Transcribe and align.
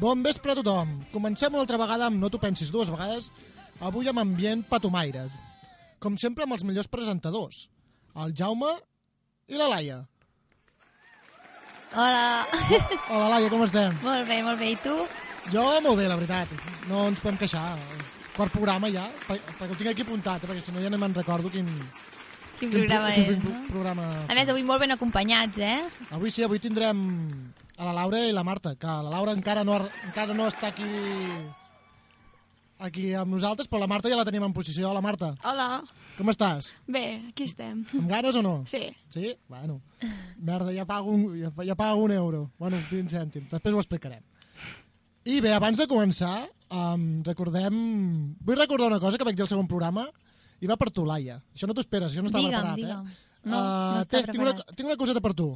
Bon 0.00 0.22
vespre 0.24 0.52
a 0.52 0.56
tothom. 0.56 0.92
Comencem 1.12 1.52
una 1.52 1.62
altra 1.64 1.76
vegada 1.80 2.06
amb 2.08 2.20
No 2.22 2.30
t'ho 2.32 2.40
pensis 2.40 2.70
dues 2.72 2.88
vegades, 2.92 3.28
avui 3.84 4.08
amb 4.08 4.22
ambient 4.22 4.62
patomaire. 4.68 5.26
Com 6.00 6.16
sempre 6.16 6.46
amb 6.46 6.56
els 6.56 6.64
millors 6.64 6.88
presentadors, 6.88 7.66
el 8.16 8.32
Jaume 8.36 8.70
i 9.52 9.58
la 9.60 9.68
Laia. 9.68 9.98
Hola. 11.92 12.46
Hola, 13.10 13.26
Laia, 13.34 13.50
com 13.52 13.64
estem? 13.66 13.96
molt 14.04 14.28
bé, 14.30 14.40
molt 14.46 14.60
bé. 14.62 14.70
I 14.72 14.78
tu? 14.80 14.94
Jo 15.52 15.64
molt 15.84 15.98
bé, 15.98 16.06
la 16.08 16.16
veritat. 16.16 16.48
No 16.88 17.08
ens 17.10 17.20
podem 17.20 17.36
queixar. 17.40 17.66
Quart 18.36 18.52
programa 18.54 18.88
ja, 18.94 19.04
per- 19.26 19.40
perquè 19.58 19.74
ho 19.74 19.76
tinc 19.80 19.90
aquí 19.90 20.04
apuntat, 20.06 20.44
eh, 20.44 20.48
perquè 20.48 20.62
si 20.64 20.72
no 20.72 20.80
ja 20.80 20.88
no 20.88 20.96
me'n 21.02 21.12
recordo 21.18 21.50
quin, 21.52 21.66
Quin 22.60 22.70
programa 22.72 23.10
quin, 23.12 23.24
és, 23.34 23.40
pro- 23.42 23.50
no? 23.52 23.62
programa... 23.68 24.06
A 24.28 24.34
més, 24.38 24.48
avui 24.48 24.62
molt 24.64 24.80
ben 24.80 24.94
acompanyats, 24.94 25.58
eh? 25.58 25.82
Avui 26.14 26.30
sí, 26.30 26.44
avui 26.46 26.60
tindrem 26.62 27.02
a 27.80 27.86
la 27.88 27.94
Laura 27.96 28.20
i 28.28 28.32
la 28.36 28.44
Marta, 28.44 28.74
que 28.76 28.86
la 28.86 29.08
Laura 29.08 29.32
encara 29.32 29.64
no, 29.64 29.78
encara 30.04 30.34
no 30.36 30.46
està 30.50 30.68
aquí 30.68 30.84
aquí 32.80 33.10
amb 33.16 33.32
nosaltres, 33.34 33.68
però 33.68 33.80
la 33.82 33.88
Marta 33.90 34.08
ja 34.08 34.16
la 34.18 34.24
tenim 34.24 34.44
en 34.46 34.54
posició. 34.56 34.88
Hola, 34.90 35.02
Marta, 35.04 35.34
Hola. 35.44 35.82
com 36.16 36.30
estàs? 36.32 36.70
Bé, 36.88 37.22
aquí 37.28 37.44
estem. 37.48 37.82
Amb 37.98 38.08
ganes 38.08 38.36
o 38.36 38.42
no? 38.44 38.54
Sí. 38.70 38.82
Sí? 39.12 39.34
Bueno. 39.48 39.80
Merda, 40.38 40.72
ja 40.72 40.86
pago 40.88 41.12
un, 41.12 41.26
ja, 41.42 41.52
ja 41.66 41.76
pago 41.76 42.00
un 42.06 42.12
euro. 42.16 42.46
Bueno, 42.58 42.78
20 42.90 43.12
cèntims. 43.12 43.50
Després 43.52 43.74
ho 43.76 43.82
explicarem. 43.82 44.22
I 45.28 45.40
bé, 45.44 45.52
abans 45.52 45.76
de 45.78 45.86
començar, 45.88 46.46
um, 46.72 47.22
recordem... 47.26 47.74
Vull 48.40 48.56
recordar 48.56 48.88
una 48.88 49.00
cosa 49.02 49.18
que 49.20 49.26
vaig 49.28 49.36
dir 49.36 49.44
al 49.44 49.50
segon 49.52 49.68
programa 49.68 50.06
i 50.60 50.68
va 50.68 50.76
per 50.80 50.88
tu, 50.90 51.04
Laia. 51.04 51.36
Això 51.54 51.68
no 51.68 51.76
t'ho 51.76 51.84
esperes, 51.84 52.12
això 52.14 52.24
no 52.24 52.30
estava 52.32 52.46
Digue'm, 52.48 52.64
preparat, 52.64 52.80
digue'm. 52.80 53.10
eh? 53.12 53.28
No, 53.44 53.58
no 53.60 54.00
està 54.04 54.22
tinc, 54.24 54.40
una, 54.40 54.54
preparat. 54.54 54.74
tinc 54.76 54.88
una 54.88 54.96
coseta 55.00 55.20
per 55.24 55.34
tu. 55.36 55.50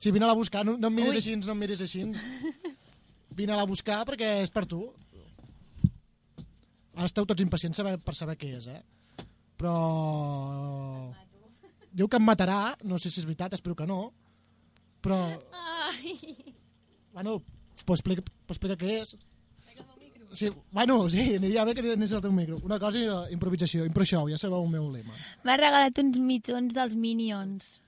Sí, 0.00 0.10
vine-la 0.10 0.32
a 0.32 0.38
buscar. 0.38 0.64
No, 0.64 0.78
no 0.80 0.88
em 0.88 0.96
miris 0.96 1.12
Ui. 1.12 1.20
així, 1.20 1.36
no 1.36 1.52
em 1.52 1.60
miris 1.60 1.82
així. 1.84 2.06
Vine-la 3.38 3.62
a 3.62 3.68
buscar 3.68 4.00
perquè 4.08 4.38
és 4.42 4.52
per 4.52 4.64
tu. 4.68 4.86
Ara 6.96 7.08
esteu 7.08 7.28
tots 7.28 7.44
impacients 7.44 7.76
saber, 7.78 7.98
per 8.04 8.14
saber 8.16 8.38
què 8.40 8.54
és, 8.58 8.68
eh? 8.72 8.80
Però... 9.60 9.74
Diu 11.92 12.08
que 12.08 12.18
em 12.20 12.24
matarà, 12.24 12.76
no 12.86 12.98
sé 13.02 13.10
si 13.10 13.20
és 13.20 13.26
veritat, 13.28 13.54
espero 13.56 13.76
que 13.76 13.86
no. 13.88 14.06
Però... 15.04 15.20
Bueno, 17.12 17.40
pues 17.84 18.00
explica, 18.00 18.24
pues 18.46 18.56
explica 18.56 18.78
què 18.80 19.00
és. 19.02 19.16
Sí, 20.32 20.48
bueno, 20.70 21.08
sí, 21.10 21.34
aniria 21.34 21.64
bé 21.66 21.74
que 21.74 21.82
anés 21.92 22.12
al 22.14 22.22
teu 22.22 22.32
micro. 22.32 22.60
Una 22.62 22.78
cosa, 22.78 23.26
improvisació, 23.34 23.84
impro 23.84 24.06
show, 24.06 24.28
ja 24.30 24.38
sabeu 24.38 24.62
el 24.62 24.70
meu 24.70 24.86
lema. 24.92 25.16
M'ha 25.44 25.56
regalat 25.58 25.98
uns 26.00 26.20
mitjons 26.22 26.72
dels 26.76 26.94
Minions. 26.94 27.80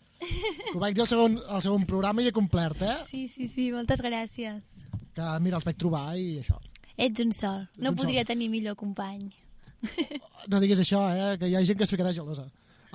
Ho 0.74 0.80
vaig 0.80 0.94
dir 0.96 1.02
al 1.04 1.10
segon, 1.10 1.38
al 1.48 1.62
segon 1.64 1.86
programa 1.88 2.22
i 2.22 2.28
he 2.30 2.34
complert, 2.34 2.82
eh? 2.82 2.96
Sí, 3.08 3.26
sí, 3.28 3.48
sí, 3.50 3.70
moltes 3.74 4.02
gràcies. 4.04 4.62
Que, 5.16 5.28
mira, 5.44 5.58
els 5.58 5.66
vaig 5.68 5.78
trobar 5.80 6.06
i 6.18 6.38
això. 6.40 6.58
Ets 6.96 7.22
un 7.24 7.32
sol. 7.36 7.66
No 7.76 7.92
un 7.92 7.98
podria 7.98 8.22
sol. 8.22 8.32
tenir 8.34 8.50
millor 8.52 8.76
company. 8.80 9.30
No 10.50 10.58
diguis 10.58 10.80
això, 10.82 11.04
eh? 11.14 11.36
Que 11.38 11.46
hi 11.46 11.54
ha 11.54 11.60
gent 11.62 11.78
que 11.78 11.84
es 11.86 11.90
ficarà 11.92 12.10
gelosa. 12.14 12.48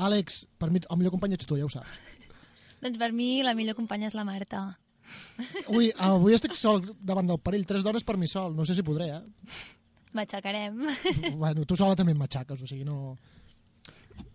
Àlex, 0.04 0.42
per 0.60 0.68
mi 0.70 0.82
el 0.84 0.98
millor 1.00 1.14
company 1.14 1.38
ets 1.38 1.48
tu, 1.48 1.56
ja 1.56 1.64
ho 1.64 1.70
saps. 1.72 1.94
Doncs 2.82 3.00
per 3.00 3.08
mi 3.16 3.42
la 3.42 3.54
millor 3.56 3.78
companya 3.78 4.10
és 4.10 4.18
la 4.18 4.26
Marta. 4.28 4.66
Avui, 5.64 5.88
avui 6.04 6.36
estic 6.36 6.58
sol 6.60 6.84
davant 7.00 7.30
del 7.30 7.40
perill. 7.40 7.64
Tres 7.66 7.86
dones 7.86 8.04
per 8.04 8.18
mi 8.20 8.28
sol. 8.28 8.52
No 8.56 8.66
sé 8.68 8.76
si 8.76 8.84
podré, 8.84 9.08
eh? 9.16 9.22
M'aixecarem. 10.18 10.84
bueno, 11.40 11.64
tu 11.66 11.80
sola 11.80 11.96
també 11.96 12.14
em 12.16 12.20
matxaques, 12.20 12.62
o 12.62 12.68
sigui, 12.70 12.84
no... 12.88 13.16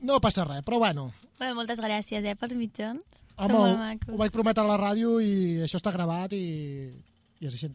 No 0.02 0.18
passa 0.20 0.44
res, 0.44 0.64
però 0.66 0.80
bueno. 0.82 1.10
bueno, 1.38 1.54
moltes 1.54 1.80
gràcies, 1.82 2.24
eh, 2.26 2.34
pels 2.38 2.54
mitjons. 2.58 3.22
Home, 3.36 3.54
molt 3.54 3.78
macos. 3.78 4.12
ho 4.12 4.18
vaig 4.20 4.32
prometre 4.34 4.62
a 4.62 4.68
la 4.68 4.78
ràdio 4.80 5.16
i 5.22 5.62
això 5.64 5.78
està 5.80 5.92
gravat 5.94 6.34
i, 6.36 6.44
i 7.40 7.48
és 7.48 7.54
així. 7.54 7.70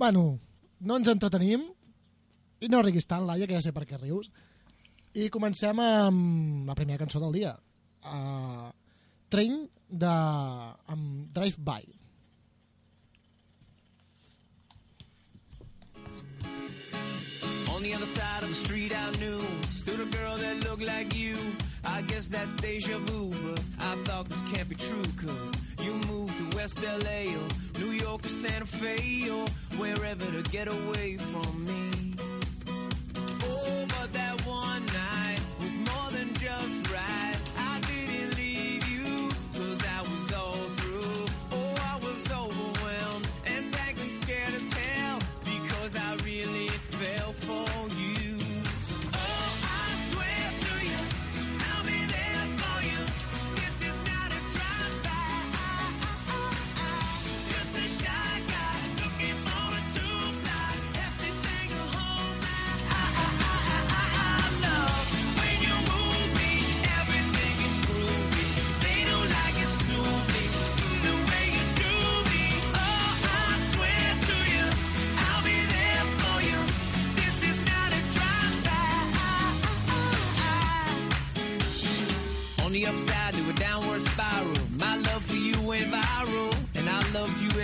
Bueno, 0.00 0.24
no 0.80 0.98
ens 0.98 1.10
entretenim 1.10 1.66
i 2.64 2.70
no 2.70 2.80
riguis 2.82 3.06
tant, 3.06 3.26
Laia, 3.26 3.46
que 3.46 3.58
ja 3.58 3.62
sé 3.62 3.74
per 3.76 3.84
què 3.88 3.98
rius. 4.00 4.30
I 5.14 5.28
comencem 5.30 5.78
amb 5.82 6.70
la 6.70 6.74
primera 6.78 7.02
cançó 7.02 7.20
del 7.22 7.36
dia. 7.36 7.52
Uh, 8.02 8.70
Train 9.30 9.60
de... 9.88 10.14
amb 10.90 11.28
Drive 11.34 11.60
By. 11.62 11.86
The 17.84 17.92
other 17.92 18.06
side 18.06 18.42
of 18.42 18.48
the 18.48 18.54
street 18.54 18.92
I 18.96 19.10
knew 19.18 19.38
stood 19.66 20.00
a 20.00 20.06
girl 20.06 20.36
that 20.36 20.64
looked 20.64 20.86
like 20.86 21.14
you. 21.14 21.36
I 21.84 22.00
guess 22.00 22.28
that's 22.28 22.54
deja 22.54 22.96
vu, 22.98 23.30
but 23.44 23.62
I 23.78 23.94
thought 24.06 24.26
this 24.26 24.40
can't 24.52 24.66
be 24.70 24.74
true, 24.74 25.02
cause 25.20 25.52
you 25.82 25.92
moved 26.08 26.34
to 26.38 26.56
West 26.56 26.82
LA 26.82 27.34
or 27.38 27.46
New 27.80 27.90
York 27.90 28.24
or 28.24 28.30
Santa 28.30 28.64
Fe 28.64 29.28
or 29.28 29.46
wherever 29.76 30.24
to 30.24 30.42
get 30.50 30.66
away 30.68 31.18
from 31.18 31.64
me. 31.66 32.14
Oh, 33.42 33.84
but 33.88 34.12
that 34.14 34.40
one 34.46 34.86
night 34.86 35.13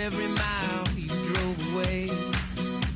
every 0.01 0.27
mile 0.27 0.83
you 0.97 1.07
drove 1.07 1.73
away. 1.73 2.09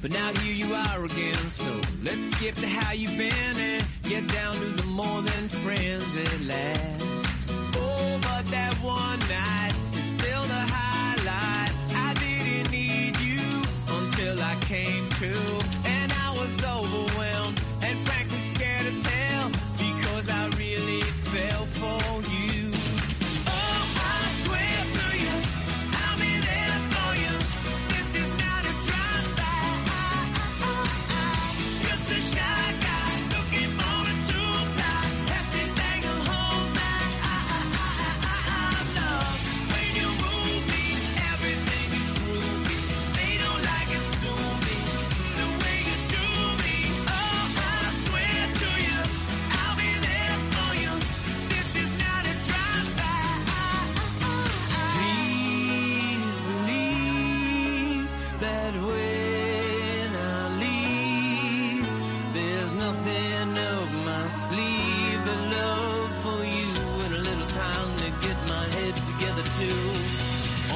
But 0.01 0.11
now 0.11 0.33
here 0.41 0.55
you 0.55 0.73
are 0.73 1.05
again, 1.05 1.49
so 1.49 1.71
let's 2.03 2.31
skip 2.31 2.55
to 2.55 2.67
how 2.67 2.93
you've 2.93 3.17
been 3.17 3.57
and 3.57 3.85
get 4.03 4.27
down 4.27 4.55
to 4.55 4.65
the 4.81 4.87
more 4.87 5.21
than 5.21 5.47
friends 5.63 6.17
at 6.17 6.41
last. 6.41 7.49
Oh, 7.75 8.19
but 8.21 8.45
that 8.47 8.73
one 8.81 9.19
night 9.19 9.73
is 9.93 10.05
still 10.17 10.43
the 10.43 10.63
highlight. 10.77 11.73
I 12.07 12.13
didn't 12.23 12.71
need 12.71 13.15
you 13.19 13.45
until 13.87 14.41
I 14.41 14.55
came 14.61 15.07
to, 15.21 15.33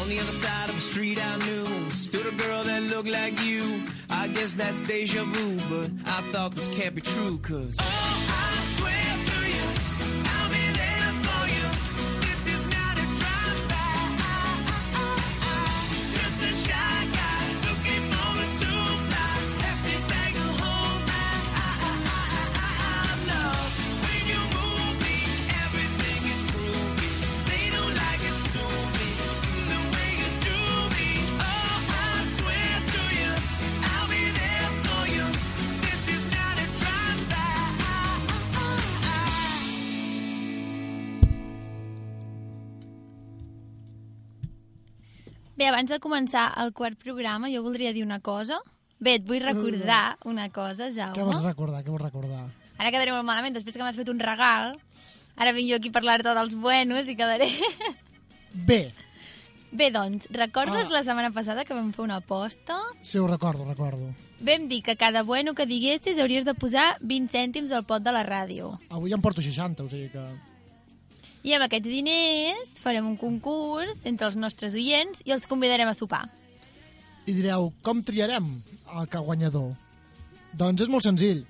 On 0.09 0.15
the 0.15 0.21
other 0.21 0.31
side 0.31 0.69
of 0.69 0.73
the 0.73 0.81
street 0.81 1.19
I 1.23 1.37
knew 1.45 1.91
stood 1.91 2.25
a 2.25 2.31
girl 2.31 2.63
that 2.63 2.81
looked 2.81 3.09
like 3.09 3.39
you. 3.45 3.83
I 4.09 4.27
guess 4.27 4.55
that's 4.55 4.79
deja 4.81 5.23
vu, 5.23 5.55
but 5.69 5.91
I 6.09 6.21
thought 6.31 6.55
this 6.55 6.67
can't 6.69 6.95
be 6.95 7.01
true, 7.01 7.37
cause. 7.37 7.77
Oh, 7.79 7.85
I 7.85 8.68
abans 45.69 45.89
de 45.89 45.99
començar 46.03 46.49
el 46.63 46.73
quart 46.73 46.97
programa, 47.01 47.49
jo 47.49 47.63
voldria 47.63 47.93
dir 47.93 48.03
una 48.03 48.19
cosa. 48.19 48.59
Bé, 48.99 49.15
et 49.15 49.23
vull 49.25 49.39
recordar 49.39 50.17
una 50.25 50.49
cosa, 50.51 50.89
Què 50.89 51.23
vols 51.23 51.37
Jaume. 51.39 51.47
recordar? 51.47 51.83
Què 51.85 51.89
vols 51.93 52.01
recordar? 52.03 52.43
Ara 52.77 52.91
quedaré 52.91 53.11
molt 53.11 53.25
malament, 53.25 53.53
després 53.55 53.75
que 53.77 53.83
m'has 53.83 53.95
fet 53.95 54.09
un 54.09 54.19
regal. 54.19 54.75
Ara 55.39 55.53
vinc 55.55 55.69
jo 55.69 55.77
aquí 55.77 55.87
a 55.89 55.95
parlar-te 55.95 56.33
dels 56.35 56.55
buenos 56.55 57.07
i 57.07 57.15
quedaré... 57.15 57.47
Bé, 58.53 58.91
Bé, 59.71 59.91
doncs, 59.93 60.25
recordes 60.33 60.87
Ah. 60.87 60.93
la 60.97 61.03
setmana 61.03 61.29
passada 61.31 61.63
que 61.63 61.75
vam 61.75 61.91
fer 61.93 62.01
una 62.03 62.15
aposta? 62.17 62.79
sí, 63.03 63.19
ho 63.19 63.27
recordo, 63.27 63.63
ho 63.63 63.69
recordo. 63.69 64.09
Vam 64.41 64.67
dir 64.67 64.81
que 64.81 64.95
cada 64.97 65.21
bueno 65.21 65.53
que 65.53 65.65
diguessis 65.67 66.17
hauries 66.17 66.43
de 66.45 66.55
posar 66.55 66.97
20 67.01 67.29
cèntims 67.29 67.71
al 67.71 67.83
pot 67.85 68.01
de 68.01 68.11
la 68.11 68.23
ràdio. 68.25 68.79
Avui 68.89 69.13
em 69.13 69.21
porto 69.21 69.41
60, 69.43 69.83
o 69.83 69.87
sigui 69.89 70.09
que... 70.09 70.23
I 71.43 71.53
amb 71.55 71.63
aquests 71.65 71.87
diners 71.87 72.73
farem 72.83 73.05
un 73.07 73.15
concurs 73.17 74.01
entre 74.09 74.27
els 74.27 74.35
nostres 74.35 74.73
oients 74.75 75.21
i 75.25 75.31
els 75.31 75.47
convidarem 75.47 75.87
a 75.87 75.95
sopar. 75.95 76.25
I 77.29 77.33
direu, 77.35 77.71
com 77.85 78.01
triarem 78.03 78.47
el 78.97 79.07
que 79.07 79.21
guanyador? 79.23 79.71
Doncs 80.57 80.81
és 80.83 80.89
molt 80.91 81.05
senzill. 81.05 81.45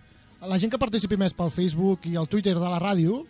La 0.45 0.57
gent 0.59 0.71
que 0.71 0.79
participi 0.81 1.17
més 1.19 1.33
pel 1.35 1.51
Facebook 1.51 2.05
i 2.07 2.15
el 2.19 2.27
Twitter 2.31 2.53
de 2.55 2.69
la 2.69 2.79
ràdio, 2.79 3.23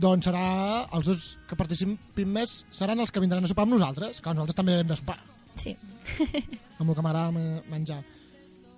doncs 0.00 0.26
serà 0.26 0.88
els 0.96 1.06
dos 1.06 1.26
que 1.48 1.56
participin 1.56 2.28
més 2.32 2.62
seran 2.72 3.00
els 3.00 3.12
que 3.12 3.20
vindran 3.20 3.44
a 3.44 3.48
sopar 3.50 3.66
amb 3.68 3.76
nosaltres, 3.76 4.20
que 4.24 4.32
nosaltres 4.34 4.56
també 4.56 4.78
hem 4.80 4.88
de 4.88 4.96
sopar, 4.96 5.18
Sí. 5.62 5.76
amb 6.78 6.88
el 6.90 6.94
que 6.96 7.02
m'agrada 7.04 7.30
me- 7.30 7.62
menjar. 7.70 8.02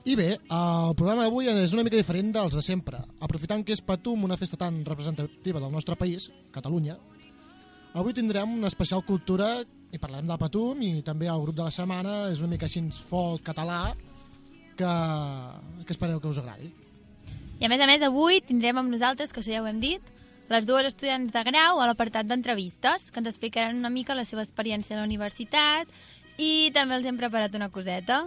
I 0.05 0.15
bé, 0.21 0.35
el 0.37 0.91
programa 0.99 1.25
d'avui 1.25 1.47
és 1.49 1.73
una 1.73 1.83
mica 1.87 1.97
diferent 1.97 2.29
dels 2.35 2.53
de 2.53 2.61
sempre. 2.61 2.99
Aprofitant 3.25 3.63
que 3.65 3.73
és 3.73 3.81
Patum, 3.81 4.27
una 4.27 4.37
festa 4.37 4.59
tan 4.61 4.83
representativa 4.85 5.63
del 5.63 5.73
nostre 5.73 5.97
país, 5.97 6.27
Catalunya, 6.53 6.99
avui 7.97 8.13
tindrem 8.13 8.53
una 8.59 8.69
especial 8.69 9.01
cultura 9.09 9.63
i 9.65 10.01
parlarem 10.03 10.29
de 10.29 10.37
Patum 10.37 10.83
i 10.85 11.01
també 11.07 11.31
el 11.33 11.41
grup 11.47 11.57
de 11.57 11.65
la 11.65 11.73
setmana 11.73 12.19
és 12.29 12.45
una 12.45 12.53
mica 12.53 12.69
així 12.69 12.85
folk 13.09 13.47
català 13.49 13.95
que, 14.77 14.93
que 15.87 15.97
espereu 15.97 16.21
que 16.21 16.29
us 16.29 16.43
agradi. 16.43 16.69
I 17.63 17.65
a 17.65 17.73
més 17.73 17.81
a 17.81 17.89
més, 17.89 18.05
avui 18.05 18.43
tindrem 18.45 18.77
amb 18.77 18.93
nosaltres, 18.93 19.33
que 19.33 19.41
això 19.41 19.57
ja 19.57 19.65
ho 19.65 19.71
hem 19.71 19.81
dit, 19.81 20.15
les 20.53 20.67
dues 20.69 20.85
estudiants 20.85 21.33
de 21.33 21.49
grau 21.49 21.81
a 21.81 21.89
l'apartat 21.89 22.29
d'entrevistes, 22.29 23.09
que 23.09 23.23
ens 23.23 23.33
explicaran 23.33 23.81
una 23.81 23.95
mica 23.95 24.19
la 24.19 24.29
seva 24.29 24.45
experiència 24.45 24.99
a 24.99 25.01
la 25.01 25.09
universitat 25.09 25.89
i 26.37 26.69
també 26.77 26.99
els 26.99 27.09
hem 27.09 27.17
preparat 27.17 27.57
una 27.57 27.73
coseta. 27.73 28.27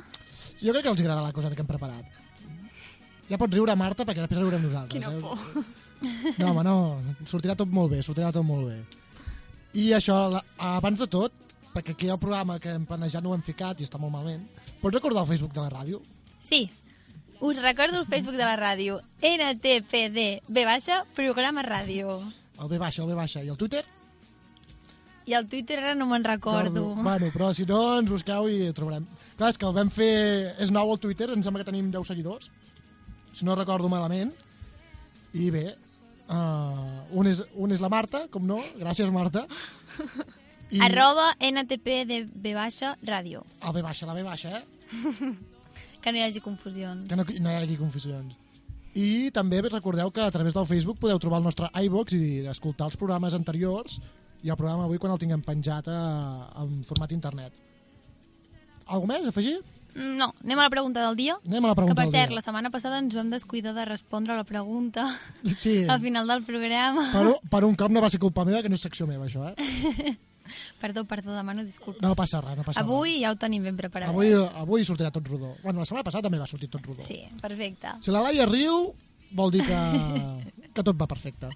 Jo 0.62 0.74
crec 0.74 0.86
que 0.86 0.94
els 0.94 1.02
agrada 1.04 1.26
la 1.26 1.34
cosa 1.36 1.52
que 1.54 1.62
hem 1.62 1.70
preparat. 1.70 2.06
Ja 3.28 3.38
pots 3.38 3.54
riure, 3.54 3.76
Marta, 3.76 4.06
perquè 4.08 4.24
després 4.24 4.42
riurem 4.42 4.64
nosaltres. 4.64 4.96
Quina 4.96 5.12
eh? 5.12 5.22
por. 5.22 5.86
No, 6.38 6.52
home, 6.52 6.64
no. 6.64 6.78
Sortirà 7.30 7.56
tot 7.58 7.72
molt 7.74 7.92
bé, 7.94 8.04
sortirà 8.06 8.32
tot 8.34 8.46
molt 8.46 8.70
bé. 8.70 8.78
I 9.78 9.92
això, 9.98 10.18
la, 10.32 10.42
abans 10.78 11.00
de 11.02 11.08
tot, 11.12 11.34
perquè 11.74 11.94
aquí 11.94 12.10
el 12.10 12.20
programa 12.22 12.60
que 12.62 12.74
hem 12.78 12.86
planejat 12.90 13.26
no 13.26 13.34
ho 13.34 13.38
hem 13.38 13.46
ficat 13.46 13.82
i 13.82 13.88
està 13.88 14.00
molt 14.02 14.14
malament, 14.14 14.46
pots 14.82 14.96
recordar 14.96 15.26
el 15.26 15.32
Facebook 15.34 15.54
de 15.58 15.64
la 15.66 15.74
ràdio? 15.74 16.02
Sí, 16.48 16.64
us 17.42 17.60
recordo 17.62 18.00
el 18.00 18.08
Facebook 18.08 18.38
de 18.40 18.46
la 18.46 18.56
ràdio, 18.58 19.02
NTPD, 19.22 20.28
B 20.48 20.66
baixa, 20.66 21.04
programa 21.18 21.66
ràdio. 21.66 22.22
El 22.58 22.72
B 22.72 22.80
baixa, 22.82 23.04
el 23.04 23.12
B 23.12 23.18
baixa. 23.18 23.44
I 23.44 23.52
el 23.54 23.58
Twitter? 23.60 23.84
I 25.28 25.36
el 25.36 25.48
Twitter 25.52 25.82
ara 25.82 25.94
no 25.96 26.08
me'n 26.08 26.24
recordo. 26.24 26.94
No, 26.96 27.04
bueno, 27.04 27.28
però 27.34 27.52
si 27.56 27.66
no, 27.68 27.82
ens 28.00 28.10
busqueu 28.10 28.48
i 28.48 28.72
trobarem. 28.76 29.04
Clar, 29.36 29.52
és 29.52 29.60
que 29.60 29.68
el 29.68 29.76
vam 29.76 29.92
fer... 29.92 30.56
És 30.64 30.72
nou 30.72 30.94
al 30.94 31.02
Twitter, 31.04 31.28
em 31.34 31.44
sembla 31.44 31.62
que 31.62 31.68
tenim 31.68 31.90
10 31.92 32.08
seguidors, 32.08 32.48
si 33.36 33.46
no 33.46 33.58
recordo 33.60 33.92
malament. 33.92 34.32
I 35.36 35.50
bé, 35.52 35.66
uh, 36.32 37.04
un, 37.12 37.28
és, 37.28 37.44
un 37.60 37.76
és 37.76 37.84
la 37.84 37.92
Marta, 37.92 38.24
com 38.32 38.48
no, 38.48 38.62
gràcies 38.80 39.12
Marta. 39.12 39.44
I 40.72 40.80
Arroba 40.84 41.30
NTPD, 41.44 42.24
B 42.32 42.56
baixa, 42.56 42.96
ràdio. 43.04 43.44
el 43.64 43.76
B 43.76 43.84
baixa, 43.84 44.08
la 44.08 44.16
B 44.16 44.24
baixa, 44.24 44.58
eh? 44.58 44.64
Que 46.02 46.12
no 46.14 46.20
hi 46.20 46.24
hagi 46.24 46.40
confusions. 46.40 47.08
Que 47.10 47.18
no, 47.20 47.26
no 47.44 47.52
hi 47.52 47.58
hagi 47.58 47.76
confusions. 47.76 48.36
I 48.96 49.30
també 49.36 49.60
recordeu 49.66 50.10
que 50.14 50.24
a 50.24 50.32
través 50.32 50.56
del 50.56 50.66
Facebook 50.70 51.02
podeu 51.02 51.20
trobar 51.20 51.42
el 51.42 51.50
nostre 51.50 51.68
iVox 51.84 52.16
i 52.16 52.48
escoltar 52.48 52.88
els 52.88 52.96
programes 52.98 53.36
anteriors 53.36 54.00
i 54.48 54.52
el 54.54 54.56
programa 54.60 54.86
avui 54.88 55.00
quan 55.02 55.12
el 55.12 55.20
tinguem 55.20 55.42
penjat 55.44 55.90
a, 55.92 56.02
en 56.64 56.78
format 56.88 57.12
internet. 57.12 57.52
Algo 58.88 59.08
més 59.10 59.26
a 59.28 59.34
afegir? 59.34 59.58
No, 59.98 60.28
anem 60.44 60.60
a 60.62 60.68
la 60.68 60.70
pregunta 60.70 61.02
del 61.04 61.16
dia. 61.18 61.36
Anem 61.48 61.66
a 61.66 61.72
la 61.72 61.74
Que 61.74 61.80
pregunta 61.82 61.98
per 61.98 62.06
del 62.06 62.14
cert, 62.14 62.34
la 62.38 62.44
setmana 62.46 62.70
passada 62.70 63.00
ens 63.02 63.16
vam 63.18 63.32
descuidar 63.34 63.74
de 63.74 63.84
respondre 63.90 64.36
a 64.36 64.38
la 64.38 64.44
pregunta 64.46 65.08
Sí, 65.58 65.84
al 65.90 66.00
final 66.04 66.28
del 66.30 66.44
programa. 66.46 67.08
per, 67.12 67.26
un- 67.34 67.50
per 67.50 67.64
un 67.66 67.76
cop 67.76 67.92
no 67.92 68.04
va 68.06 68.10
ser 68.14 68.20
culpa 68.22 68.46
meva, 68.46 68.62
que 68.62 68.70
no 68.70 68.78
és 68.78 68.86
secció 68.86 69.08
meva, 69.10 69.26
això, 69.26 69.50
eh? 69.52 70.16
Perdó, 70.80 71.04
perdó, 71.04 71.34
demano 71.36 71.66
disculpes. 71.66 72.00
No 72.02 72.14
passa 72.16 72.40
res, 72.40 72.56
no 72.56 72.64
passa 72.64 72.80
Avui 72.80 73.18
ja 73.20 73.34
ho 73.34 73.36
tenim 73.36 73.66
ben 73.68 73.74
res. 73.76 73.82
preparat. 73.90 74.14
Avui, 74.14 74.30
avui 74.32 74.86
sortirà 74.88 75.10
tot 75.12 75.28
rodó. 75.28 75.56
Bueno, 75.64 75.82
la 75.82 75.86
setmana 75.90 76.06
passada 76.08 76.24
també 76.30 76.40
va 76.40 76.48
sortir 76.48 76.70
tot 76.72 76.86
rodó. 76.88 77.04
Sí, 77.04 77.18
perfecte. 77.42 77.98
Si 78.06 78.14
la 78.16 78.22
Laia 78.24 78.46
riu, 78.48 78.94
vol 79.36 79.52
dir 79.52 79.66
que, 79.68 79.82
que 80.78 80.86
tot 80.88 80.96
va 80.96 81.10
perfecte. 81.10 81.50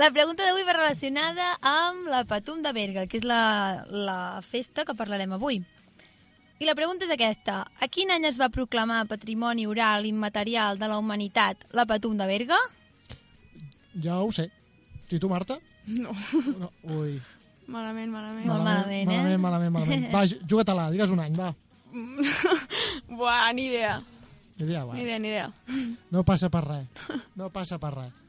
La 0.00 0.08
pregunta 0.16 0.46
d'avui 0.46 0.64
va 0.64 0.72
relacionada 0.72 1.50
amb 1.60 2.06
la 2.08 2.22
Patum 2.24 2.62
de 2.64 2.70
Berga, 2.72 3.02
que 3.04 3.18
és 3.20 3.24
la, 3.26 3.84
la 3.92 4.40
festa 4.40 4.86
que 4.88 4.94
parlarem 4.96 5.34
avui. 5.36 5.58
I 6.60 6.68
la 6.68 6.74
pregunta 6.76 7.04
és 7.04 7.12
aquesta. 7.12 7.58
A 7.68 7.88
quin 7.92 8.12
any 8.14 8.24
es 8.28 8.38
va 8.40 8.48
proclamar 8.52 9.02
Patrimoni 9.10 9.66
Oral 9.68 10.06
Immaterial 10.08 10.80
de 10.80 10.88
la 10.88 10.96
Humanitat 11.00 11.66
la 11.76 11.84
Patum 11.90 12.16
de 12.16 12.28
Berga? 12.30 12.56
Ja 14.00 14.22
ho 14.24 14.30
sé. 14.32 14.46
I 15.10 15.18
tu, 15.18 15.28
Marta? 15.28 15.58
No, 15.90 16.14
No. 16.46 16.70
Ui. 16.96 17.18
malament, 17.66 18.08
malament. 18.10 18.46
Molt 18.46 18.64
malament, 18.64 19.04
eh? 19.04 19.18
Malament, 19.18 19.40
malament, 19.42 19.74
malament. 19.74 20.08
Va, 20.14 20.24
juga-te-la, 20.24 20.88
digues 20.94 21.12
un 21.12 21.20
any, 21.20 21.36
va. 21.36 21.52
Buah, 23.20 23.52
ni 23.52 23.68
idea. 23.68 24.00
Ni 24.56 24.72
va. 24.72 24.96
idea, 24.96 25.18
ni 25.18 25.28
idea. 25.28 25.52
No 26.10 26.24
passa 26.24 26.48
per 26.48 26.64
res. 26.64 27.06
No 27.36 27.50
passa 27.52 27.78
per 27.78 27.92
res. 27.98 28.19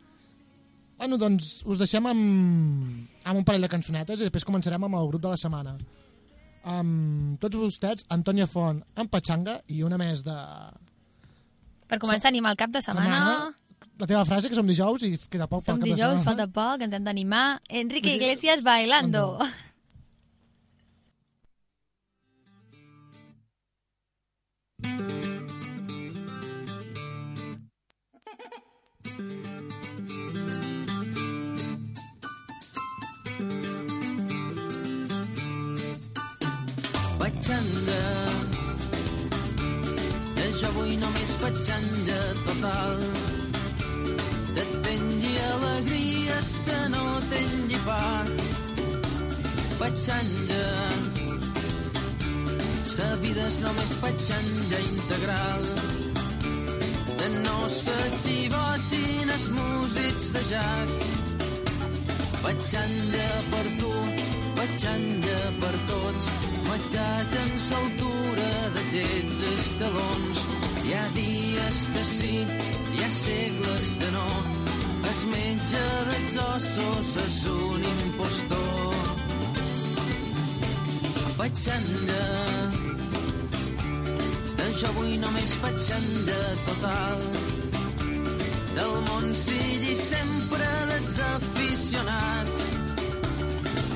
Bueno, 1.02 1.18
doncs 1.18 1.64
us 1.66 1.80
deixem 1.82 2.06
amb, 2.06 2.90
amb 3.26 3.40
un 3.40 3.46
parell 3.46 3.64
de 3.66 3.70
cançonetes 3.74 4.20
i 4.22 4.26
després 4.28 4.44
començarem 4.46 4.84
amb 4.86 5.00
el 5.00 5.08
grup 5.10 5.24
de 5.24 5.32
la 5.32 5.38
setmana. 5.42 5.72
Amb 6.70 7.40
tots 7.42 7.58
vostès, 7.58 8.04
Antònia 8.14 8.46
Font 8.46 8.84
en 9.02 9.10
Patxanga 9.10 9.56
i 9.74 9.82
una 9.82 9.98
més 9.98 10.22
de... 10.28 10.36
Per 11.90 11.98
començar, 12.04 12.30
anem 12.30 12.46
al 12.52 12.60
cap 12.60 12.70
de 12.76 12.84
setmana. 12.86 13.50
La 13.98 14.10
teva 14.12 14.22
frase, 14.30 14.52
que 14.52 14.60
som 14.60 14.70
dijous 14.70 15.02
i 15.08 15.16
queda 15.26 15.50
poc 15.50 15.66
Som 15.66 15.82
pel 15.82 15.82
cap 15.82 15.88
de 15.88 15.96
dijous, 15.96 16.22
setmana. 16.22 16.28
falta 16.30 16.48
poc, 16.54 16.86
ens 16.86 16.94
hem 17.00 17.10
d'animar. 17.10 17.48
Enrique 17.82 18.14
Iglesias 18.20 18.62
bailando. 18.62 19.26
Patxanga 19.42 19.72
total 42.62 42.98
que 44.54 44.64
tingui 44.86 45.36
alegries 45.54 46.50
que 46.66 46.80
no 46.94 47.06
tingui 47.32 47.80
part 47.86 48.30
patxanga 49.80 50.68
sa 52.86 53.08
vida 53.24 53.48
és 53.48 53.58
només 53.64 53.94
patxanga 54.04 54.80
integral. 54.92 55.66
Que 57.18 57.30
no 57.48 57.58
s'equivoquin 57.80 59.32
els 59.36 59.48
músics 59.58 60.30
de 60.36 60.44
jazz. 60.52 60.98
Patxanga 62.44 63.30
per 63.54 63.66
tu, 63.82 63.94
patxanga 64.60 65.40
per 65.62 65.76
tots, 65.94 66.34
m'ataquen 66.68 67.56
l'altura 67.70 68.52
d'aquests 68.76 69.48
escalons. 69.54 70.61
Hi 70.92 70.96
ha 71.00 71.08
dies 71.16 71.78
de 71.96 72.02
sí, 72.04 72.38
hi 72.94 73.04
ha 73.04 73.10
segles 73.18 73.84
de 74.00 74.08
no, 74.12 74.24
es 75.12 75.20
metge 75.34 75.84
dels 76.08 76.34
ossos 76.44 77.12
és 77.22 77.38
un 77.52 77.86
impostor. 77.92 78.98
Patxanga, 81.38 82.26
que 84.58 84.66
jo 84.82 84.92
vull 84.98 85.14
només 85.22 85.54
patxanga 85.62 86.42
total, 86.66 87.24
del 88.76 88.94
món 89.08 89.32
sigui 89.46 89.96
sempre 90.02 90.68
dels 90.92 91.22
aficionats. 91.30 92.60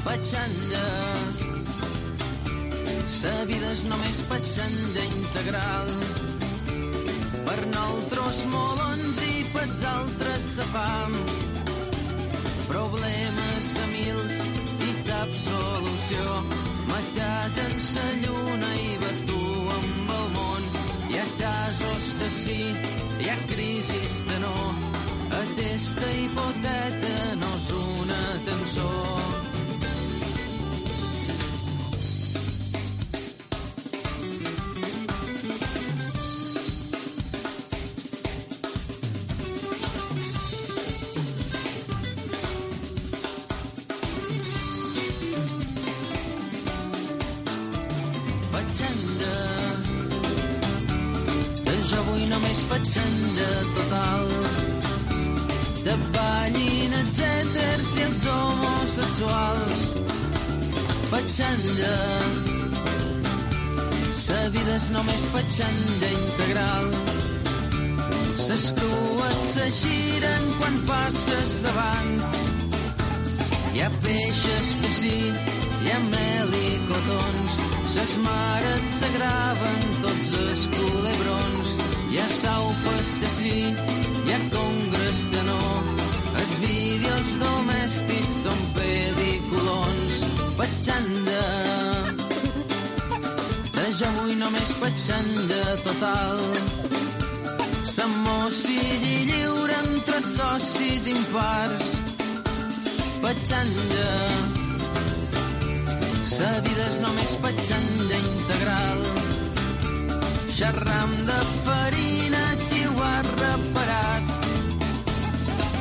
Patxanga, 0.07 0.87
sa 3.19 3.35
vida 3.51 3.75
és 3.75 3.85
només 3.91 4.23
patxanga 4.31 5.05
integral. 5.11 6.34
Per 7.55 7.67
nosaltres 7.71 8.37
molons 8.51 9.19
i 9.23 9.43
pels 9.53 9.83
altres 9.87 10.41
sa 10.57 10.65
fam. 10.73 11.13
Problemes 12.67 13.69
a 13.79 13.85
mils 13.93 14.35
i 14.89 14.89
cap 15.07 15.31
solució. 15.43 16.35
veritat 16.89 17.61
en 17.63 17.79
sa 17.87 18.05
lluna 18.25 18.73
i 18.83 18.99
ha 21.23 21.27
casos 21.39 22.11
de 22.19 22.29
sí, 22.41 22.61
hi 23.23 23.31
ha 23.31 23.41
crisis 23.55 24.21
de 24.31 24.39
no. 24.43 24.55
Aquesta 25.43 26.15
hipoteta 26.19 27.17
no 27.39 27.57
és 27.61 27.69
una 27.83 28.23
cançó. 28.49 29.14
Petxanda. 61.35 61.95
Sa 64.15 64.37
vida 64.53 64.75
és 64.79 64.85
només 64.93 65.23
petxanda 65.33 66.11
integral. 66.15 66.85
Ses 68.45 68.67
crues 68.77 69.41
se 69.49 69.65
giren 69.79 70.45
quan 70.61 70.77
passes 70.87 71.57
davant. 71.65 72.23
Hi 73.73 73.83
ha 73.83 73.89
peixes 74.05 74.71
de 74.85 74.93
sí, 75.01 75.19
hi 75.81 75.91
ha 75.91 75.99
mel 76.07 76.55
i 76.61 76.71
cotons, 76.87 77.59
ses 77.97 78.15
mares 78.29 78.87
s'agraven 79.01 79.85
tots 80.07 80.39
els 80.45 80.65
culebrons. 80.77 81.75
Hi 82.13 82.23
ha 82.23 82.29
saupes 82.39 83.11
de 83.25 83.35
sí, 83.35 83.57
hi 84.23 84.37
ha 84.37 84.39
congres 84.55 85.27
de 85.35 85.45
no, 85.51 85.61
els 86.31 86.57
vídeos 86.63 87.37
domèstics 87.43 88.41
són 88.45 88.67
pel·lículons. 88.71 88.84
Petxanda, 90.85 91.43
jo 93.97 94.09
vull 94.17 94.33
només 94.37 94.73
petxanda 94.77 95.61
total. 95.81 96.41
S'emmossilli 97.89 99.15
lliure 99.31 99.79
entre 99.79 100.19
els 100.19 100.35
socis 100.35 101.07
impars 101.09 101.87
petxanda. 103.23 104.11
Sa 106.35 106.51
vida 106.67 106.85
és 106.91 107.01
només 107.07 107.33
petxanda 107.47 108.21
integral. 108.21 109.01
Xerram 110.59 111.17
de 111.31 111.39
farina, 111.63 112.43
qui 112.67 112.85
ho 112.91 112.93
ha 113.07 113.17
reparat? 113.31 114.37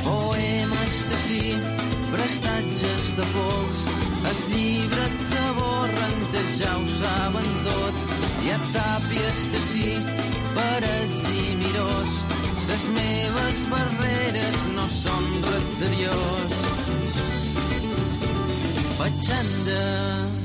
Poemes 0.01 0.97
de 1.13 1.23
sí, 1.27 1.45
prestatges 2.09 3.13
de 3.21 3.29
pols, 3.37 3.85
els 4.29 4.41
llibres 4.51 5.15
s'aborren, 5.29 6.15
que 6.31 6.43
ja 6.59 6.71
ho 6.77 6.85
saben 6.95 7.49
tot. 7.67 8.03
Hi 8.43 8.53
ha 8.53 8.59
tàpies 8.71 9.43
de 9.53 9.61
sí, 9.69 9.89
parets 10.57 11.27
i 11.33 11.43
mirós, 11.61 12.17
les 12.69 12.87
meves 12.97 13.67
barreres 13.73 14.57
no 14.77 14.87
són 15.01 15.29
res 15.49 15.69
seriós. 15.81 16.57
Petxanda. 18.97 19.83
Enrique 19.85 20.44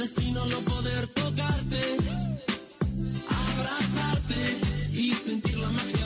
destino 0.00 0.46
no 0.46 0.60
poder 0.60 1.06
tocarte, 1.08 1.96
abrazarte 3.28 4.58
y 4.94 5.12
sentir 5.12 5.58
la 5.58 5.68
magia 5.68 5.99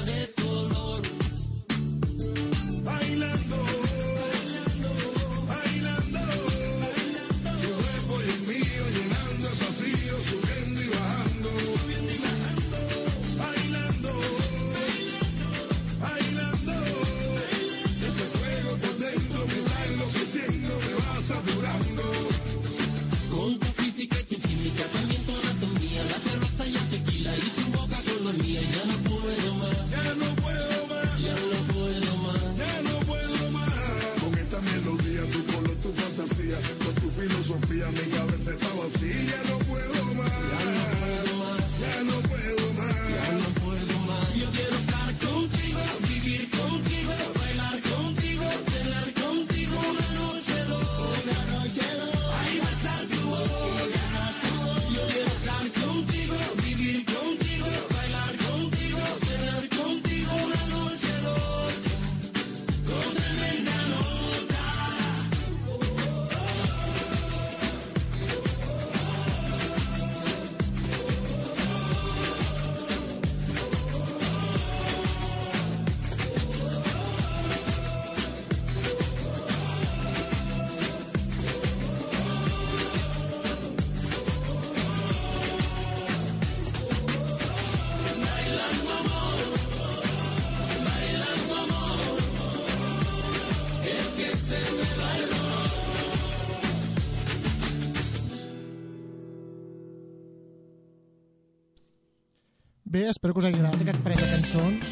espero 103.24 103.32
que 103.32 103.40
us 103.40 103.46
hagi 103.46 103.56
agradat 103.56 103.80
aquest 103.80 104.02
parell 104.04 104.20
de 104.20 104.26
cançons. 104.28 104.88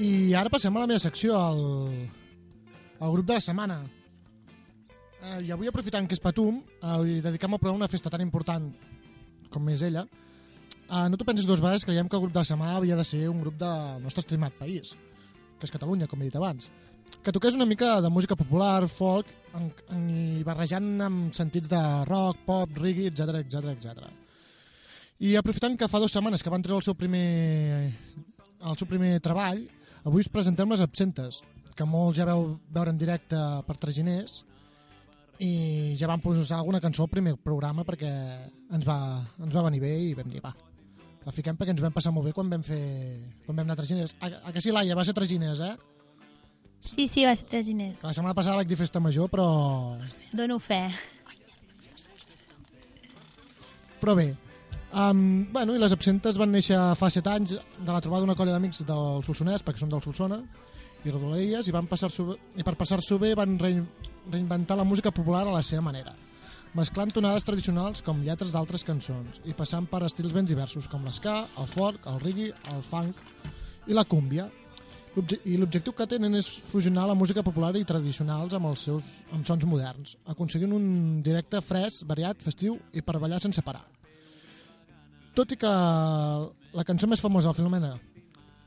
I 0.00 0.32
ara 0.40 0.48
passem 0.48 0.72
a 0.72 0.80
la 0.80 0.88
meva 0.88 1.02
secció, 1.02 1.34
al, 1.36 1.58
al 2.96 3.12
grup 3.12 3.26
de 3.28 3.36
la 3.36 3.42
setmana. 3.44 3.76
Eh, 5.20 5.42
I 5.44 5.52
avui, 5.52 5.68
aprofitant 5.68 6.08
que 6.08 6.16
és 6.16 6.22
Patum, 6.24 6.62
eh, 6.64 7.18
i 7.18 7.20
programa 7.20 7.58
a 7.60 7.74
una 7.74 7.90
festa 7.92 8.08
tan 8.08 8.24
important 8.24 8.72
com 9.52 9.68
és 9.68 9.82
ella, 9.82 10.06
eh, 10.88 11.04
no 11.10 11.20
t'ho 11.20 11.28
pensis 11.28 11.44
dues 11.44 11.60
vegades, 11.60 11.84
creiem 11.84 12.08
que 12.08 12.16
el 12.16 12.22
grup 12.22 12.32
de 12.32 12.40
la 12.40 12.48
setmana 12.48 12.78
havia 12.78 12.96
de 12.96 13.04
ser 13.04 13.28
un 13.28 13.44
grup 13.44 13.60
del 13.60 14.00
nostre 14.00 14.24
estimat 14.24 14.56
país, 14.56 14.96
que 15.60 15.68
és 15.68 15.76
Catalunya, 15.76 16.08
com 16.08 16.22
he 16.22 16.30
dit 16.30 16.40
abans. 16.40 16.70
Que 17.22 17.36
toqués 17.36 17.54
una 17.54 17.68
mica 17.68 18.00
de 18.00 18.08
música 18.08 18.34
popular, 18.34 18.88
folk, 18.88 19.28
en, 19.52 19.74
en, 19.90 20.08
i 20.40 20.42
barrejant 20.42 20.94
amb 21.04 21.34
sentits 21.36 21.68
de 21.68 21.84
rock, 22.08 22.46
pop, 22.46 22.78
reggae, 22.80 23.12
etc 23.12 23.44
etc 23.44 23.74
etc. 23.76 24.23
I 25.22 25.36
aprofitant 25.38 25.76
que 25.78 25.88
fa 25.88 26.00
dues 26.02 26.12
setmanes 26.14 26.42
que 26.42 26.50
van 26.50 26.62
treure 26.64 26.82
el 26.82 26.86
seu 26.86 26.96
primer, 26.98 27.92
el 28.66 28.78
seu 28.80 28.88
primer 28.90 29.18
treball, 29.22 29.62
avui 30.02 30.24
us 30.24 30.30
presentem 30.32 30.70
les 30.74 30.82
absentes, 30.82 31.40
que 31.74 31.86
molts 31.86 32.18
ja 32.18 32.26
veu 32.28 32.54
veure 32.74 32.90
en 32.90 32.98
directe 32.98 33.38
per 33.66 33.78
Traginers, 33.78 34.42
i 35.42 35.94
ja 35.98 36.10
vam 36.10 36.22
posar 36.22 36.58
alguna 36.58 36.80
cançó 36.82 37.06
al 37.06 37.10
primer 37.10 37.34
programa 37.42 37.82
perquè 37.86 38.10
ens 38.74 38.86
va, 38.86 38.98
ens 39.42 39.54
va 39.54 39.64
venir 39.66 39.80
bé 39.82 39.90
i 40.10 40.12
vam 40.14 40.30
dir, 40.30 40.42
va, 40.44 40.52
la 41.24 41.32
fiquem 41.34 41.56
perquè 41.58 41.74
ens 41.74 41.82
vam 41.82 41.94
passar 41.94 42.12
molt 42.14 42.28
bé 42.28 42.34
quan 42.36 42.52
vam 42.52 42.62
fer 42.62 42.84
quan 43.46 43.56
vam 43.56 43.64
anar 43.64 43.74
a 43.74 43.80
Traginers. 43.80 44.14
A, 44.20 44.30
a 44.50 44.54
que 44.54 44.62
sí, 44.62 44.70
Laia, 44.74 44.94
va 44.94 45.06
ser 45.06 45.16
Traginers, 45.16 45.62
eh? 45.64 45.74
Sí, 46.84 47.08
sí, 47.08 47.24
va 47.24 47.32
ser 47.34 47.46
tres 47.48 47.66
diners. 47.70 48.02
La 48.04 48.12
setmana 48.12 48.36
passada 48.36 48.58
vaig 48.60 48.68
dir 48.68 48.76
festa 48.76 49.00
major, 49.00 49.30
però... 49.32 49.46
Dono 50.36 50.58
fe. 50.60 50.82
Però 54.02 54.12
bé, 54.18 54.34
um, 54.94 55.46
bueno, 55.52 55.74
i 55.74 55.80
les 55.82 55.92
absentes 55.92 56.38
van 56.40 56.52
néixer 56.54 56.78
fa 56.98 57.10
7 57.10 57.30
anys 57.32 57.54
de 57.58 57.90
la 57.92 58.00
trobada 58.00 58.24
d'una 58.24 58.36
colla 58.38 58.54
d'amics 58.54 58.84
del 58.86 59.22
Solsonès, 59.26 59.64
perquè 59.64 59.82
són 59.82 59.92
del 59.92 60.02
Solsona, 60.04 60.40
i 61.04 61.12
rodolelles, 61.12 61.68
i, 61.68 61.72
van 61.74 61.86
passar-s'ho 61.90 62.24
bé- 62.30 62.38
i 62.56 62.64
per 62.64 62.76
passar-s'ho 62.80 63.18
bé 63.20 63.34
van 63.36 63.58
rein, 63.60 63.82
reinventar 64.30 64.76
la 64.78 64.84
música 64.88 65.10
popular 65.12 65.42
a 65.46 65.52
la 65.52 65.62
seva 65.62 65.82
manera, 65.84 66.14
mesclant 66.74 67.12
tonades 67.12 67.44
tradicionals 67.44 68.02
com 68.02 68.22
lletres 68.24 68.50
d'altres 68.50 68.82
cançons, 68.84 69.40
i 69.44 69.52
passant 69.54 69.86
per 69.86 70.02
estils 70.06 70.32
ben 70.32 70.46
diversos 70.48 70.88
com 70.88 71.04
l'esca, 71.04 71.44
el 71.60 71.68
folk, 71.68 72.06
el 72.10 72.20
reggae, 72.24 72.52
el 72.72 72.82
funk 72.82 73.20
i 73.86 73.92
la 73.94 74.04
cúmbia. 74.08 74.48
I 75.14 75.54
l'objectiu 75.60 75.92
que 75.94 76.08
tenen 76.10 76.34
és 76.34 76.48
fusionar 76.66 77.04
la 77.06 77.14
música 77.14 77.44
popular 77.46 77.76
i 77.78 77.84
tradicionals 77.86 78.56
amb 78.56 78.66
els 78.72 78.80
seus 78.82 79.04
amb 79.30 79.46
sons 79.46 79.62
moderns, 79.70 80.16
aconseguint 80.26 80.72
un 80.74 81.20
directe 81.22 81.60
fresc, 81.62 82.02
variat, 82.08 82.42
festiu 82.42 82.80
i 82.92 83.04
per 83.04 83.20
ballar 83.22 83.38
sense 83.44 83.62
parar. 83.62 83.84
Tot 85.34 85.50
i 85.50 85.56
que 85.58 85.70
la 86.78 86.84
cançó 86.86 87.08
més 87.10 87.22
famosa 87.22 87.50
del 87.50 87.56
Filomena 87.58 87.96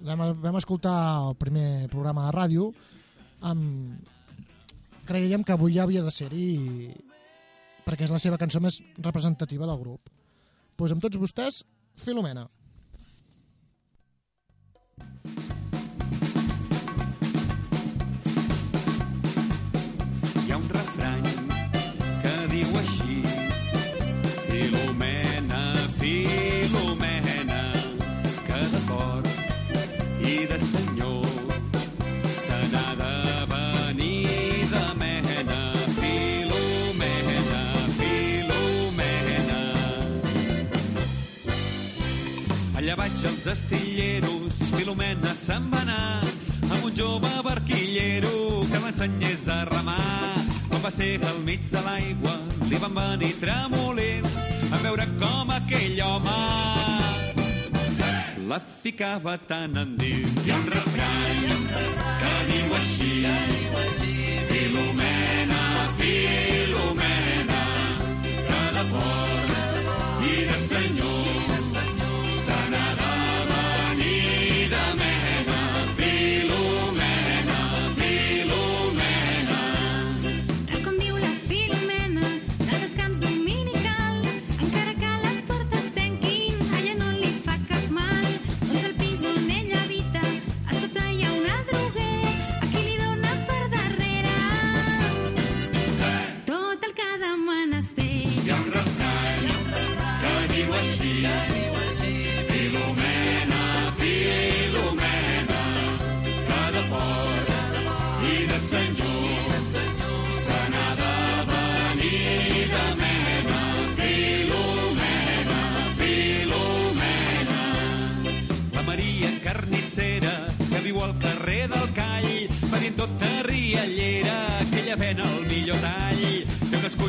vam, 0.03 0.23
vam 0.35 0.57
escoltar 0.59 0.97
el 1.23 1.37
primer 1.39 1.87
programa 1.93 2.25
de 2.27 2.33
ràdio 2.35 2.71
amb... 3.47 4.03
creiem 5.07 5.45
que 5.47 5.55
avui 5.55 5.77
ja 5.77 5.85
havia 5.85 6.03
de 6.03 6.11
ser-hi 6.11 6.49
perquè 7.85 8.03
és 8.03 8.11
la 8.11 8.19
seva 8.19 8.39
cançó 8.41 8.59
més 8.59 8.81
representativa 8.99 9.67
del 9.69 9.79
grup. 9.79 10.11
Doncs 10.75 10.91
amb 10.97 11.05
tots 11.05 11.19
vostès, 11.21 11.61
Filomena. 12.03 12.49
Allà 42.87 43.01
baix 43.01 43.15
els 43.27 43.41
estilleros, 43.51 44.61
Filomena 44.71 45.33
se'n 45.35 45.65
va 45.73 45.81
anar 45.81 46.21
amb 46.69 46.85
un 46.87 46.93
jove 46.95 47.31
barquillero 47.43 48.61
que 48.69 48.79
l'ensenyés 48.79 49.43
a 49.51 49.57
remar. 49.67 50.37
Quan 50.69 50.85
va 50.85 50.91
ser 50.95 51.09
al 51.27 51.41
mig 51.43 51.67
de 51.67 51.81
l'aigua, 51.83 52.37
li 52.69 52.79
van 52.79 52.95
venir 52.95 53.33
tremolins 53.43 54.39
a 54.71 54.79
veure 54.85 55.09
com 55.19 55.51
aquell 55.57 55.99
home 56.05 56.39
la 58.47 58.61
ficava 58.85 59.35
tan 59.51 59.75
endins. 59.83 60.39
Ha 60.47 60.63
un 60.63 61.46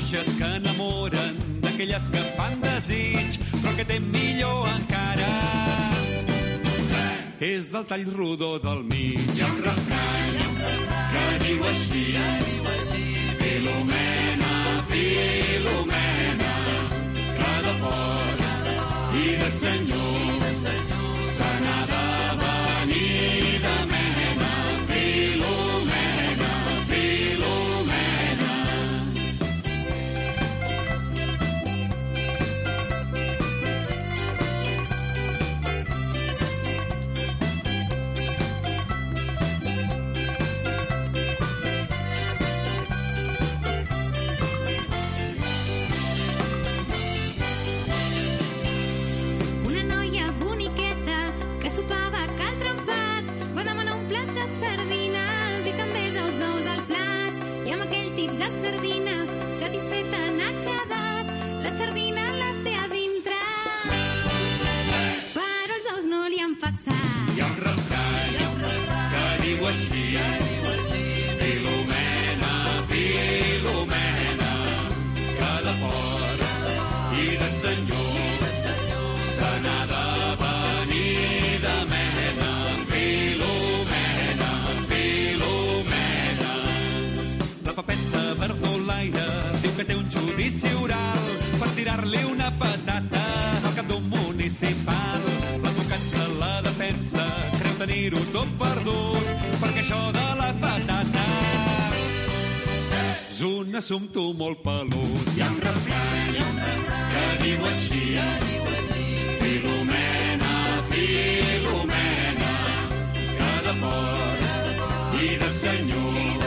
bruixes 0.08 0.38
que 0.38 0.44
enamoren 0.56 1.34
d'aquelles 1.60 2.08
que 2.08 2.20
fan 2.36 2.60
desig, 2.62 3.36
però 3.60 3.74
que 3.76 3.84
té 3.84 3.98
millor 4.00 4.68
encara. 4.70 5.28
Sí. 6.88 7.02
És 7.48 7.68
del 7.72 7.84
tall 7.90 8.06
rodó 8.16 8.58
del 8.62 8.84
mig. 8.88 9.20
Hi 9.36 9.42
ha 9.42 9.50
un 9.52 9.60
refrany 9.66 10.38
que 11.12 11.26
diu 11.44 11.64
així, 11.72 12.04
que 12.16 12.30
diu 12.48 12.70
així. 12.76 13.04
Filomena, 13.42 14.52
Filomena, 14.88 16.52
que 17.38 17.54
de 17.68 17.74
fort 17.84 19.16
i 19.24 19.26
de 19.42 19.50
senyor, 19.60 20.20
de 20.44 20.52
senyor 20.64 20.87
un 103.78 103.82
assumpte 103.84 104.18
molt 104.34 104.58
pelut. 104.58 105.26
Hi 105.36 105.40
ha 105.40 105.48
un 105.52 105.58
refrany 105.62 106.34
que 107.12 107.26
diu 107.42 107.60
així, 107.68 108.00
Filomena, 109.38 110.54
Filomena, 110.88 112.54
que 113.12 113.52
de 113.66 113.74
fora 113.82 114.56
i 115.20 115.30
de 115.42 115.50
senyor 115.60 116.42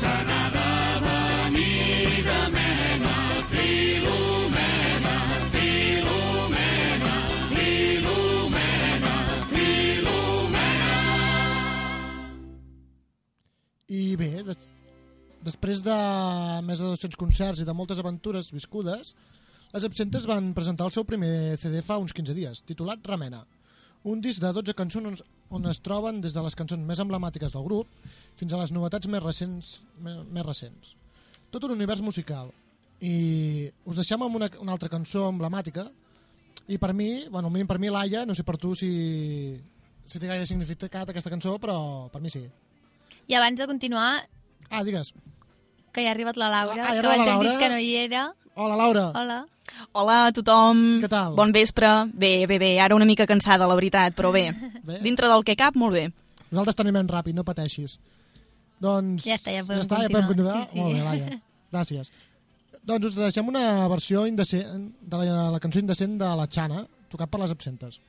se 0.00 0.16
n'ha 0.30 0.42
de 0.56 0.66
venir 1.04 2.26
de 2.26 2.40
mena, 2.56 3.14
Filomena, 3.52 5.14
Filomena, 5.54 7.14
Filomena, 7.54 9.14
Filomena. 9.54 10.92
I 14.02 14.04
bé, 14.16 14.34
de... 14.50 14.71
després 15.62 15.84
de 15.86 15.96
més 16.66 16.80
de 16.82 16.88
200 16.90 17.14
concerts 17.14 17.60
i 17.62 17.64
de 17.64 17.72
moltes 17.72 18.00
aventures 18.02 18.48
viscudes, 18.50 19.12
les 19.70 19.84
Absentes 19.86 20.24
van 20.26 20.48
presentar 20.56 20.88
el 20.88 20.92
seu 20.92 21.04
primer 21.06 21.54
CD 21.56 21.78
fa 21.86 22.00
uns 22.02 22.10
15 22.12 22.34
dies, 22.34 22.62
titulat 22.66 22.98
Remena. 23.06 23.44
Un 24.02 24.18
disc 24.20 24.42
de 24.42 24.50
12 24.50 24.74
cançons 24.74 25.22
on 25.54 25.70
es 25.70 25.78
troben 25.78 26.18
des 26.20 26.34
de 26.34 26.42
les 26.42 26.58
cançons 26.58 26.82
més 26.82 26.98
emblemàtiques 26.98 27.54
del 27.54 27.62
grup 27.62 27.86
fins 28.34 28.50
a 28.52 28.58
les 28.58 28.74
novetats 28.74 29.06
més 29.06 29.22
recents. 29.22 29.70
Més 30.02 30.44
recents. 30.48 30.96
Tot 31.54 31.62
un 31.68 31.76
univers 31.76 32.02
musical. 32.02 32.50
I 32.98 33.70
us 33.86 34.02
deixem 34.02 34.18
amb 34.18 34.34
una, 34.42 34.50
una 34.58 34.74
altra 34.74 34.90
cançó 34.90 35.28
emblemàtica 35.30 35.86
i 36.66 36.78
per 36.78 36.90
mi, 36.90 37.28
bueno, 37.30 37.46
almenys 37.46 37.70
per 37.70 37.78
mi 37.78 37.92
Laia, 37.94 38.26
no 38.26 38.34
sé 38.34 38.42
per 38.42 38.58
tu 38.58 38.74
si, 38.74 38.90
si 40.10 40.18
té 40.18 40.26
gaire 40.26 40.42
significat 40.42 41.14
aquesta 41.14 41.30
cançó, 41.30 41.54
però 41.62 42.08
per 42.10 42.18
mi 42.18 42.34
sí. 42.34 42.48
I 43.30 43.38
abans 43.38 43.62
de 43.62 43.70
continuar, 43.70 44.24
Ah, 44.72 44.82
digues. 44.82 45.12
Que 45.92 46.02
ja 46.04 46.08
ha 46.10 46.12
arribat 46.16 46.36
la 46.40 46.48
Laura, 46.48 46.82
Ah, 46.88 46.94
que 46.96 47.02
la 47.02 47.14
hem 47.14 47.22
dit 47.22 47.48
Laura. 47.48 47.58
que 47.58 47.68
no 47.68 47.78
hi 47.78 47.94
era. 47.96 48.32
Hola, 48.54 48.76
Laura. 48.76 49.06
Hola. 49.14 49.38
Hola 49.92 50.16
a 50.26 50.32
tothom. 50.32 51.00
Què 51.02 51.08
tal? 51.08 51.34
Bon 51.36 51.52
vespre. 51.52 51.88
Bé, 52.12 52.46
bé, 52.46 52.58
bé. 52.58 52.72
Ara 52.80 52.94
una 52.96 53.04
mica 53.08 53.26
cansada, 53.26 53.66
la 53.66 53.74
veritat, 53.78 54.14
però 54.16 54.32
bé. 54.32 54.50
Bé. 54.84 54.98
Dintre 55.04 55.28
del 55.28 55.44
que 55.44 55.56
cap, 55.56 55.74
molt 55.76 55.94
bé. 55.94 56.08
Nosaltres 56.50 56.76
t'animem 56.76 57.06
ràpid, 57.08 57.34
no 57.34 57.44
pateixis. 57.44 57.98
Doncs... 58.82 59.24
Ja 59.24 59.36
està, 59.38 59.52
ja 59.54 59.62
podem 59.62 59.78
ja 59.80 59.86
està, 59.86 60.00
ja 60.02 60.08
podem 60.10 60.26
continuar. 60.32 60.54
continuar. 60.66 60.68
Sí, 60.68 60.74
sí. 60.74 60.80
Molt 60.80 60.94
bé, 60.94 61.02
Laia. 61.06 61.40
Gràcies. 61.72 62.10
Doncs 62.84 63.06
us 63.12 63.14
deixem 63.14 63.48
una 63.48 63.62
versió 63.88 64.24
indecent, 64.26 64.88
de 65.00 65.20
la, 65.22 65.50
la 65.54 65.60
cançó 65.62 65.78
indecent 65.78 66.16
de 66.18 66.30
la 66.36 66.48
Xana, 66.50 66.82
tocat 67.12 67.30
per 67.30 67.40
les 67.44 67.52
absentes. 67.54 68.00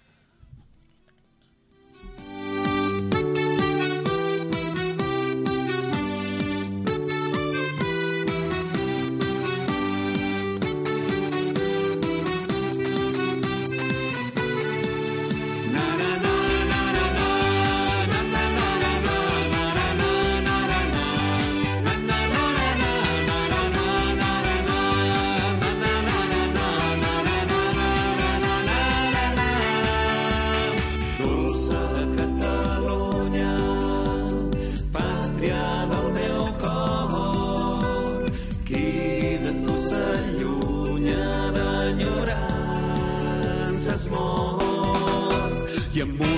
Mor. 46.01 46.25
I 46.27 46.32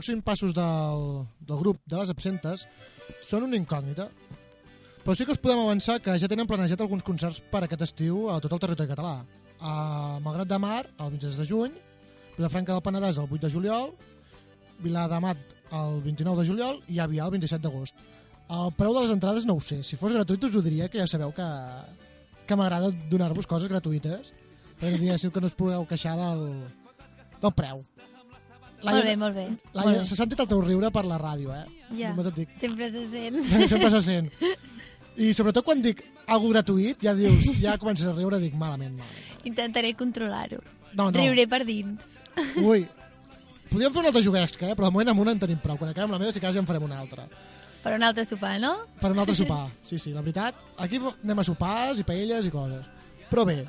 pròxims 0.00 0.24
passos 0.24 0.54
del, 0.56 1.26
del 1.44 1.58
grup 1.60 1.80
de 1.84 1.98
les 2.00 2.08
absentes 2.08 2.64
són 3.28 3.44
una 3.44 3.58
incògnita. 3.58 4.08
Però 5.04 5.16
sí 5.16 5.26
que 5.26 5.34
us 5.34 5.40
podem 5.40 5.60
avançar 5.60 5.98
que 6.00 6.14
ja 6.20 6.28
tenen 6.28 6.48
planejat 6.48 6.80
alguns 6.80 7.04
concerts 7.04 7.40
per 7.52 7.64
aquest 7.66 7.84
estiu 7.84 8.30
a 8.32 8.38
tot 8.40 8.54
el 8.56 8.62
territori 8.62 8.88
català. 8.88 9.18
A 9.60 10.16
Malgrat 10.24 10.48
de 10.48 10.58
Mar, 10.60 10.86
el 10.96 11.12
23 11.16 11.36
de 11.36 11.46
juny, 11.48 11.76
Vilafranca 12.38 12.72
del 12.72 12.84
Penedès 12.84 13.18
el 13.20 13.28
8 13.28 13.42
de 13.44 13.52
juliol, 13.52 13.90
Vilar 14.80 15.06
de 15.12 15.20
Mat 15.20 15.42
el 15.76 16.00
29 16.06 16.40
de 16.40 16.48
juliol 16.48 16.80
i 16.88 17.00
Avià 17.04 17.28
el 17.28 17.36
27 17.36 17.60
d'agost. 17.66 18.00
El 18.50 18.72
preu 18.78 18.96
de 18.96 19.04
les 19.04 19.12
entrades 19.12 19.44
no 19.44 19.58
ho 19.58 19.64
sé. 19.64 19.82
Si 19.84 20.00
fos 20.00 20.14
gratuït 20.16 20.48
us 20.48 20.56
ho 20.56 20.64
diria, 20.64 20.88
que 20.88 20.98
ja 21.02 21.08
sabeu 21.10 21.34
que, 21.36 21.48
que 22.48 22.56
m'agrada 22.56 22.88
donar-vos 23.12 23.48
coses 23.50 23.68
gratuïtes. 23.68 24.32
Perquè 24.80 24.96
diguéssiu 24.96 25.30
que 25.30 25.44
no 25.44 25.52
us 25.52 25.58
podeu 25.58 25.84
queixar 25.86 26.16
del, 26.16 26.46
del 27.42 27.52
preu. 27.52 27.84
Molt 28.84 29.04
bé, 29.04 29.16
molt 29.20 29.34
bé. 29.36 29.46
Laia, 29.76 29.96
molt 30.00 30.08
s'ha 30.08 30.16
sentit 30.18 30.40
el 30.40 30.48
teu 30.50 30.60
riure 30.64 30.90
per 30.94 31.04
la 31.04 31.18
ràdio, 31.20 31.52
eh? 31.54 31.64
bé. 31.68 31.98
Ja, 31.98 32.12
Només 32.14 32.30
et 32.30 32.38
dic. 32.42 32.54
sempre 32.60 32.90
se 32.92 33.06
sent. 33.12 33.40
Sempre 33.72 33.90
se 33.90 34.00
sent. 34.08 34.30
I 35.20 35.32
sobretot 35.36 35.64
quan 35.66 35.82
dic 35.84 36.00
algo 36.30 36.48
gratuït, 36.52 37.02
ja 37.04 37.12
dius, 37.14 37.50
ja 37.60 37.76
comences 37.78 38.06
a 38.08 38.14
riure, 38.16 38.38
dic 38.40 38.54
malament, 38.56 38.94
malament. 38.96 39.44
Intentaré 39.44 39.92
controlar-ho. 39.98 40.62
No, 40.94 41.10
no. 41.10 41.18
Riuré 41.18 41.46
per 41.50 41.64
dins. 41.68 42.16
Ui, 42.70 42.86
podríem 43.70 43.92
fer 43.92 44.00
un 44.02 44.08
altre 44.10 44.22
juguesca, 44.24 44.70
eh? 44.70 44.74
però 44.78 44.88
de 44.88 44.94
moment 44.96 45.12
amb 45.12 45.20
una 45.26 45.34
en 45.36 45.42
tenim 45.42 45.60
prou. 45.62 45.76
Quan 45.80 45.92
acabem 45.92 46.14
la 46.14 46.20
meva, 46.22 46.32
si 46.32 46.40
cas 46.42 46.54
ja 46.56 46.62
en 46.62 46.68
farem 46.68 46.86
una 46.88 46.98
altra. 47.02 47.26
Per 47.80 47.94
un 47.96 48.02
altre 48.04 48.24
sopar, 48.28 48.58
no? 48.60 48.74
Per 49.00 49.10
un 49.12 49.18
altre 49.22 49.34
sopar. 49.34 49.66
Sí, 49.84 49.98
sí, 49.98 50.10
la 50.12 50.20
veritat. 50.24 50.56
Aquí 50.84 50.98
anem 51.00 51.38
a 51.40 51.44
sopars 51.46 52.00
i 52.00 52.04
paelles 52.04 52.44
i 52.48 52.50
coses. 52.52 52.84
Però 53.30 53.44
bé, 53.48 53.62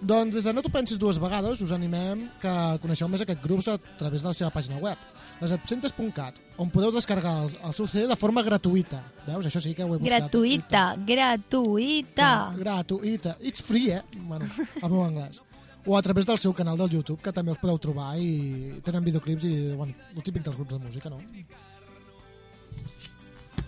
doncs 0.00 0.34
des 0.34 0.44
de 0.44 0.52
No 0.52 0.62
t'ho 0.62 0.68
pensis 0.72 0.98
dues 0.98 1.18
vegades 1.18 1.60
us 1.64 1.72
animem 1.72 2.26
que 2.42 2.52
coneixeu 2.82 3.08
més 3.08 3.22
aquest 3.24 3.42
grup 3.42 3.62
a 3.68 3.78
través 3.98 4.22
de 4.22 4.28
la 4.28 4.34
seva 4.34 4.50
pàgina 4.52 4.78
web, 4.82 4.98
lesabsentes.cat, 5.40 6.34
on 6.58 6.70
podeu 6.70 6.92
descarregar 6.92 7.32
el, 7.44 7.50
el 7.64 7.74
seu 7.74 7.86
CD 7.88 8.06
de 8.08 8.16
forma 8.16 8.42
gratuïta. 8.42 9.02
Veus? 9.26 9.46
Això 9.48 9.60
sí 9.60 9.74
que 9.74 9.84
ho 9.84 9.94
he 9.94 9.98
buscat. 9.98 10.26
Gratuïta, 10.26 10.84
gratuïta. 11.08 12.30
Gratuïta. 12.58 13.36
It's 13.40 13.62
free, 13.62 13.90
eh? 13.92 14.02
Bueno, 14.28 14.46
el 14.82 14.88
meu 14.90 15.02
anglès. 15.04 15.40
O 15.86 15.96
a 15.96 16.02
través 16.02 16.26
del 16.26 16.38
seu 16.42 16.52
canal 16.52 16.76
del 16.76 16.90
YouTube, 16.90 17.20
que 17.22 17.32
també 17.32 17.52
els 17.52 17.60
podeu 17.60 17.78
trobar 17.78 18.16
i 18.18 18.80
tenen 18.82 19.04
videoclips 19.06 19.44
i, 19.46 19.52
bueno, 19.78 19.94
el 20.16 20.22
típic 20.22 20.42
dels 20.42 20.56
grups 20.56 20.72
de 20.74 20.80
música, 20.82 21.08
no? 21.12 21.20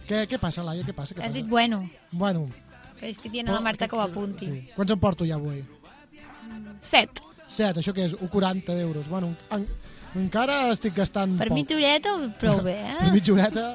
Què, 0.08 0.24
què 0.26 0.38
passa, 0.40 0.64
Laia? 0.64 0.82
Què 0.86 0.94
passa? 0.96 1.14
Què 1.14 1.20
Has 1.22 1.28
passa? 1.30 1.36
dit 1.36 1.46
bueno. 1.46 1.82
Bueno, 2.10 2.46
Que 2.98 3.12
estic 3.12 3.30
dient 3.30 3.46
a 3.48 3.52
la 3.54 3.60
Marta 3.62 3.86
que 3.86 3.94
ho 3.94 4.00
apunti. 4.02 4.46
sí. 4.46 4.70
quants 4.74 4.90
em 4.90 4.98
porto 4.98 5.24
ja 5.28 5.36
avui? 5.36 5.60
Set. 6.80 7.22
Set, 7.48 7.78
això 7.80 7.94
què 7.96 8.04
és? 8.08 8.14
1,40 8.18 8.76
d'euros. 8.76 9.08
Bueno, 9.08 9.32
en, 9.54 9.64
encara 10.18 10.68
estic 10.72 10.94
gastant 10.96 11.38
Per 11.40 11.48
poc. 11.48 11.56
mitja 11.56 11.76
horeta, 11.78 12.14
prou 12.40 12.62
bé, 12.64 12.76
Per 13.00 13.08
eh? 13.08 13.14
mitja 13.14 13.32
horeta, 13.34 13.66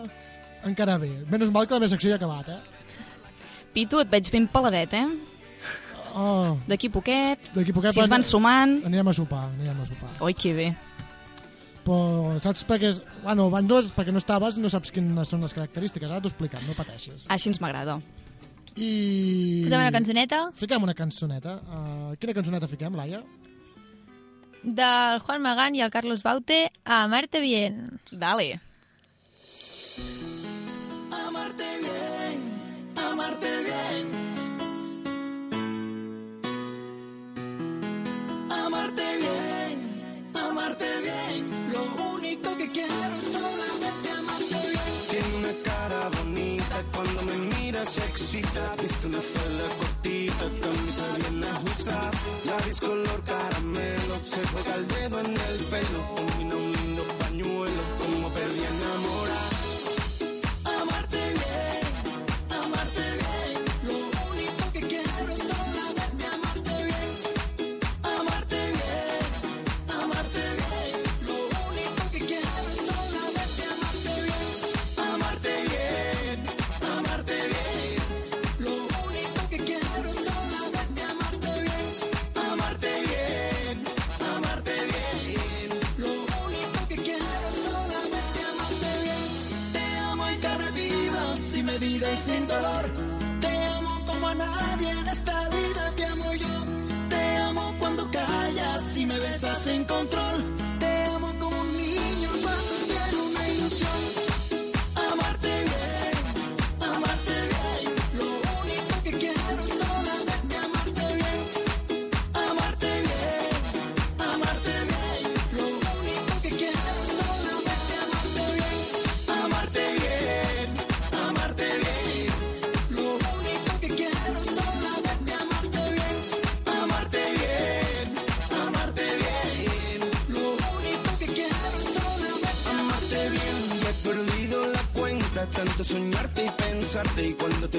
encara 0.70 1.00
bé. 1.02 1.12
Menys 1.32 1.52
mal 1.54 1.68
que 1.68 1.76
la 1.76 1.84
meva 1.84 1.94
secció 1.96 2.14
ja 2.14 2.20
ha 2.20 2.22
acabat, 2.22 2.50
eh? 2.54 2.62
Pitu, 3.74 4.00
et 4.04 4.10
veig 4.12 4.30
ben 4.32 4.48
peladet, 4.54 4.94
eh? 4.94 5.08
Oh, 6.14 6.60
D'aquí 6.70 6.92
poquet, 6.94 7.48
d'aquí 7.56 7.74
poquet... 7.74 7.96
si 7.96 8.04
es 8.04 8.10
van 8.10 8.22
sumant... 8.22 8.76
Anirem 8.86 9.08
a 9.10 9.14
sopar, 9.18 9.48
anirem 9.56 9.80
a 9.82 9.86
sopar. 9.90 10.12
Oi, 10.22 10.36
que 10.38 10.52
bé. 10.54 10.68
Però 11.84 12.36
saps 12.44 12.62
per 12.70 12.78
què... 12.80 12.92
Bueno, 13.24 13.48
abans 13.50 13.68
no, 13.68 13.80
perquè 13.96 14.14
no 14.14 14.22
estaves 14.22 14.60
no 14.62 14.70
saps 14.72 14.94
quines 14.94 15.32
són 15.34 15.42
les 15.44 15.56
característiques. 15.58 16.12
Ara 16.12 16.22
t'ho 16.22 16.30
he 16.30 16.36
explicat, 16.36 16.62
no 16.68 16.76
pateixis. 16.78 17.26
Així 17.34 17.50
ens 17.50 17.60
m'agrada. 17.64 17.98
I... 18.76 19.64
Posem 19.68 19.80
una 19.80 19.94
cançoneta 19.94 20.44
Fiquem 20.58 20.84
una 20.84 20.96
cançoneta. 20.98 21.60
Uh, 21.64 22.14
quina 22.20 22.34
cançoneta 22.34 22.70
fiquem, 22.72 22.96
Laia? 22.98 23.24
del 24.64 25.20
Juan 25.20 25.42
Magán 25.44 25.76
i 25.76 25.82
el 25.84 25.92
Carlos 25.92 26.24
Baute 26.24 26.72
a 26.86 27.04
Amarte 27.04 27.42
Bien. 27.44 28.00
Dale. 28.12 28.54
Amarte 28.54 28.73
me 47.84 47.86
mira 47.86 47.86
se 47.86 48.02
excita. 48.06 48.76
Viste 48.82 49.08
una 49.08 49.22
falda 49.22 49.64
cortita, 49.78 50.46
camisa 50.62 51.04
bien 51.18 51.44
ajustada. 51.44 52.12
Labios 52.46 52.80
color 52.80 53.24
caramelo, 53.24 54.20
se 54.22 54.48
juega 54.48 54.76
el 54.76 54.88
dedo 54.88 55.20
en 55.20 55.28
el 55.28 55.66
pelo. 55.66 56.33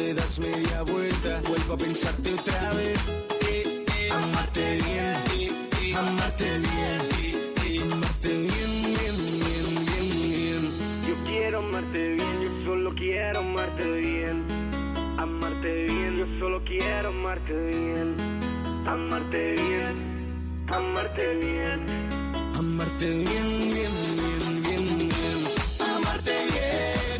Te 0.04 0.14
das 0.14 0.38
media 0.38 0.82
vuelta, 0.82 1.40
vuelvo 1.48 1.74
a 1.74 1.78
pensarte 1.78 2.34
otra 2.34 2.72
vez. 2.72 3.00
Eh, 3.50 3.84
eh, 3.98 4.10
amarte 4.12 4.64
bien, 4.86 5.16
eh, 5.82 5.94
amarte 5.96 6.48
bien, 6.66 7.00
amarte 7.92 8.28
bien, 8.28 8.72
bien, 8.96 9.16
bien, 9.44 9.66
bien, 9.88 10.06
bien. 10.32 10.62
Yo 11.08 11.14
quiero 11.28 11.58
amarte 11.60 12.02
bien, 12.18 12.34
yo 12.44 12.50
solo 12.66 12.94
quiero 12.94 13.38
amarte 13.40 13.84
bien. 14.00 14.36
Amarte 15.18 15.70
bien, 15.84 16.10
yo 16.18 16.26
solo 16.38 16.62
quiero 16.64 17.08
amarte 17.08 17.54
bien. 17.54 18.08
Amarte 18.86 19.42
bien, 19.62 19.94
amarte 20.68 21.24
bien. 21.42 21.78
Amarte 22.58 23.08
bien, 23.08 23.48
bien, 23.74 23.94
bien, 24.20 24.62
bien, 24.64 24.84
bien. 25.12 25.38
Amarte 25.96 26.34
bien, 26.52 27.13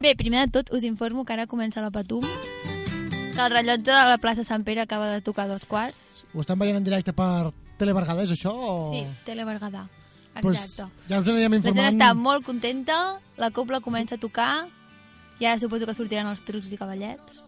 Bé, 0.00 0.14
primer 0.16 0.46
de 0.46 0.52
tot 0.52 0.70
us 0.72 0.80
informo 0.88 1.26
que 1.28 1.34
ara 1.34 1.44
comença 1.46 1.82
la 1.84 1.90
Patum, 1.92 2.22
que 2.24 3.36
el 3.44 3.50
rellotge 3.52 3.84
de 3.92 4.04
la 4.08 4.16
plaça 4.16 4.40
Sant 4.48 4.62
Pere 4.64 4.80
acaba 4.80 5.10
de 5.12 5.20
tocar 5.20 5.44
dos 5.46 5.66
quarts. 5.68 6.22
Ho 6.32 6.40
estan 6.40 6.56
veient 6.58 6.78
en 6.78 6.86
directe 6.86 7.12
per 7.12 7.50
Telebergada, 7.76 8.24
és 8.24 8.32
això? 8.32 8.48
O... 8.56 8.86
Sí, 8.94 9.02
Tele 9.26 9.44
Berguedà. 9.44 9.82
Pues 10.40 10.56
Exacte. 10.56 10.86
ja 11.10 11.18
us 11.20 11.28
anirem 11.28 11.52
La 11.52 11.58
gent 11.60 11.68
informant. 11.68 11.92
està 12.00 12.08
molt 12.16 12.46
contenta, 12.48 12.96
la 13.36 13.50
copla 13.52 13.82
comença 13.84 14.16
a 14.16 14.22
tocar, 14.24 14.68
i 15.38 15.44
ara 15.44 15.60
suposo 15.60 15.84
que 15.84 15.92
sortiran 15.92 16.32
els 16.32 16.40
trucs 16.48 16.72
i 16.72 16.80
cavallets. 16.80 17.42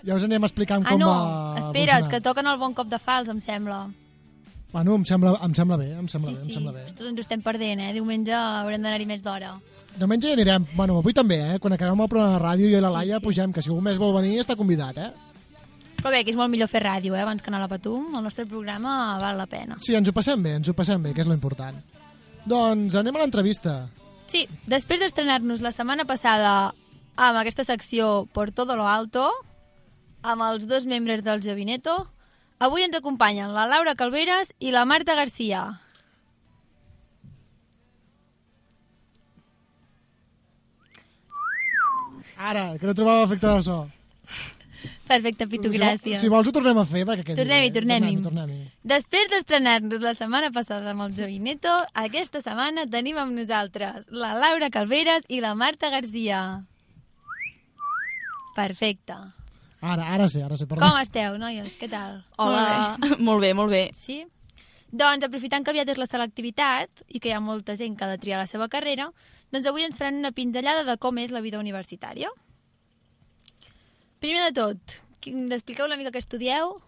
Ja 0.00 0.16
us 0.16 0.24
anirem 0.24 0.48
explicant 0.48 0.86
Ah, 0.88 0.94
com 0.96 1.04
no, 1.04 1.10
va 1.12 1.58
espera't, 1.60 2.06
evolucionar. 2.06 2.10
que 2.10 2.20
toquen 2.24 2.46
el 2.48 2.56
bon 2.56 2.72
cop 2.72 2.88
de 2.88 2.98
fals, 2.98 3.28
em 3.28 3.40
sembla. 3.44 3.82
Bueno, 4.72 4.94
em 4.96 5.04
sembla, 5.04 5.36
em 5.44 5.52
sembla 5.54 5.76
bé, 5.76 5.92
em 5.92 6.08
sembla 6.08 6.30
Sí, 6.30 6.36
bé, 6.36 6.40
em 6.40 6.48
sí, 6.48 6.54
sembla 6.56 6.72
bé. 6.72 6.86
Ostres, 6.88 7.08
ens 7.10 7.18
ho 7.18 7.26
estem 7.28 7.42
perdent, 7.44 7.80
eh? 7.84 7.92
Diumenge 7.92 8.32
haurem 8.32 8.80
d'anar-hi 8.80 9.04
més 9.12 9.20
d'hora. 9.22 9.58
Diumenge 9.98 10.30
anirem, 10.30 10.66
bueno, 10.76 11.00
avui 11.02 11.14
també, 11.14 11.40
eh? 11.42 11.58
Quan 11.58 11.74
acabem 11.74 12.04
el 12.04 12.10
programa 12.10 12.36
de 12.36 12.42
ràdio, 12.44 12.68
jo 12.70 12.78
i 12.78 12.82
la 12.82 12.92
Laia 12.94 13.18
pugem, 13.18 13.50
que 13.52 13.64
si 13.64 13.70
algú 13.72 13.80
més 13.82 13.98
vol 13.98 14.14
venir 14.14 14.36
està 14.38 14.54
convidat, 14.54 14.98
eh? 15.02 15.10
Però 15.98 16.12
bé, 16.14 16.20
que 16.22 16.30
és 16.30 16.38
molt 16.38 16.52
millor 16.52 16.70
fer 16.70 16.84
ràdio, 16.84 17.16
eh? 17.16 17.24
Abans 17.24 17.42
que 17.42 17.50
anar 17.50 17.58
a 17.58 17.64
la 17.64 17.70
Patum, 17.72 18.12
el 18.14 18.22
nostre 18.22 18.46
programa 18.46 19.18
val 19.18 19.40
la 19.40 19.48
pena. 19.50 19.80
Sí, 19.82 19.96
ens 19.98 20.06
ho 20.06 20.14
passem 20.14 20.42
bé, 20.42 20.54
ens 20.60 20.70
ho 20.70 20.74
passem 20.78 21.02
bé, 21.02 21.10
que 21.16 21.24
és 21.24 21.30
lo 21.30 21.34
important. 21.34 21.74
Doncs 22.46 22.94
anem 22.94 23.18
a 23.18 23.24
l'entrevista. 23.24 23.74
Sí, 24.30 24.44
després 24.70 25.02
d'estrenar-nos 25.02 25.64
la 25.64 25.74
setmana 25.74 26.06
passada 26.06 26.52
amb 27.18 27.40
aquesta 27.40 27.64
secció 27.66 28.28
Por 28.32 28.52
todo 28.52 28.76
lo 28.76 28.86
alto, 28.86 29.26
amb 30.22 30.46
els 30.46 30.68
dos 30.70 30.86
membres 30.86 31.24
del 31.26 31.42
Javineto, 31.42 32.06
avui 32.62 32.86
ens 32.86 32.94
acompanyen 32.94 33.50
la 33.56 33.66
Laura 33.66 33.96
Calveras 33.98 34.54
i 34.60 34.70
la 34.70 34.86
Marta 34.86 35.18
Garcia. 35.18 35.80
Ara, 42.38 42.78
que 42.78 42.86
no 42.86 42.94
trobava 42.94 43.24
efecte 43.26 43.46
de 43.50 43.62
so. 43.66 43.78
Perfecte, 45.08 45.46
Pitu, 45.50 45.72
Si, 45.72 45.78
gràcies. 45.78 46.20
si 46.22 46.28
vols 46.30 46.46
ho 46.46 46.52
tornem 46.54 46.78
a 46.78 46.84
fer, 46.86 47.02
perquè 47.08 47.24
quedi 47.24 47.40
Tornem-hi, 47.40 47.70
bé. 47.70 47.74
tornem-hi. 47.80 48.16
tornem-hi. 48.22 48.58
Després 48.84 49.26
d'estrenar-nos 49.32 50.00
la 50.04 50.12
setmana 50.14 50.52
passada 50.54 50.92
amb 50.92 51.02
el 51.02 51.14
Jovineto, 51.16 51.72
aquesta 51.98 52.40
setmana 52.44 52.84
tenim 52.86 53.18
amb 53.18 53.34
nosaltres 53.34 54.04
la 54.12 54.34
Laura 54.38 54.70
Calveras 54.70 55.24
i 55.28 55.40
la 55.40 55.54
Marta 55.58 55.90
Garcia. 55.90 56.62
Perfecte. 58.54 59.14
Ara, 59.80 60.06
ara 60.14 60.28
sí, 60.28 60.40
ara 60.42 60.56
sí, 60.58 60.66
perdó. 60.66 60.82
Com 60.86 60.98
esteu, 61.00 61.36
noies? 61.38 61.72
Què 61.78 61.88
tal? 61.90 62.20
Hola, 62.36 62.96
molt 63.18 63.40
bé, 63.42 63.52
molt 63.58 63.70
bé. 63.70 63.84
Sí? 63.94 64.24
Doncs, 64.88 65.24
aprofitant 65.26 65.64
que 65.64 65.72
aviat 65.74 65.90
és 65.92 65.98
la 66.00 66.08
selectivitat 66.08 67.02
i 67.08 67.20
que 67.20 67.28
hi 67.28 67.34
ha 67.36 67.42
molta 67.44 67.76
gent 67.76 67.96
que 67.96 68.06
ha 68.06 68.12
de 68.12 68.20
triar 68.20 68.38
la 68.40 68.48
seva 68.48 68.70
carrera, 68.72 69.10
doncs 69.52 69.68
avui 69.68 69.84
ens 69.84 69.98
faran 69.98 70.22
una 70.22 70.32
pinzellada 70.32 70.84
de 70.84 70.96
com 70.96 71.18
és 71.20 71.34
la 71.34 71.42
vida 71.44 71.60
universitària. 71.60 72.30
Primer 74.18 74.48
de 74.48 74.54
tot, 74.56 74.96
expliqueu 75.28 75.86
una 75.86 75.98
mica 76.00 76.12
què 76.14 76.22
estudieu. 76.22 76.78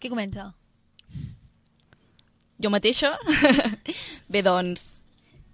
Qui 0.00 0.08
comença? 0.08 0.48
Jo 2.60 2.72
mateixa? 2.72 3.12
bé, 4.32 4.40
doncs, 4.44 4.82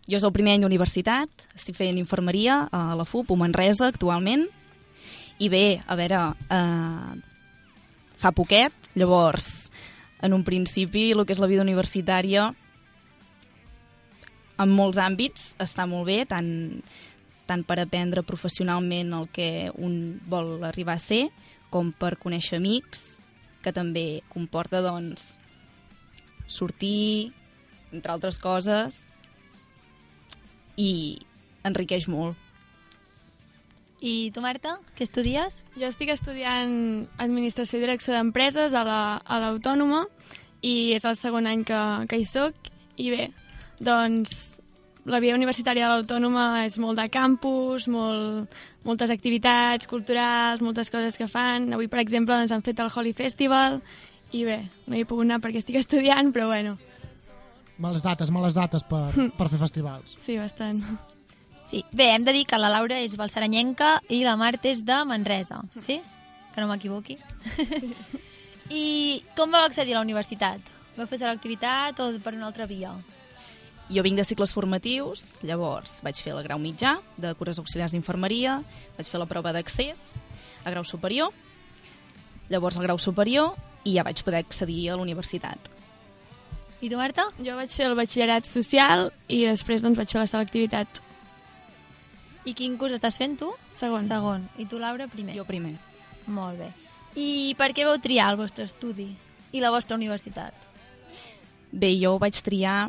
jo 0.06 0.20
és 0.20 0.26
el 0.26 0.34
primer 0.34 0.54
any 0.54 0.62
d'universitat, 0.62 1.30
estic 1.58 1.78
fent 1.78 1.98
infermeria 1.98 2.64
a 2.70 2.94
la 2.98 3.06
FUP, 3.06 3.32
a 3.34 3.38
Manresa, 3.42 3.90
actualment, 3.90 4.46
i 5.42 5.50
bé, 5.50 5.80
a 5.82 5.98
veure, 5.98 6.22
eh, 6.46 7.14
fa 8.22 8.32
poquet, 8.34 8.74
llavors, 8.94 9.66
en 10.22 10.32
un 10.32 10.44
principi, 10.44 11.10
el 11.12 11.24
que 11.26 11.34
és 11.36 11.42
la 11.42 11.50
vida 11.50 11.64
universitària, 11.64 12.50
en 14.56 14.72
molts 14.72 14.98
àmbits 15.00 15.50
està 15.60 15.84
molt 15.88 16.08
bé, 16.08 16.22
tant, 16.28 16.48
tant 17.48 17.64
per 17.68 17.78
aprendre 17.82 18.24
professionalment 18.26 19.12
el 19.18 19.28
que 19.32 19.68
un 19.74 20.16
vol 20.28 20.64
arribar 20.64 20.96
a 20.96 21.02
ser, 21.02 21.26
com 21.70 21.92
per 21.92 22.16
conèixer 22.22 22.60
amics, 22.60 23.04
que 23.62 23.74
també 23.74 24.22
comporta, 24.32 24.80
doncs, 24.84 25.34
sortir, 26.48 27.32
entre 27.92 28.14
altres 28.14 28.38
coses, 28.40 29.02
i 30.76 31.18
enriqueix 31.66 32.06
molt. 32.08 32.45
I 34.00 34.30
tu, 34.34 34.42
Marta, 34.44 34.76
què 34.96 35.06
estudies? 35.06 35.62
Jo 35.78 35.88
estic 35.88 36.10
estudiant 36.12 37.06
Administració 37.22 37.78
i 37.78 37.84
Direcció 37.86 38.12
d'Empreses 38.14 38.74
a 38.76 38.82
la- 38.84 39.22
a 39.24 39.38
l'Autònoma 39.40 40.04
i 40.62 40.92
és 40.92 41.04
el 41.04 41.16
segon 41.16 41.46
any 41.46 41.64
que, 41.64 41.78
que 42.08 42.18
hi 42.20 42.24
soc. 42.28 42.54
I 42.96 43.10
bé, 43.10 43.30
doncs 43.80 44.50
la 45.06 45.20
vida 45.20 45.34
universitària 45.36 45.86
de 45.88 45.94
l'Autònoma 45.94 46.64
és 46.66 46.76
molt 46.82 46.98
de 46.98 47.08
campus, 47.08 47.86
molt, 47.88 48.52
moltes 48.84 49.10
activitats 49.10 49.86
culturals, 49.86 50.60
moltes 50.60 50.90
coses 50.90 51.16
que 51.16 51.28
fan. 51.28 51.72
Avui, 51.72 51.88
per 51.88 52.00
exemple, 52.00 52.34
doncs, 52.36 52.52
han 52.52 52.62
fet 52.66 52.80
el 52.80 52.90
Holy 52.94 53.12
Festival 53.16 53.80
i 54.32 54.44
bé, 54.44 54.60
no 54.88 54.96
hi 54.96 55.04
he 55.04 55.08
pogut 55.08 55.24
anar 55.24 55.40
perquè 55.40 55.62
estic 55.62 55.76
estudiant, 55.84 56.32
però 56.34 56.48
bueno, 56.52 56.76
Males 57.78 58.00
dates, 58.02 58.30
males 58.32 58.54
dates 58.56 58.82
per, 58.88 59.10
per 59.36 59.48
fer 59.52 59.58
festivals. 59.60 60.14
sí, 60.24 60.38
bastant. 60.40 60.80
Sí. 61.70 61.84
Bé, 61.92 62.12
hem 62.14 62.24
de 62.24 62.32
dir 62.32 62.44
que 62.46 62.58
la 62.58 62.70
Laura 62.70 63.00
és 63.02 63.16
balsaranyenca 63.18 63.96
i 64.08 64.22
la 64.22 64.36
Marta 64.38 64.70
és 64.70 64.84
de 64.86 65.00
Manresa, 65.08 65.62
sí? 65.74 65.98
Que 66.54 66.62
no 66.62 66.70
m'equivoqui. 66.70 67.18
I 68.70 69.22
com 69.36 69.50
vau 69.50 69.66
accedir 69.66 69.94
a 69.94 69.98
la 69.98 70.06
universitat? 70.06 70.62
Vau 70.96 71.06
fer 71.10 71.18
selectivitat 71.20 71.98
o 72.00 72.10
per 72.22 72.34
una 72.34 72.46
altra 72.48 72.66
via? 72.70 72.94
Jo 73.86 74.02
vinc 74.02 74.18
de 74.18 74.24
cicles 74.26 74.54
formatius, 74.54 75.26
llavors 75.46 76.00
vaig 76.02 76.18
fer 76.18 76.32
el 76.34 76.42
grau 76.42 76.58
mitjà 76.58 76.96
de 77.22 77.30
cures 77.38 77.60
auxiliars 77.62 77.94
d'infermeria, 77.94 78.56
vaig 78.96 79.10
fer 79.10 79.20
la 79.22 79.28
prova 79.30 79.52
d'accés 79.54 80.02
a 80.64 80.72
grau 80.72 80.82
superior, 80.82 81.30
llavors 82.50 82.78
el 82.78 82.86
grau 82.86 82.98
superior 82.98 83.54
i 83.86 83.94
ja 83.94 84.06
vaig 84.06 84.22
poder 84.26 84.42
accedir 84.42 84.88
a 84.90 84.96
la 84.98 85.06
universitat. 85.06 85.70
I 86.80 86.90
tu, 86.90 86.96
Marta? 86.98 87.28
Jo 87.38 87.54
vaig 87.56 87.70
fer 87.70 87.86
el 87.86 87.94
batxillerat 87.98 88.48
social 88.48 89.10
i 89.28 89.44
després 89.46 89.84
doncs, 89.84 89.98
vaig 89.98 90.10
fer 90.10 90.20
la 90.20 90.30
selectivitat. 90.30 91.02
I 92.46 92.54
quin 92.54 92.76
curs 92.78 92.94
estàs 92.94 93.18
fent 93.18 93.34
tu? 93.40 93.50
Segon. 93.74 94.06
Segon. 94.06 94.44
I 94.62 94.68
tu, 94.70 94.78
Laura, 94.78 95.08
primer? 95.10 95.34
Jo 95.34 95.44
primer. 95.48 95.74
Molt 96.30 96.60
bé. 96.60 96.70
I 97.18 97.56
per 97.58 97.72
què 97.74 97.86
vau 97.88 97.96
triar 98.02 98.28
el 98.32 98.38
vostre 98.38 98.66
estudi 98.68 99.08
i 99.56 99.62
la 99.62 99.72
vostra 99.74 99.96
universitat? 99.98 100.54
Bé, 101.72 101.90
jo 101.98 102.14
ho 102.14 102.22
vaig 102.22 102.38
triar... 102.46 102.86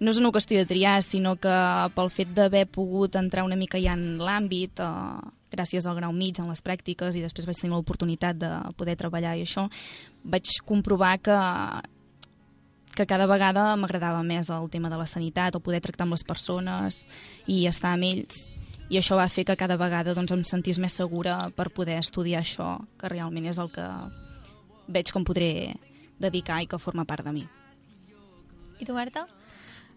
No 0.00 0.12
és 0.12 0.18
una 0.20 0.30
qüestió 0.32 0.60
de 0.60 0.68
triar, 0.68 0.98
sinó 1.04 1.34
que 1.40 1.52
pel 1.96 2.10
fet 2.12 2.30
d'haver 2.36 2.66
pogut 2.68 3.16
entrar 3.16 3.46
una 3.46 3.56
mica 3.56 3.80
ja 3.80 3.94
en 3.96 4.20
l'àmbit, 4.20 4.80
eh, 4.80 5.30
gràcies 5.52 5.84
al 5.88 5.96
grau 5.96 6.12
mig, 6.12 6.36
en 6.40 6.48
les 6.52 6.60
pràctiques, 6.64 7.16
i 7.16 7.24
després 7.24 7.48
vaig 7.48 7.56
tenir 7.56 7.74
l'oportunitat 7.74 8.38
de 8.40 8.50
poder 8.80 8.96
treballar 9.00 9.34
i 9.36 9.44
això, 9.44 9.66
vaig 10.24 10.52
comprovar 10.68 11.16
que 11.24 11.40
que 12.90 13.06
cada 13.06 13.26
vegada 13.30 13.76
m'agradava 13.78 14.22
més 14.26 14.50
el 14.50 14.68
tema 14.68 14.90
de 14.90 14.98
la 14.98 15.06
sanitat, 15.06 15.54
el 15.54 15.62
poder 15.64 15.80
tractar 15.80 16.04
amb 16.04 16.16
les 16.16 16.24
persones 16.26 17.04
i 17.46 17.62
estar 17.70 17.94
amb 17.94 18.08
ells. 18.08 18.48
I 18.90 18.98
això 18.98 19.14
va 19.14 19.28
fer 19.30 19.44
que 19.46 19.54
cada 19.58 19.78
vegada 19.78 20.16
doncs, 20.16 20.32
em 20.34 20.42
sentís 20.46 20.80
més 20.82 20.96
segura 20.98 21.44
per 21.54 21.68
poder 21.70 22.00
estudiar 22.00 22.42
això, 22.42 22.72
que 22.98 23.10
realment 23.12 23.46
és 23.46 23.60
el 23.62 23.70
que 23.70 23.86
veig 24.90 25.12
com 25.14 25.24
podré 25.24 25.76
dedicar 26.18 26.58
i 26.62 26.66
que 26.66 26.80
forma 26.82 27.06
part 27.06 27.24
de 27.24 27.34
mi. 27.36 27.44
I 28.80 28.86
tu, 28.88 28.94
Marta? 28.96 29.28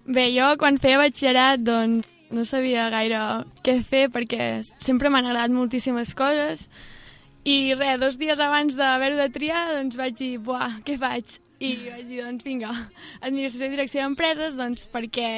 Bé, 0.06 0.28
jo 0.36 0.50
quan 0.60 0.78
feia 0.78 1.00
batxillerat 1.00 1.64
doncs 1.64 2.10
no 2.34 2.44
sabia 2.46 2.90
gaire 2.92 3.20
què 3.64 3.78
fer 3.86 4.08
perquè 4.12 4.62
sempre 4.82 5.10
m'han 5.10 5.30
agradat 5.30 5.54
moltíssimes 5.56 6.12
coses 6.18 6.68
i 7.48 7.74
res, 7.78 8.00
dos 8.02 8.18
dies 8.20 8.40
abans 8.40 8.76
d'haver-ho 8.76 9.20
de 9.20 9.30
triar 9.32 9.64
doncs 9.78 9.98
vaig 10.00 10.18
dir, 10.20 10.36
buah, 10.44 10.82
què 10.84 10.98
faig? 11.00 11.38
I 11.64 11.72
vaig 11.86 12.06
dir, 12.10 12.22
doncs 12.24 12.46
vinga, 12.46 12.74
administració 13.22 13.70
i 13.70 13.74
direcció 13.78 14.04
d'empreses 14.04 14.58
doncs 14.60 14.90
perquè 14.92 15.30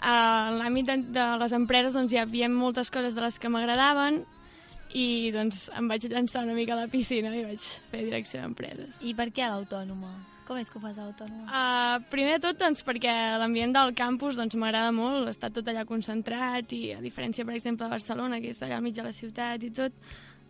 a 0.00 0.16
l'àmbit 0.54 0.88
de, 0.88 0.96
de 1.16 1.26
les 1.40 1.52
empreses 1.56 1.94
doncs 1.96 2.12
hi 2.12 2.20
havia 2.20 2.48
moltes 2.52 2.90
coses 2.92 3.16
de 3.16 3.24
les 3.24 3.38
que 3.40 3.50
m'agradaven 3.52 4.22
i 4.96 5.32
doncs 5.34 5.66
em 5.76 5.88
vaig 5.90 6.06
llançar 6.10 6.44
una 6.46 6.54
mica 6.56 6.76
a 6.76 6.84
la 6.84 6.88
piscina 6.92 7.32
i 7.34 7.44
vaig 7.44 7.68
fer 7.90 8.04
direcció 8.04 8.40
d'empreses. 8.42 8.96
I 9.02 9.14
per 9.18 9.30
què 9.34 9.44
a 9.46 9.52
l'autònoma? 9.54 10.12
Com 10.46 10.60
és 10.60 10.68
que 10.70 10.78
ho 10.78 10.82
fas 10.82 10.94
a 10.94 11.08
l'autònoma? 11.08 11.48
Uh, 11.50 12.04
primer 12.12 12.36
de 12.36 12.44
tot, 12.44 12.60
doncs, 12.60 12.84
perquè 12.86 13.12
l'ambient 13.40 13.74
del 13.74 13.90
campus 13.98 14.38
doncs, 14.38 14.54
m'agrada 14.54 14.92
molt, 14.94 15.26
està 15.32 15.50
tot 15.50 15.66
allà 15.66 15.82
concentrat 15.88 16.70
i 16.76 16.82
a 16.94 17.00
diferència, 17.02 17.44
per 17.44 17.56
exemple, 17.56 17.88
de 17.88 17.96
Barcelona, 17.96 18.38
que 18.40 18.54
és 18.54 18.62
allà 18.62 18.78
al 18.78 18.86
mig 18.86 18.94
de 18.94 19.04
la 19.08 19.14
ciutat 19.16 19.66
i 19.66 19.72
tot, 19.74 19.96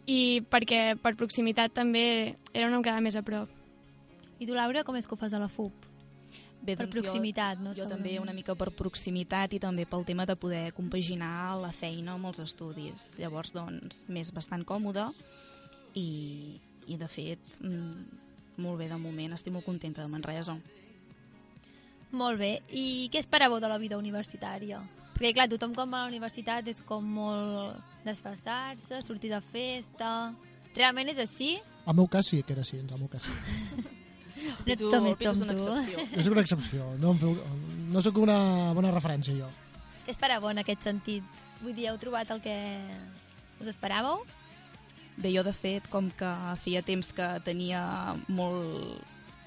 i 0.07 0.21
perquè 0.53 0.99
per 1.01 1.17
proximitat 1.17 1.73
també 1.75 2.37
era 2.53 2.69
una 2.69 2.83
mica 2.83 3.01
més 3.01 3.17
a 3.17 3.25
prop. 3.25 3.49
I 4.37 4.45
tu, 4.45 4.53
Laura, 4.53 4.85
com 4.85 5.01
és 5.01 5.09
que 5.09 5.17
ho 5.17 5.19
fas 5.19 5.33
a 5.33 5.41
la 5.41 5.49
FUP? 5.49 5.96
Bé, 6.67 6.75
Per 6.75 6.89
doncs 6.89 6.97
proximitat, 6.99 7.61
no? 7.63 7.71
jo, 7.71 7.85
jo 7.85 7.85
segurament. 7.85 8.03
també 8.03 8.19
una 8.19 8.33
mica 8.35 8.57
per 8.59 8.73
proximitat 8.75 9.53
i 9.55 9.61
també 9.63 9.85
pel 9.87 10.03
tema 10.09 10.25
de 10.27 10.35
poder 10.35 10.73
compaginar 10.75 11.55
la 11.61 11.71
feina 11.71 12.17
amb 12.17 12.27
els 12.33 12.41
estudis. 12.43 13.13
Llavors, 13.21 13.53
doncs, 13.55 14.07
m'és 14.11 14.33
bastant 14.35 14.65
còmode 14.67 15.05
i, 15.95 16.59
i 16.91 16.97
de 16.99 17.07
fet, 17.07 17.53
mm, 17.61 18.59
molt 18.65 18.81
bé 18.83 18.89
de 18.91 18.99
moment, 18.99 19.37
estic 19.37 19.55
molt 19.55 19.67
contenta 19.69 20.03
de 20.03 20.11
Manresa. 20.11 20.57
Molt 22.17 22.41
bé. 22.41 22.51
I 22.75 23.07
què 23.13 23.23
esperàveu 23.23 23.61
de 23.63 23.71
la 23.71 23.79
vida 23.79 23.99
universitària? 24.01 24.81
Perquè, 25.15 25.33
clar, 25.37 25.47
tothom 25.53 25.75
quan 25.77 25.93
va 25.93 26.03
a 26.03 26.09
la 26.09 26.11
universitat 26.11 26.67
és 26.69 26.83
com 26.85 27.07
molt 27.19 27.79
desfassar-se, 28.07 29.05
sortir 29.07 29.31
de 29.31 29.41
festa... 29.53 30.11
Realment 30.77 31.09
és 31.09 31.23
així? 31.23 31.55
Al 31.89 31.97
meu 31.97 32.05
cas 32.13 32.29
sí 32.29 32.43
que 32.45 32.53
era 32.53 32.61
així, 32.61 32.83
al 32.83 32.99
meu 33.01 33.09
cas 33.09 33.25
sí. 33.25 33.95
No 34.37 34.57
Pitu- 34.67 34.91
tothom 34.91 35.07
és 35.13 35.43
una 35.43 35.55
tu. 35.57 35.67
excepció. 35.67 36.07
Jo 36.17 36.23
soc 36.27 36.33
una 36.37 36.45
excepció. 36.45 36.89
No 37.01 37.13
em 37.15 37.19
feu... 37.23 37.37
no 37.93 38.03
sóc 38.05 38.19
una 38.21 38.39
bona 38.77 38.91
referència, 38.93 39.35
jo. 39.39 39.49
És 40.07 40.19
per 40.21 40.31
a 40.35 40.41
bo 40.41 40.51
en 40.53 40.61
aquest 40.63 40.83
sentit. 40.85 41.25
Vull 41.63 41.75
dir, 41.75 41.89
heu 41.91 41.97
trobat 41.99 42.31
el 42.35 42.43
que 42.45 42.57
us 43.61 43.71
esperàveu? 43.73 44.21
Bé, 45.17 45.31
jo 45.33 45.43
de 45.47 45.55
fet, 45.57 45.87
com 45.89 46.11
que 46.13 46.29
feia 46.61 46.83
temps 46.85 47.09
que 47.17 47.27
tenia 47.47 47.81
molt, 48.29 49.01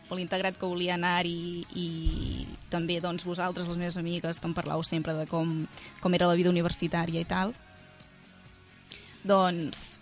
molt 0.09 0.21
integrat 0.23 0.57
que 0.57 0.65
volia 0.65 0.95
anar-hi 0.97 1.61
i 1.77 2.47
també 2.73 2.97
doncs, 2.99 3.23
vosaltres, 3.27 3.67
les 3.69 3.77
meves 3.77 3.97
amigues, 4.01 4.39
que 4.41 4.49
em 4.49 4.55
parlau 4.57 4.81
sempre 4.83 5.13
de 5.13 5.27
com, 5.29 5.67
com 6.01 6.17
era 6.17 6.25
la 6.31 6.33
vida 6.39 6.49
universitària 6.49 7.21
i 7.21 7.29
tal, 7.29 7.53
doncs... 9.23 9.98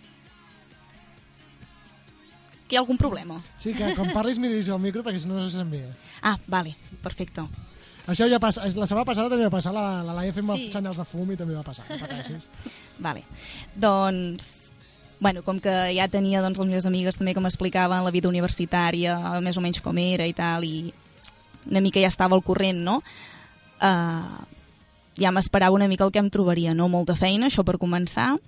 Que 2.68 2.76
hi 2.76 2.78
ha 2.78 2.82
algun 2.84 2.98
problema? 3.00 3.40
Sí, 3.58 3.72
que 3.74 3.94
quan 3.96 4.12
parlis 4.12 4.38
miris 4.38 4.68
el 4.68 4.78
micro 4.82 5.02
perquè 5.02 5.22
si 5.22 5.28
no 5.28 5.38
no 5.38 5.46
se 5.48 5.56
sent 5.56 5.70
bé. 5.72 5.82
Ah, 6.22 6.36
vale, 6.46 6.74
perfecte. 7.02 7.46
Això 8.08 8.24
ja 8.28 8.38
passa, 8.40 8.62
la 8.64 8.86
setmana 8.88 9.04
passada 9.04 9.28
també 9.28 9.44
va 9.44 9.52
passar, 9.52 9.72
la, 9.76 10.02
la 10.04 10.14
Laia 10.16 10.32
fent 10.32 10.46
Sí. 10.56 10.70
senyals 10.72 10.96
de 10.96 11.04
fum 11.04 11.30
i 11.32 11.36
també 11.36 11.54
va 11.56 11.62
passar, 11.64 11.84
no 11.90 11.98
pateixis. 12.00 12.46
Vale. 13.06 13.22
Doncs, 13.76 14.70
bueno, 15.20 15.42
com 15.44 15.60
que 15.60 15.74
ja 15.96 16.06
tenia 16.08 16.40
doncs, 16.40 16.56
les 16.58 16.66
meves 16.70 16.86
amigues 16.86 17.18
també 17.18 17.34
que 17.34 17.40
m'explicaven 17.44 18.04
la 18.04 18.10
vida 18.14 18.28
universitària, 18.28 19.18
més 19.44 19.56
o 19.56 19.60
menys 19.60 19.80
com 19.84 19.96
era 19.98 20.24
i 20.26 20.32
tal, 20.32 20.64
i 20.64 20.92
una 21.68 21.80
mica 21.84 22.00
ja 22.00 22.08
estava 22.08 22.34
al 22.36 22.42
corrent, 22.46 22.80
no? 22.80 23.02
Uh, 23.78 24.40
ja 25.20 25.30
m'esperava 25.34 25.76
una 25.76 25.88
mica 25.88 26.04
el 26.06 26.12
que 26.14 26.18
em 26.22 26.30
trobaria, 26.30 26.72
no? 26.74 26.88
Molta 26.88 27.14
feina, 27.14 27.46
això 27.50 27.64
per 27.64 27.76
començar, 27.76 28.38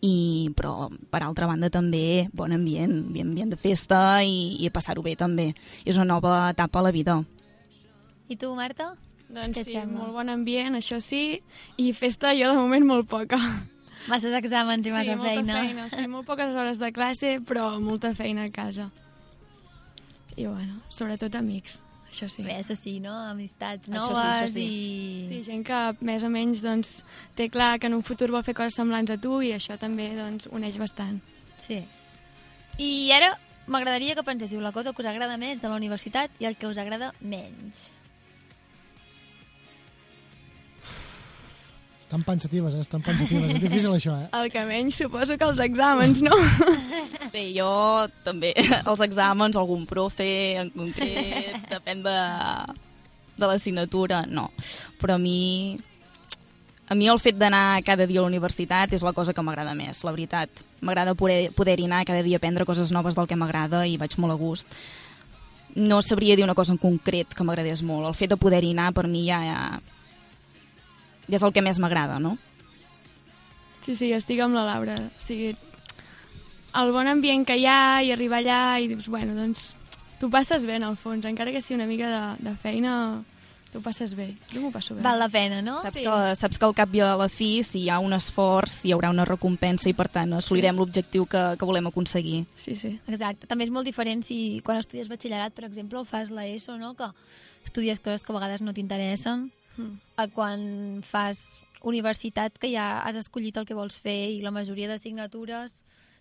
i, 0.00 0.50
però 0.56 0.88
per 1.12 1.22
altra 1.24 1.48
banda 1.48 1.70
també 1.72 2.28
bon 2.32 2.52
ambient, 2.56 2.92
ambient, 3.06 3.28
ambient 3.32 3.52
de 3.52 3.58
festa 3.60 4.22
i, 4.24 4.56
i 4.64 4.70
passar-ho 4.72 5.04
bé 5.04 5.16
també. 5.20 5.50
És 5.84 5.98
una 6.00 6.08
nova 6.14 6.50
etapa 6.54 6.80
a 6.80 6.86
la 6.88 6.92
vida. 6.94 7.20
I 8.30 8.38
tu, 8.40 8.54
Marta? 8.56 8.94
Doncs 9.30 9.60
sí, 9.62 9.76
sembla? 9.76 10.00
molt 10.00 10.16
bon 10.16 10.32
ambient, 10.32 10.74
això 10.78 10.98
sí, 11.04 11.40
i 11.78 11.92
festa 11.94 12.32
jo 12.34 12.50
de 12.50 12.58
moment 12.58 12.86
molt 12.86 13.10
poca. 13.10 13.38
Masses 14.08 14.32
exàmens 14.34 14.86
i 14.88 14.94
massa 14.94 15.12
sí, 15.12 15.18
molta 15.20 15.34
feina. 15.36 15.60
feina. 15.60 15.86
Sí, 15.92 16.06
molt 16.10 16.26
poques 16.26 16.56
hores 16.56 16.80
de 16.80 16.90
classe, 16.96 17.36
però 17.46 17.68
molta 17.82 18.14
feina 18.16 18.48
a 18.48 18.50
casa. 18.54 18.88
I 20.36 20.46
bueno, 20.46 20.80
sobretot 20.88 21.36
amics, 21.36 21.82
això 22.10 22.28
sí. 22.28 22.42
Bé, 22.42 22.56
això 22.58 22.74
sí, 22.76 22.98
no? 23.02 23.14
Amistats 23.30 23.88
Això 23.88 23.92
sí, 23.92 23.96
noves 23.96 24.24
això 24.24 24.48
sí. 24.54 24.64
i... 24.64 25.28
Sí, 25.28 25.42
gent 25.46 25.62
que 25.66 25.80
més 26.06 26.24
o 26.26 26.30
menys 26.32 26.64
doncs, 26.64 26.96
té 27.38 27.48
clar 27.52 27.76
que 27.78 27.90
en 27.90 27.96
un 27.96 28.02
futur 28.06 28.30
vol 28.34 28.44
fer 28.46 28.56
coses 28.58 28.76
semblants 28.78 29.14
a 29.14 29.18
tu 29.20 29.40
i 29.46 29.54
això 29.56 29.78
també 29.80 30.10
doncs, 30.18 30.50
uneix 30.50 30.78
bastant. 30.80 31.20
Sí. 31.62 31.80
I 32.80 32.90
ara 33.14 33.34
m'agradaria 33.70 34.16
que 34.18 34.26
penséssiu 34.26 34.60
la 34.60 34.74
cosa 34.74 34.92
que 34.92 35.02
us 35.02 35.08
agrada 35.08 35.38
més 35.38 35.62
de 35.62 35.70
la 35.70 35.78
universitat 35.78 36.30
i 36.42 36.48
el 36.50 36.58
que 36.58 36.68
us 36.70 36.78
agrada 36.82 37.12
menys. 37.20 37.86
Estan 42.10 42.24
pensatives, 42.26 42.74
eh? 42.74 42.80
Estan 42.82 43.02
pensatives. 43.06 43.52
És 43.54 43.60
difícil 43.62 43.92
això, 43.94 44.16
eh? 44.18 44.24
El 44.34 44.48
que 44.50 44.64
menys 44.66 44.96
suposo 44.98 45.36
que 45.38 45.46
els 45.46 45.60
exàmens, 45.62 46.18
no? 46.26 46.34
Bé, 47.34 47.44
jo 47.54 47.68
també, 48.26 48.50
els 48.58 49.02
exàmens, 49.06 49.54
algun 49.54 49.84
profe 49.86 50.26
en 50.58 50.72
concret, 50.74 51.54
depèn 51.70 52.02
de, 52.02 52.16
de 53.38 53.46
l'assignatura, 53.46 54.24
no. 54.26 54.48
Però 54.98 55.14
a 55.14 55.22
mi, 55.22 55.78
a 56.90 56.96
mi 56.98 57.06
el 57.06 57.22
fet 57.22 57.38
d'anar 57.38 57.78
cada 57.86 58.08
dia 58.10 58.18
a 58.18 58.26
la 58.26 58.32
universitat 58.32 58.90
és 58.98 59.06
la 59.06 59.14
cosa 59.14 59.30
que 59.30 59.46
m'agrada 59.46 59.76
més, 59.78 60.02
la 60.02 60.10
veritat. 60.10 60.50
M'agrada 60.82 61.14
poder- 61.14 61.52
poder-hi 61.54 61.86
anar 61.86 62.02
cada 62.10 62.26
dia 62.26 62.40
a 62.40 62.42
aprendre 62.42 62.66
coses 62.66 62.90
noves 62.90 63.14
del 63.14 63.30
que 63.30 63.38
m'agrada 63.38 63.84
i 63.86 63.94
vaig 64.02 64.18
molt 64.18 64.34
a 64.34 64.40
gust. 64.42 64.66
No 65.78 66.02
sabria 66.02 66.34
dir 66.34 66.42
una 66.42 66.58
cosa 66.58 66.74
en 66.74 66.82
concret 66.82 67.30
que 67.38 67.46
m'agradés 67.46 67.84
molt. 67.86 68.10
El 68.10 68.18
fet 68.18 68.34
de 68.34 68.40
poder-hi 68.42 68.74
anar 68.74 68.90
per 68.98 69.06
mi 69.06 69.22
ja, 69.30 69.38
ja, 69.46 69.62
ja 71.30 71.36
és 71.38 71.42
el 71.46 71.52
que 71.54 71.62
més 71.62 71.78
m'agrada, 71.78 72.18
no? 72.18 72.36
Sí, 73.84 73.94
sí, 73.96 74.10
estic 74.12 74.40
amb 74.44 74.54
la 74.58 74.64
Laura. 74.68 74.96
O 75.00 75.22
sigui, 75.24 75.54
el 76.80 76.92
bon 76.94 77.08
ambient 77.10 77.46
que 77.48 77.56
hi 77.58 77.64
ha 77.66 78.02
i 78.04 78.12
arribar 78.12 78.42
allà 78.42 78.60
i 78.82 78.88
dius, 78.92 79.08
bueno, 79.10 79.34
doncs 79.34 79.70
tu 80.20 80.28
passes 80.30 80.66
bé 80.68 80.76
en 80.76 80.84
el 80.84 80.98
fons, 81.00 81.24
encara 81.26 81.50
que 81.54 81.62
sigui 81.64 81.78
una 81.80 81.88
mica 81.88 82.10
de, 82.12 82.50
de 82.50 82.52
feina, 82.60 83.22
tu 83.72 83.80
passes 83.80 84.12
bé. 84.18 84.26
Jo 84.52 84.60
m'ho 84.60 84.70
passo 84.74 84.94
bé. 84.94 85.00
Val 85.02 85.18
la 85.22 85.30
pena, 85.32 85.62
no? 85.64 85.78
Saps, 85.80 85.96
que, 85.96 86.14
saps 86.36 86.58
que 86.60 86.66
al 86.68 86.74
cap 86.76 86.92
i 86.94 87.00
a 87.06 87.14
la 87.16 87.28
fi, 87.32 87.62
si 87.64 87.86
hi 87.86 87.88
ha 87.90 87.98
un 88.04 88.12
esforç, 88.12 88.82
hi 88.84 88.92
haurà 88.92 89.08
una 89.14 89.24
recompensa 89.24 89.88
i, 89.88 89.94
per 89.96 90.08
tant, 90.12 90.34
assolirem 90.36 90.76
Sí. 90.76 90.80
l'objectiu 90.82 91.24
que, 91.26 91.44
que 91.56 91.64
volem 91.70 91.86
aconseguir. 91.88 92.44
Sí, 92.56 92.76
sí. 92.76 92.98
Exacte. 93.08 93.46
També 93.48 93.64
és 93.64 93.70
molt 93.72 93.88
diferent 93.88 94.22
si 94.26 94.60
quan 94.66 94.78
estudies 94.82 95.08
batxillerat, 95.08 95.54
per 95.56 95.64
exemple, 95.70 95.98
o 95.98 96.04
fas 96.04 96.30
l'ESO, 96.30 96.76
no? 96.76 96.92
Que 96.98 97.08
estudies 97.64 97.98
coses 98.04 98.22
que 98.26 98.32
a 98.34 98.36
vegades 98.36 98.60
no 98.60 98.74
t'interessen, 98.76 99.48
Mm. 99.80 99.98
a 100.20 100.28
quan 100.28 100.62
fas 101.06 101.62
universitat 101.82 102.58
que 102.60 102.68
ja 102.72 103.00
has 103.00 103.16
escollit 103.16 103.56
el 103.56 103.66
que 103.66 103.76
vols 103.76 103.96
fer 103.96 104.30
i 104.36 104.42
la 104.44 104.52
majoria 104.52 104.88
d'assignatures 104.90 105.80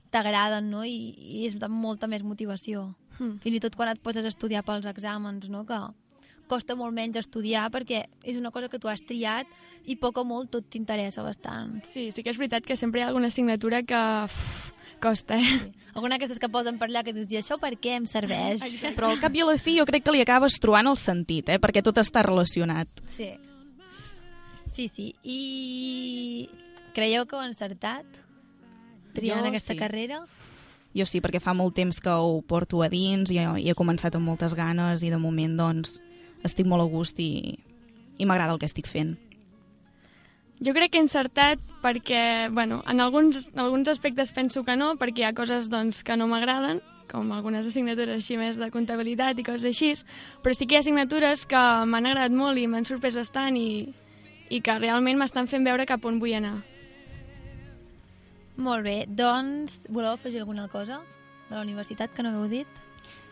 t'agraden, 0.10 0.70
no? 0.72 0.86
I, 0.88 1.14
I 1.14 1.46
és 1.50 1.58
de 1.60 1.70
molta 1.70 2.08
més 2.08 2.24
motivació. 2.26 2.94
Mm. 3.20 3.40
Fins 3.44 3.58
i 3.58 3.64
tot 3.64 3.76
quan 3.78 3.92
et 3.92 4.00
poses 4.02 4.26
a 4.26 4.32
estudiar 4.32 4.64
pels 4.66 4.88
exàmens, 4.90 5.50
no? 5.52 5.66
Que 5.68 5.78
costa 6.50 6.76
molt 6.76 6.96
menys 6.96 7.20
estudiar 7.22 7.68
perquè 7.70 8.08
és 8.24 8.40
una 8.40 8.52
cosa 8.52 8.72
que 8.72 8.80
tu 8.82 8.90
has 8.90 9.04
triat 9.06 9.48
i 9.86 9.96
poc 10.02 10.18
o 10.18 10.26
molt 10.26 10.50
tot 10.56 10.66
t'interessa 10.72 11.24
bastant. 11.24 11.78
Sí, 11.94 12.10
sí 12.16 12.24
que 12.26 12.34
és 12.34 12.40
veritat 12.42 12.66
que 12.66 12.78
sempre 12.80 13.02
hi 13.02 13.06
ha 13.06 13.12
alguna 13.12 13.30
assignatura 13.30 13.84
que 13.86 14.00
uf, 14.26 14.72
costa, 15.00 15.38
eh? 15.38 15.60
Alguna 15.94 16.16
d'aquestes 16.16 16.40
que 16.42 16.50
posen 16.54 16.78
per 16.78 16.90
allà 16.90 17.04
que 17.06 17.14
dius, 17.16 17.30
i 17.34 17.40
això 17.40 17.58
per 17.62 17.74
què 17.82 17.96
em 17.98 18.06
serveix? 18.10 18.62
Però 18.96 19.10
al 19.10 19.22
cap 19.22 19.36
i 19.36 19.42
a 19.42 19.48
la 19.50 19.58
fi 19.62 19.78
jo 19.80 19.86
crec 19.90 20.06
que 20.06 20.14
li 20.16 20.22
acabes 20.22 20.60
trobant 20.62 20.90
el 20.92 20.98
sentit, 21.02 21.50
eh? 21.50 21.60
perquè 21.62 21.84
tot 21.86 21.98
està 22.02 22.24
relacionat. 22.26 23.02
Sí. 23.16 23.32
Sí, 24.80 24.88
sí. 24.88 25.16
I 25.28 26.48
creieu 26.96 27.26
que 27.28 27.36
ho 27.36 27.42
han 27.44 27.52
encertat? 27.52 28.06
Triant 29.12 29.44
Jo 29.44 29.50
aquesta 29.50 29.74
sí. 29.74 29.80
carrera? 29.82 30.22
Jo 30.96 31.04
sí, 31.04 31.20
perquè 31.20 31.42
fa 31.44 31.52
molt 31.52 31.76
temps 31.76 32.00
que 32.00 32.14
ho 32.16 32.38
porto 32.48 32.80
a 32.80 32.88
dins 32.88 33.34
i, 33.36 33.42
i 33.44 33.68
he 33.68 33.76
començat 33.76 34.16
amb 34.16 34.32
moltes 34.32 34.56
ganes 34.56 35.04
i 35.04 35.12
de 35.12 35.20
moment 35.20 35.60
doncs 35.60 36.00
estic 36.48 36.64
molt 36.64 36.86
a 36.86 36.88
gust 36.96 37.20
i, 37.20 37.60
i 38.16 38.24
m'agrada 38.24 38.56
el 38.56 38.64
que 38.64 38.72
estic 38.72 38.88
fent. 38.88 39.18
Jo 40.64 40.72
crec 40.72 40.96
que 40.96 41.04
he 41.04 41.04
encertat 41.04 41.60
perquè, 41.84 42.48
bueno, 42.48 42.80
en 42.88 43.04
alguns, 43.04 43.50
en 43.52 43.60
alguns 43.68 43.92
aspectes 43.92 44.32
penso 44.32 44.64
que 44.64 44.80
no, 44.80 44.94
perquè 44.96 45.26
hi 45.26 45.28
ha 45.28 45.36
coses 45.36 45.68
doncs, 45.68 46.06
que 46.08 46.16
no 46.16 46.32
m'agraden, 46.32 46.80
com 47.12 47.36
algunes 47.36 47.68
assignatures 47.68 48.16
així 48.16 48.40
més 48.40 48.56
de 48.56 48.72
comptabilitat 48.72 49.44
i 49.44 49.44
coses 49.44 49.74
així, 49.76 49.92
però 50.40 50.56
sí 50.56 50.64
que 50.64 50.78
hi 50.78 50.80
ha 50.80 50.88
assignatures 50.88 51.50
que 51.52 51.70
m'han 51.84 52.14
agradat 52.14 52.32
molt 52.32 52.56
i 52.56 52.70
m'han 52.72 52.88
sorprès 52.88 53.20
bastant 53.20 53.60
i, 53.60 53.90
i 54.50 54.62
que 54.62 54.76
realment 54.80 55.18
m'estan 55.20 55.48
fent 55.48 55.66
veure 55.68 55.86
cap 55.86 56.04
on 56.06 56.20
vull 56.20 56.34
anar. 56.38 56.58
Molt 58.60 58.84
bé, 58.84 59.06
doncs, 59.08 59.86
voleu 59.90 60.12
afegir 60.18 60.42
alguna 60.42 60.68
cosa 60.68 61.00
de 61.50 61.56
la 61.56 61.62
universitat 61.64 62.12
que 62.14 62.24
no 62.24 62.30
hagueu 62.34 62.50
dit? 62.52 62.68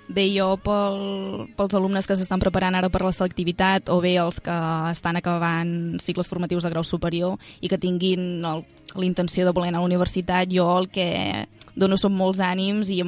Bé, 0.08 0.24
jo 0.32 0.54
pel, 0.64 1.50
pels 1.58 1.74
alumnes 1.76 2.08
que 2.08 2.16
s'estan 2.16 2.40
preparant 2.40 2.78
ara 2.80 2.88
per 2.90 3.02
la 3.04 3.12
selectivitat 3.12 3.90
o 3.92 3.98
bé 4.00 4.14
els 4.22 4.38
que 4.40 4.56
estan 4.94 5.20
acabant 5.20 6.00
cicles 6.00 6.30
formatius 6.32 6.64
de 6.64 6.72
grau 6.72 6.86
superior 6.88 7.36
i 7.60 7.68
que 7.68 7.78
tinguin 7.78 8.40
el- 8.46 8.64
l'intenció 8.96 9.44
de 9.44 9.52
voler 9.52 9.68
anar 9.74 9.80
a 9.80 9.84
la 9.84 9.90
universitat, 9.92 10.48
jo 10.48 10.70
el 10.80 10.88
que 10.90 11.46
dono 11.76 11.98
són 12.00 12.16
molts 12.16 12.40
ànims 12.40 12.88
i, 12.90 13.02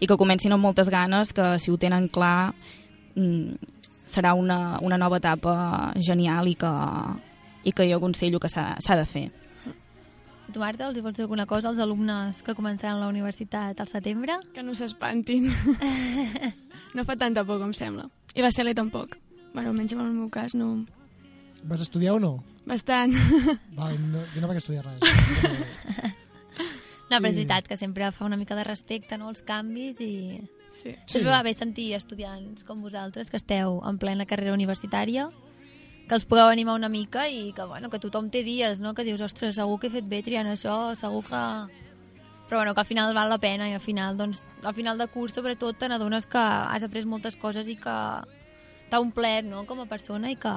i 0.00 0.06
que 0.08 0.16
comencin 0.16 0.52
amb 0.56 0.64
moltes 0.64 0.88
ganes, 0.88 1.34
que 1.36 1.58
si 1.60 1.70
ho 1.70 1.76
tenen 1.76 2.08
clar 2.08 2.54
mm, 3.14 3.52
serà 4.08 4.32
una, 4.32 4.78
una 4.80 4.96
nova 4.96 5.20
etapa 5.20 5.92
genial 6.00 6.48
i 6.48 6.54
que, 6.56 6.72
i 7.64 7.72
que 7.72 7.88
jo 7.88 7.98
aconsello 7.98 8.40
que 8.40 8.50
s'ha 8.50 8.76
s'ha 8.80 8.96
de 8.98 9.06
fer. 9.06 9.30
Tu, 10.52 10.60
Marta, 10.60 10.88
els 10.88 10.98
hi 10.98 11.02
vols 11.04 11.16
dir 11.16 11.24
alguna 11.24 11.46
cosa 11.48 11.70
als 11.70 11.78
alumnes 11.80 12.42
que 12.44 12.54
començaran 12.54 13.00
la 13.00 13.08
universitat 13.08 13.78
al 13.80 13.88
setembre? 13.88 14.36
Que 14.52 14.62
no 14.62 14.74
s'espantin. 14.76 15.46
no 16.96 17.04
fa 17.08 17.16
tanta 17.16 17.44
por 17.48 17.60
com 17.62 17.72
sembla. 17.72 18.10
I 18.34 18.44
la 18.44 18.50
Cele 18.52 18.74
tampoc. 18.74 19.16
Bueno, 19.54 19.70
almenys 19.70 19.94
en 19.94 20.00
el 20.00 20.12
meu 20.12 20.28
cas 20.32 20.54
no... 20.54 20.84
Vas 21.64 21.80
estudiar 21.80 22.18
o 22.18 22.20
no? 22.20 22.34
Bastant. 22.66 23.14
Vale, 23.78 23.98
no, 23.98 24.26
jo 24.34 24.42
no 24.42 24.50
vaig 24.50 24.60
estudiar 24.60 24.84
res. 24.84 25.00
No, 27.12 27.18
però 27.20 27.28
és 27.28 27.36
veritat 27.36 27.66
que 27.68 27.76
sempre 27.76 28.08
fa 28.16 28.24
una 28.24 28.38
mica 28.40 28.56
de 28.56 28.64
respecte, 28.64 29.18
no?, 29.20 29.28
els 29.28 29.42
canvis 29.44 30.00
i... 30.00 30.40
Sí. 30.72 30.94
Sempre 31.04 31.28
va 31.28 31.42
bé 31.44 31.52
sentir 31.52 31.90
estudiants 31.92 32.64
com 32.64 32.80
vosaltres 32.80 33.28
que 33.28 33.36
esteu 33.36 33.82
en 33.84 33.98
plena 34.00 34.24
carrera 34.24 34.54
universitària 34.56 35.26
que 36.12 36.18
els 36.18 36.26
pugueu 36.28 36.50
animar 36.52 36.74
una 36.76 36.90
mica 36.92 37.22
i 37.32 37.54
que, 37.56 37.64
bueno, 37.64 37.88
que 37.88 37.96
tothom 37.96 38.26
té 38.28 38.42
dies, 38.44 38.82
no?, 38.84 38.90
que 38.92 39.04
dius, 39.06 39.22
ostres, 39.24 39.54
segur 39.56 39.78
que 39.80 39.88
he 39.88 39.92
fet 39.94 40.10
bé 40.10 40.18
triant 40.20 40.50
això, 40.50 40.92
segur 41.00 41.22
que... 41.24 41.40
Però 42.50 42.58
bueno, 42.58 42.74
que 42.76 42.82
al 42.82 42.88
final 42.90 43.14
val 43.16 43.30
la 43.32 43.38
pena 43.40 43.70
i 43.70 43.72
al 43.72 43.80
final, 43.80 44.18
doncs, 44.18 44.42
al 44.60 44.74
final 44.76 45.00
de 45.00 45.06
curs, 45.08 45.32
sobretot, 45.32 45.78
te 45.80 45.88
n'adones 45.88 46.26
que 46.28 46.42
has 46.42 46.84
après 46.84 47.08
moltes 47.08 47.38
coses 47.40 47.70
i 47.72 47.78
que 47.80 47.96
t'ha 48.90 49.00
omplert, 49.00 49.48
no?, 49.48 49.64
com 49.64 49.80
a 49.80 49.88
persona 49.88 50.28
i 50.28 50.36
que, 50.36 50.52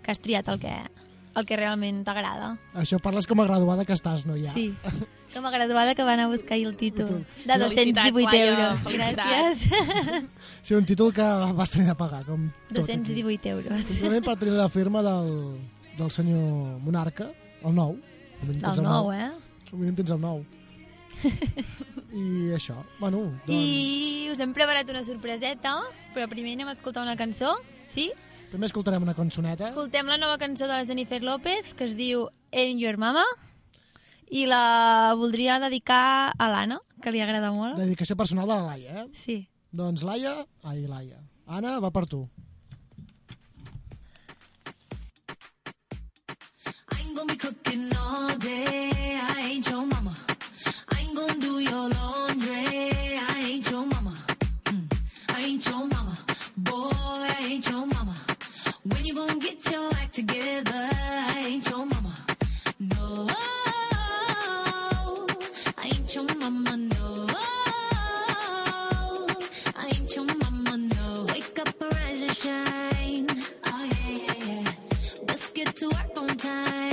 que 0.00 0.14
has 0.14 0.24
triat 0.24 0.48
el 0.48 0.62
que, 0.64 0.72
el 1.36 1.46
que 1.46 1.56
realment 1.56 2.02
t'agrada. 2.06 2.54
Això 2.74 2.98
parles 3.02 3.26
com 3.30 3.40
a 3.42 3.46
graduada 3.46 3.84
que 3.86 3.94
estàs, 3.94 4.24
no 4.26 4.36
ja? 4.38 4.52
Sí. 4.54 4.70
Com 5.34 5.46
a 5.46 5.52
graduada 5.54 5.94
que 5.94 6.02
va 6.02 6.16
anar 6.16 6.26
a 6.26 6.32
buscar 6.32 6.58
el 6.58 6.76
títol. 6.76 7.24
De 7.46 7.54
Felicitats, 7.54 8.10
218 8.10 8.30
Laia, 8.30 8.46
euros. 8.50 8.80
felicitats. 8.82 9.66
Gràcies. 9.70 10.30
Sí, 10.62 10.74
un 10.74 10.84
títol 10.88 11.12
que 11.14 11.22
vas 11.54 11.70
tenir 11.70 11.86
de 11.86 11.94
pagar, 11.94 12.24
com 12.26 12.48
tot. 12.68 12.82
aquí. 12.82 12.98
218 12.98 13.48
euros. 13.48 13.84
Simplement 13.84 14.24
per 14.26 14.36
tenir 14.40 14.56
la 14.58 14.68
firma 14.68 15.02
del, 15.06 15.60
del 15.98 16.10
senyor 16.10 16.80
monarca, 16.82 17.30
el 17.62 17.74
nou. 17.74 17.94
El 18.42 18.56
el 18.56 18.82
nou, 18.82 19.12
eh? 19.12 19.30
Mínim 19.72 19.94
tens 19.94 20.10
el 20.10 20.18
nou. 20.20 20.42
I 22.10 22.50
això, 22.56 22.74
bueno, 22.98 23.20
doncs... 23.46 23.52
I 23.54 24.30
us 24.32 24.40
hem 24.42 24.54
preparat 24.56 24.88
una 24.90 25.04
sorpreseta, 25.06 25.76
però 26.14 26.26
primer 26.30 26.56
anem 26.56 26.72
a 26.72 26.74
escoltar 26.74 27.04
una 27.06 27.14
cançó, 27.18 27.52
sí? 27.90 28.08
Primer 28.50 28.66
escoltarem 28.66 29.04
una 29.04 29.14
cançoneta. 29.14 29.68
Escoltem 29.70 30.08
la 30.10 30.16
nova 30.18 30.36
cançó 30.38 30.66
de 30.66 30.74
la 30.74 30.84
Jennifer 30.84 31.22
López, 31.22 31.70
que 31.78 31.86
es 31.86 31.94
diu 31.94 32.26
Ain't 32.50 32.82
Your 32.82 32.98
Mama, 32.98 33.22
i 34.26 34.42
la 34.50 35.14
voldria 35.18 35.60
dedicar 35.62 36.34
a 36.34 36.48
l'Anna, 36.50 36.80
que 37.02 37.12
li 37.14 37.22
agrada 37.22 37.52
molt. 37.54 37.78
Dedicació 37.78 38.16
personal 38.18 38.50
de 38.50 38.56
la 38.56 38.66
Laia, 38.72 39.04
eh? 39.04 39.08
Sí. 39.14 39.38
Doncs 39.70 40.02
Laia... 40.02 40.40
Ai, 40.66 40.82
Laia. 40.90 41.22
Anna, 41.46 41.78
va 41.78 41.92
per 41.94 42.06
tu. 42.10 42.24
I 46.90 46.98
ain't 46.98 47.14
gonna 47.14 47.30
be 47.30 47.38
cooking 47.38 47.86
all 47.94 48.34
day. 48.38 49.14
I 49.30 49.46
ain't 49.46 49.70
your 49.70 49.86
mama. 49.86 50.16
I 50.90 51.00
ain't 51.02 51.14
gonna 51.14 51.38
do 51.38 51.60
your 51.60 51.86
laundry. 51.88 52.66
I 53.14 53.46
ain't 53.46 53.70
your 53.70 53.86
mama. 53.86 54.14
Mm. 54.64 54.90
I 55.28 55.42
ain't 55.42 55.66
your 55.66 55.86
mama. 55.86 56.18
Boy, 56.56 56.90
I 56.90 57.46
ain't 57.46 57.70
your 57.70 57.86
mama. 57.86 58.09
When 58.92 59.04
you 59.04 59.14
gonna 59.14 59.38
get 59.38 59.70
your 59.70 59.90
act 59.94 60.14
together? 60.14 60.88
I 60.92 61.44
ain't 61.48 61.68
your 61.68 61.86
mama. 61.86 62.14
No. 62.78 63.26
I 65.78 65.84
ain't 65.84 66.14
your 66.14 66.24
mama, 66.38 66.76
no. 66.76 67.26
I 69.76 69.86
ain't 69.94 70.14
your 70.16 70.24
mama, 70.24 70.76
no. 70.76 71.26
Wake 71.32 71.58
up, 71.58 71.80
arise 71.80 72.22
and 72.22 72.36
shine. 72.36 73.26
Oh, 73.64 73.90
yeah, 73.90 74.10
yeah, 74.10 74.44
yeah. 74.46 74.72
Let's 75.28 75.50
get 75.50 75.76
to 75.76 75.86
work 75.88 76.16
on 76.16 76.28
time. 76.36 76.89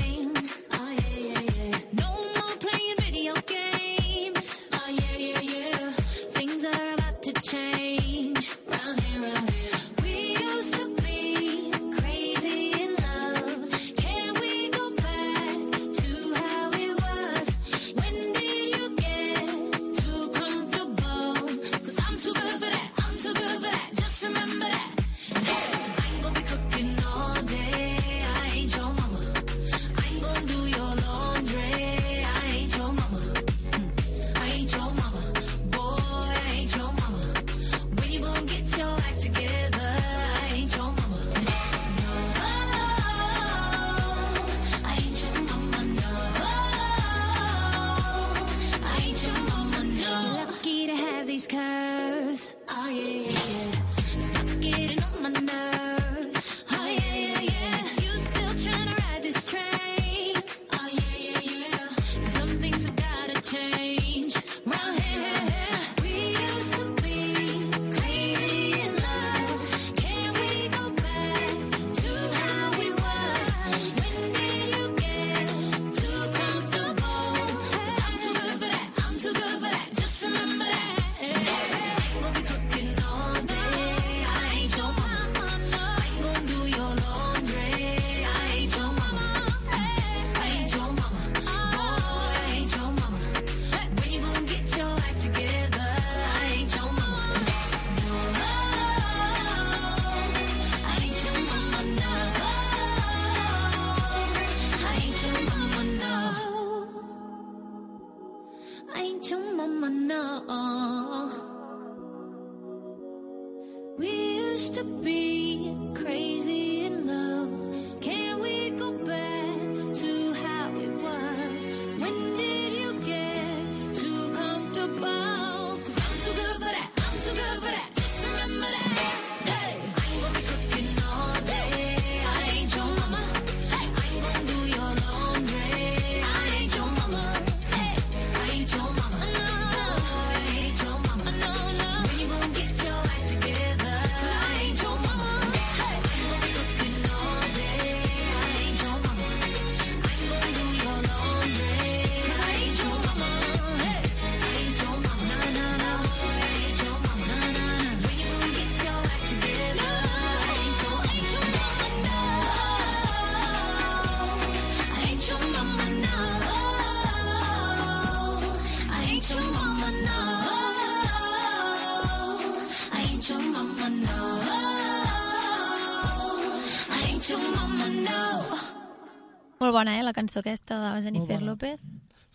La 180.07 180.13
cançó 180.15 180.39
aquesta 180.39 180.77
de 180.79 180.89
la 180.95 181.01
Jennifer. 181.03 181.41
López. 181.43 181.79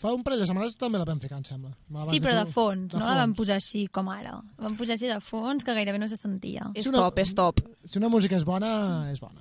Fa 0.03 0.11
un 0.13 0.23
parell 0.27 0.41
de 0.43 0.47
setmanes 0.49 0.75
també 0.81 0.99
la 0.99 1.05
vam 1.07 1.21
ficar, 1.23 1.39
em 1.39 1.45
sembla. 1.47 1.71
Me 1.89 1.99
la 2.01 2.05
vas 2.07 2.15
Sí, 2.15 2.21
però 2.21 2.35
de 2.35 2.47
fons, 2.51 2.89
De 2.91 2.99
no 2.99 3.07
la 3.07 3.17
vam 3.21 3.31
fons. 3.31 3.37
posar 3.39 3.57
així 3.61 3.85
com 3.89 4.09
ara. 4.11 4.33
La 4.59 4.65
vam 4.67 4.77
posar 4.77 4.97
així 4.97 5.07
de 5.07 5.19
fons, 5.23 5.63
que 5.63 5.75
gairebé 5.77 5.99
no 6.03 6.09
se 6.11 6.17
sentia. 6.19 6.71
És 6.75 6.85
Sí, 6.85 6.89
una- 6.91 6.99
top, 7.05 7.19
és 7.23 7.35
top. 7.39 7.61
Si 7.87 7.99
una 7.99 8.09
música 8.09 8.37
és 8.37 8.45
bona, 8.45 9.11
és 9.13 9.21
bona. 9.21 9.41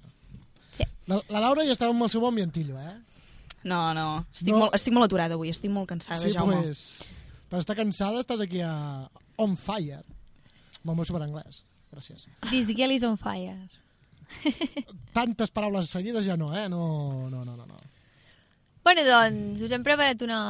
Sí. 0.71 0.83
La, 1.07 1.19
la 1.29 1.39
Laura 1.41 1.65
ja 1.65 1.71
estava 1.73 1.91
amb 1.95 2.03
el 2.03 2.09
seu 2.13 2.25
ambientillo, 2.27 2.77
eh? 2.79 2.93
No, 3.63 3.93
no, 3.93 4.25
estic, 4.33 4.49
No. 4.53 4.59
Molt, 4.59 4.73
estic 4.75 4.93
molt 4.93 5.05
aturada 5.05 5.33
avui, 5.35 5.49
estic 5.49 5.69
molt 5.71 5.87
cansada, 5.89 6.19
sí, 6.21 6.31
Jaume. 6.33 6.61
pues, 6.61 6.99
per 7.49 7.59
estar 7.59 7.75
cansada 7.75 8.19
estàs 8.19 8.41
aquí 8.41 8.61
a 8.61 9.09
On 9.37 9.55
Fire, 9.57 10.03
amb 10.83 10.89
el 10.89 10.95
meu 10.95 11.05
superanglès. 11.05 11.63
Gràcies. 11.91 12.27
This 12.49 12.67
girl 12.75 12.91
is 12.91 13.03
on 13.03 13.17
fire. 13.17 13.57
Tantes 15.13 15.51
paraules 15.51 15.89
seguides 15.89 16.25
ja 16.25 16.37
no, 16.37 16.53
eh? 16.55 16.67
No, 16.69 17.29
no, 17.29 17.43
no, 17.45 17.55
no. 17.57 17.65
no. 17.65 17.75
Bueno, 18.83 19.03
doncs, 19.05 19.61
us 19.61 19.71
hem 19.71 19.83
preparat 19.85 20.21
una 20.25 20.41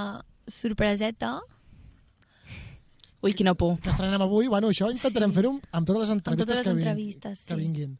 sorpreseta 0.48 1.40
Ui, 3.22 3.36
quina 3.38 3.54
por. 3.54 3.76
Que 3.84 3.92
estrenem 3.92 4.22
avui, 4.26 4.48
bueno, 4.50 4.72
això 4.74 4.88
intentarem 4.90 5.34
fer-ho 5.36 5.52
amb 5.78 5.86
totes 5.86 6.08
les 6.08 6.14
entrevistes, 6.16 6.48
totes 6.48 6.58
les 6.58 6.66
que, 6.66 6.72
entrevistes, 6.74 7.44
que 7.46 7.54
sí. 7.54 7.60
vinguin. 7.60 7.92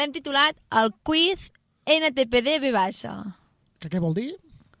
L'hem 0.00 0.14
titulat 0.14 0.56
El 0.80 0.94
quiz 1.04 1.50
NTPD 1.84 2.56
B 2.62 2.70
baixa. 2.72 3.18
Que 3.80 3.90
què 3.92 4.00
vol 4.00 4.16
dir? 4.16 4.30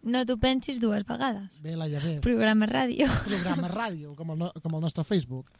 No 0.00 0.22
t'ho 0.24 0.38
pensis 0.40 0.80
dues 0.80 1.04
vegades. 1.04 1.58
Bé, 1.60 1.74
Laia, 1.76 2.00
bé. 2.00 2.14
Programa 2.24 2.64
ràdio. 2.70 3.10
Programa 3.26 3.68
ràdio, 3.68 4.14
com 4.16 4.32
el, 4.32 4.38
no, 4.46 4.52
com 4.62 4.78
el 4.78 4.84
nostre 4.86 5.04
Facebook. 5.04 5.50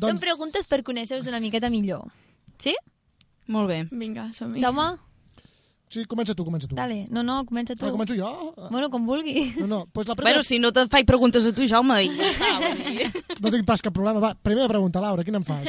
Són 0.00 0.20
preguntes 0.20 0.68
per 0.68 0.82
conèixer-vos 0.84 1.28
una 1.32 1.40
miqueta 1.40 1.72
millor. 1.72 2.10
Sí? 2.60 2.74
Molt 3.48 3.72
bé. 3.72 3.80
Vinga, 3.88 4.30
som-hi. 4.36 4.60
Jaume? 4.60 4.90
Sí, 5.90 6.04
comença 6.06 6.36
tu, 6.38 6.44
comença 6.46 6.68
tu. 6.70 6.76
Dale. 6.78 7.08
No, 7.10 7.24
no, 7.26 7.40
comença 7.44 7.74
tu. 7.74 7.84
Ah, 7.84 7.90
començo 7.90 8.14
jo? 8.14 8.28
Bueno, 8.70 8.88
com 8.90 9.02
vulgui. 9.08 9.56
No, 9.58 9.66
no, 9.66 9.78
pues 9.90 10.06
la 10.06 10.14
primera... 10.14 10.36
Bueno, 10.36 10.46
si 10.46 10.60
no 10.62 10.70
te 10.70 10.84
faig 10.86 11.04
preguntes 11.08 11.48
a 11.48 11.52
tu, 11.52 11.66
Jaume, 11.66 11.96
i 12.06 12.12
ja 12.14 12.28
està. 12.30 12.50
No 13.42 13.50
tinc 13.50 13.64
pas 13.66 13.82
cap 13.82 13.94
problema. 13.96 14.20
Va, 14.22 14.30
primera 14.38 14.68
pregunta, 14.70 15.00
Laura, 15.02 15.24
quina 15.26 15.40
em 15.40 15.46
fas? 15.48 15.66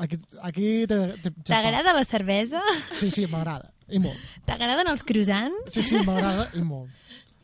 Aquí, 0.00 0.18
aquí 0.42 0.66
T'agrada 0.88 1.94
la 1.96 2.04
cervesa? 2.04 2.60
Sí, 2.98 3.08
sí, 3.14 3.24
m'agrada. 3.30 3.72
I 3.88 4.00
molt. 4.02 4.20
T'agraden 4.46 4.92
els 4.92 5.02
croissants? 5.06 5.72
Sí, 5.72 5.86
sí, 5.86 6.02
m'agrada 6.04 6.50
i 6.58 6.62
molt. 6.66 6.92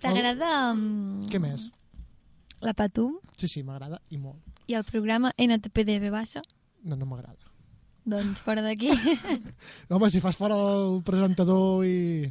T'agrada... 0.04 0.52
Um, 0.74 1.24
Què 1.32 1.40
més? 1.42 1.70
La 2.60 2.74
Patum? 2.76 3.16
Sí, 3.40 3.48
sí, 3.48 3.64
m'agrada 3.64 4.02
i 4.10 4.20
molt. 4.20 4.42
I 4.68 4.76
el 4.76 4.84
programa 4.84 5.32
NTPD 5.38 6.00
B 6.02 6.12
baixa? 6.12 6.44
No, 6.84 6.96
no 6.96 7.08
m'agrada. 7.08 7.45
Doncs 8.06 8.40
fora 8.46 8.62
d'aquí. 8.62 8.92
Home, 9.90 10.10
si 10.14 10.20
fas 10.22 10.36
fora 10.38 10.54
el 10.56 11.00
presentador 11.06 11.82
i 11.86 12.30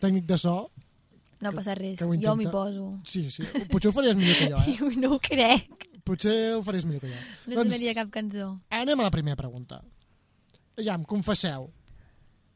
tècnic 0.00 0.26
de 0.28 0.38
so... 0.38 0.56
No 1.42 1.50
passa 1.52 1.74
res. 1.76 1.98
que 1.98 2.06
Jo 2.22 2.32
m'hi 2.38 2.46
poso. 2.48 2.86
Sí, 3.04 3.26
sí. 3.30 3.44
Potser 3.68 3.90
ho 3.90 3.92
faries 3.92 4.16
millor 4.16 4.38
que 4.38 4.46
jo, 4.54 4.60
eh? 4.62 4.76
Jo 4.78 4.88
no 5.02 5.10
ho 5.16 5.18
crec. 5.20 5.88
Potser 6.06 6.36
ho 6.56 6.62
faries 6.64 6.86
millor 6.88 7.02
que 7.04 7.10
jo. 7.10 7.18
No 7.50 7.58
sonaria 7.60 7.92
cap 7.98 8.08
cançó. 8.14 8.54
Anem 8.72 9.02
a 9.02 9.08
la 9.08 9.12
primera 9.12 9.36
pregunta. 9.36 9.82
Ja, 10.78 10.94
em 10.94 11.04
confesseu. 11.04 11.68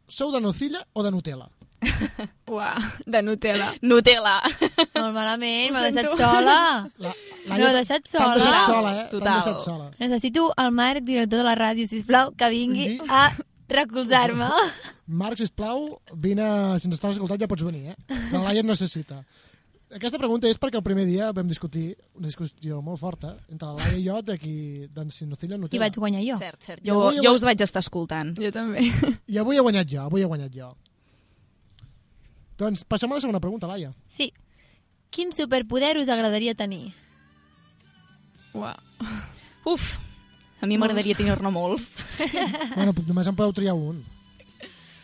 Sou 0.08 0.32
de 0.32 0.40
nocilla 0.40 0.80
o 0.94 1.02
de 1.04 1.10
Nutella? 1.12 1.50
Uah, 2.50 2.76
de 3.06 3.22
Nutella. 3.22 3.72
Nutella. 3.82 4.36
Molt 4.94 5.14
malament, 5.14 5.72
m'ha 5.72 5.82
deixat 5.88 6.10
sola. 6.18 6.56
La, 7.00 7.12
M'heu 7.50 7.70
deixat 7.76 8.04
T'han 8.04 8.12
sola. 8.12 8.34
deixat 8.36 8.66
sola, 8.66 8.90
eh? 9.00 9.04
Total. 9.10 9.24
T'han 9.26 9.38
deixat 9.44 9.62
sola. 9.64 9.90
Necessito 10.00 10.48
el 10.60 10.72
Marc, 10.76 11.02
director 11.06 11.40
de 11.40 11.46
la 11.46 11.54
ràdio, 11.58 11.86
sisplau, 11.88 12.32
que 12.36 12.50
vingui 12.52 12.88
Vingui. 12.96 13.06
a 13.08 13.30
recolzar-me. 13.70 14.48
Marc, 15.20 15.38
sisplau, 15.40 16.00
vine, 16.14 16.46
si 16.80 16.88
ens 16.90 16.98
estàs 16.98 17.16
escoltant 17.16 17.40
ja 17.40 17.48
pots 17.50 17.64
venir, 17.66 17.94
eh? 17.94 18.18
La 18.32 18.42
Laia 18.48 18.60
et 18.64 18.68
necessita. 18.68 19.22
Aquesta 19.90 20.20
pregunta 20.22 20.46
és 20.46 20.54
perquè 20.60 20.78
el 20.78 20.84
primer 20.86 21.02
dia 21.08 21.32
vam 21.34 21.48
discutir, 21.50 21.96
una 22.14 22.28
discussió 22.28 22.76
molt 22.86 23.00
forta, 23.00 23.32
entre 23.50 23.72
la 23.72 23.80
Laia 23.80 23.96
i 23.98 24.04
jo, 24.04 24.20
de 24.22 24.36
qui, 24.38 24.52
doncs, 24.94 25.16
si 25.18 25.26
Nocilla 25.26 25.56
o 25.56 25.58
I 25.58 25.64
Nutella. 25.64 25.82
vaig 25.88 25.96
guanyar 25.98 26.22
jo. 26.22 26.36
Cert, 26.38 26.60
cert. 26.62 26.84
Jo, 26.86 27.00
jo 27.10 27.24
avui- 27.24 27.32
us 27.34 27.42
vaig 27.48 27.64
estar 27.66 27.82
escoltant. 27.82 28.36
Jo 28.38 28.52
també. 28.54 28.84
I 29.26 29.40
avui 29.42 29.58
he 29.58 29.64
guanyat 29.66 29.90
jo, 29.90 30.04
avui 30.06 30.22
he 30.22 30.28
guanyat 30.30 30.54
jo. 30.54 30.70
Doncs 32.60 32.84
passem 32.84 33.08
a 33.08 33.16
la 33.16 33.24
segona 33.24 33.40
pregunta, 33.40 33.68
Laia. 33.70 33.94
Sí. 34.12 34.28
Quin 35.10 35.32
superpoder 35.32 35.96
us 35.98 36.10
agradaria 36.12 36.54
tenir? 36.54 36.92
Uah. 38.52 38.76
Uf, 39.70 39.96
a 40.60 40.68
mi 40.68 40.76
m'agradaria 40.76 41.16
tenir-ne 41.16 41.52
molts. 41.52 42.04
bueno, 42.76 42.92
només 43.08 43.28
en 43.30 43.36
podeu 43.36 43.54
triar 43.56 43.74
un. 43.76 44.02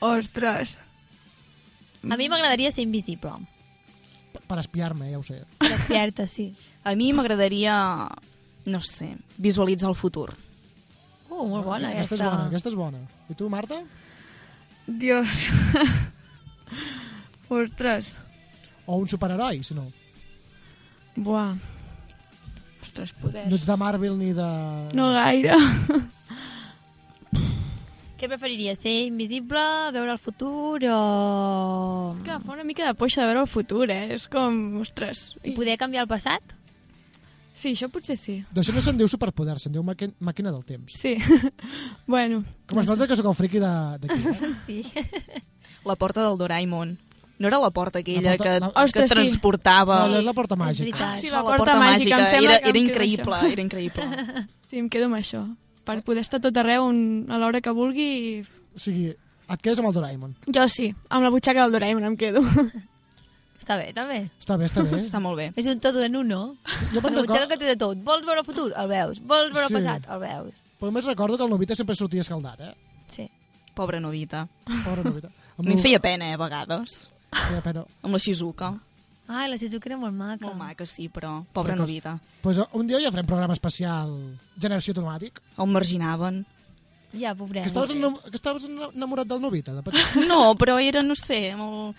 Ostres. 0.04 0.74
A 2.04 2.16
mi 2.20 2.28
m'agradaria 2.28 2.70
ser 2.70 2.84
invisible. 2.84 3.32
Per 4.36 4.58
espiar-me, 4.60 5.08
ja 5.10 5.18
ho 5.18 5.24
sé. 5.24 5.40
Per 5.58 5.72
espiar-te, 5.78 6.26
sí. 6.28 6.50
A 6.84 6.92
mi 6.94 7.08
m'agradaria, 7.16 7.76
no 8.68 8.82
sé, 8.84 9.14
visualitzar 9.40 9.88
el 9.90 9.96
futur. 9.96 10.28
Uh, 11.30 11.48
molt 11.48 11.64
bona, 11.64 11.88
aquesta. 11.90 12.14
aquesta. 12.14 12.20
és 12.20 12.26
bona, 12.28 12.44
aquesta 12.52 12.70
és 12.74 12.78
bona. 12.78 13.02
I 13.32 13.38
tu, 13.40 13.48
Marta? 13.50 13.80
Dios. 14.86 15.48
Ostres. 17.48 18.12
O 18.86 18.96
un 18.96 19.08
superheroi, 19.08 19.62
si 19.64 19.74
no. 19.74 19.86
Buah. 21.16 21.54
Ostres, 22.82 23.12
poder. 23.18 23.46
No 23.50 23.56
ets 23.56 23.66
de 23.66 23.76
Marvel 23.76 24.18
ni 24.18 24.32
de... 24.36 24.48
No 24.94 25.10
gaire. 25.14 25.56
Què 28.16 28.28
preferiries, 28.30 28.78
ser 28.80 28.94
invisible, 29.10 29.60
veure 29.92 30.14
el 30.14 30.20
futur 30.22 30.80
o... 30.88 31.00
És 32.14 32.22
que 32.24 32.38
fa 32.46 32.54
una 32.54 32.64
mica 32.64 32.86
de 32.88 32.94
poixa 32.96 33.20
de 33.20 33.26
veure 33.28 33.42
el 33.44 33.50
futur, 33.50 33.90
eh? 33.92 34.14
És 34.16 34.24
com, 34.32 34.54
ostres. 34.80 35.34
I 35.44 35.52
poder 35.58 35.74
canviar 35.76 36.06
el 36.06 36.08
passat? 36.08 36.54
Sí, 37.56 37.74
això 37.74 37.90
potser 37.92 38.16
sí. 38.20 38.38
D'això 38.56 38.72
no 38.72 38.80
se'n 38.84 38.96
diu 39.00 39.08
superpoder, 39.08 39.58
se'n 39.60 39.72
diu 39.76 39.84
màqui- 39.84 40.14
màquina 40.24 40.52
del 40.52 40.64
temps. 40.64 40.96
Sí. 40.96 41.14
bueno. 42.08 42.40
Com 42.68 42.80
es 42.80 42.88
nota 42.88 43.06
que 43.08 43.16
sóc 43.20 43.28
el 43.28 43.36
friqui 43.36 43.60
d'aquí, 43.60 44.16
eh? 44.32 44.50
Sí. 44.64 44.78
La 45.84 45.96
porta 46.00 46.24
del 46.24 46.40
Doraemon. 46.40 46.96
No 47.38 47.48
era 47.48 47.58
la 47.60 47.70
porta 47.70 47.98
aquella 47.98 48.22
La 48.30 48.36
porta- 48.36 48.44
que, 48.54 48.60
la- 48.60 48.72
que 48.72 48.80
Ostres, 48.82 49.10
sí. 49.10 49.14
transportava... 49.14 49.98
No, 49.98 50.04
allò 50.06 50.18
és 50.18 50.24
la 50.24 50.32
porta 50.32 50.56
màgica. 50.56 50.84
veritat. 50.84 51.20
Sí, 51.20 51.30
la 51.30 51.42
porta 51.42 51.74
màgica, 51.78 52.18
em 52.20 52.26
sembla 52.26 52.52
Era, 52.54 52.58
que 52.62 52.70
em 52.70 52.76
era 52.76 52.78
increïble, 52.78 53.34
això. 53.36 53.52
era 53.52 53.62
increïble. 53.62 54.46
Sí, 54.70 54.78
em 54.78 54.88
quedo 54.88 55.04
amb 55.10 55.16
això. 55.16 55.42
Per 55.84 56.02
poder 56.02 56.20
estar 56.24 56.40
tot 56.40 56.56
arreu 56.56 56.86
un, 56.86 57.26
a 57.30 57.36
l'hora 57.38 57.60
que 57.60 57.70
vulgui. 57.70 58.08
i- 58.40 58.42
O 58.74 58.78
sigui, 58.78 59.08
et 59.10 59.60
quedes 59.62 59.78
amb 59.78 59.88
el 59.88 59.94
Doraemon. 59.94 60.34
Jo 60.48 60.68
sí, 60.68 60.94
amb 61.08 61.22
la 61.24 61.30
butxaca 61.30 61.62
del 61.62 61.72
Doraemon 61.72 62.04
em 62.04 62.16
quedo. 62.16 62.40
Està 63.66 63.76
bé, 63.80 63.88
està 63.90 64.04
bé. 64.06 64.18
Està 64.38 64.56
bé, 64.56 64.66
està 64.68 64.82
bé. 64.86 65.00
Està 65.08 65.20
molt 65.20 65.36
bé. 65.40 65.48
És 65.58 65.66
un 65.66 65.80
tot 65.82 65.96
en 65.98 66.14
uno. 66.16 66.40
Jo 66.92 67.00
me'n 67.02 67.12
Una 67.12 67.20
butxaca 67.22 67.40
recordo, 67.44 67.48
que 67.48 67.56
té 67.58 67.64
de 67.72 67.76
tot. 67.76 67.98
Vols 68.06 68.24
veure 68.24 68.40
el 68.40 68.46
futur? 68.46 68.68
El 68.78 68.88
veus. 68.88 69.18
Vols 69.26 69.50
veure 69.52 69.66
el 69.66 69.72
Sí. 69.72 69.74
passat? 69.74 70.06
El 70.08 70.20
veus. 70.22 70.54
però 70.78 70.90
només 70.92 71.04
recordo 71.04 71.36
que 71.36 71.42
el 71.44 71.50
Novita 71.50 71.74
sempre 71.74 71.94
sortia 71.96 72.20
escaldat, 72.20 72.60
eh? 72.60 72.74
Sí. 73.08 73.28
Pobra 73.74 73.98
novita. 74.00 74.46
Pobre 74.84 75.02
Novita. 75.04 75.28
A 75.58 75.62
mi 75.62 75.72
em 75.72 75.80
feia 75.82 75.98
pena, 76.00 76.28
eh, 76.30 76.34
a 76.34 76.36
vegades. 76.36 77.08
Feia 77.48 77.62
pena. 77.62 77.84
Amb 78.02 78.12
la 78.12 78.18
Shizuka. 78.18 78.74
Ai, 79.28 79.48
la 79.50 79.56
Shizuka 79.58 79.88
era 79.90 79.96
molt 79.98 80.14
maca. 80.14 80.44
Molt 80.46 80.56
maca, 80.56 80.86
sí, 80.86 81.08
però 81.08 81.44
pobra 81.52 81.74
Però- 81.74 81.80
novita. 81.84 82.18
Pues 82.42 82.60
un 82.72 82.86
dia 82.86 83.00
ja 83.02 83.10
farem 83.10 83.26
programa 83.26 83.54
especial 83.54 84.12
Generació 84.60 84.94
Automàtic. 84.94 85.40
El 85.58 85.66
marginaven. 85.66 86.44
Ja, 87.16 87.34
pobret. 87.34 87.62
Que 87.64 87.68
estaves, 87.68 87.90
enam 87.90 88.16
que 88.30 88.36
estaves 88.36 88.64
enamorat 88.68 89.26
del 89.26 89.40
Novita, 89.40 89.72
de 89.72 89.82
petit. 89.82 90.00
No, 90.28 90.54
però 90.54 90.76
era, 90.78 91.02
no 91.02 91.14
sé, 91.16 91.54
molt, 91.56 91.96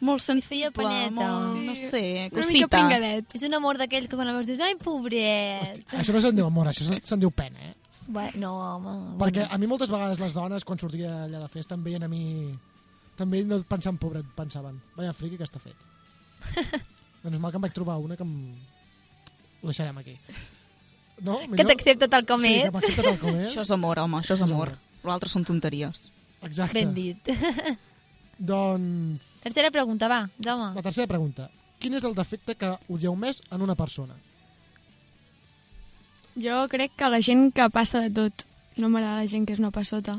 molt 0.00 0.22
sensible. 0.22 0.70
paneta. 0.70 1.10
Molt, 1.10 1.56
no 1.66 1.74
Sí. 1.74 1.88
sé, 1.90 2.02
Una 2.32 2.46
mica 2.46 2.46
cosita. 2.46 2.68
pringadet. 2.68 3.34
És 3.34 3.42
un 3.42 3.54
amor 3.54 3.78
d'aquells 3.78 4.06
que 4.08 4.16
quan 4.16 4.28
el 4.28 4.36
veus 4.36 4.46
dius, 4.46 4.60
ai, 4.60 4.76
pobret. 4.76 5.82
Això 5.90 6.12
no 6.14 6.20
se'n 6.20 6.36
diu 6.36 6.46
amor, 6.46 6.66
això 6.68 6.86
se'n- 6.86 7.02
se'n 7.02 7.18
diu 7.20 7.30
pena, 7.32 7.58
eh? 7.70 7.74
Bé, 8.06 8.30
no, 8.36 8.54
home. 8.76 9.18
Perquè 9.18 9.48
a 9.50 9.58
mi 9.58 9.66
moltes 9.66 9.90
vegades 9.90 10.18
les 10.20 10.32
dones, 10.34 10.64
quan 10.64 10.78
sortia 10.78 11.24
allà 11.24 11.40
de 11.40 11.48
festa, 11.48 11.74
em 11.74 11.82
veien 11.84 12.02
a 12.04 12.08
mi... 12.08 12.54
També 13.20 13.42
no 13.44 13.58
pensant 13.68 13.98
pobret, 14.00 14.24
pensaven, 14.36 14.78
vaya 14.96 15.12
friqui 15.16 15.36
que 15.36 15.44
està 15.44 15.60
fet. 15.60 15.76
Menos 17.24 17.40
mal 17.42 17.52
que 17.52 17.60
em 17.60 17.66
vaig 17.66 17.74
trobar 17.76 17.98
una 18.00 18.16
que 18.16 18.24
em... 18.24 18.32
Ho 19.60 19.68
deixarem 19.68 19.98
aquí. 20.00 20.14
No? 21.20 21.36
Que 21.52 21.66
t'accepta 21.68 22.08
tal 22.08 22.24
com 22.24 22.40
sí, 22.40 22.54
ets. 22.54 22.70
que 22.70 22.72
m'accepta 22.78 23.04
tal 23.10 23.18
com 23.20 23.36
és. 23.42 23.50
Això 23.50 23.66
és 23.66 23.74
amor, 23.76 24.00
home, 24.00 24.22
això 24.22 24.38
és 24.38 24.44
amor. 24.46 24.72
L'altre 25.04 25.28
són 25.28 25.44
tonteries. 25.44 26.06
Exacte. 26.48 26.78
Ben 26.78 26.94
dit. 26.96 27.28
Doncs... 28.52 29.26
Tercera 29.44 29.68
pregunta, 29.74 30.08
va, 30.08 30.22
Jaume. 30.40 30.70
La 30.78 30.84
tercera 30.86 31.10
pregunta. 31.10 31.50
Quin 31.80 31.96
és 31.96 32.04
el 32.08 32.16
defecte 32.16 32.56
que 32.56 32.72
odieu 32.88 33.12
més 33.16 33.42
en 33.52 33.60
una 33.64 33.76
persona? 33.76 34.16
Jo 36.40 36.62
crec 36.72 36.96
que 36.96 37.12
la 37.12 37.20
gent 37.20 37.50
que 37.52 37.68
passa 37.72 38.00
de 38.06 38.14
tot. 38.16 38.46
No 38.80 38.88
m'agrada 38.88 39.20
la 39.20 39.28
gent 39.28 39.44
que 39.44 39.52
és 39.52 39.60
una 39.60 39.72
passota. 39.74 40.16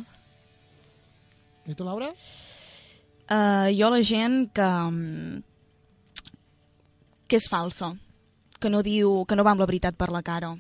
I 1.66 1.74
tu, 1.74 1.86
Laura? 1.88 2.12
Uh, 3.32 3.70
jo 3.72 3.90
la 3.94 4.02
gent 4.04 4.50
que... 4.52 4.68
mm, 4.68 5.44
que 7.32 7.40
és 7.40 7.48
falsa. 7.48 7.94
Que 8.60 8.70
no 8.70 8.82
diu... 8.84 9.22
que 9.26 9.38
no 9.40 9.46
va 9.48 9.54
amb 9.56 9.64
la 9.64 9.70
veritat 9.70 9.96
per 9.96 10.10
la 10.12 10.24
cara. 10.26 10.52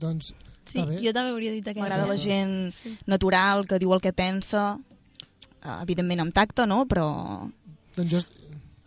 Doncs 0.00 0.32
Sí, 0.70 0.78
bé. 0.86 1.00
jo 1.02 1.10
també 1.10 1.32
hauria 1.34 1.50
dit 1.50 1.66
aquesta. 1.66 1.82
M'agrada 1.82 2.06
la 2.06 2.18
gent 2.20 3.00
natural, 3.10 3.64
que 3.66 3.80
diu 3.82 3.90
el 3.94 4.02
que 4.04 4.12
pensa, 4.14 4.76
uh, 4.78 5.78
evidentment 5.80 6.22
amb 6.22 6.36
tacte, 6.36 6.66
no? 6.70 6.84
Però... 6.90 7.08
Doncs 7.96 8.12
jo... 8.14 8.20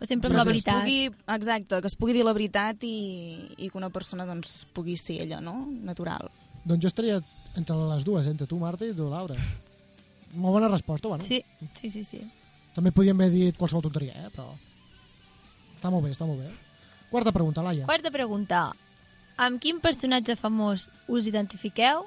O 0.00 0.08
sempre 0.08 0.30
amb 0.30 0.38
la 0.38 0.44
que 0.46 0.50
veritat. 0.54 0.80
Pugui, 0.82 1.10
exacte, 1.36 1.80
que 1.80 1.90
es 1.90 1.96
pugui 2.00 2.16
dir 2.16 2.24
la 2.26 2.34
veritat 2.36 2.82
i, 2.88 2.96
i 3.56 3.68
que 3.68 3.78
una 3.78 3.92
persona 3.92 4.26
doncs, 4.28 4.64
pugui 4.74 4.96
ser 5.00 5.20
ella, 5.26 5.42
no? 5.44 5.58
Natural. 5.84 6.32
Doncs 6.64 6.82
jo 6.82 6.90
estaria 6.90 7.20
entre 7.54 7.76
les 7.92 8.04
dues, 8.04 8.26
entre 8.32 8.48
tu, 8.50 8.58
Marta, 8.60 8.88
i 8.88 8.96
tu, 8.96 9.06
Laura. 9.12 9.36
Molt 10.34 10.56
bona 10.58 10.68
resposta, 10.68 11.08
bueno. 11.08 11.24
Sí, 11.24 11.42
sí, 11.78 11.90
sí, 11.90 12.02
sí. 12.04 12.20
També 12.74 12.90
podíem 12.90 13.18
haver 13.20 13.30
dit 13.30 13.56
qualsevol 13.58 13.84
tonteria, 13.86 14.14
eh? 14.26 14.30
Però... 14.34 14.48
Està 15.76 15.90
molt 15.92 16.04
bé, 16.06 16.10
està 16.14 16.26
molt 16.26 16.40
bé. 16.42 16.50
Quarta 17.10 17.30
pregunta, 17.32 17.62
Laia. 17.62 17.84
Quarta 17.86 18.10
pregunta. 18.10 18.64
Amb 19.36 19.60
quin 19.62 19.78
personatge 19.82 20.34
famós 20.40 20.88
us 21.10 21.26
identifiqueu? 21.30 22.06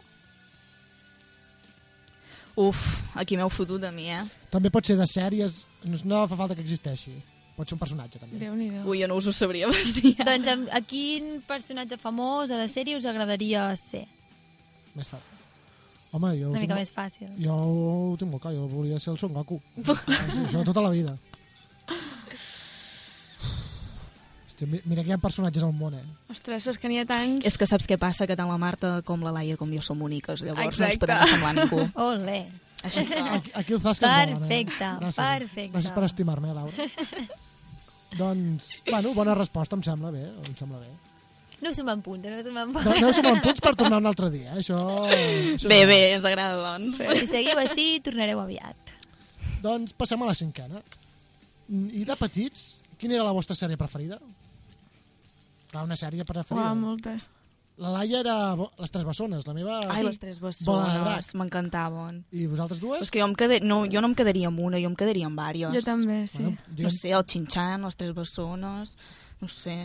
Uf, 2.58 2.84
aquí 3.16 3.38
m'heu 3.38 3.50
fotut 3.54 3.84
a 3.86 3.92
mi, 3.94 4.08
eh? 4.10 4.24
També 4.50 4.72
pot 4.74 4.86
ser 4.88 4.96
de 4.98 5.06
sèries, 5.06 5.60
no- 6.04 6.26
fa 6.28 6.36
falta 6.40 6.56
que 6.58 6.64
existeixi. 6.66 7.14
Pot 7.56 7.68
ser 7.70 7.76
un 7.78 7.80
personatge, 7.82 8.20
també. 8.20 8.38
Déu-n'hi-do. 8.42 8.84
Ui, 8.90 9.00
jo 9.02 9.08
no 9.10 9.16
us 9.18 9.28
ho 9.30 9.34
sabria 9.34 9.70
vestir. 9.74 10.16
Doncs 10.26 10.48
amb, 10.52 10.68
a 10.74 10.82
quin 10.82 11.38
personatge 11.48 11.98
famós 12.02 12.52
o 12.52 12.58
de 12.58 12.68
sèrie 12.70 12.98
us 12.98 13.06
agradaria 13.06 13.70
ser? 13.78 14.04
Més 14.98 15.08
fàcil. 15.08 15.37
Home, 16.16 16.30
jo... 16.40 16.50
Una 16.50 16.60
tinc 16.60 16.70
mica 16.70 16.76
molt- 16.76 16.82
més 16.86 16.94
fàcil. 16.96 17.30
Jo 17.44 17.56
ho 17.58 18.16
tinc 18.18 18.32
molt 18.32 18.42
clar, 18.46 18.54
jo 18.56 18.68
volia 18.72 19.00
ser 19.00 19.12
el 19.14 19.20
Son 19.20 19.34
Goku. 19.36 19.58
Això 19.86 20.64
tota 20.64 20.82
la 20.86 20.90
vida. 20.94 21.18
Hòstia, 24.48 24.68
mi- 24.72 24.82
mira 24.86 25.04
que 25.04 25.10
hi 25.12 25.14
ha 25.14 25.18
personatges 25.22 25.64
al 25.68 25.74
món, 25.76 25.94
eh? 26.00 26.04
Ostres, 26.34 26.66
és 26.72 26.78
que 26.82 26.90
n'hi 26.90 27.00
ha 27.02 27.06
tants... 27.10 27.46
És 27.46 27.58
que 27.60 27.68
saps 27.70 27.86
què 27.90 27.98
passa? 28.02 28.26
Que 28.30 28.36
tant 28.40 28.50
la 28.50 28.58
Marta 28.58 29.02
com 29.06 29.22
la 29.26 29.34
Laia 29.36 29.58
com 29.60 29.70
jo 29.74 29.82
som 29.86 30.02
úniques. 30.02 30.42
Llavors 30.48 30.80
no 30.80 30.88
ens 30.88 30.96
Exacte. 30.96 31.04
podem 31.04 31.20
assemblar 31.26 31.54
ningú. 31.60 31.84
Olé. 32.08 32.40
Així. 32.88 33.04
Aquí, 33.10 33.52
aquí 33.58 33.74
el 33.74 33.82
Zasca 33.82 34.08
és 34.24 34.32
bona, 34.34 34.40
Perfecte, 34.48 34.86
eh? 34.86 34.98
Gràcies. 35.02 35.20
perfecte. 35.44 35.72
Gràcies 35.76 35.94
per 35.98 36.04
estimar-me, 36.08 36.54
Laura. 36.54 36.90
doncs, 38.22 38.72
bueno, 38.90 39.14
bona 39.18 39.34
resposta, 39.36 39.76
em 39.76 39.84
sembla 39.86 40.12
bé, 40.14 40.24
em 40.30 40.56
sembla 40.58 40.80
bé. 40.84 40.92
No 41.62 41.72
som 41.74 41.88
en 41.90 42.02
punt, 42.06 42.22
no 42.22 42.42
som 42.46 42.58
en 42.62 42.74
No, 42.76 42.96
no 43.02 43.14
som 43.14 43.26
en 43.32 43.40
punts 43.42 43.62
per 43.66 43.72
tornar 43.76 43.98
un 43.98 44.06
altre 44.06 44.30
dia, 44.30 44.52
eh? 44.54 44.60
això... 44.62 44.78
això 45.10 45.70
Bé, 45.72 45.80
bé, 45.90 45.98
ens 46.16 46.26
agrada, 46.30 46.60
doncs. 46.78 47.00
Si 47.02 47.26
seguiu 47.32 47.58
així, 47.58 47.88
tornareu 48.06 48.40
aviat. 48.44 48.94
Doncs 49.64 49.96
passem 49.98 50.22
a 50.22 50.28
la 50.30 50.36
cinquena. 50.38 50.84
Mm, 51.68 51.88
I 51.98 52.04
de 52.06 52.16
petits, 52.20 52.68
quina 53.02 53.18
era 53.18 53.26
la 53.26 53.34
vostra 53.34 53.58
sèrie 53.58 53.76
preferida? 53.80 54.20
Clar, 55.72 55.84
una 55.88 55.98
sèrie 56.00 56.24
preferida. 56.30 56.68
Uau, 56.70 56.76
moltes. 56.80 57.26
La 57.78 57.90
Laia 57.94 58.22
era 58.24 58.36
bo- 58.58 58.72
Les 58.80 58.90
Tres 58.90 59.04
Bessones, 59.06 59.44
la 59.46 59.54
meva... 59.54 59.76
Ai, 59.94 60.02
les 60.06 60.18
tres 60.18 60.40
bessones, 60.42 61.28
m'encantaven. 61.38 62.24
I 62.34 62.48
vosaltres 62.50 62.80
dues? 62.82 62.98
Però 63.04 63.06
és 63.06 63.12
que 63.14 63.20
jo, 63.22 63.28
em 63.30 63.36
quedé, 63.38 63.60
no, 63.62 63.84
jo 63.86 64.02
no 64.02 64.10
em 64.10 64.16
quedaria 64.18 64.48
amb 64.50 64.62
una, 64.66 64.80
jo 64.82 64.90
em 64.90 64.96
quedaria 64.98 65.28
amb 65.30 65.38
vàries. 65.38 65.76
Jo 65.76 65.84
també, 65.86 66.24
sí. 66.32 66.40
Bueno, 66.42 66.56
No 66.58 66.74
diguem, 66.80 66.96
sé, 66.96 67.12
el 67.14 67.26
Xinxan, 67.30 67.86
les 67.86 68.00
tres 68.00 68.16
bessones, 68.18 68.96
no 69.44 69.50
sé. 69.52 69.76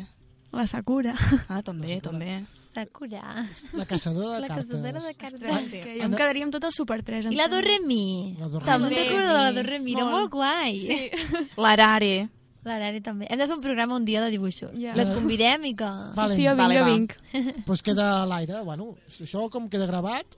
La 0.53 0.67
Sakura. 0.67 1.15
Ah, 1.49 1.63
també, 1.65 1.99
també. 2.05 2.43
Sakura. 2.75 3.47
la 3.73 3.85
caçadora 3.87 4.35
de 4.35 4.41
La 4.41 4.49
cartes. 4.49 4.67
caçadora 4.69 5.01
de 5.01 5.15
cartes. 5.15 5.43
Ah, 5.49 5.59
És 5.61 5.73
que 5.73 5.97
jo 5.99 6.05
em 6.07 6.13
quedaria 6.17 6.45
amb 6.45 6.53
tot 6.55 6.65
el 6.65 6.73
Super 6.73 7.03
3. 7.03 7.27
I 7.33 7.37
la 7.37 7.49
Doremi. 7.49 8.37
La 8.39 8.49
Doremi. 8.49 8.67
També 8.69 9.03
recordo 9.03 9.33
de 9.33 9.41
la 9.43 9.53
Doremi, 9.53 9.93
era 9.97 10.05
Molt. 10.05 10.17
molt 10.17 10.31
guai. 10.33 10.79
Sí. 10.87 11.11
L'Arare. 11.61 12.29
L'Arari 12.65 13.01
també. 13.03 13.27
Hem 13.29 13.41
de 13.41 13.47
fer 13.51 13.57
un 13.57 13.63
programa 13.65 13.97
un 13.97 14.05
dia 14.05 14.21
de 14.23 14.31
dibuixos. 14.31 14.73
Ja. 14.79 14.95
Les 14.95 15.11
convidem 15.11 15.65
i 15.67 15.75
que... 15.75 15.89
Vale. 16.17 16.37
Sí, 16.37 16.45
jo 16.47 16.53
vinc, 16.55 16.61
Vale, 16.63 16.79
jo 16.79 16.85
vinc. 16.87 17.17
pues 17.67 17.83
queda 17.83 18.23
a 18.23 18.27
l'aire. 18.27 18.61
Bueno, 18.65 18.93
això 19.09 19.49
com 19.51 19.69
queda 19.73 19.89
gravat, 19.91 20.37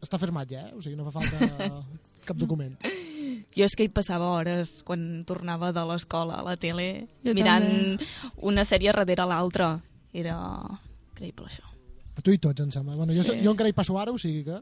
està 0.00 0.20
firmat 0.22 0.48
ja, 0.52 0.68
eh? 0.68 0.74
O 0.76 0.80
sigui, 0.84 0.96
no 0.96 1.08
fa 1.10 1.18
falta 1.20 1.82
cap 2.28 2.36
document. 2.38 2.76
Jo 3.56 3.66
és 3.66 3.76
que 3.76 3.86
hi 3.86 3.92
passava 3.92 4.30
hores 4.36 4.80
quan 4.86 5.24
tornava 5.28 5.72
de 5.72 5.84
l'escola 5.88 6.40
a 6.40 6.46
la 6.46 6.56
tele 6.56 7.08
Jo 7.24 7.34
mirant 7.36 7.98
una 8.40 8.64
sèrie 8.68 8.92
darrere 8.92 9.26
l'altra. 9.28 9.74
Era 10.12 10.36
increïble, 11.12 11.48
això. 11.48 11.68
Tu 12.22 12.36
i 12.36 12.38
tots, 12.38 12.60
em 12.60 12.70
sembla. 12.70 12.96
Bueno, 12.96 13.14
jo, 13.16 13.24
sí. 13.24 13.38
jo 13.42 13.54
encara 13.54 13.70
hi 13.70 13.76
passo 13.76 13.96
ara, 13.98 14.12
o 14.12 14.18
sigui 14.20 14.44
que... 14.44 14.60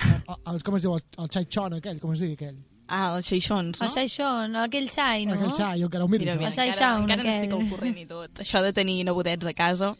El, 0.00 0.36
el, 0.54 0.62
com 0.64 0.76
es 0.76 0.82
diu? 0.82 0.96
El, 0.96 1.04
el 1.22 1.30
xai 1.32 1.46
xon 1.46 1.76
aquell, 1.78 2.00
com 2.02 2.12
es 2.14 2.22
diu 2.24 2.34
aquell? 2.34 2.58
Ah, 2.90 3.14
els 3.14 3.28
xeixons, 3.30 3.78
no? 3.78 3.86
El 3.86 3.92
Xaixón, 3.94 4.56
aquell 4.58 4.88
xai, 4.90 5.22
no? 5.28 5.36
Aquell 5.36 5.52
xai, 5.54 5.78
jo 5.78 5.86
encara 5.86 6.04
ho 6.04 6.08
miro. 6.10 6.24
Mira, 6.24 6.34
mira, 6.40 6.48
El 6.50 6.70
encara, 6.72 6.88
encara 6.98 7.22
aquell. 7.22 7.36
n'estic 7.36 7.52
al 7.54 7.68
corrent 7.70 8.00
i 8.00 8.06
tot. 8.08 8.40
Això 8.42 8.62
de 8.64 8.72
tenir 8.74 8.96
nebotets 9.06 9.46
a 9.46 9.52
casa... 9.54 9.92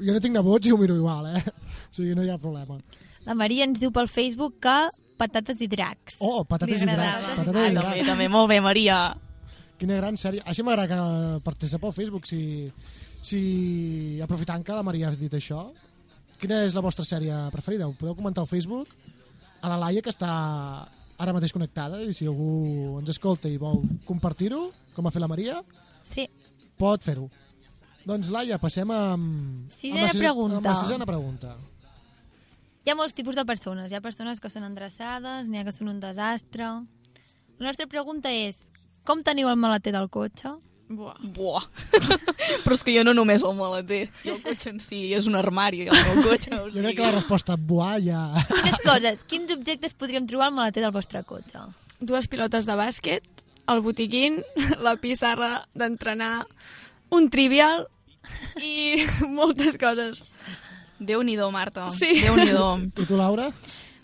Jo 0.00 0.14
no 0.16 0.22
tinc 0.24 0.32
nebots 0.38 0.66
i 0.66 0.72
ho 0.72 0.78
miro 0.80 0.96
igual, 0.96 1.28
eh? 1.28 1.42
O 1.92 1.98
sigui, 1.98 2.14
no 2.16 2.24
hi 2.24 2.30
ha 2.32 2.38
problema. 2.40 2.78
La 3.26 3.36
Maria 3.36 3.66
ens 3.68 3.76
diu 3.82 3.92
pel 3.92 4.08
Facebook 4.08 4.56
que 4.64 4.76
patates 5.22 5.60
i 5.62 5.68
dracs. 5.70 6.18
Oh, 6.20 6.42
patates 6.44 6.82
i 6.82 6.88
dracs. 6.88 7.28
Ah, 7.30 7.36
Patates 7.38 7.54
i 7.54 7.74
també, 7.74 7.78
dracs. 7.78 8.08
també, 8.10 8.28
molt 8.32 8.50
bé, 8.50 8.58
Maria. 8.64 8.98
Quina 9.78 9.96
gran 10.02 10.18
sèrie. 10.20 10.42
Així 10.46 10.62
m'agrada 10.66 10.90
que 10.90 11.44
participeu 11.46 11.90
al 11.90 11.96
Facebook, 11.96 12.26
si, 12.28 12.42
si 13.22 14.18
aprofitant 14.22 14.62
que 14.66 14.74
la 14.76 14.82
Maria 14.86 15.08
ha 15.10 15.16
dit 15.18 15.32
això. 15.38 15.64
Quina 16.42 16.60
és 16.66 16.74
la 16.74 16.82
vostra 16.82 17.04
sèrie 17.06 17.34
preferida? 17.54 17.86
Ho 17.86 17.94
podeu 17.98 18.16
comentar 18.18 18.42
al 18.42 18.50
Facebook. 18.50 18.90
A 19.62 19.70
la 19.70 19.76
Laia, 19.78 20.02
que 20.02 20.10
està 20.10 20.28
ara 21.22 21.34
mateix 21.36 21.52
connectada, 21.54 22.00
i 22.02 22.10
si 22.14 22.26
algú 22.26 22.98
ens 22.98 23.12
escolta 23.14 23.46
i 23.50 23.58
vol 23.62 23.82
compartir-ho, 24.08 24.64
com 24.96 25.06
ha 25.06 25.12
fet 25.14 25.22
la 25.22 25.28
Maria, 25.30 25.60
Sí. 26.02 26.24
pot 26.76 27.02
fer-ho. 27.06 27.28
Doncs, 28.04 28.26
Laia, 28.34 28.58
passem 28.58 28.90
amb... 28.90 29.70
Sisena 29.70 30.00
amb 30.00 30.02
la 30.02 30.08
sisena- 30.10 30.24
pregunta. 30.24 30.56
Amb 30.58 30.66
la 30.66 30.74
sisena 30.82 31.06
pregunta. 31.06 31.52
Hi 32.82 32.90
ha 32.90 32.96
molts 32.98 33.14
tipus 33.14 33.36
de 33.38 33.44
persones. 33.46 33.92
Hi 33.92 33.94
ha 33.94 34.02
persones 34.02 34.40
que 34.42 34.50
són 34.50 34.64
endreçades, 34.66 35.46
n'hi 35.46 35.60
ha 35.60 35.66
que 35.66 35.74
són 35.74 35.92
un 35.92 36.00
desastre. 36.02 36.66
La 37.60 37.68
nostra 37.68 37.86
pregunta 37.86 38.32
és, 38.34 38.64
com 39.06 39.22
teniu 39.22 39.50
el 39.52 39.58
maleter 39.60 39.92
del 39.94 40.08
cotxe? 40.10 40.50
Buah. 40.92 41.14
Buah. 41.36 41.68
Però 42.64 42.74
és 42.74 42.82
que 42.82 42.94
jo 42.96 43.04
no 43.06 43.14
només 43.14 43.44
el 43.46 43.54
maleter. 43.56 44.00
Jo 44.24 44.34
el 44.34 44.42
cotxe 44.42 44.72
en 44.72 44.82
si 44.82 45.04
és 45.14 45.28
un 45.30 45.38
armari, 45.38 45.84
el 45.86 45.94
meu 46.08 46.26
cotxe. 46.26 46.50
O 46.58 46.66
Jo 46.74 46.82
crec 46.82 46.98
que 46.98 47.06
la 47.06 47.14
resposta 47.14 47.56
buà 47.56 47.94
ja... 48.02 48.24
Quines 48.50 48.82
coses, 48.82 49.22
quins 49.30 49.54
objectes 49.54 49.94
podríem 49.94 50.26
trobar 50.26 50.50
al 50.50 50.58
maleter 50.58 50.82
del 50.82 50.94
vostre 50.98 51.22
cotxe? 51.28 51.62
Dues 52.02 52.26
pilotes 52.26 52.66
de 52.66 52.76
bàsquet, 52.76 53.30
el 53.70 53.84
botiquín, 53.86 54.42
la 54.82 54.96
pissarra 54.98 55.68
d'entrenar, 55.78 56.48
un 57.14 57.30
trivial 57.30 57.86
i 58.58 59.06
moltes 59.38 59.78
coses. 59.78 60.26
Déu-n'hi-do, 61.04 61.50
Marta. 61.54 61.90
Sí. 61.90 62.20
Déu-n'hi-do. 62.22 62.68
I 63.02 63.06
tu, 63.06 63.16
Laura? 63.18 63.50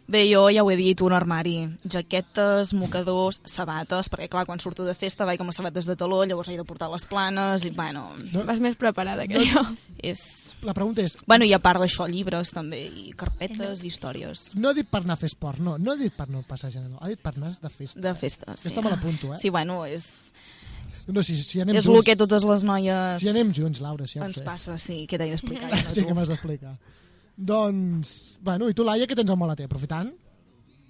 Bé, 0.08 0.22
jo 0.30 0.46
ja 0.48 0.62
ho 0.64 0.70
he 0.72 0.76
dit, 0.78 0.96
un 1.04 1.12
armari. 1.12 1.66
Jaquetes, 1.84 2.70
mocadors, 2.72 3.42
sabates, 3.44 4.08
perquè 4.08 4.30
clar, 4.32 4.46
quan 4.48 4.56
surto 4.62 4.86
de 4.86 4.94
festa 4.96 5.26
vaig 5.28 5.42
amb 5.44 5.50
les 5.52 5.58
sabates 5.60 5.84
de 5.84 5.96
taló, 6.00 6.22
llavors 6.24 6.48
he 6.48 6.56
de 6.56 6.64
portar 6.64 6.88
les 6.88 7.04
planes 7.04 7.66
i, 7.68 7.72
bueno, 7.76 8.06
No, 8.32 8.46
Vas 8.48 8.56
més 8.64 8.78
preparada 8.80 9.26
que 9.28 9.42
jo. 9.50 9.60
és... 10.00 10.22
la 10.64 10.72
pregunta 10.72 11.04
és, 11.04 11.18
Bueno, 11.28 11.44
i 11.44 11.52
a 11.52 11.60
part 11.60 11.82
d'això, 11.84 12.06
llibres 12.08 12.54
també, 12.56 12.86
i 12.88 13.12
carpetes, 13.12 13.84
i 13.84 13.90
històries. 13.92 14.46
no 14.56 14.70
he 14.72 14.78
dit 14.80 14.88
per 14.88 15.02
anar 15.04 15.18
a 15.18 15.20
fer 15.20 15.28
esport, 15.28 15.60
no. 15.60 15.76
No 15.76 15.92
he 15.92 15.98
dit 16.06 16.16
per 16.16 16.30
no 16.32 16.40
passar 16.48 16.72
gent, 16.72 16.88
no. 16.88 16.96
Ha 17.04 17.12
dit 17.12 17.20
per 17.20 17.34
anar 17.36 17.52
de 17.60 17.68
festa. 17.68 18.00
De 18.00 18.14
festa, 18.16 18.54
sí. 18.56 18.70
Aquesta 18.70 18.86
me 18.88 18.94
l'apunto, 18.96 19.34
eh? 19.34 19.42
Sí, 19.44 19.50
bueno, 19.52 19.82
és, 19.84 20.08
No, 21.08 21.22
si, 21.24 21.34
si 21.40 21.60
anem 21.62 21.76
és 21.80 21.86
el 21.86 21.94
junts, 21.94 22.04
que 22.06 22.14
totes 22.20 22.44
les 22.44 22.62
noies 22.68 23.20
si 23.22 23.28
anem 23.30 23.50
junts, 23.56 23.80
Laura, 23.80 24.06
si 24.06 24.18
ja 24.18 24.24
ho 24.24 24.28
ens 24.28 24.34
sé. 24.36 24.42
passa, 24.44 24.76
sí, 24.78 25.06
què 25.08 25.16
t'he 25.16 25.28
d'explicar? 25.30 25.70
jo, 25.72 25.90
Sí 25.96 26.04
que 26.04 26.14
m'has 26.14 26.28
d'explicar. 26.28 26.74
Doncs, 27.36 28.36
bueno, 28.42 28.68
i 28.68 28.74
tu, 28.74 28.84
Laia, 28.84 29.06
què 29.06 29.14
tens 29.16 29.30
al 29.30 29.38
maleter? 29.38 29.68
Aprofitant? 29.68 30.10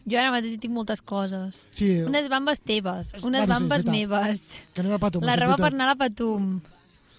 Jo 0.09 0.17
ara 0.17 0.31
mateix 0.33 0.55
tinc 0.59 0.73
moltes 0.73 1.03
coses. 1.05 1.59
Sí, 1.77 1.91
Unes 2.09 2.31
bambes 2.33 2.63
teves, 2.65 3.11
unes 3.21 3.23
bueno, 3.23 3.45
sí, 3.45 3.51
bambes 3.53 3.85
veritat. 3.85 3.93
meves. 3.93 4.41
que 4.73 4.81
anem 4.81 4.95
a 4.97 4.99
Patum. 5.03 5.23
La 5.29 5.37
roba 5.37 5.59
per 5.61 5.73
anar 5.75 5.85
a 5.85 5.93
la 5.93 5.97
Patum. 6.01 6.61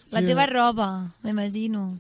La 0.10 0.22
Sí, 0.24 0.26
teva 0.32 0.48
roba, 0.50 0.88
m'imagino. 1.22 2.00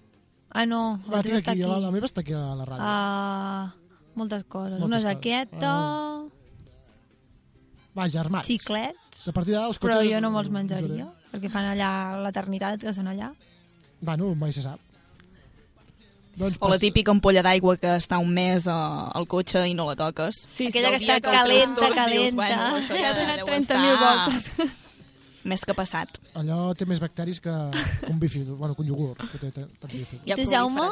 Ah, 0.49 0.65
no, 0.65 0.97
Va, 1.05 1.17
la 1.17 1.21
teva 1.21 1.35
tinc 1.37 1.45
està 1.45 1.51
aquí, 1.53 1.61
aquí. 1.61 1.69
la, 1.69 1.77
la 1.79 1.91
meva 1.93 2.07
està 2.09 2.23
aquí 2.25 2.33
a 2.33 2.41
la 2.57 2.65
ràdio. 2.65 2.81
Ah, 2.81 3.73
moltes 4.15 4.43
coses. 4.49 4.79
Moltes 4.79 4.87
Una 4.87 4.97
coses. 4.97 5.11
jaqueta, 5.13 5.73
Vaja, 7.95 8.19
armats. 8.21 8.47
xiclets, 8.47 9.25
De 9.25 9.33
partida, 9.33 9.65
els 9.67 9.79
però 9.79 9.95
cotxes... 9.97 10.11
jo 10.13 10.21
no 10.21 10.29
me'ls 10.31 10.49
menjaria, 10.53 11.07
perquè 11.31 11.49
fan 11.51 11.65
allà 11.71 11.89
l'eternitat 12.23 12.79
que 12.81 12.93
són 12.93 13.07
allà. 13.11 13.31
Bueno, 14.01 14.33
mai 14.35 14.53
se 14.53 14.61
sap. 14.61 14.79
Doncs, 16.39 16.55
O 16.61 16.69
la 16.71 16.77
típica 16.79 17.11
ampolla 17.11 17.41
d'aigua 17.43 17.75
que 17.77 17.89
està 17.99 18.17
un 18.21 18.29
mes 18.31 18.67
a- 18.71 19.09
al 19.11 19.25
cotxe 19.27 19.65
i 19.67 19.73
no 19.73 19.85
la 19.89 19.95
toques. 19.99 20.45
Sí, 20.47 20.67
Aquella 20.67 20.93
El 20.93 20.99
que 20.99 21.05
està 21.05 21.17
treus 21.19 21.35
calenta, 21.37 21.75
tot, 21.75 21.83
dius, 21.83 21.95
calenta. 21.95 22.35
bueno, 22.35 22.77
això 22.77 22.93
Ja 22.95 23.01
ja 23.03 23.09
ha 23.09 23.17
donat 23.19 23.37
deu 23.39 23.47
30.000 23.47 23.59
estar 23.59 24.29
voltes. 24.29 24.51
Més 25.49 25.61
que 25.65 25.73
passat. 25.73 26.17
Allò 26.35 26.73
té 26.75 26.85
més 26.85 26.99
bacteris 26.99 27.39
que, 27.39 27.49
que 28.03 28.11
un 28.11 28.19
bifi, 28.19 28.41
bueno, 28.43 28.75
que 28.75 28.81
un 28.83 28.87
iogurt, 28.89 29.21
que 29.31 29.37
té 29.39 29.51
té- 29.51 29.67
bifis. 29.87 30.19
Ja 30.27 30.35
tu, 30.35 30.45
Jaume? 30.51 30.87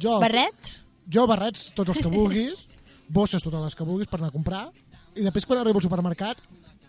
Jo, 0.00 0.18
Barrets? 0.22 0.80
jo 1.10 1.26
barrets, 1.26 1.72
tots 1.74 1.90
els 1.90 1.98
que 1.98 2.08
vulguis, 2.08 2.62
bosses 3.08 3.42
totes 3.42 3.60
les 3.60 3.74
que 3.74 3.84
vulguis 3.84 4.08
per 4.08 4.20
anar 4.20 4.30
a 4.30 4.32
comprar, 4.32 4.68
i 5.14 5.24
després 5.24 5.46
quan 5.46 5.60
arribo 5.60 5.80
al 5.80 5.86
supermercat 5.86 6.40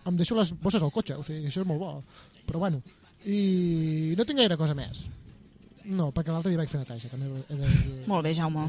em 0.06 0.18
deixo 0.18 0.38
les 0.38 0.52
bosses 0.62 0.84
al 0.84 0.94
cotxe, 0.94 1.18
o 1.18 1.24
sigui, 1.26 1.48
això 1.50 1.64
és 1.64 1.68
molt 1.68 1.82
bo. 1.82 1.92
Però 2.46 2.62
bueno, 2.62 2.82
i 3.26 4.14
no 4.18 4.26
tinc 4.26 4.42
gaire 4.42 4.58
cosa 4.58 4.78
més. 4.78 5.04
No, 5.86 6.12
perquè 6.14 6.34
l'altre 6.34 6.52
dia 6.52 6.62
vaig 6.62 6.70
fer 6.70 6.82
neteja, 6.82 7.10
també 7.12 7.30
he 7.50 7.58
de 7.60 7.72
Molt 8.10 8.26
bé, 8.26 8.34
Jaume. 8.38 8.68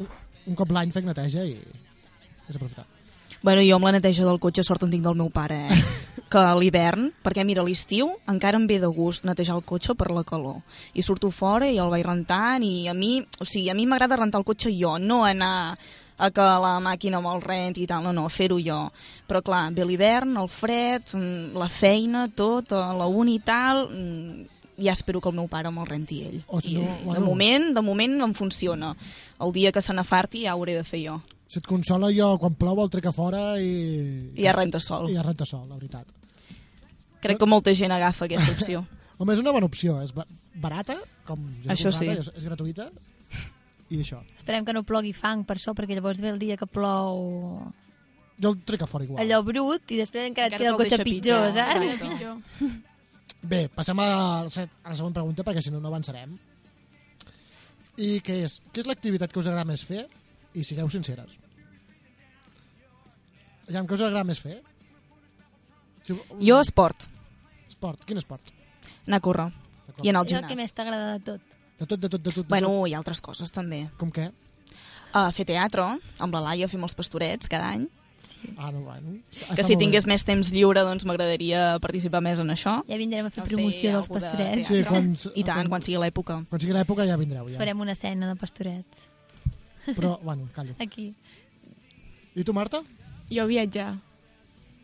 Un, 0.00 0.10
un 0.52 0.56
cop 0.56 0.72
l'any 0.72 0.92
fec 0.92 1.04
neteja 1.08 1.44
i 1.48 1.56
és 1.56 2.56
aprofitar. 2.56 2.86
Bueno, 3.42 3.62
jo 3.64 3.76
amb 3.76 3.86
la 3.88 3.94
neteja 3.96 4.24
del 4.26 4.40
cotxe 4.42 4.64
sort 4.66 4.82
en 4.84 4.90
tinc 4.92 5.04
del 5.04 5.16
meu 5.16 5.30
pare, 5.32 5.62
eh? 5.72 5.82
que 6.30 6.38
a 6.38 6.52
l'hivern, 6.54 7.08
perquè 7.24 7.42
mira, 7.46 7.64
l'estiu 7.66 8.12
encara 8.30 8.60
em 8.60 8.66
ve 8.68 8.76
de 8.82 8.90
gust 8.92 9.24
netejar 9.26 9.56
el 9.56 9.64
cotxe 9.66 9.96
per 9.98 10.10
la 10.12 10.24
calor. 10.28 10.60
I 10.94 11.02
surto 11.02 11.32
fora 11.34 11.68
i 11.70 11.80
el 11.80 11.90
vaig 11.92 12.04
rentant 12.06 12.64
i 12.66 12.86
a 12.90 12.94
mi, 12.94 13.16
o 13.40 13.48
sigui, 13.48 13.70
a 13.72 13.76
mi 13.78 13.88
m'agrada 13.88 14.20
rentar 14.20 14.42
el 14.42 14.46
cotxe 14.46 14.70
jo, 14.76 14.96
no 15.00 15.24
anar 15.24 15.78
a 16.20 16.28
que 16.36 16.44
la 16.62 16.74
màquina 16.84 17.20
me'l 17.24 17.40
renti 17.40 17.86
i 17.86 17.88
tal, 17.88 18.04
no, 18.04 18.12
no, 18.12 18.26
fer-ho 18.28 18.58
jo. 18.60 18.80
Però 19.28 19.40
clar, 19.42 19.70
ve 19.72 19.86
l'hivern, 19.88 20.36
el 20.36 20.48
fred, 20.52 21.08
mm, 21.16 21.56
la 21.56 21.68
feina, 21.72 22.26
tot, 22.36 22.74
a 22.76 22.90
la 22.96 23.06
uni 23.08 23.38
i 23.38 23.42
tal, 23.44 23.86
mm, 23.88 24.44
ja 24.84 24.92
espero 24.92 25.20
que 25.20 25.28
el 25.32 25.36
meu 25.40 25.48
pare 25.48 25.72
me'l 25.72 25.88
renti 25.88 26.22
ell. 26.28 26.38
O 26.48 26.60
si 26.60 26.74
I 26.74 26.78
no, 26.78 26.84
de 26.84 27.04
bueno. 27.04 27.24
moment, 27.26 27.70
de 27.76 27.82
moment 27.84 28.20
em 28.28 28.34
funciona. 28.34 28.94
El 29.40 29.52
dia 29.52 29.72
que 29.72 29.80
se 29.82 29.92
n'afarti 29.96 30.44
ja 30.44 30.54
ho 30.54 30.58
hauré 30.60 30.74
de 30.76 30.84
fer 30.84 31.02
jo. 31.06 31.20
Si 31.50 31.58
et 31.58 31.66
consola, 31.66 32.12
jo 32.14 32.36
quan 32.38 32.54
plou 32.54 32.78
el 32.84 32.90
trec 32.92 33.06
a 33.10 33.12
fora 33.12 33.58
i... 33.58 34.30
I 34.36 34.44
ja 34.44 34.52
renta 34.54 34.78
sol. 34.80 35.08
I 35.10 35.16
ja 35.16 35.24
renta 35.26 35.44
sol, 35.48 35.64
la 35.68 35.74
veritat. 35.80 36.06
Crec 37.20 37.36
que 37.40 37.46
molta 37.48 37.74
gent 37.76 37.92
agafa 37.92 38.24
aquesta 38.28 38.52
opció. 38.52 38.84
Home, 39.20 39.34
és 39.34 39.40
una 39.42 39.52
bona 39.52 39.66
opció. 39.68 39.98
És 40.04 40.12
ba- 40.16 40.24
barata, 40.54 40.96
com 41.28 41.42
ja 41.64 41.74
Això 41.74 41.90
comprada, 41.90 42.22
sí. 42.22 42.30
és, 42.30 42.30
és 42.40 42.44
gratuïta. 42.48 42.86
I 43.90 43.98
això. 44.00 44.20
Esperem 44.36 44.64
que 44.64 44.72
no 44.76 44.82
plogui 44.86 45.12
fang 45.12 45.44
per 45.44 45.56
això, 45.58 45.74
perquè 45.74 45.96
llavors 45.98 46.20
ve 46.22 46.30
el 46.30 46.38
dia 46.38 46.56
que 46.56 46.66
plou 46.66 47.72
Jo 48.40 48.52
el 48.54 48.60
trec 48.64 48.82
a 48.82 48.86
fora 48.86 49.04
igual. 49.04 49.20
allò 49.20 49.42
brut 49.44 49.90
i 49.92 49.98
després 49.98 50.28
encara 50.30 50.46
et 50.48 50.54
Encara 50.54 50.64
queda 50.64 50.70
el 50.70 50.78
cotxe 50.78 51.04
pitjor, 51.04 51.50
pitjor. 51.50 51.52
saps? 51.52 51.82
Exacte. 51.84 52.86
Bé, 53.50 53.68
passem 53.74 53.98
a 54.00 54.04
la, 54.06 54.16
a 54.46 54.88
la 54.88 54.94
següent 54.96 55.14
pregunta, 55.16 55.42
perquè 55.44 55.62
si 55.64 55.70
no, 55.72 55.80
no 55.80 55.88
avançarem. 55.88 56.32
I 58.00 58.20
què 58.24 58.38
és? 58.46 58.58
Què 58.72 58.80
és 58.80 58.86
l'activitat 58.88 59.32
que 59.32 59.38
us 59.40 59.46
agrada 59.48 59.64
més 59.68 59.82
fer? 59.84 60.06
I 60.54 60.64
sigueu 60.64 60.88
sinceres. 60.92 61.36
Ja, 63.70 63.82
què 63.86 63.94
us 63.96 64.00
agrada 64.02 64.24
més 64.28 64.40
fer? 64.42 64.58
Si, 66.04 66.16
Jo, 66.40 66.58
esport. 66.60 67.04
Esport. 67.68 68.04
Quin 68.08 68.18
esport? 68.18 68.50
Anar 69.06 69.20
a 69.20 69.24
córrer. 69.24 69.48
I 70.02 70.08
anar 70.10 70.22
al 70.24 70.26
És 70.26 70.32
el 70.32 70.42
que 70.46 70.54
gimnàs. 70.54 70.62
més 70.64 70.72
t'agrada 70.76 71.12
de 71.18 71.24
tot. 71.28 71.40
De 71.80 71.86
tot, 71.86 71.98
de 71.98 72.08
tot, 72.08 72.20
de 72.20 72.30
tot. 72.30 72.44
De 72.44 72.48
Bueno, 72.48 72.68
tot. 72.68 72.92
ha 72.92 72.98
altres 73.00 73.20
coses 73.24 73.50
també. 73.50 73.88
Com 73.98 74.12
què? 74.12 74.30
Uh, 75.10 75.30
fer 75.34 75.46
teatre, 75.48 75.86
amb 76.20 76.36
la 76.36 76.40
Laia 76.44 76.68
fem 76.70 76.82
els 76.86 76.94
pastorets 76.94 77.48
cada 77.50 77.72
any. 77.72 77.88
Ah, 78.56 78.70
no, 78.72 78.80
bueno. 78.86 79.18
Que 79.56 79.64
si 79.66 79.76
tingués 79.76 80.06
més 80.08 80.22
temps 80.24 80.52
lliure, 80.54 80.80
doncs 80.86 81.04
m'agradaria 81.04 81.78
participar 81.82 82.22
més 82.24 82.40
en 82.40 82.52
això. 82.54 82.78
Ja 82.88 82.96
vindrem 83.00 83.26
a 83.26 83.30
fer 83.32 83.42
A 83.42 83.44
fer 83.44 83.56
promoció 83.56 83.90
dels 83.92 84.06
alguna 84.06 84.20
de 84.20 84.28
pastorets. 84.30 84.68
Sí, 84.68 84.84
quan, 84.86 85.10
I 85.34 85.44
tant, 85.44 85.68
quan 85.72 85.82
sigui 85.84 85.98
l'època. 86.00 86.38
Quan 86.48 86.62
sigui 86.62 86.76
l'època 86.76 87.06
ja 87.08 87.18
vindreu. 87.20 87.48
Ja. 87.50 87.58
farem 87.58 87.80
una 87.80 87.92
escena 87.92 88.28
de 88.30 88.36
pastorets. 88.40 89.08
Però, 89.96 90.18
bueno, 90.22 90.48
callo. 90.54 90.76
Aquí. 90.78 91.10
I 92.36 92.44
tu, 92.44 92.54
Marta? 92.54 92.82
Jo 93.32 93.46
viatjar. 93.50 93.96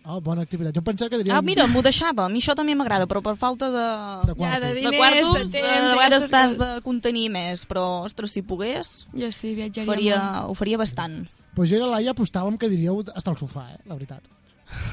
Oh, 0.07 0.21
bona 0.23 0.43
activitat. 0.47 0.71
Jo 0.77 0.83
pensava 0.87 1.11
que 1.11 1.19
diríem... 1.19 1.35
Ah, 1.35 1.43
mira, 1.43 1.65
m'ho 1.67 1.81
deixava. 1.83 2.27
A 2.27 2.31
mi 2.31 2.39
això 2.39 2.55
també 2.55 2.77
m'agrada, 2.79 3.09
però 3.11 3.19
per 3.27 3.35
falta 3.41 3.67
de... 3.75 3.87
De 4.29 4.37
quartos. 4.39 4.53
Ja, 4.53 4.61
de 4.63 4.69
de 4.69 4.75
diners, 4.79 5.01
quartos, 5.01 5.33
de 5.35 5.45
de, 5.45 5.63
temps, 5.65 5.89
de 5.91 5.97
vegades 5.97 6.29
aquestes 6.29 6.31
t'has 6.31 6.55
de 6.61 6.69
contenir 6.87 7.25
més, 7.35 7.65
però, 7.67 7.85
ostres, 8.07 8.31
si 8.37 8.43
pogués, 8.47 9.01
Jo 9.19 9.33
sí, 9.35 9.55
viatjaria 9.59 9.89
faria, 9.91 10.21
molt. 10.23 10.53
ho 10.53 10.55
faria 10.63 10.79
bastant. 10.79 11.25
Pues 11.57 11.73
jo 11.73 11.81
i 11.81 11.83
la 11.83 11.89
Laia 11.97 12.13
apostàvem 12.15 12.55
que 12.61 12.69
diríeu 12.71 13.01
estar 13.03 13.33
al 13.35 13.39
sofà, 13.41 13.65
eh? 13.75 13.81
La 13.91 13.97
veritat. 13.99 14.23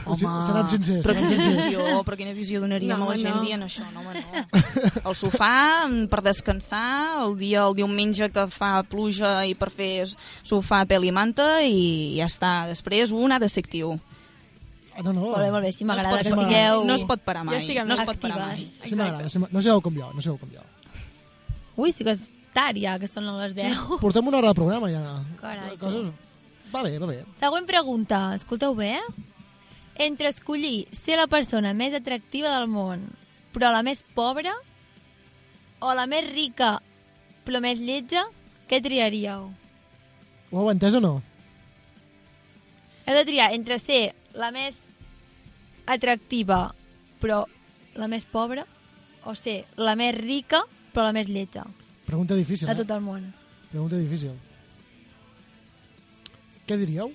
Home, 0.06 0.18
serem 0.46 0.68
sincers, 0.70 1.02
però 1.06 1.14
serem 1.16 1.30
quina 1.32 1.44
sincers. 1.44 1.66
visió, 1.66 1.86
però 2.06 2.18
quina 2.18 2.34
visió 2.38 2.60
donaríem 2.62 2.94
No, 2.94 3.08
a 3.08 3.10
la 3.10 3.18
gent 3.18 3.36
no. 3.36 3.42
dient 3.46 3.64
això? 3.66 3.86
No, 3.94 4.04
home, 4.04 4.22
no. 4.22 5.02
El 5.10 5.16
sofà 5.18 5.54
mm, 5.90 6.04
per 6.12 6.22
descansar, 6.26 6.84
el 7.24 7.34
dia 7.40 7.64
el 7.66 7.74
diumenge 7.78 8.30
que 8.34 8.46
fa 8.54 8.84
pluja 8.86 9.32
i 9.50 9.56
per 9.58 9.70
fer 9.74 10.08
sofà, 10.46 10.84
pèl 10.90 11.08
i 11.10 11.14
manta 11.14 11.48
i 11.66 12.18
ja 12.20 12.30
està. 12.30 12.54
Després 12.70 13.12
un 13.14 13.34
ha 13.34 13.40
de 13.42 13.50
ser 13.50 13.66
actiu. 13.66 13.96
Ah, 14.96 15.02
no, 15.02 15.14
no. 15.14 15.22
Molt 15.32 15.42
bé, 15.42 15.50
molt 15.52 15.66
bé. 15.66 15.72
Si 15.74 15.84
No 15.84 15.94
m'agrada 15.94 16.20
pot 16.20 16.28
que 16.28 16.36
sigueu... 16.38 16.84
No 16.86 16.96
es 17.00 17.06
pot 17.10 17.24
parar 17.26 17.44
mai. 17.48 17.56
Jo 17.56 17.62
estic 17.64 17.80
amb 17.82 17.90
no 17.90 17.98
es 17.98 18.06
pot 18.06 18.20
parar 18.22 18.38
mai. 18.38 18.54
actives. 18.54 18.90
Sí 18.90 18.96
m'agrada, 18.96 19.30
sí, 19.30 19.42
m'agrada. 19.42 19.58
no 19.58 19.66
sigueu 19.66 19.82
com 19.82 19.98
jo, 19.98 20.10
no 20.14 20.26
sigueu 20.26 20.38
com 20.42 20.54
jo. 20.54 20.66
Ui, 21.82 21.92
sí 21.96 22.06
que 22.06 22.14
és 22.14 22.28
tard 22.54 22.78
ja, 22.78 23.00
que 23.02 23.10
són 23.10 23.26
les 23.40 23.56
10. 23.58 23.98
Portem 24.04 24.30
una 24.30 24.40
hora 24.40 24.54
de 24.54 24.60
programa 24.60 24.92
ja. 24.94 25.02
Carai, 25.42 25.74
Coses... 25.82 26.12
Va 26.74 26.82
bé, 26.86 26.96
va 26.98 27.10
bé. 27.10 27.20
Següent 27.38 27.68
pregunta. 27.70 28.22
Escolteu 28.38 28.74
bé, 28.78 28.96
eh? 28.98 29.26
Entre 30.06 30.32
escollir 30.34 30.88
ser 31.04 31.20
la 31.20 31.28
persona 31.30 31.74
més 31.78 31.94
atractiva 31.94 32.50
del 32.56 32.66
món, 32.70 33.04
però 33.54 33.70
la 33.74 33.84
més 33.86 34.02
pobra, 34.18 34.56
o 35.82 35.94
la 35.94 36.08
més 36.10 36.26
rica, 36.32 36.80
però 37.46 37.62
més 37.62 37.78
lletja, 37.78 38.26
què 38.70 38.82
triaríeu? 38.82 39.52
Ho 40.50 40.64
heu 40.64 40.72
entès 40.72 40.98
o 40.98 41.02
no? 41.04 41.20
Heu 43.06 43.18
de 43.20 43.24
triar 43.28 43.52
entre 43.54 43.78
ser 43.84 44.16
la 44.34 44.52
més 44.52 44.76
atractiva, 45.86 46.74
però 47.22 47.44
la 48.00 48.08
més 48.08 48.26
pobra, 48.26 48.66
o 49.26 49.36
ser 49.36 49.64
la 49.78 49.96
més 49.96 50.16
rica, 50.18 50.64
però 50.94 51.06
la 51.10 51.14
més 51.16 51.30
lletja, 51.30 51.66
Pregunta 52.06 52.36
difícil, 52.36 52.68
de 52.68 52.74
eh? 52.74 52.78
tot 52.84 52.92
el 52.92 53.00
món. 53.02 53.24
Pregunta 53.72 53.96
difícil. 53.98 54.34
Què 56.68 56.76
diríeu? 56.78 57.12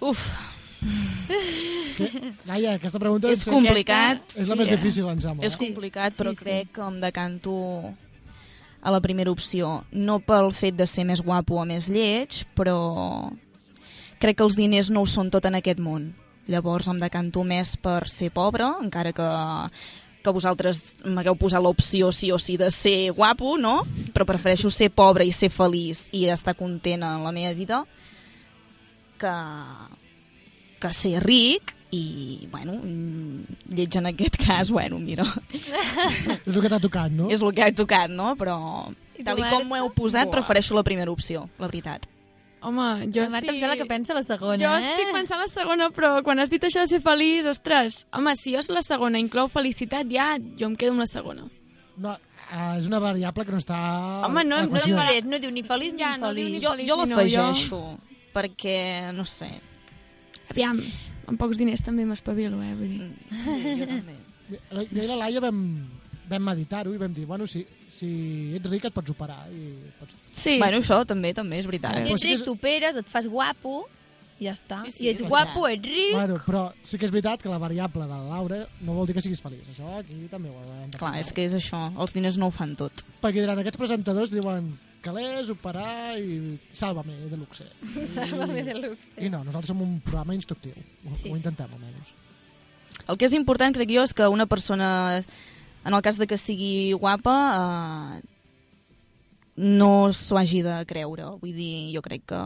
Uf, 0.00 0.20
És 0.78 1.96
que, 1.98 2.08
Laia, 2.46 2.76
aquesta 2.78 3.00
pregunta 3.02 3.32
és 3.32 3.42
complicat. 3.48 4.20
és 4.38 4.46
la 4.48 4.54
més 4.60 4.68
difícil, 4.70 5.08
em 5.10 5.18
sembla. 5.20 5.44
És 5.48 5.56
eh? 5.56 5.58
complicat, 5.58 6.14
però 6.14 6.30
Sí, 6.30 6.38
sí. 6.38 6.44
crec 6.44 6.70
que 6.76 6.84
em 6.86 7.00
decanto 7.02 7.54
a 8.80 8.92
la 8.94 9.00
primera 9.02 9.32
opció. 9.32 9.84
No 9.90 10.20
pel 10.20 10.52
fet 10.54 10.76
de 10.78 10.86
ser 10.86 11.04
més 11.08 11.20
guapo 11.24 11.58
o 11.58 11.64
més 11.66 11.88
lleig, 11.90 12.44
però 12.54 13.32
crec 14.18 14.38
que 14.38 14.46
els 14.46 14.58
diners 14.58 14.90
no 14.90 15.02
ho 15.04 15.08
són 15.10 15.30
tot 15.30 15.46
en 15.48 15.58
aquest 15.58 15.80
món. 15.80 16.12
Llavors 16.48 16.88
em 16.88 17.00
decanto 17.00 17.44
més 17.44 17.76
per 17.76 18.08
ser 18.08 18.30
pobre, 18.32 18.66
encara 18.80 19.12
que 19.12 19.28
que 20.28 20.34
vosaltres 20.34 20.80
m'hagueu 21.06 21.36
posat 21.38 21.62
l'opció 21.62 22.10
sí 22.12 22.32
o 22.34 22.38
sí 22.42 22.56
de 22.60 22.70
ser 22.74 23.12
guapo, 23.16 23.56
no? 23.56 23.82
Però 24.14 24.26
prefereixo 24.28 24.70
ser 24.74 24.90
pobre 24.90 25.26
i 25.26 25.32
ser 25.32 25.50
feliç 25.54 26.08
i 26.12 26.26
estar 26.28 26.56
content 26.58 27.04
en 27.06 27.24
la 27.24 27.32
meva 27.32 27.54
vida 27.56 27.84
que, 29.18 29.34
que 30.82 30.92
ser 30.92 31.22
ric 31.24 31.74
i, 31.94 32.48
bueno, 32.52 32.76
lleig 33.72 33.96
en 33.96 34.10
aquest 34.10 34.36
cas, 34.42 34.70
bueno, 34.70 34.98
mira, 35.00 35.24
És 35.48 36.52
el 36.52 36.60
que 36.60 36.68
t'ha 36.68 36.82
tocat, 36.82 37.14
no? 37.14 37.30
és 37.32 37.40
el 37.40 37.54
que 37.56 37.64
he 37.64 37.72
tocat, 37.72 38.12
no? 38.12 38.34
Però 38.36 38.58
tal 39.24 39.40
com 39.48 39.64
m'ho 39.70 39.80
heu 39.80 39.88
posat, 39.96 40.28
prefereixo 40.30 40.76
la 40.76 40.84
primera 40.84 41.14
opció, 41.14 41.46
la 41.56 41.70
veritat. 41.70 42.04
Home, 42.60 43.06
jo 43.14 43.22
la 43.22 43.30
Marta 43.30 43.46
sí... 43.52 43.54
em 43.54 43.58
sembla 43.60 43.76
que 43.78 43.86
pensa 43.86 44.14
la 44.16 44.22
segona, 44.26 44.58
Jo 44.58 44.72
eh? 44.74 44.88
estic 44.90 45.12
pensant 45.14 45.38
la 45.38 45.46
segona, 45.46 45.90
però 45.94 46.16
quan 46.26 46.40
has 46.42 46.50
dit 46.50 46.64
això 46.66 46.82
de 46.82 46.90
ser 46.90 46.98
feliç, 47.04 47.46
ostres, 47.46 48.00
home, 48.12 48.32
si 48.34 48.56
jo 48.56 48.62
la 48.74 48.82
segona 48.82 49.20
inclou 49.22 49.46
felicitat, 49.52 50.08
ja 50.10 50.32
jo 50.58 50.66
em 50.66 50.74
quedo 50.76 50.96
amb 50.96 51.04
la 51.04 51.06
segona. 51.06 51.46
No, 51.98 52.16
ah, 52.50 52.72
és 52.78 52.86
una 52.90 52.98
variable 52.98 53.44
que 53.46 53.54
no 53.54 53.60
està... 53.62 53.78
Home, 54.26 54.42
no- 54.44 54.64
no. 54.66 54.82
No, 54.88 55.06
no 55.30 55.38
diu 55.38 55.50
ni 55.54 55.62
feliç 55.62 55.94
Ja, 55.98 56.16
ni 56.16 56.22
no 56.22 56.32
feliç. 56.32 56.50
ni 56.56 56.60
Jo, 56.64 56.74
feliç, 56.74 56.88
jo 56.90 56.96
no, 56.96 57.06
l'afegeixo, 57.06 57.80
perquè, 58.34 58.78
no 59.14 59.24
sé, 59.24 59.52
Aviam, 60.50 60.78
amb 61.28 61.38
pocs 61.38 61.58
diners 61.60 61.82
també 61.84 62.06
m'espavilo, 62.08 62.58
eh, 62.64 62.74
vull 62.74 62.94
dir. 62.96 63.08
sí, 63.44 63.74
jo 63.82 63.86
també. 63.86 64.14
Jo 64.94 65.02
i 65.04 65.08
la 65.10 65.16
Laia 65.26 65.42
vam, 65.44 65.58
vam 66.30 66.42
meditar-ho 66.50 66.94
i 66.94 66.98
vam 67.00 67.12
dir, 67.12 67.26
bueno, 67.28 67.46
si, 67.46 67.66
si 67.98 68.54
ets 68.58 68.70
ric 68.70 68.88
et 68.88 68.94
pots 68.94 69.10
operar. 69.14 69.44
I 69.52 69.68
pots... 69.98 70.16
Sí, 70.38 70.56
Bueno, 70.62 70.78
això 70.82 71.02
també, 71.08 71.34
també 71.34 71.58
és 71.62 71.66
veritat. 71.66 71.96
Si 71.98 72.06
Però 72.08 72.16
ets 72.18 72.26
ric, 72.28 72.44
t'operes, 72.46 72.96
et 73.02 73.08
fas 73.10 73.26
guapo, 73.30 73.80
i 74.38 74.46
ja 74.46 74.52
està. 74.54 74.84
Sí, 74.86 74.92
sí, 74.94 75.04
I 75.04 75.08
ets 75.12 75.24
guapo, 75.26 75.64
ets 75.66 75.82
ric... 75.82 76.12
Bueno, 76.14 76.36
però 76.46 76.60
sí 76.86 76.98
que 76.98 77.08
és 77.08 77.12
veritat 77.14 77.42
que 77.42 77.50
la 77.50 77.58
variable 77.58 78.04
de 78.06 78.10
la 78.14 78.20
Laura 78.36 78.60
no 78.86 78.94
vol 78.94 79.08
dir 79.08 79.16
que 79.16 79.24
siguis 79.24 79.42
feliç. 79.42 79.66
Això 79.74 79.96
aquí 79.98 80.18
també 80.30 80.52
ho 80.52 80.60
hem 80.76 80.92
de 80.94 81.00
Clar, 81.00 81.16
és 81.18 81.32
que 81.34 81.48
és 81.48 81.56
això, 81.58 81.88
els 81.98 82.14
diners 82.14 82.38
no 82.38 82.52
ho 82.52 82.54
fan 82.54 82.76
tot. 82.78 83.02
Perquè 83.22 83.42
diran, 83.42 83.58
aquests 83.58 83.80
presentadors 83.82 84.30
diuen 84.30 84.70
calés, 85.02 85.50
operar 85.50 86.14
i 86.22 86.54
sàlvame 86.74 87.16
de 87.30 87.36
luxe. 87.38 87.66
Sálvame 88.14 88.62
de 88.66 88.78
luxe. 88.78 89.10
I 89.18 89.28
no, 89.34 89.42
nosaltres 89.42 89.72
som 89.74 89.82
un 89.82 89.98
programa 90.06 90.38
instructiu. 90.38 90.74
Ho, 90.78 91.14
Sí, 91.18 91.30
ho 91.30 91.34
sí. 91.34 91.34
intentem, 91.34 91.74
almenys. 91.74 92.14
El 93.08 93.16
que 93.18 93.26
és 93.28 93.34
important, 93.38 93.74
crec 93.74 93.90
jo, 93.94 94.02
és 94.06 94.14
que 94.14 94.26
una 94.30 94.46
persona, 94.50 94.88
en 95.88 95.94
el 95.96 96.02
cas 96.04 96.18
de 96.20 96.26
que 96.28 96.36
sigui 96.36 96.92
guapa, 96.92 97.36
eh, 98.20 98.26
no 99.56 100.12
s'ho 100.12 100.36
hagi 100.38 100.60
de 100.62 100.82
creure. 100.86 101.32
Vull 101.40 101.54
dir, 101.56 101.88
jo 101.94 102.02
crec 102.04 102.26
que, 102.28 102.42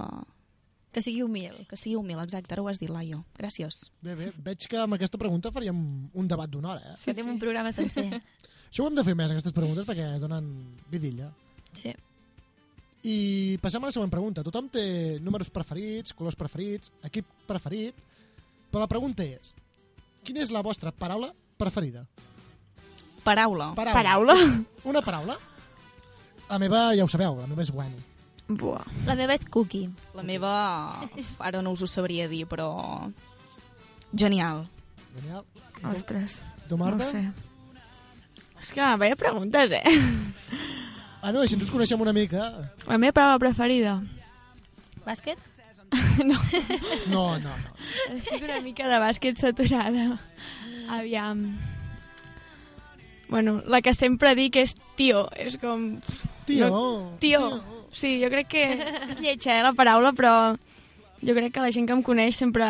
Que 0.92 1.00
sigui 1.00 1.22
humil. 1.24 1.66
que 1.68 1.76
sigui 1.76 1.96
humil, 1.96 2.18
exacte. 2.20 2.52
Ara 2.54 2.62
ho 2.62 2.68
has 2.68 2.78
dit, 2.78 2.90
Laio. 2.90 3.24
Gràcies. 3.38 3.90
Bé, 4.04 4.14
bé, 4.14 4.30
veig 4.36 4.66
que 4.68 4.76
amb 4.78 4.94
aquesta 4.94 5.18
pregunta 5.18 5.50
faríem 5.50 5.78
un 6.12 6.28
debat 6.28 6.50
d'una 6.50 6.74
hora, 6.74 6.92
eh? 6.92 6.96
Sí, 6.98 7.06
que 7.06 7.14
tenim 7.14 7.32
un 7.32 7.38
programa 7.40 7.72
sencer. 7.72 8.06
Això 8.72 8.84
ho 8.84 8.88
hem 8.88 8.96
de 8.96 9.04
fer 9.04 9.14
més, 9.16 9.30
aquestes 9.32 9.52
preguntes, 9.56 9.86
perquè 9.88 10.18
donen 10.20 10.50
vidilla. 10.92 11.30
Sí. 11.72 11.92
I 13.04 13.58
passem 13.60 13.82
a 13.82 13.88
la 13.88 13.92
següent 13.92 14.12
pregunta. 14.12 14.44
Tothom 14.44 14.68
té 14.72 15.18
números 15.20 15.50
preferits, 15.50 16.12
colors 16.14 16.36
preferits, 16.36 16.92
equip 17.02 17.26
preferit, 17.48 17.96
però 18.70 18.84
la 18.84 18.88
pregunta 18.92 19.24
és, 19.24 19.50
quina 20.22 20.40
és 20.44 20.52
la 20.54 20.62
vostra 20.62 20.92
paraula 20.92 21.32
preferida? 21.58 22.04
Paraula. 23.24 23.72
paraula. 23.76 24.34
Una 24.84 25.02
paraula? 25.02 25.36
La 26.50 26.58
meva, 26.58 26.90
ja 26.96 27.04
ho 27.04 27.08
sabeu, 27.08 27.36
la 27.40 27.46
meva 27.46 27.62
és 27.62 27.70
bueno. 27.72 27.96
Buah. 28.48 28.82
La 29.06 29.14
meva 29.16 29.32
és 29.38 29.44
cookie. 29.48 29.88
La 30.14 30.22
meva, 30.26 30.50
ara 31.38 31.62
no 31.62 31.72
us 31.72 31.82
ho 31.82 31.86
sabria 31.88 32.26
dir, 32.28 32.44
però... 32.50 32.68
Genial. 34.12 34.66
Genial. 35.16 35.44
Ostres, 35.92 36.40
Tu, 36.68 36.76
no 36.76 36.84
Marta? 36.84 37.06
ho 37.06 37.10
sé. 37.10 37.22
És 38.60 38.70
que, 38.74 38.84
veia 39.00 39.16
preguntes, 39.16 39.72
eh? 39.72 39.82
Ah, 41.22 41.30
no, 41.32 41.40
així 41.42 41.54
ens 41.56 41.70
coneixem 41.70 42.00
una 42.02 42.12
mica. 42.12 42.50
La 42.86 42.98
meva 42.98 43.14
paraula 43.16 43.38
preferida. 43.46 43.96
Bàsquet? 45.06 45.38
no, 46.28 46.36
No, 47.08 47.24
no, 47.38 47.52
no. 47.52 47.72
estic 48.14 48.44
una 48.46 48.60
mica 48.64 48.86
de 48.88 48.98
bàsquet 49.02 49.40
saturada. 49.40 50.18
Aviam. 50.92 51.42
Bueno, 53.32 53.62
la 53.66 53.80
que 53.80 53.94
sempre 53.96 54.34
dic 54.36 54.58
és 54.60 54.74
tio. 54.98 55.24
És 55.40 55.56
com... 55.62 55.94
Tio. 56.44 56.68
No, 56.68 56.82
tio. 57.22 57.46
Sí, 57.96 58.18
jo 58.20 58.28
crec 58.32 58.48
que 58.52 58.64
és 59.12 59.20
lletja, 59.22 59.54
eh, 59.58 59.62
la 59.64 59.72
paraula, 59.76 60.12
però 60.16 60.32
jo 61.22 61.34
crec 61.36 61.52
que 61.54 61.60
la 61.64 61.70
gent 61.72 61.86
que 61.88 61.96
em 61.96 62.02
coneix 62.04 62.36
sempre... 62.40 62.66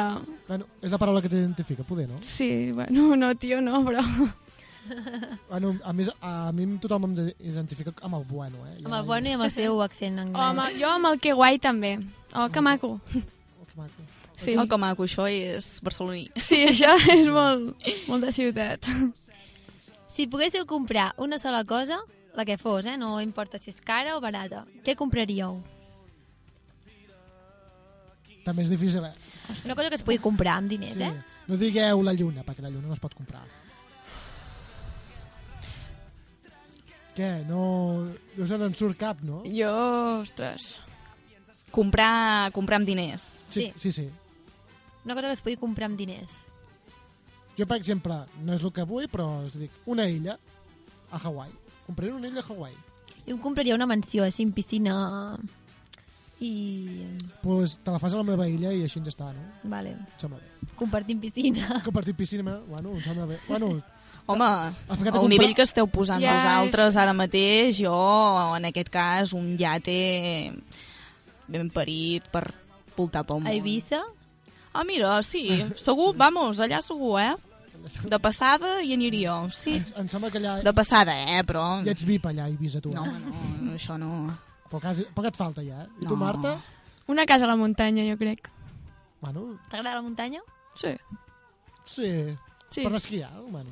Bueno, 0.49 0.67
és 0.83 0.91
la 0.93 0.99
paraula 1.03 1.23
que 1.25 1.31
t'identifica, 1.33 1.83
poder, 1.89 2.07
no? 2.11 2.21
Sí, 2.23 2.71
bueno, 2.73 3.11
no, 3.21 3.35
tio, 3.35 3.61
no, 3.61 3.83
però... 3.87 4.03
Bueno, 5.49 5.77
a 5.87 5.93
més, 5.95 6.09
a 6.21 6.51
mi 6.53 6.65
tothom 6.83 7.05
em 7.07 7.13
de- 7.15 7.35
identifica 7.47 7.93
amb 8.03 8.17
el 8.19 8.25
bueno, 8.27 8.65
eh? 8.67 8.81
Amb 8.83 8.97
el 8.99 9.05
bueno 9.07 9.31
i 9.31 9.37
amb 9.37 9.45
el 9.47 9.53
seu 9.55 9.79
accent 9.85 10.19
O 10.19 10.25
anglès. 10.25 10.43
amb, 10.49 10.63
el- 10.65 10.79
jo 10.81 10.89
amb 10.91 11.07
el 11.13 11.21
que 11.23 11.33
guai 11.39 11.61
també. 11.63 11.93
Oh, 12.35 12.49
que 12.51 12.61
maco. 12.61 12.97
Oh, 12.99 13.67
que 13.69 13.77
maco. 13.79 14.03
Sí. 14.43 14.57
El 14.59 14.67
que 14.69 14.79
maco, 14.83 15.05
això 15.07 15.29
és 15.31 15.69
barceloní. 15.87 16.25
Sí, 16.43 16.65
això 16.67 16.97
és 17.15 17.29
molt, 17.31 17.87
molt 18.11 18.27
de 18.27 18.33
ciutat. 18.35 18.91
Si 20.13 20.27
poguéssiu 20.29 20.67
comprar 20.69 21.15
una 21.17 21.39
sola 21.41 21.65
cosa, 21.65 21.99
la 22.37 22.45
que 22.45 22.59
fos, 22.59 22.85
eh? 22.87 22.97
no 23.01 23.21
importa 23.21 23.59
si 23.59 23.71
és 23.73 23.81
cara 23.81 24.17
o 24.17 24.21
barata, 24.21 24.67
què 24.85 24.95
compraríeu? 24.97 25.61
També 28.45 28.65
és 28.67 28.71
difícil, 28.73 29.05
eh? 29.07 29.15
Una 29.65 29.75
cosa 29.79 29.89
que 29.89 29.97
es 30.01 30.05
pugui 30.05 30.19
comprar 30.19 30.59
amb 30.59 30.69
diners, 30.69 30.95
Sí. 30.99 31.05
eh? 31.05 31.15
No 31.49 31.57
digueu 31.57 32.03
la 32.03 32.13
lluna, 32.15 32.45
perquè 32.45 32.63
la 32.63 32.71
lluna 32.71 32.89
no 32.89 32.95
es 32.95 33.01
pot 33.03 33.15
comprar. 33.15 33.43
Què? 37.17 37.45
No, 37.49 38.05
no 38.37 38.47
se 38.49 38.57
n'en 38.59 38.75
surt 38.75 38.97
cap, 38.99 39.21
no? 39.23 39.43
Jo, 39.45 39.73
ostres... 40.23 40.79
Comprar, 41.73 42.53
comprar 42.53 42.77
amb 42.83 42.85
diners. 42.87 43.23
Sí, 43.49 43.71
sí, 43.81 43.91
sí. 43.93 44.05
Una 45.07 45.15
cosa 45.17 45.29
que 45.29 45.37
es 45.39 45.41
pugui 45.41 45.57
comprar 45.57 45.87
amb 45.89 45.97
diners. 45.97 46.35
Jo, 47.63 47.67
per 47.71 47.79
exemple, 47.79 48.17
no 48.43 48.57
és 48.59 48.63
el 48.67 48.73
que 48.75 48.83
vull, 48.89 49.07
però 49.13 49.29
us 49.47 49.55
dic, 49.61 49.71
una 49.87 50.09
illa 50.11 50.35
a 51.13 51.21
Hawaii. 51.23 51.53
Compraré 51.87 52.11
una 52.13 52.27
illa 52.29 52.43
a 52.43 52.49
Hawaii. 52.51 52.75
Jo 53.23 53.37
em 53.37 53.43
compraria 53.43 53.77
una 53.79 53.87
mansió, 53.87 54.25
així, 54.27 54.43
amb 54.49 54.55
piscina 54.57 54.97
i... 56.43 57.07
Pues 57.43 57.79
te 57.85 57.91
la 57.95 58.01
fas 58.03 58.15
a 58.15 58.19
la 58.19 58.27
meva 58.27 58.49
illa 58.51 58.73
i 58.75 58.83
així 58.83 58.99
ja 59.05 59.13
està, 59.13 59.29
no? 59.35 59.45
Vale. 59.71 59.93
Em 59.95 60.07
sembla 60.19 60.41
bé. 60.41 60.71
Compartint 60.79 61.21
piscina. 61.23 61.77
Compartir 61.87 62.17
piscina, 62.19 62.57
bueno, 62.67 62.97
em 62.97 63.05
sembla 63.05 63.29
bé. 63.31 63.39
Bueno, 63.49 63.77
Home, 64.27 64.45
al 64.47 64.75
comprar- 64.89 65.23
nivell 65.31 65.55
que 65.55 65.65
esteu 65.67 65.87
posant 65.91 66.23
Ja, 66.23 66.35
vosaltres 66.39 66.97
ara 66.99 67.13
mateix, 67.15 67.79
jo, 67.83 67.95
en 68.57 68.67
aquest 68.71 68.91
cas, 68.95 69.33
un 69.35 69.53
iate 69.59 70.53
ben 71.51 71.71
parit 71.75 72.27
per 72.31 72.45
voltar 72.97 73.25
pel 73.27 73.41
món. 73.43 73.49
A 73.51 73.55
Eivissa? 73.55 74.03
Ah, 74.73 74.85
mira, 74.89 75.17
sí, 75.27 75.47
segur, 75.77 76.15
vamos, 76.17 76.61
allà 76.63 76.79
segur, 76.83 77.19
eh? 77.21 77.35
De 77.83 78.19
passada 78.23 78.77
hi 78.83 78.93
aniríeu, 78.95 79.49
sí. 79.51 79.77
em, 79.81 79.85
em 80.05 80.09
sembla 80.09 80.31
que 80.31 80.39
allà... 80.39 80.57
De 80.63 80.73
passada, 80.77 81.15
eh, 81.37 81.43
però... 81.49 81.65
Ja 81.87 81.93
ets 81.95 82.05
VIP 82.07 82.27
allà 82.31 82.47
a 82.47 82.51
Eivissa, 82.53 82.81
tu. 82.85 82.93
No, 82.95 83.05
eh? 83.05 83.11
home, 83.11 83.57
no, 83.67 83.75
això 83.77 83.97
no... 83.99 84.11
Però 84.71 84.81
quasi, 84.81 85.05
poc 85.15 85.27
et 85.29 85.37
falta 85.37 85.65
ja, 85.67 85.83
eh? 85.85 85.89
I 86.01 86.07
tu, 86.07 86.15
No. 86.15 86.21
Marta? 86.25 86.57
Una 87.13 87.27
casa 87.27 87.45
a 87.45 87.51
la 87.51 87.57
muntanya, 87.61 88.05
jo 88.09 88.17
crec. 88.17 88.49
Bueno, 89.21 89.59
T'agrada 89.69 89.97
la 89.99 90.03
muntanya? 90.03 90.41
Sí. 90.79 90.95
sí. 91.85 92.09
Sí. 92.73 92.81
Per 92.87 92.95
esquiar, 92.97 93.31
bueno. 93.51 93.71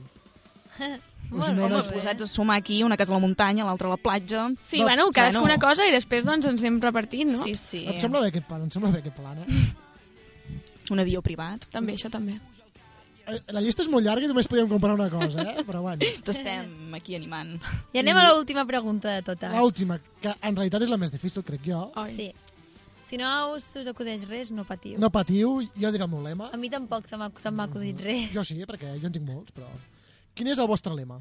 Molt 1.31 1.47
si 1.47 1.53
no, 1.55 1.69
no 1.71 1.79
bé. 1.85 1.93
posats 1.95 2.25
a 2.25 2.27
sumar 2.27 2.57
aquí, 2.59 2.83
una 2.83 2.97
casa 2.99 3.13
a 3.15 3.17
la 3.17 3.23
muntanya, 3.23 3.65
l'altra 3.65 3.87
a 3.87 3.95
la 3.95 3.97
platja. 4.03 4.49
Sí, 4.67 4.79
No, 4.81 4.85
bueno, 4.89 5.11
cadascú 5.15 5.41
bueno. 5.45 5.55
una 5.55 5.63
cosa 5.63 5.87
i 5.87 5.93
després 5.95 6.25
doncs 6.27 6.47
ens 6.51 6.61
anem 6.65 6.81
repartint, 6.83 7.31
no? 7.37 7.45
Sí, 7.47 7.55
sí. 7.55 7.85
Em 7.87 8.01
sembla 8.03 8.21
bé 8.25 8.33
aquest 8.33 8.49
plan, 8.51 8.65
em 8.67 8.71
sembla 8.75 8.91
bé 8.91 8.99
aquest 9.05 9.15
plan, 9.17 9.39
eh? 9.39 9.61
Un 10.91 10.99
avió 10.99 11.23
privat. 11.23 11.69
També, 11.71 11.95
això 11.95 12.11
també. 12.11 12.35
Eh, 13.27 13.41
La 13.55 13.61
llista 13.63 13.85
és 13.85 13.91
molt 13.93 14.05
llarga 14.07 14.25
i 14.25 14.31
només 14.31 14.49
podíem 14.51 14.69
comprar 14.71 14.95
una 14.97 15.09
cosa, 15.13 15.43
eh? 15.53 15.65
Però 15.67 15.83
bueno. 15.85 16.03
Ens 16.09 16.31
estem 16.33 16.95
aquí 16.97 17.17
animant. 17.19 17.57
I 17.93 18.01
anem 18.03 18.17
a 18.21 18.29
l'última 18.31 18.65
pregunta 18.69 19.17
de 19.17 19.25
totes. 19.27 19.53
L'última, 19.57 19.99
que 20.23 20.33
en 20.33 20.57
realitat 20.57 20.87
és 20.87 20.93
la 20.93 20.99
més 21.01 21.13
difícil, 21.15 21.45
crec 21.47 21.67
jo. 21.67 21.83
Oi. 22.01 22.15
Sí. 22.17 22.31
Si 23.11 23.19
no 23.19 23.31
us, 23.57 23.65
us 23.81 23.89
acudeix 23.91 24.23
res, 24.31 24.53
no 24.55 24.63
patiu. 24.65 24.95
No 25.03 25.11
patiu, 25.11 25.57
jo 25.75 25.91
diré 25.91 26.05
el 26.07 26.11
meu 26.13 26.23
lema. 26.23 26.53
A 26.55 26.59
mi 26.61 26.71
tampoc 26.71 27.09
se 27.11 27.19
m'ha 27.19 27.65
acudit 27.67 27.99
res. 28.07 28.29
Jo 28.35 28.45
sí, 28.47 28.61
perquè 28.69 28.93
jo 29.01 29.09
en 29.11 29.17
tinc 29.17 29.27
molts, 29.27 29.51
però... 29.57 29.67
Quin 30.39 30.47
és 30.47 30.61
el 30.63 30.69
vostre 30.71 30.95
lema? 30.95 31.19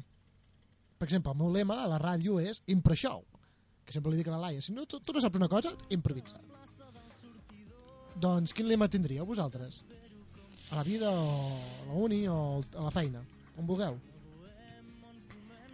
Per 1.00 1.08
exemple, 1.08 1.32
el 1.34 1.38
meu 1.40 1.50
lema 1.50 1.80
a 1.82 1.88
la 1.90 1.98
ràdio 1.98 2.38
és 2.38 2.62
Impro 2.70 2.94
Show, 2.94 3.24
que 3.84 3.92
sempre 3.96 4.12
li 4.12 4.20
dic 4.20 4.28
a 4.30 4.36
la 4.36 4.38
Laia, 4.44 4.62
si 4.62 4.70
no, 4.76 4.86
tu, 4.86 5.00
tu 5.02 5.12
no 5.16 5.20
saps 5.24 5.40
una 5.40 5.48
cosa, 5.50 5.72
improvisa. 5.90 6.38
Doncs 8.20 8.52
quin 8.54 8.68
lema 8.68 8.86
tindríeu 8.92 9.26
vosaltres? 9.26 9.80
A 10.70 10.76
la 10.76 10.82
vida, 10.86 11.10
o 11.10 11.56
a 11.82 11.86
la 11.88 11.94
uni, 11.94 12.20
o 12.28 12.62
a 12.78 12.82
la 12.86 12.90
feina? 12.94 13.20
On 13.58 13.66
vulgueu. 13.66 13.96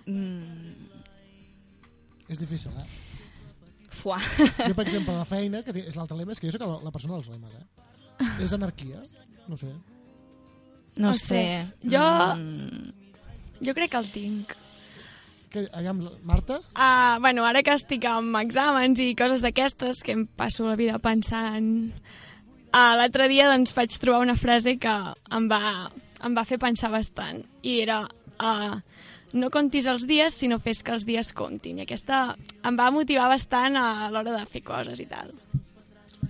Mm, 0.07 0.72
És 2.28 2.38
difícil, 2.38 2.72
eh? 2.78 2.86
fuà. 3.97 4.18
Jo, 4.18 4.74
per 4.74 4.84
exemple, 4.86 5.14
a 5.14 5.18
la 5.22 5.26
feina, 5.28 5.62
que 5.64 5.72
és 5.86 5.97
l'altre 5.97 6.16
lema, 6.18 6.32
és 6.34 6.40
que 6.40 6.49
jo 6.49 6.55
sóc 6.55 6.62
la, 6.66 6.78
la 6.84 6.92
persona 6.94 7.16
dels 7.16 7.28
lemes, 7.32 7.55
eh? 7.57 8.28
És 8.44 8.53
anarquia? 8.55 9.01
No 9.49 9.57
sé. 9.59 9.70
No 10.97 11.11
Ostres, 11.12 11.72
sé. 11.72 11.88
jo- 11.90 12.36
Mm, 12.36 12.92
Jo 13.64 13.72
crec 13.74 13.90
que 13.90 13.97
el 13.99 14.11
tinc. 14.12 14.53
Que, 15.51 15.62
aviam, 15.72 16.03
Marta? 16.28 16.59
Uh, 16.76 17.16
bueno, 17.24 17.44
ara 17.49 17.62
que 17.64 17.72
estic 17.72 18.05
amb 18.05 18.36
exàmens 18.36 19.01
i 19.01 19.14
coses 19.16 19.40
d'aquestes, 19.40 20.03
que 20.05 20.12
em 20.12 20.26
passo 20.26 20.66
la 20.68 20.76
vida 20.76 20.99
pensant... 20.99 21.92
Uh, 22.76 22.92
L'altre 22.98 23.24
dia 23.32 23.46
doncs, 23.48 23.72
vaig 23.76 23.94
trobar 24.02 24.20
una 24.26 24.34
frase 24.36 24.74
que 24.76 24.92
em 25.32 25.46
va, 25.48 25.60
em 26.26 26.34
va 26.36 26.44
fer 26.44 26.58
pensar 26.60 26.90
bastant. 26.92 27.40
I 27.64 27.78
era... 27.86 28.02
Uh, 28.36 28.76
no 29.36 29.48
contis 29.52 29.86
els 29.88 30.04
dies, 30.08 30.34
sinó 30.36 30.58
fes 30.62 30.82
que 30.84 30.92
els 30.94 31.04
dies 31.08 31.30
comptin. 31.36 31.78
I 31.80 31.86
aquesta 31.86 32.18
em 32.68 32.76
va 32.78 32.90
motivar 32.92 33.26
bastant 33.32 33.76
a 33.80 34.10
l'hora 34.12 34.34
de 34.36 34.44
fer 34.48 34.62
coses 34.64 35.00
i 35.00 35.06
tal. 35.08 35.32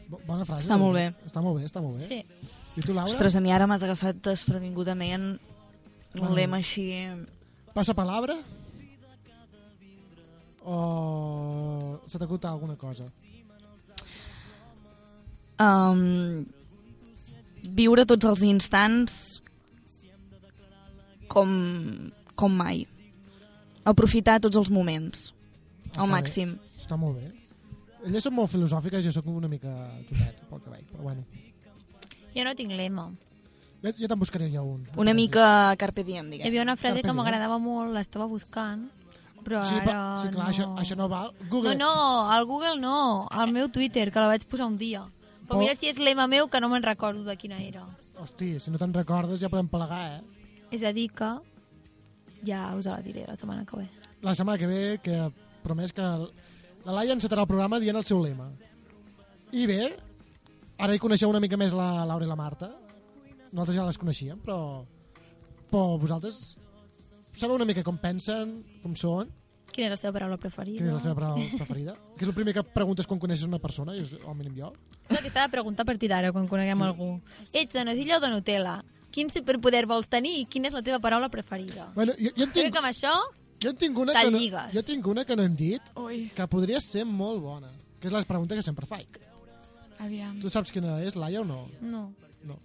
Bo- 0.09 0.21
Bona 0.27 0.47
frase. 0.47 0.65
Està 0.69 0.79
molt 0.79 0.95
bé. 0.97 1.09
Està 1.27 1.43
molt 1.43 1.59
bé, 1.61 1.67
està 1.69 1.83
molt 1.83 1.99
bé. 1.99 2.07
Sí. 2.09 2.53
I 2.77 2.83
tu, 2.85 2.93
Laura? 2.95 3.11
Ostres, 3.11 3.35
a 3.39 3.43
mi 3.43 3.51
ara 3.55 3.67
m'has 3.67 3.83
agafat 3.87 4.19
desprevingudament 4.27 5.27
un 5.35 6.21
Bueno. 6.21 6.35
lema 6.39 6.59
així... 6.63 6.89
Passa 7.75 7.93
palabra? 7.95 8.39
O 10.65 12.01
se 12.09 12.19
t'acut 12.19 12.45
alguna 12.49 12.77
cosa? 12.77 13.05
Um, 15.59 16.45
viure 17.77 18.05
tots 18.07 18.25
els 18.29 18.43
instants 18.45 19.43
com, 21.29 21.51
com 22.37 22.53
mai. 22.57 22.85
Aprofitar 23.87 24.41
tots 24.43 24.59
els 24.59 24.71
moments 24.75 25.31
Està 25.87 26.03
al 26.03 26.09
bé. 26.11 26.13
màxim. 26.17 26.57
Està 26.81 26.99
molt 26.99 27.19
bé. 27.21 27.31
Elles 28.07 28.23
són 28.23 28.35
molt 28.37 28.51
filosòfiques, 28.53 29.03
jo 29.05 29.13
sóc 29.15 29.27
una 29.31 29.49
mica 29.51 29.73
totet, 30.09 30.43
pel 30.51 30.61
que 30.63 30.71
veig, 30.71 30.85
però 30.93 31.03
bueno. 31.09 31.25
Jo 32.37 32.45
no 32.45 32.53
tinc 32.55 32.75
lema. 32.77 33.09
Jo, 33.83 33.93
jo 33.97 34.09
te'n 34.11 34.19
buscaré 34.21 34.51
jo 34.53 34.63
un. 34.63 34.85
Una 35.01 35.15
mica 35.15 35.75
carpe 35.79 36.05
diem, 36.05 36.27
Hi 36.29 36.37
diguem. 36.37 36.47
havia 36.51 36.63
una 36.63 36.77
frase 36.77 37.01
Carpe 37.01 37.09
que 37.09 37.17
m'agradava 37.17 37.59
molt, 37.59 37.93
l'estava 37.95 38.27
buscant, 38.31 38.87
però 39.47 39.63
Sí, 39.67 39.75
ara 39.81 39.85
però, 39.87 40.05
sí, 40.23 40.29
clar, 40.35 40.45
no... 40.45 40.51
això, 40.53 40.69
això 40.83 40.97
no 40.99 41.09
val. 41.09 41.33
Google. 41.51 41.75
No, 41.77 41.91
no, 41.97 42.31
al 42.31 42.47
Google 42.47 42.77
no, 42.81 43.27
al 43.31 43.53
meu 43.53 43.69
Twitter, 43.71 44.11
que 44.13 44.21
la 44.21 44.27
vaig 44.31 44.47
posar 44.47 44.67
un 44.67 44.77
dia. 44.79 45.05
Però 45.47 45.61
mira 45.61 45.77
si 45.79 45.91
és 45.91 46.01
lema 46.03 46.27
meu, 46.31 46.49
que 46.51 46.61
no 46.61 46.71
me'n 46.73 46.85
recordo 46.85 47.23
de 47.27 47.37
quina 47.39 47.59
era. 47.63 47.85
Hosti, 48.19 48.57
si 48.61 48.73
no 48.73 48.81
te'n 48.81 48.95
recordes 48.97 49.41
ja 49.43 49.51
podem 49.53 49.69
plegar, 49.71 50.03
eh? 50.17 50.49
És 50.75 50.83
a 50.83 50.93
dir 50.93 51.09
que 51.15 51.29
ja 52.47 52.63
us 52.77 52.89
la 52.91 52.99
diré 53.05 53.27
la 53.29 53.37
setmana 53.39 53.67
que 53.67 53.83
ve. 53.83 53.87
La 54.27 54.35
setmana 54.35 54.59
que 54.59 54.67
ve, 54.71 54.83
que 55.03 55.21
promès 55.63 55.95
que 55.95 56.03
la 56.03 56.97
Laia 56.99 57.15
encetarà 57.15 57.45
el 57.45 57.51
programa 57.51 57.81
dient 57.83 57.99
el 57.99 58.07
seu 58.07 58.21
lema. 58.23 58.51
I 59.55 59.67
bé, 59.71 59.81
ara 60.79 60.95
hi 60.95 61.03
coneixeu 61.03 61.31
una 61.31 61.43
mica 61.43 61.59
més 61.61 61.75
la 61.77 62.05
Laura 62.09 62.27
i 62.27 62.31
la 62.31 62.39
Marta. 62.39 62.73
Nosaltres 63.53 63.79
ja 63.79 63.87
les 63.87 63.99
coneixíem, 64.03 64.39
però... 64.43 64.85
Però 65.67 65.97
vosaltres 65.99 66.57
sabeu 67.37 67.57
una 67.57 67.67
mica 67.69 67.83
com 67.85 67.99
pensen, 67.99 68.53
com 68.83 68.95
són, 68.97 69.33
Quina 69.77 69.91
és 69.91 69.93
la 69.93 69.99
seva 70.01 70.15
paraula 70.17 70.39
preferida? 70.41 70.79
quina 70.81 70.89
és 70.89 70.97
la 70.97 71.03
seva 71.05 71.15
paraula 71.19 71.47
preferida. 71.61 71.95
Que 72.17 72.25
és 72.25 72.31
el 72.31 72.37
primer 72.37 72.55
que 72.57 72.63
preguntes 72.65 73.09
quan 73.09 73.21
coneixes 73.21 73.45
una 73.45 73.59
persona, 73.61 73.93
i 73.93 74.01
és, 74.07 74.15
almenys 74.25 74.55
jo. 74.57 74.71
És 75.05 75.19
el 75.19 75.25
que 75.27 75.33
s'ha 75.33 75.45
de 75.45 75.53
preguntar 75.53 75.85
a 75.85 75.91
partir 75.91 76.09
d'ara, 76.09 76.33
quan 76.33 76.49
coneguem 76.49 76.81
sí. 76.81 76.87
algú. 76.87 77.09
Ets 77.53 77.77
de 77.77 77.85
nocilla 77.85 78.17
o 78.17 78.23
de 78.25 78.31
Nutella? 78.33 78.77
Quin 79.13 79.29
superpoder 79.33 79.85
vols 79.91 80.09
tenir 80.13 80.33
i 80.41 80.47
quina 80.49 80.71
és 80.71 80.77
la 80.77 80.83
teva 80.87 81.01
paraula 81.05 81.29
preferida? 81.33 81.91
Bueno, 81.95 82.17
jo, 82.17 82.33
jo, 82.33 82.49
en 82.49 82.57
Crec 82.57 82.71
tinc, 82.71 82.73
que 82.73 82.83
amb 82.83 82.89
això... 82.89 83.13
jo 83.63 83.75
en 83.75 83.79
tinc 83.85 84.01
una 84.01 84.17
que 84.17 84.33
no, 84.33 84.43
jo 84.73 84.87
tinc 84.89 85.13
una 85.13 85.25
que 85.29 85.37
no 85.37 85.45
hem 85.45 85.55
dit, 85.57 85.95
Ui, 86.01 86.27
que 86.37 86.49
podria 86.49 86.81
ser 86.81 87.05
molt 87.05 87.45
bona, 87.45 87.69
que 88.01 88.09
és 88.09 88.17
la 88.17 88.25
pregunta 88.25 88.57
que 88.57 88.65
sempre 88.65 88.89
faig. 88.89 89.21
aviam. 89.99 90.41
Tu 90.41 90.53
saps 90.53 90.73
quina 90.73 90.99
és, 91.05 91.17
Laia, 91.17 91.41
o 91.41 91.45
no? 91.45 91.67
No. 91.81 92.11
No. 92.45 92.61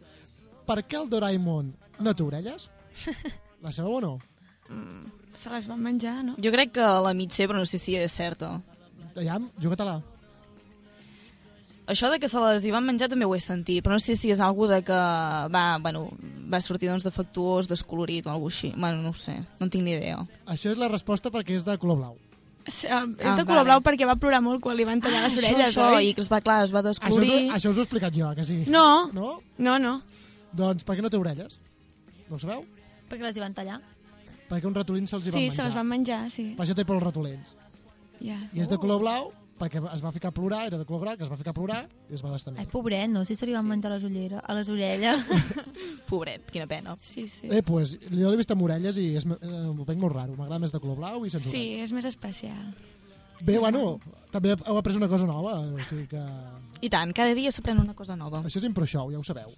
Per 0.67 0.83
què 0.83 0.99
el 0.99 1.09
Doraemon 1.11 1.73
no 1.99 2.15
té 2.15 2.23
orelles? 2.23 2.69
La 3.63 3.71
sabeu 3.75 3.99
o 3.99 4.01
no? 4.03 4.15
Se 5.37 5.49
les 5.49 5.67
van 5.67 5.79
menjar, 5.81 6.23
no? 6.23 6.35
Jo 6.41 6.51
crec 6.51 6.71
que 6.73 6.81
la 6.81 7.13
mig 7.13 7.31
sé, 7.31 7.47
però 7.47 7.57
no 7.57 7.65
sé 7.65 7.77
si 7.77 7.95
és 7.95 8.11
certa. 8.11 8.61
Aviam, 9.15 9.49
juga-te-la. 9.59 10.01
Això 11.91 12.07
de 12.11 12.19
que 12.21 12.29
se 12.29 12.39
les 12.39 12.63
hi 12.63 12.71
van 12.71 12.85
menjar 12.85 13.09
també 13.11 13.25
ho 13.25 13.33
he 13.35 13.39
sentit, 13.41 13.81
però 13.83 13.97
no 13.97 13.99
sé 13.99 14.13
si 14.15 14.29
és 14.31 14.39
algú 14.39 14.67
de 14.69 14.77
que 14.85 14.95
va, 15.51 15.63
bueno, 15.81 16.05
va 16.47 16.61
sortir 16.61 16.87
doncs, 16.91 17.03
defectuós, 17.03 17.67
descolorit 17.67 18.27
o 18.27 18.31
alguna 18.31 18.53
així. 18.53 18.69
Bueno, 18.77 19.01
no 19.01 19.09
ho 19.11 19.17
sé, 19.17 19.39
no 19.59 19.65
en 19.65 19.71
tinc 19.73 19.83
ni 19.83 19.95
idea. 19.97 20.21
Això 20.45 20.71
és 20.71 20.77
la 20.79 20.87
resposta 20.91 21.31
perquè 21.33 21.57
és 21.57 21.65
de 21.67 21.75
color 21.81 21.97
blau. 21.97 22.15
És, 22.63 22.83
uh, 22.85 23.09
és 23.17 23.25
Ah, 23.25 23.35
de 23.35 23.43
color 23.43 23.63
vale. 23.65 23.67
blau 23.71 23.81
perquè 23.81 24.05
va 24.07 24.15
plorar 24.15 24.39
molt 24.45 24.61
quan 24.61 24.77
li 24.77 24.85
van 24.85 25.01
tallar 25.01 25.23
les 25.25 25.33
això, 25.33 25.41
orelles, 25.41 25.69
això, 25.75 25.87
oi? 25.97 26.09
i 26.09 26.13
que 26.13 26.21
es 26.21 26.29
va, 26.31 26.39
clar, 26.45 26.63
es 26.63 26.71
va 26.71 26.83
Això 26.83 26.91
us, 26.93 26.99
descolorir. 27.01 27.49
això 27.51 27.69
us 27.73 27.75
ho 27.75 27.79
he 27.81 27.83
explicat 27.83 28.13
jo, 28.13 28.29
que 28.35 28.45
sí? 28.45 28.63
No, 28.69 29.09
No? 29.11 29.39
no, 29.57 29.79
no. 29.79 30.01
Doncs 30.53 30.83
per 30.85 30.95
què 30.95 31.01
no 31.01 31.09
té 31.09 31.17
orelles? 31.17 31.59
No 32.29 32.35
ho 32.37 32.39
sabeu? 32.39 32.63
Perquè 33.09 33.23
les 33.25 33.35
hi 33.35 33.39
van 33.41 33.53
tallar. 33.57 33.81
Perquè 34.51 34.67
uns 34.67 34.75
ratolins 34.83 35.09
se'ls 35.09 35.25
hi 35.27 35.31
van 35.31 35.39
Sí, 35.39 35.45
menjar. 35.47 35.55
se 35.55 35.69
les 35.69 35.75
van 35.79 35.87
menjar, 35.87 36.23
sí. 36.31 36.49
Per 36.57 36.65
això 36.67 36.75
té 36.75 36.83
pels 36.85 37.03
ratolins. 37.03 37.55
Ja. 38.19 38.37
I 38.53 38.59
és 38.61 38.67
de 38.69 38.77
color 38.77 38.99
blau 39.01 39.31
perquè 39.61 39.77
es 39.93 40.01
va 40.03 40.09
ficar 40.11 40.29
a 40.29 40.33
plorar, 40.33 40.63
era 40.67 40.77
de 40.79 40.85
color 40.89 41.01
groc, 41.05 41.21
es 41.21 41.29
va 41.29 41.37
ficar 41.37 41.51
a 41.51 41.53
plorar 41.53 41.81
i 42.09 42.15
es 42.17 42.23
va 42.23 42.29
Ai, 42.29 42.33
destenir. 42.33 42.67
pobret, 42.73 43.07
no? 43.13 43.23
Si 43.25 43.35
se 43.35 43.45
li 43.45 43.53
van 43.53 43.67
menjar 43.69 43.91
les 43.93 44.03
ulleres, 44.03 44.39
a 44.43 44.53
les 44.57 44.69
orelles. 44.73 45.19
Pobret, 46.09 46.49
quina 46.51 46.65
pena. 46.67 46.95
Sí, 47.01 47.27
sí. 47.27 47.47
Eh, 47.49 47.61
pues, 47.63 47.93
jo 48.09 48.31
l'he 48.31 48.37
vist 48.39 48.51
amb 48.51 48.63
orelles 48.65 48.97
i 48.97 49.15
és, 49.19 49.25
eh, 49.25 49.51
ho 49.69 49.85
veig 49.85 49.99
molt 50.01 50.15
raro. 50.15 50.33
M'agrada 50.35 50.59
més 50.59 50.73
de 50.73 50.79
color 50.81 50.97
blau 50.97 51.25
i 51.25 51.29
sense 51.29 51.47
Sí, 51.49 51.57
orelles. 51.61 51.83
és 51.83 51.91
més 51.93 52.05
especial. 52.09 52.73
Bé, 53.41 53.57
bueno, 53.57 53.99
també 54.31 54.51
heu 54.53 54.77
après 54.77 54.97
una 54.97 55.07
cosa 55.09 55.25
nova, 55.29 55.59
o 55.61 55.77
sigui 55.89 56.07
que... 56.07 56.19
I 56.81 56.89
tant, 56.89 57.13
cada 57.13 57.33
dia 57.37 57.49
s'aprèn 57.53 57.79
una 57.79 57.93
cosa 57.97 58.15
nova. 58.15 58.41
Això 58.45 58.57
és 58.61 58.65
ImproShow, 58.65 59.11
ja 59.13 59.17
ho 59.21 59.23
sabeu. 59.23 59.53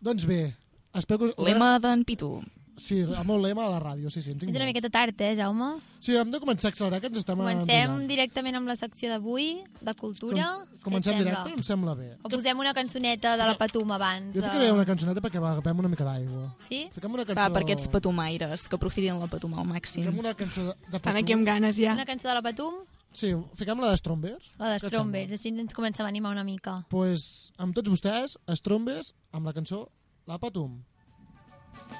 Doncs 0.00 0.24
bé, 0.26 0.54
espero 0.94 1.18
que... 1.18 1.34
us- 1.36 1.46
Lema 1.50 1.78
d'en 1.82 2.02
Pitu. 2.04 2.40
Sí, 2.80 2.96
el 3.04 3.24
meu 3.28 3.36
lema 3.38 3.66
a 3.66 3.70
la 3.70 3.78
ràdio, 3.78 4.10
sí, 4.10 4.22
sí. 4.22 4.32
És 4.32 4.42
una 4.42 4.64
molt. 4.64 4.66
miqueta 4.70 4.90
tard, 4.90 5.20
eh, 5.20 5.34
Jaume? 5.36 5.76
Sí, 6.00 6.16
hem 6.16 6.30
de 6.32 6.40
començar 6.40 6.66
a 6.66 6.72
accelerar, 6.72 7.00
que 7.00 7.06
ens 7.06 7.18
estem 7.18 7.36
Comencem 7.38 7.68
enrotllant. 7.68 8.08
directament 8.08 8.56
amb 8.56 8.66
la 8.66 8.74
secció 8.76 9.10
d'avui, 9.10 9.62
de 9.80 9.94
cultura. 9.94 10.46
Com, 10.70 10.80
comencem 10.92 11.18
directe? 11.18 11.52
Em 11.54 11.62
sembla 11.62 11.94
bé. 11.94 12.16
O 12.24 12.28
posem 12.28 12.58
una 12.58 12.72
cançoneta 12.74 13.36
de 13.36 13.44
la 13.46 13.56
Patum 13.58 13.92
abans. 13.92 14.34
Jo 14.34 14.42
ficaré 14.42 14.72
una 14.72 14.84
cançoneta 14.86 15.20
perquè 15.20 15.36
agafem 15.38 15.78
una 15.78 15.88
mica 15.88 16.04
d'aigua. 16.04 16.54
Sí? 16.68 16.88
Fiquem 16.92 17.12
una 17.12 17.24
cançó... 17.24 17.40
Va, 17.42 17.50
per 17.52 17.62
aquests 17.62 17.88
patumaires, 17.88 18.66
que 18.68 18.76
aprofitin 18.76 19.20
la 19.20 19.26
patum 19.28 19.54
al 19.60 19.66
màxim. 19.66 20.02
Fiquem 20.06 20.18
una 20.18 20.34
cançó 20.34 20.60
de, 20.62 20.74
de 20.74 20.96
Estan 20.96 21.00
Patum. 21.12 21.22
aquí 21.22 21.32
amb 21.32 21.46
ganes, 21.46 21.76
ja. 21.76 21.92
Una 21.92 22.06
cançó 22.06 22.28
de 22.28 22.34
la 22.34 22.42
Patum, 22.42 22.74
Sí, 23.12 23.32
fiquem 23.58 23.80
la 23.82 23.90
de 23.90 23.96
Strombers. 23.98 24.52
la 24.56 24.68
de 24.70 24.76
Què 24.78 24.86
et 24.86 24.92
Strombers, 24.92 25.32
així 25.32 25.48
ens 25.48 25.74
comencem 25.74 26.06
a 26.06 26.08
animar 26.08 26.30
una 26.30 26.44
mica. 26.44 26.70
sembla? 26.78 26.88
pues, 26.88 27.52
amb 27.58 27.74
tots 27.74 27.90
vostès, 27.90 28.38
Strombers, 28.54 29.14
amb 29.32 29.46
la 29.46 29.52
cançó 29.52 29.90
La 30.26 30.38
Patum. 30.38 30.78
Jo 31.74 31.99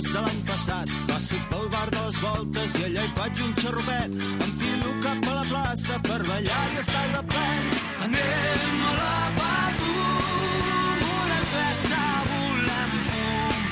d'espurnes 0.00 0.12
de 0.12 0.20
l'any 0.20 0.42
passat. 0.46 0.88
Passo 1.06 1.36
pel 1.50 1.68
bar 1.68 1.88
les 1.92 2.16
voltes 2.20 2.74
i 2.78 2.84
allà 2.84 3.04
hi 3.04 3.12
faig 3.16 3.40
un 3.44 3.54
xarrupet. 3.54 4.10
Enfilo 4.46 4.90
cap 5.04 5.28
a 5.30 5.34
la 5.34 5.44
plaça 5.50 5.98
per 6.08 6.20
ballar-hi 6.28 6.78
els 6.78 6.92
de 7.14 7.22
plens. 7.32 7.80
Anem 8.06 8.82
a 8.88 8.92
la 9.00 9.14
Patum, 9.38 11.04
volem 11.04 11.46
festa, 11.54 12.02
volem 12.32 12.92
fum. 13.12 13.64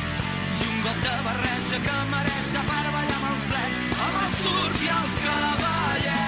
I 0.60 0.70
un 0.70 0.80
got 0.86 1.04
de 1.08 1.18
barreja 1.28 1.84
que 1.88 1.98
mereix 2.14 2.48
per 2.54 2.86
ballar 2.96 3.20
amb 3.20 3.28
els 3.32 3.44
plens, 3.52 3.84
amb 4.06 4.24
els 4.24 4.40
turcs 4.46 4.82
i 4.82 4.96
els 5.00 5.22
cavallets. 5.26 6.27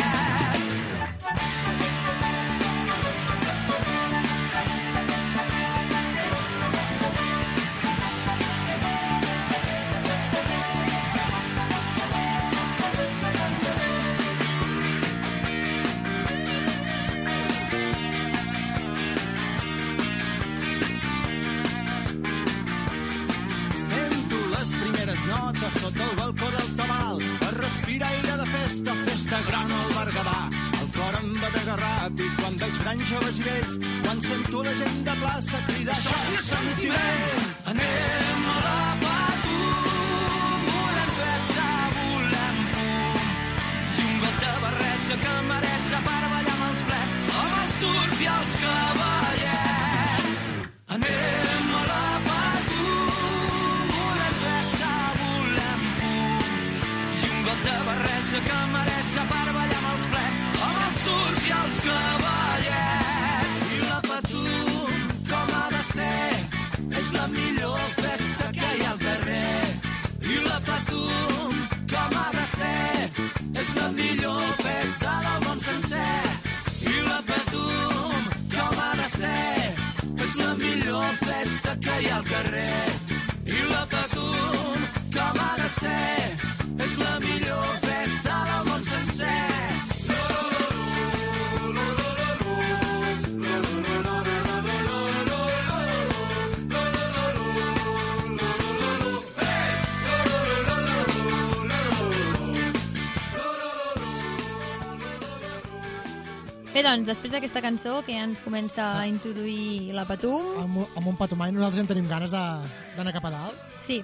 Doncs, 106.90 107.06
després 107.06 107.32
d'aquesta 107.32 107.60
cançó 107.62 108.00
que 108.06 108.12
ja 108.16 108.24
ens 108.26 108.40
comença 108.44 108.98
a 109.00 109.06
introduir 109.08 109.92
la 109.94 110.04
Patum, 110.04 110.42
Amb, 110.62 110.82
amb 110.96 111.06
un 111.06 111.16
patumai 111.16 111.52
nosaltres 111.52 111.76
ja 111.80 111.84
en 111.86 111.88
tenim 111.94 112.08
ganes 112.10 112.30
de- 112.30 112.96
d'anar 112.96 113.12
cap 113.12 113.24
a 113.26 113.30
dalt. 113.30 113.54
sí. 113.86 114.02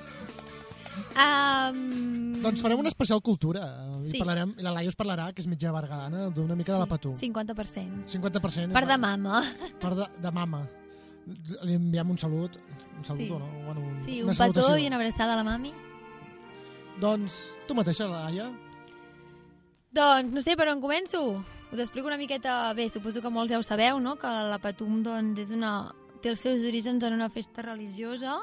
Um, 1.16 2.40
Doncs 2.42 2.60
farem 2.62 2.78
una 2.80 2.88
especial 2.88 3.20
cultura. 3.20 3.66
Sí. 3.96 4.14
I 4.16 4.18
parlarem, 4.18 4.54
i 4.58 4.62
la 4.64 4.70
Laia 4.72 4.88
us 4.88 4.96
parlarà, 4.96 5.26
que 5.34 5.42
és 5.42 5.46
mitja 5.48 5.72
bergadana, 5.72 6.30
d'una 6.30 6.54
mica 6.56 6.72
de 6.72 6.78
la 6.78 6.86
Patum. 6.86 7.16
50%. 7.18 8.06
50%. 8.08 8.72
Per 8.72 8.86
de 8.86 8.96
mama. 8.96 9.42
Per 9.80 9.94
de, 9.94 10.06
de 10.22 10.30
mama. 10.32 10.62
Li 11.64 11.74
enviem 11.74 12.10
un 12.10 12.18
salut. 12.18 12.56
Un 12.98 13.04
salut 13.04 13.26
Sí. 13.26 13.30
o 13.30 13.38
no? 13.38 13.46
Bueno, 13.66 13.80
un, 13.80 14.04
Sí, 14.06 14.20
un 14.22 14.28
petó 14.28 14.34
salutació. 14.34 14.78
i 14.78 14.86
una 14.86 14.96
abraçada 14.96 15.34
a 15.34 15.36
la 15.36 15.44
mami. 15.44 15.72
Doncs 17.00 17.50
tu 17.68 17.74
mateixa, 17.74 18.06
Laia. 18.08 18.50
Doncs 19.92 20.32
no 20.32 20.40
sé 20.42 20.56
per 20.56 20.68
on 20.68 20.80
començo. 20.80 21.42
Us 21.72 21.80
explico 21.80 22.06
una 22.06 22.16
miqueta... 22.16 22.72
Bé, 22.74 22.88
suposo 22.88 23.22
que 23.22 23.30
molts 23.30 23.52
ja 23.52 23.58
ho 23.58 23.64
sabeu, 23.66 23.98
no?, 24.00 24.16
que 24.20 24.26
la 24.26 24.60
Patum 24.62 25.02
doncs, 25.02 25.40
és 25.46 25.54
una... 25.54 25.92
té 26.22 26.30
els 26.30 26.40
seus 26.40 26.62
orígens 26.64 27.02
en 27.04 27.14
una 27.14 27.28
festa 27.30 27.62
religiosa 27.62 28.40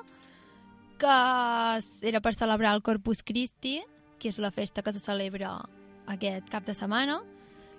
que 0.99 2.07
era 2.07 2.21
per 2.21 2.33
celebrar 2.35 2.75
el 2.75 2.81
Corpus 2.81 3.23
Christi, 3.23 3.81
que 4.19 4.29
és 4.29 4.37
la 4.39 4.51
festa 4.51 4.83
que 4.83 4.93
se 4.93 5.01
celebra 5.03 5.57
aquest 6.07 6.47
cap 6.51 6.63
de 6.67 6.75
setmana. 6.77 7.21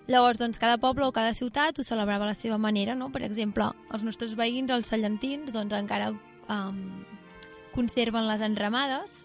Llavors, 0.07 0.37
doncs, 0.37 0.59
cada 0.61 0.77
poble 0.77 1.07
o 1.07 1.15
cada 1.17 1.33
ciutat 1.33 1.79
ho 1.79 1.85
celebrava 1.87 2.27
a 2.27 2.33
la 2.33 2.37
seva 2.37 2.59
manera, 2.59 2.95
no? 2.95 3.09
Per 3.13 3.23
exemple, 3.25 3.71
els 3.95 4.05
nostres 4.05 4.35
veïns, 4.37 4.73
els 4.75 4.91
cellentins, 4.93 5.53
doncs 5.55 5.73
encara 5.73 6.11
um, 6.13 6.83
conserven 7.73 8.29
les 8.29 8.45
enramades 8.45 9.23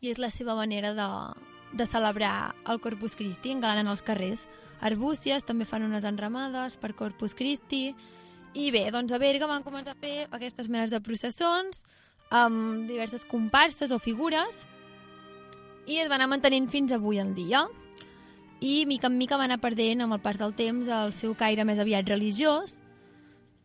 i 0.00 0.12
és 0.12 0.20
la 0.22 0.30
seva 0.30 0.54
manera 0.54 0.92
de, 0.94 1.08
de 1.74 1.86
celebrar 1.90 2.54
el 2.70 2.78
Corpus 2.78 3.16
Christi, 3.18 3.56
engalanen 3.56 3.90
els 3.90 4.04
carrers. 4.06 4.46
Arbúcies 4.80 5.44
també 5.46 5.66
fan 5.68 5.84
unes 5.86 6.04
enramades 6.04 6.76
per 6.80 6.94
Corpus 6.94 7.34
Christi. 7.34 7.94
I 8.54 8.70
bé, 8.70 8.88
doncs 8.94 9.12
a 9.12 9.18
Berga 9.18 9.46
van 9.50 9.64
començar 9.66 9.94
a 9.94 10.00
fer 10.00 10.28
aquestes 10.30 10.68
menes 10.68 10.90
de 10.90 11.00
processons 11.02 11.84
amb 12.30 12.88
diverses 12.88 13.24
comparses 13.28 13.92
o 13.92 13.98
figures 13.98 14.64
i 15.86 15.98
es 16.00 16.08
van 16.08 16.22
anar 16.22 16.30
mantenint 16.32 16.70
fins 16.72 16.92
avui 16.92 17.18
en 17.20 17.34
dia. 17.34 17.66
i 18.60 18.86
mica 18.86 19.08
en 19.08 19.18
mica 19.18 19.36
va 19.36 19.44
anar 19.44 19.58
perdent 19.60 20.00
amb 20.00 20.14
el 20.14 20.20
pas 20.24 20.38
del 20.38 20.54
temps 20.56 20.88
el 20.88 21.12
seu 21.12 21.34
caire 21.34 21.64
més 21.68 21.78
aviat 21.78 22.08
religiós, 22.08 22.78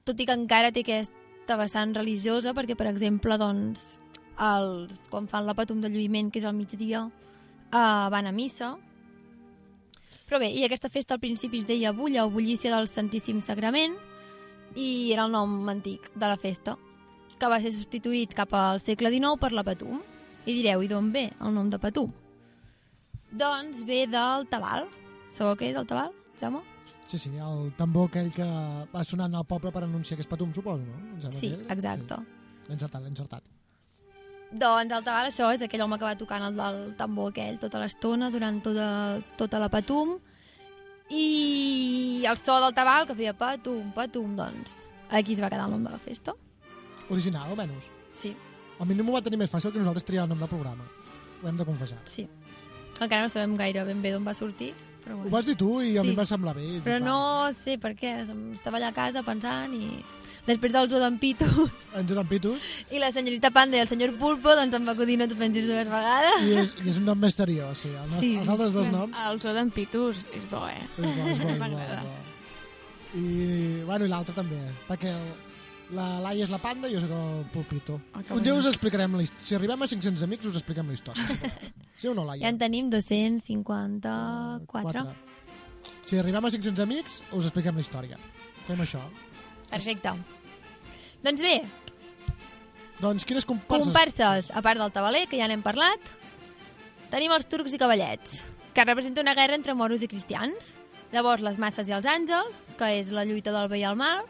tot 0.04 0.20
i 0.20 0.26
que 0.26 0.36
encara 0.36 0.74
té 0.74 0.82
aquesta 0.82 1.56
vessant 1.56 1.94
religiosa 1.96 2.52
perquè, 2.58 2.76
per 2.76 2.90
exemple, 2.90 3.38
doncs, 3.38 4.00
els, 4.36 5.00
quan 5.12 5.30
fan 5.30 5.46
la 5.46 5.56
patum 5.56 5.80
de 5.80 5.92
lluïment, 5.94 6.32
que 6.32 6.42
és 6.42 6.48
al 6.50 6.58
migdia, 6.58 7.06
uh, 7.06 8.10
van 8.12 8.28
a 8.28 8.34
missa. 8.36 8.74
Però 10.30 10.38
bé, 10.38 10.52
i 10.54 10.62
aquesta 10.62 10.92
festa 10.94 11.16
al 11.16 11.22
principi 11.24 11.64
es 11.64 11.66
deia 11.66 11.90
Bulla 11.92 12.22
o 12.28 12.30
Bullícia 12.30 12.70
del 12.70 12.86
Santíssim 12.88 13.40
Sagrament 13.42 13.96
i 14.78 15.10
era 15.10 15.26
el 15.26 15.34
nom 15.34 15.56
antic 15.72 16.06
de 16.14 16.28
la 16.30 16.38
festa, 16.38 16.76
que 17.42 17.50
va 17.50 17.58
ser 17.64 17.72
substituït 17.74 18.36
cap 18.38 18.54
al 18.54 18.78
segle 18.84 19.10
XIX 19.10 19.42
per 19.42 19.50
la 19.58 19.66
Patum. 19.66 20.04
I 20.46 20.54
direu, 20.54 20.84
i 20.86 20.90
d'on 20.92 21.10
ve 21.12 21.32
el 21.34 21.56
nom 21.56 21.74
de 21.74 21.82
Patum? 21.82 22.14
Doncs 23.42 23.82
ve 23.90 24.04
del 24.10 24.46
tabal. 24.54 24.86
Sabeu 25.34 25.58
què 25.58 25.72
és 25.74 25.82
el 25.82 25.90
tabal, 25.90 26.14
Jaume? 26.40 26.62
Sí, 27.10 27.18
sí, 27.18 27.34
el 27.34 27.72
tambor 27.78 28.12
aquell 28.12 28.30
que 28.30 28.46
va 28.94 29.02
sonant 29.02 29.34
al 29.34 29.50
poble 29.50 29.74
per 29.74 29.82
anunciar 29.88 30.20
que 30.20 30.28
és 30.28 30.30
Patum, 30.30 30.54
suposo, 30.54 30.86
no? 30.86 31.26
Em 31.26 31.34
Sí, 31.34 31.56
que 31.58 31.74
exacte. 31.74 32.22
Sí. 32.22 32.68
L'he 32.68 32.78
encertat, 32.78 33.02
l'he 33.02 33.10
encertat. 33.18 33.56
Doncs 34.52 34.92
el 34.98 35.04
tabal 35.06 35.28
això 35.30 35.52
és 35.54 35.62
aquell 35.62 35.82
home 35.86 35.98
que 36.02 36.06
va 36.08 36.16
tocant 36.18 36.42
el 36.48 36.56
del 36.58 36.80
tambor 36.98 37.30
aquell 37.30 37.60
tota 37.62 37.78
l'estona 37.84 38.32
durant 38.34 38.58
tota, 38.66 39.20
tota 39.38 39.60
la 39.62 39.70
patum 39.70 40.16
i 41.10 42.24
el 42.28 42.38
so 42.38 42.60
del 42.62 42.74
tabal 42.74 43.06
que 43.10 43.16
feia 43.18 43.34
patum, 43.38 43.92
patum, 43.94 44.36
doncs 44.38 44.88
aquí 45.10 45.34
es 45.34 45.42
va 45.42 45.50
quedar 45.50 45.66
el 45.66 45.72
nom 45.76 45.84
de 45.86 45.92
la 45.94 45.98
festa. 46.02 46.34
Original, 47.10 47.50
almenys. 47.50 47.86
Sí, 48.14 48.36
A 48.80 48.86
mi 48.86 48.96
no 48.96 49.04
m'ho 49.04 49.12
va 49.12 49.22
tenir 49.22 49.36
més 49.38 49.50
fàcil 49.52 49.74
que 49.74 49.80
nosaltres 49.82 50.06
triar 50.08 50.24
el 50.24 50.30
nom 50.30 50.40
del 50.40 50.48
programa. 50.48 50.86
Ho 51.44 51.48
hem 51.50 51.58
de 51.58 51.66
confessar. 51.66 51.98
sí. 52.06 52.28
Encara 53.00 53.22
no 53.24 53.30
sabem 53.30 53.54
gaire 53.56 53.84
ben 53.88 54.02
bé 54.02 54.12
d'on 54.12 54.26
va 54.28 54.34
sortir, 54.34 54.74
però 55.06 55.14
Ho 55.14 55.18
bueno. 55.20 55.32
vas 55.32 55.46
dir 55.46 55.56
tu 55.56 55.82
i 55.82 55.98
a 55.98 56.02
Sí. 56.02 56.08
mi 56.08 56.14
em 56.14 56.20
va 56.20 56.26
semblar 56.26 56.54
bé. 56.56 56.82
Però 56.84 57.00
no 57.00 57.52
sé 57.54 57.78
per 57.78 57.94
què, 57.96 58.26
estava 58.54 58.78
allà 58.78 58.90
a 58.90 58.94
casa 58.94 59.24
pensant 59.24 59.74
i 59.74 60.04
després 60.48 60.72
del 60.74 61.18
Pitos 61.20 61.54
va, 61.58 61.70
En 62.00 62.08
Jordan 62.08 62.28
Pitus. 62.28 62.60
i 62.92 63.00
la 63.00 63.12
senyorita 63.12 63.52
Panda 63.52 63.78
i 63.78 63.80
el 63.82 63.88
senyor 63.92 64.14
Pulpo, 64.20 64.56
doncs 64.56 64.74
em 64.76 64.86
va 64.88 64.92
acudir 64.96 65.18
no 65.20 65.28
t'ho 65.28 65.36
pensis 65.40 65.66
dues 65.68 65.88
vegades. 65.90 66.42
I 66.48 66.50
és, 66.64 66.74
I 66.86 66.90
és 66.94 66.98
un 66.98 67.06
nom 67.06 67.18
més 67.20 67.36
seriós, 67.36 67.78
sí. 67.78 67.90
El, 67.90 67.96
Sí, 68.20 68.36
els 68.38 68.50
altres 68.50 68.74
dos 68.74 68.88
noms... 68.94 69.16
El 69.28 69.40
zoo 69.42 69.54
d'en 69.54 69.70
Pitus 69.72 70.18
és 70.36 70.44
bo, 70.52 70.68
eh? 70.70 70.80
És 70.80 70.84
bo, 70.98 71.04
és 71.10 71.14
bo, 71.44 71.50
és 71.54 71.60
bo, 71.60 71.66
és 71.66 71.70
bo. 72.08 72.14
I, 73.20 73.22
bueno, 73.86 74.06
i 74.06 74.10
l'altre 74.10 74.34
també, 74.38 74.58
perquè 74.88 75.10
el, 75.10 75.30
la 75.98 76.20
Laia 76.22 76.44
és 76.46 76.52
la 76.54 76.60
panda 76.62 76.86
i 76.88 76.94
jo 76.94 77.00
soc 77.02 77.10
el 77.16 77.40
pulpito. 77.54 77.96
Ah, 78.14 78.22
Un 78.36 78.44
dia 78.46 78.54
us 78.54 78.68
explicarem 78.70 79.16
la 79.18 79.24
història. 79.26 79.46
Si 79.48 79.56
arribem 79.58 79.82
a 79.82 79.88
500 79.90 80.22
amics, 80.28 80.46
us 80.46 80.56
expliquem 80.62 80.86
la 80.92 80.94
història. 80.94 81.26
Sí 82.00 82.08
o 82.08 82.14
no, 82.16 82.24
Laia? 82.24 82.44
Ja 82.46 82.50
en 82.54 82.60
tenim 82.62 82.88
254. 82.94 85.02
Si 86.08 86.16
arribem 86.18 86.46
a 86.46 86.50
500 86.54 86.80
amics, 86.86 87.18
us 87.36 87.46
expliquem 87.50 87.76
la 87.76 87.82
història. 87.84 88.18
Fem 88.68 88.80
això. 88.86 89.02
Perfecte. 89.70 90.14
Doncs 91.24 91.42
bé, 91.44 91.60
Doncs 93.00 93.24
quines 93.28 93.46
comparses? 93.48 93.86
comparses, 93.88 94.50
a 94.52 94.62
part 94.62 94.80
del 94.80 94.92
tabaler, 94.92 95.26
que 95.32 95.38
ja 95.40 95.48
n'hem 95.48 95.62
parlat, 95.64 96.00
tenim 97.12 97.32
els 97.32 97.48
turcs 97.48 97.74
i 97.76 97.80
cavallets, 97.80 98.42
que 98.76 98.86
representa 98.86 99.22
una 99.24 99.36
guerra 99.36 99.56
entre 99.56 99.76
moros 99.76 100.04
i 100.04 100.08
cristians. 100.12 100.74
Llavors, 101.12 101.42
les 101.42 101.58
masses 101.58 101.88
i 101.90 101.96
els 101.96 102.06
àngels, 102.06 102.68
que 102.78 102.92
és 103.00 103.10
la 103.16 103.24
lluita 103.26 103.52
del 103.56 103.70
bé 103.72 103.80
i 103.80 103.86
el 103.88 103.96
mal, 103.98 104.26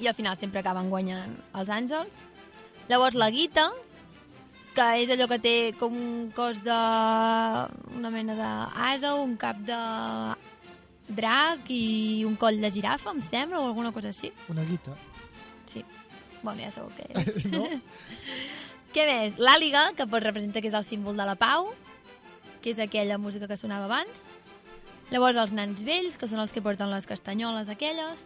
i 0.00 0.06
al 0.08 0.14
final 0.14 0.36
sempre 0.38 0.62
acaben 0.62 0.88
guanyant 0.90 1.34
els 1.54 1.68
àngels. 1.68 2.22
Llavors, 2.88 3.18
la 3.18 3.28
guita, 3.30 3.68
que 4.74 4.86
és 5.02 5.10
allò 5.12 5.28
que 5.30 5.38
té 5.38 5.56
com 5.78 5.92
un 5.94 6.30
cos 6.34 6.62
de... 6.64 6.78
una 7.94 8.10
mena 8.10 8.34
d'asa, 8.38 9.14
un 9.14 9.36
cap 9.36 9.60
de 9.66 9.78
drac 11.08 11.68
i 11.70 12.24
un 12.26 12.36
coll 12.40 12.60
de 12.62 12.70
girafa, 12.72 13.10
em 13.12 13.20
sembla, 13.22 13.60
o 13.60 13.66
alguna 13.68 13.92
cosa 13.92 14.08
així. 14.12 14.32
Una 14.48 14.64
guita. 14.64 14.94
Sí. 15.66 15.84
Bueno, 16.42 16.60
ja 16.60 16.70
sabeu 16.72 16.90
què 16.96 17.08
és. 17.20 17.46
no? 17.52 17.64
Què 18.94 19.06
més? 19.08 19.38
L'àliga, 19.42 19.88
que 19.98 20.06
pot 20.06 20.22
representar 20.22 20.62
que 20.62 20.70
és 20.70 20.76
el 20.78 20.84
símbol 20.86 21.16
de 21.18 21.26
la 21.26 21.34
pau, 21.40 21.72
que 22.62 22.70
és 22.72 22.78
aquella 22.80 23.18
música 23.18 23.48
que 23.50 23.56
sonava 23.60 23.88
abans. 23.90 24.22
Llavors 25.10 25.36
els 25.36 25.52
nans 25.52 25.82
vells, 25.84 26.16
que 26.16 26.28
són 26.30 26.40
els 26.40 26.52
que 26.54 26.62
porten 26.64 26.88
les 26.92 27.04
castanyoles 27.06 27.68
aquelles. 27.68 28.22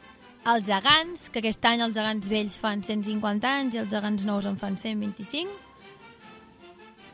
Els 0.49 0.67
gegants, 0.69 1.25
que 1.35 1.41
aquest 1.43 1.65
any 1.67 1.81
els 1.83 1.97
gegants 1.97 2.29
vells 2.31 2.59
fan 2.63 2.85
150 2.87 3.49
anys 3.51 3.75
i 3.75 3.81
els 3.83 3.91
gegants 3.91 4.23
nous 4.29 4.47
en 4.47 4.55
fan 4.61 4.77
125. 4.79 5.51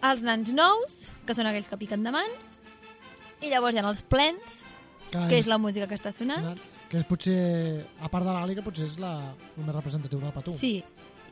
Els 0.04 0.20
nans 0.26 0.50
nous, 0.52 0.98
que 1.24 1.34
són 1.34 1.48
aquells 1.48 1.70
que 1.72 1.78
piquen 1.80 2.04
de 2.04 2.12
mans. 2.12 2.50
I 3.40 3.48
llavors 3.54 3.74
hi 3.74 3.80
ha 3.80 3.86
els 3.88 4.02
plens, 4.04 4.58
que 5.28 5.38
és 5.40 5.48
la 5.50 5.58
música 5.62 5.88
que 5.90 5.98
està 5.98 6.12
sonant. 6.14 6.58
Que 6.90 7.00
és 7.00 7.06
potser, 7.08 7.38
a 8.00 8.10
part 8.12 8.26
de 8.26 8.34
l'àliga, 8.34 8.64
potser 8.66 8.88
és 8.90 8.98
la, 9.02 9.14
el 9.56 9.64
més 9.64 9.74
representatiu 9.74 10.20
del 10.22 10.34
patum. 10.34 10.56
Sí, 10.60 10.76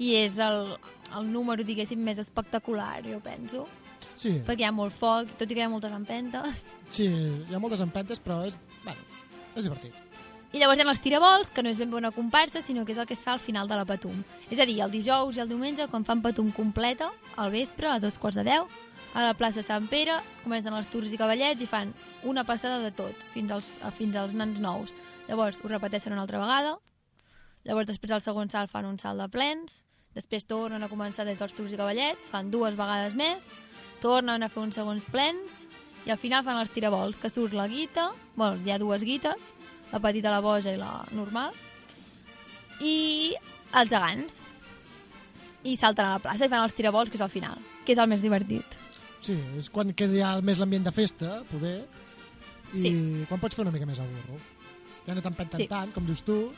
i 0.02 0.14
és 0.22 0.38
el, 0.42 0.74
el 1.18 1.30
número, 1.32 1.64
diguéssim, 1.66 2.00
més 2.02 2.20
espectacular, 2.22 3.02
jo 3.06 3.20
penso. 3.24 3.66
Sí, 4.18 4.38
perquè 4.46 4.64
hi 4.64 4.68
ha 4.68 4.74
molt 4.74 4.94
foc, 4.98 5.30
tot 5.38 5.50
i 5.50 5.54
que 5.54 5.62
hi 5.62 5.66
ha 5.66 5.72
moltes 5.72 5.92
empentes. 5.94 6.64
sí, 6.90 7.06
hi 7.08 7.54
ha 7.54 7.60
moltes 7.62 7.82
empentes, 7.84 8.20
però 8.22 8.42
és, 8.48 8.58
bueno, 8.84 9.22
és 9.54 9.62
divertit. 9.68 9.94
I 10.52 10.60
llavors 10.60 10.76
hi 10.76 10.84
ha 10.84 10.90
els 10.90 11.00
tirabols, 11.00 11.48
que 11.48 11.62
no 11.64 11.70
és 11.72 11.78
ben 11.80 11.88
bé 11.88 11.96
una 11.96 12.10
comparsa, 12.12 12.60
sinó 12.60 12.82
que 12.84 12.92
és 12.92 12.98
el 13.00 13.06
que 13.08 13.14
es 13.16 13.22
fa 13.24 13.32
al 13.32 13.40
final 13.40 13.70
de 13.70 13.76
la 13.78 13.86
patum. 13.88 14.18
És 14.52 14.58
a 14.60 14.66
dir, 14.68 14.82
el 14.84 14.90
dijous 14.92 15.38
i 15.38 15.40
el 15.40 15.48
diumenge, 15.48 15.86
quan 15.88 16.04
fan 16.04 16.20
patum 16.20 16.50
completa, 16.52 17.08
al 17.40 17.48
vespre, 17.54 17.88
a 17.88 17.96
dos 18.02 18.18
quarts 18.20 18.36
de 18.36 18.44
deu, 18.44 18.66
a 19.16 19.22
la 19.24 19.32
plaça 19.32 19.64
Sant 19.64 19.86
Pere, 19.88 20.18
es 20.20 20.42
comencen 20.44 20.76
els 20.76 20.90
tours 20.92 21.08
i 21.08 21.16
cavallets 21.16 21.64
i 21.64 21.68
fan 21.70 21.94
una 22.28 22.44
passada 22.44 22.82
de 22.84 22.92
tot, 22.92 23.16
fins 23.32 23.54
als, 23.56 23.70
fins 23.96 24.18
als 24.20 24.36
nans 24.36 24.60
nous. 24.60 24.92
Llavors 25.30 25.62
ho 25.64 25.72
repeteixen 25.72 26.12
una 26.12 26.26
altra 26.26 26.42
vegada, 26.42 26.76
llavors 27.64 27.88
després 27.88 28.12
al 28.12 28.20
segon 28.20 28.52
salt 28.52 28.68
fan 28.68 28.84
un 28.84 29.00
salt 29.00 29.24
de 29.24 29.30
plens, 29.32 29.86
després 30.12 30.44
tornen 30.44 30.84
a 30.84 30.92
començar 30.92 31.24
des 31.24 31.40
dels 31.40 31.56
tours 31.56 31.72
i 31.72 31.80
cavallets, 31.80 32.28
fan 32.28 32.52
dues 32.52 32.76
vegades 32.76 33.16
més, 33.16 33.48
tornen 34.04 34.44
a 34.44 34.52
fer 34.52 34.66
uns 34.66 34.76
segons 34.76 35.08
plens, 35.08 35.64
i 36.04 36.10
al 36.12 36.20
final 36.20 36.44
fan 36.44 36.60
els 36.60 36.72
tirabols, 36.74 37.16
que 37.16 37.32
surt 37.32 37.56
la 37.56 37.70
guita, 37.70 38.10
bueno, 38.36 38.60
hi 38.60 38.74
ha 38.74 38.80
dues 38.82 39.04
guites, 39.06 39.54
la 39.92 40.00
petita, 40.00 40.30
la 40.32 40.40
boja 40.40 40.72
i 40.72 40.78
la 40.80 41.04
normal, 41.12 41.52
i 42.80 43.34
els 43.76 43.90
gegants. 43.92 44.40
I 45.62 45.76
salten 45.78 46.04
a 46.08 46.16
la 46.16 46.22
plaça 46.22 46.46
i 46.46 46.50
fan 46.50 46.64
els 46.64 46.74
tirabols, 46.74 47.10
que 47.10 47.18
és 47.20 47.22
al 47.22 47.30
final, 47.30 47.58
que 47.86 47.92
és 47.94 47.98
el 48.02 48.08
més 48.10 48.22
divertit. 48.24 48.78
Sí, 49.22 49.36
és 49.58 49.68
quan 49.70 49.92
queda 49.94 50.16
ja 50.18 50.30
més 50.42 50.58
l'ambient 50.58 50.82
de 50.88 50.90
festa, 50.90 51.42
poder, 51.52 51.84
i 52.74 52.80
Sí. 52.82 52.90
quan 53.28 53.38
pots 53.38 53.54
fer 53.54 53.62
una 53.62 53.70
mica 53.70 53.86
més 53.86 53.98
el 54.00 54.08
burro. 54.08 54.40
Ja 55.06 55.14
no 55.14 55.22
t'empenten 55.22 55.60
Sí. 55.60 55.68
tant, 55.68 55.92
com 55.92 56.04
dius 56.06 56.22
tu, 56.22 56.52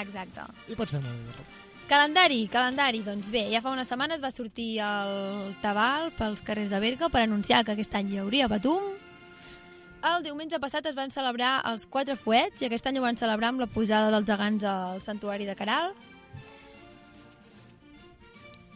Exacte. 0.00 0.40
i 0.68 0.74
pots 0.74 0.90
fer 0.90 1.00
molt 1.00 1.14
el 1.14 1.26
burro. 1.26 1.44
Calendari, 1.88 2.48
calendari, 2.48 3.00
doncs 3.02 3.30
bé, 3.30 3.50
ja 3.52 3.60
fa 3.60 3.70
unes 3.70 3.86
setmanes 3.86 4.22
va 4.22 4.30
sortir 4.30 4.78
el 4.80 5.54
Tabal 5.60 6.10
pels 6.12 6.40
carrers 6.40 6.70
de 6.70 6.80
Berga 6.80 7.08
per 7.10 7.22
anunciar 7.22 7.64
que 7.64 7.72
aquest 7.72 7.94
any 7.94 8.12
hi 8.14 8.18
hauria 8.18 8.48
Patum. 8.48 8.80
El 10.02 10.24
diumenge 10.24 10.58
passat 10.58 10.86
es 10.90 10.96
van 10.98 11.12
celebrar 11.14 11.60
els 11.70 11.84
quatre 11.86 12.16
fuets 12.18 12.62
i 12.62 12.66
aquest 12.66 12.88
any 12.90 12.98
ho 12.98 13.04
van 13.04 13.18
celebrar 13.18 13.52
amb 13.52 13.62
la 13.62 13.68
pujada 13.70 14.10
dels 14.10 14.26
gegants 14.26 14.64
al 14.66 15.02
santuari 15.04 15.46
de 15.46 15.54
Caral. 15.54 15.92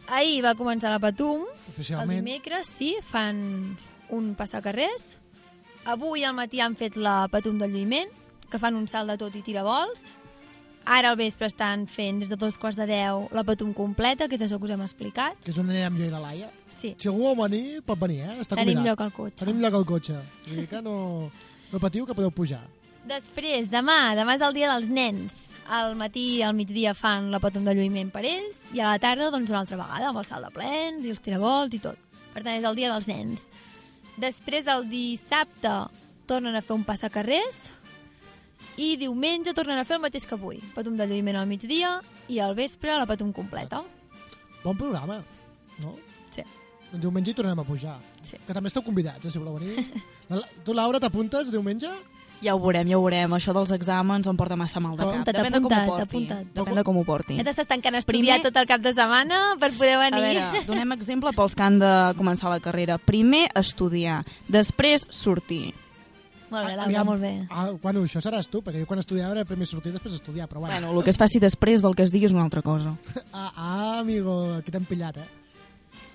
Ahir 0.07 0.39
va 0.45 0.53
començar 0.55 0.87
la 0.93 1.01
Patum, 1.03 1.43
el 1.43 1.73
Oficialment, 1.73 2.21
dimecres, 2.23 2.69
sí, 2.77 2.93
fan 3.09 3.41
un 4.15 4.29
passacarrers. 4.39 5.03
Avui 5.83 6.23
al 6.23 6.35
matí 6.35 6.61
han 6.63 6.77
fet 6.79 6.95
la 6.95 7.25
Patum 7.31 7.59
del 7.59 7.75
Lluïment, 7.75 8.07
que 8.47 8.59
fan 8.59 8.79
un 8.79 8.87
salt 8.87 9.11
de 9.11 9.17
tot 9.19 9.35
i 9.35 9.43
tirabols. 9.43 9.99
Ara 10.87 11.11
al 11.11 11.19
vespre 11.19 11.49
estan 11.51 11.83
fent 11.91 12.21
des 12.23 12.31
de 12.31 12.37
dos 12.39 12.55
quarts 12.55 12.79
de 12.79 12.87
deu 12.87 13.25
la 13.35 13.43
Patum 13.43 13.73
completa, 13.75 14.29
que 14.31 14.39
és 14.39 14.45
això 14.47 14.61
que 14.61 14.69
us 14.69 14.75
hem 14.77 14.85
explicat. 14.87 15.35
que 15.43 15.51
és 15.51 15.59
on 15.59 15.67
anirem 15.67 15.99
jo 15.99 16.07
i 16.07 16.13
la 16.13 16.23
Laia. 16.23 16.47
Sí, 16.81 16.93
Si 16.99 17.07
algú 17.09 17.23
vol 17.23 17.37
venir, 17.49 17.81
pot 17.81 17.97
venir, 17.99 18.19
eh? 18.21 18.35
Està 18.43 18.55
tenim 18.55 18.75
convidat. 18.77 18.85
lloc 18.91 19.01
al 19.01 19.11
cotxe. 19.15 19.39
Tenim 19.45 19.61
lloc 19.63 19.73
al 19.79 19.85
cotxe. 19.89 20.15
O 20.17 20.49
sigui 20.49 20.67
que 20.69 20.81
no, 20.85 20.95
no 21.71 21.79
patiu, 21.81 22.05
que 22.05 22.13
podeu 22.13 22.29
pujar. 22.31 22.61
Després, 23.07 23.69
demà, 23.71 24.13
demà 24.19 24.35
és 24.35 24.41
el 24.45 24.53
dia 24.53 24.69
dels 24.75 24.89
nens. 24.91 25.43
Al 25.67 25.95
matí 25.99 26.37
i 26.37 26.43
al 26.45 26.53
migdia 26.55 26.93
fan 26.95 27.31
la 27.31 27.39
Patum 27.43 27.65
de 27.67 27.73
Lluïment 27.75 28.11
per 28.13 28.21
ells 28.23 28.61
i 28.73 28.79
a 28.79 28.91
la 28.93 28.99
tarda, 29.03 29.31
doncs, 29.33 29.49
una 29.51 29.59
altra 29.65 29.75
vegada, 29.79 30.09
amb 30.13 30.19
el 30.21 30.25
salt 30.29 30.45
de 30.45 30.51
plens 30.55 31.03
i 31.03 31.11
els 31.11 31.19
tirabols 31.23 31.73
i 31.75 31.79
tot. 31.83 31.97
Per 32.33 32.43
tant, 32.43 32.53
és 32.55 32.63
el 32.63 32.75
dia 32.77 32.91
dels 32.93 33.07
nens. 33.09 33.43
Després, 34.17 34.67
el 34.71 34.85
dissabte, 34.91 35.73
tornen 36.29 36.55
a 36.55 36.61
fer 36.61 36.75
un 36.77 36.85
passacarrers 36.87 37.57
i 38.77 38.95
diumenge 39.01 39.53
tornen 39.57 39.79
a 39.81 39.85
fer 39.87 39.97
el 39.97 40.03
mateix 40.03 40.25
que 40.29 40.35
avui. 40.37 40.59
Patum 40.75 40.95
de 40.99 41.07
Lluïment 41.09 41.35
al 41.39 41.47
migdia 41.49 41.97
i 42.29 42.39
al 42.39 42.53
vespre 42.55 42.93
la 42.95 43.07
Patum 43.09 43.33
completa. 43.33 43.81
Bon 44.63 44.77
programa, 44.77 45.19
no? 45.81 45.95
Diumenge 46.93 47.31
hi 47.31 47.35
tornem 47.35 47.59
a 47.59 47.63
pujar. 47.67 47.97
Sí. 48.23 48.37
Que 48.47 48.53
també 48.55 48.69
esteu 48.71 48.81
convidats, 48.83 49.25
eh, 49.25 49.31
si 49.31 49.37
voleu 49.39 49.57
venir. 49.59 49.83
La, 50.29 50.41
tu, 50.63 50.73
Laura, 50.73 50.99
t'apuntes 51.03 51.51
diumenge? 51.51 51.89
Ja 52.41 52.53
ho 52.53 52.59
veurem, 52.61 52.85
ja 52.87 52.99
ho 52.99 53.01
veurem. 53.01 53.31
Això 53.33 53.53
dels 53.55 53.71
exàmens 53.73 54.27
em 54.29 54.37
porta 54.37 54.55
massa 54.55 54.79
mal 54.79 54.93
de 54.95 55.01
cap. 55.01 55.09
Apunta't, 55.15 55.35
Depèn 55.39 55.55
de 55.55 55.61
com 55.63 55.73
ho 55.73 55.85
porti. 55.87 56.03
apunta't. 56.05 56.51
Depèn 56.53 56.75
de 56.77 56.83
com 56.85 56.97
ho 56.99 57.03
porti. 57.03 57.37
Ja 57.39 57.45
t'estàs 57.47 57.67
tancant 57.67 57.97
a 57.97 58.01
estudiar 58.03 58.37
Primer- 58.37 58.43
tot 58.45 58.59
el 58.61 58.67
cap 58.69 58.81
de 58.85 58.93
setmana 58.93 59.39
per 59.59 59.71
poder 59.73 59.95
A 59.95 60.03
venir. 60.05 60.21
veure, 60.21 60.61
donem 60.69 60.91
exemple 60.93 61.33
pels 61.33 61.55
que 61.57 61.63
han 61.65 61.79
de 61.81 61.91
començar 62.19 62.51
la 62.53 62.59
carrera. 62.61 62.99
Primer, 62.99 63.47
estudiar. 63.57 64.23
Després, 64.47 65.07
sortir. 65.09 65.73
Molt 66.49 66.63
bé, 66.63 66.75
Laura, 66.77 66.83
Aviam, 66.85 67.05
molt 67.09 67.19
bé. 67.21 67.33
Ah, 67.49 67.71
bueno, 67.81 68.05
això 68.05 68.21
seràs 68.23 68.47
tu, 68.47 68.61
perquè 68.63 68.79
jo 68.79 68.87
quan 68.87 69.01
estudiava 69.01 69.33
era 69.33 69.43
primer 69.43 69.65
sortir 69.67 69.89
i 69.89 69.97
després 69.97 70.13
estudiar, 70.15 70.47
però 70.47 70.61
bueno. 70.61 70.73
Bueno, 70.75 70.93
el 70.99 71.03
que 71.03 71.09
es 71.11 71.17
faci 71.19 71.41
després 71.43 71.81
del 71.83 71.95
que 71.97 72.03
es 72.05 72.13
digui 72.13 72.29
és 72.29 72.31
una 72.31 72.45
altra 72.45 72.61
cosa. 72.61 72.93
Ah, 73.33 73.51
ah 73.55 73.99
amigo, 73.99 74.53
aquí 74.61 74.71
t'hem 74.71 74.85
pillat, 74.85 75.17
eh? 75.17 75.27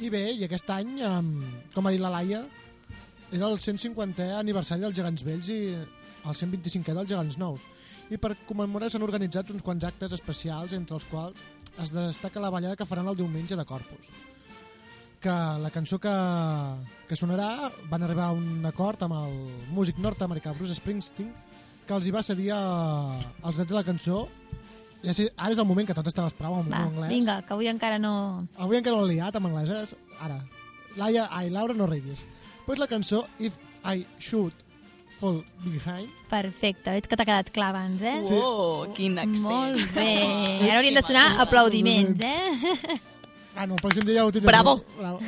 I 0.03 0.09
bé, 0.11 0.23
i 0.35 0.43
aquest 0.43 0.71
any, 0.75 0.97
com 1.75 1.87
ha 1.87 1.93
dit 1.95 2.03
la 2.03 2.11
Laia, 2.11 2.41
és 3.31 3.39
el 3.39 3.55
150è 3.55 4.33
aniversari 4.35 4.83
dels 4.83 4.97
Gegants 4.97 5.23
Vells 5.23 5.51
i 5.55 5.59
el 5.77 6.35
125è 6.41 6.97
dels 6.97 7.11
Gegants 7.13 7.39
Nous. 7.39 7.63
I 8.11 8.19
per 8.21 8.35
commemorar 8.49 8.91
s'han 8.91 9.07
organitzat 9.07 9.53
uns 9.55 9.63
quants 9.63 9.87
actes 9.87 10.17
especials, 10.19 10.75
entre 10.75 10.99
els 10.99 11.07
quals 11.07 11.39
es 11.81 11.93
destaca 11.95 12.43
la 12.43 12.51
ballada 12.51 12.77
que 12.77 12.89
faran 12.89 13.09
el 13.09 13.17
diumenge 13.17 13.57
de 13.57 13.65
Corpus. 13.65 14.11
Que 15.23 15.37
la 15.63 15.71
cançó 15.71 16.01
que, 16.03 16.13
que 17.07 17.17
sonarà 17.17 17.71
van 17.89 18.03
arribar 18.03 18.33
a 18.33 18.37
un 18.37 18.67
acord 18.67 19.07
amb 19.07 19.21
el 19.21 19.39
músic 19.71 20.03
nord-americà 20.03 20.57
Bruce 20.59 20.81
Springsteen 20.81 21.31
que 21.87 21.95
els 21.95 22.07
hi 22.07 22.15
va 22.15 22.27
cedir 22.27 22.51
a, 22.57 22.61
els 23.47 23.55
drets 23.55 23.71
de 23.71 23.79
la 23.79 23.87
cançó 23.87 24.25
ja 25.03 25.15
sé, 25.15 25.29
ara 25.37 25.53
és 25.53 25.59
el 25.59 25.67
moment 25.67 25.87
que 25.89 25.95
tot 25.95 26.07
estava 26.07 26.29
esperant 26.31 26.61
en 26.63 26.71
Va, 26.71 26.85
anglès. 26.87 27.09
vinga, 27.11 27.41
que 27.47 27.53
avui 27.55 27.69
encara 27.69 27.99
no... 27.99 28.47
Avui 28.57 28.77
encara 28.79 28.97
no 28.97 29.07
l'he 29.07 29.15
liat 29.17 29.37
amb 29.37 29.47
anglès, 29.51 29.95
ara. 30.21 30.41
Laia, 30.97 31.29
ai, 31.31 31.49
Laura, 31.51 31.75
no 31.75 31.87
riguis. 31.87 32.25
Pues 32.67 32.79
la 32.79 32.87
cançó 32.87 33.25
If 33.39 33.55
I 33.85 34.07
Should 34.21 34.53
Fall 35.19 35.41
Behind 35.65 36.09
Perfecte, 36.31 36.91
veig 36.91 37.07
que 37.09 37.17
t'ha 37.17 37.25
quedat 37.27 37.51
clar 37.55 37.71
abans, 37.73 38.01
eh? 38.03 38.21
Sí. 38.27 38.37
Oh, 38.39 38.87
quin 38.95 39.19
accent. 39.19 39.43
Molt 39.43 39.95
bé. 39.97 40.07
Ara 40.67 40.77
haurien 40.81 40.95
de 40.99 41.03
sonar 41.07 41.27
aplaudiments, 41.47 42.21
eh? 42.21 43.01
Ah, 43.53 43.67
no, 43.69 43.75
el 43.77 43.83
pròxim 43.85 44.07
dia 44.09 44.15
ja 44.17 44.23
ho 44.25 44.31
tindré. 44.33 44.49
Bravo. 44.49 44.79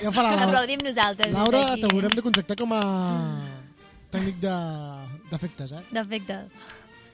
Ja 0.00 0.08
farà 0.08 0.30
la 0.30 0.36
Laura. 0.38 0.44
Aplaudim 0.46 0.80
nosaltres. 0.80 1.28
Laura, 1.34 1.58
t'haurem 1.76 2.14
de 2.16 2.22
contractar 2.24 2.56
com 2.56 2.70
a 2.72 2.78
tècnic 4.14 4.38
de- 4.40 5.26
d'efectes, 5.28 5.72
eh? 5.76 5.82
D'efectes. 5.92 6.46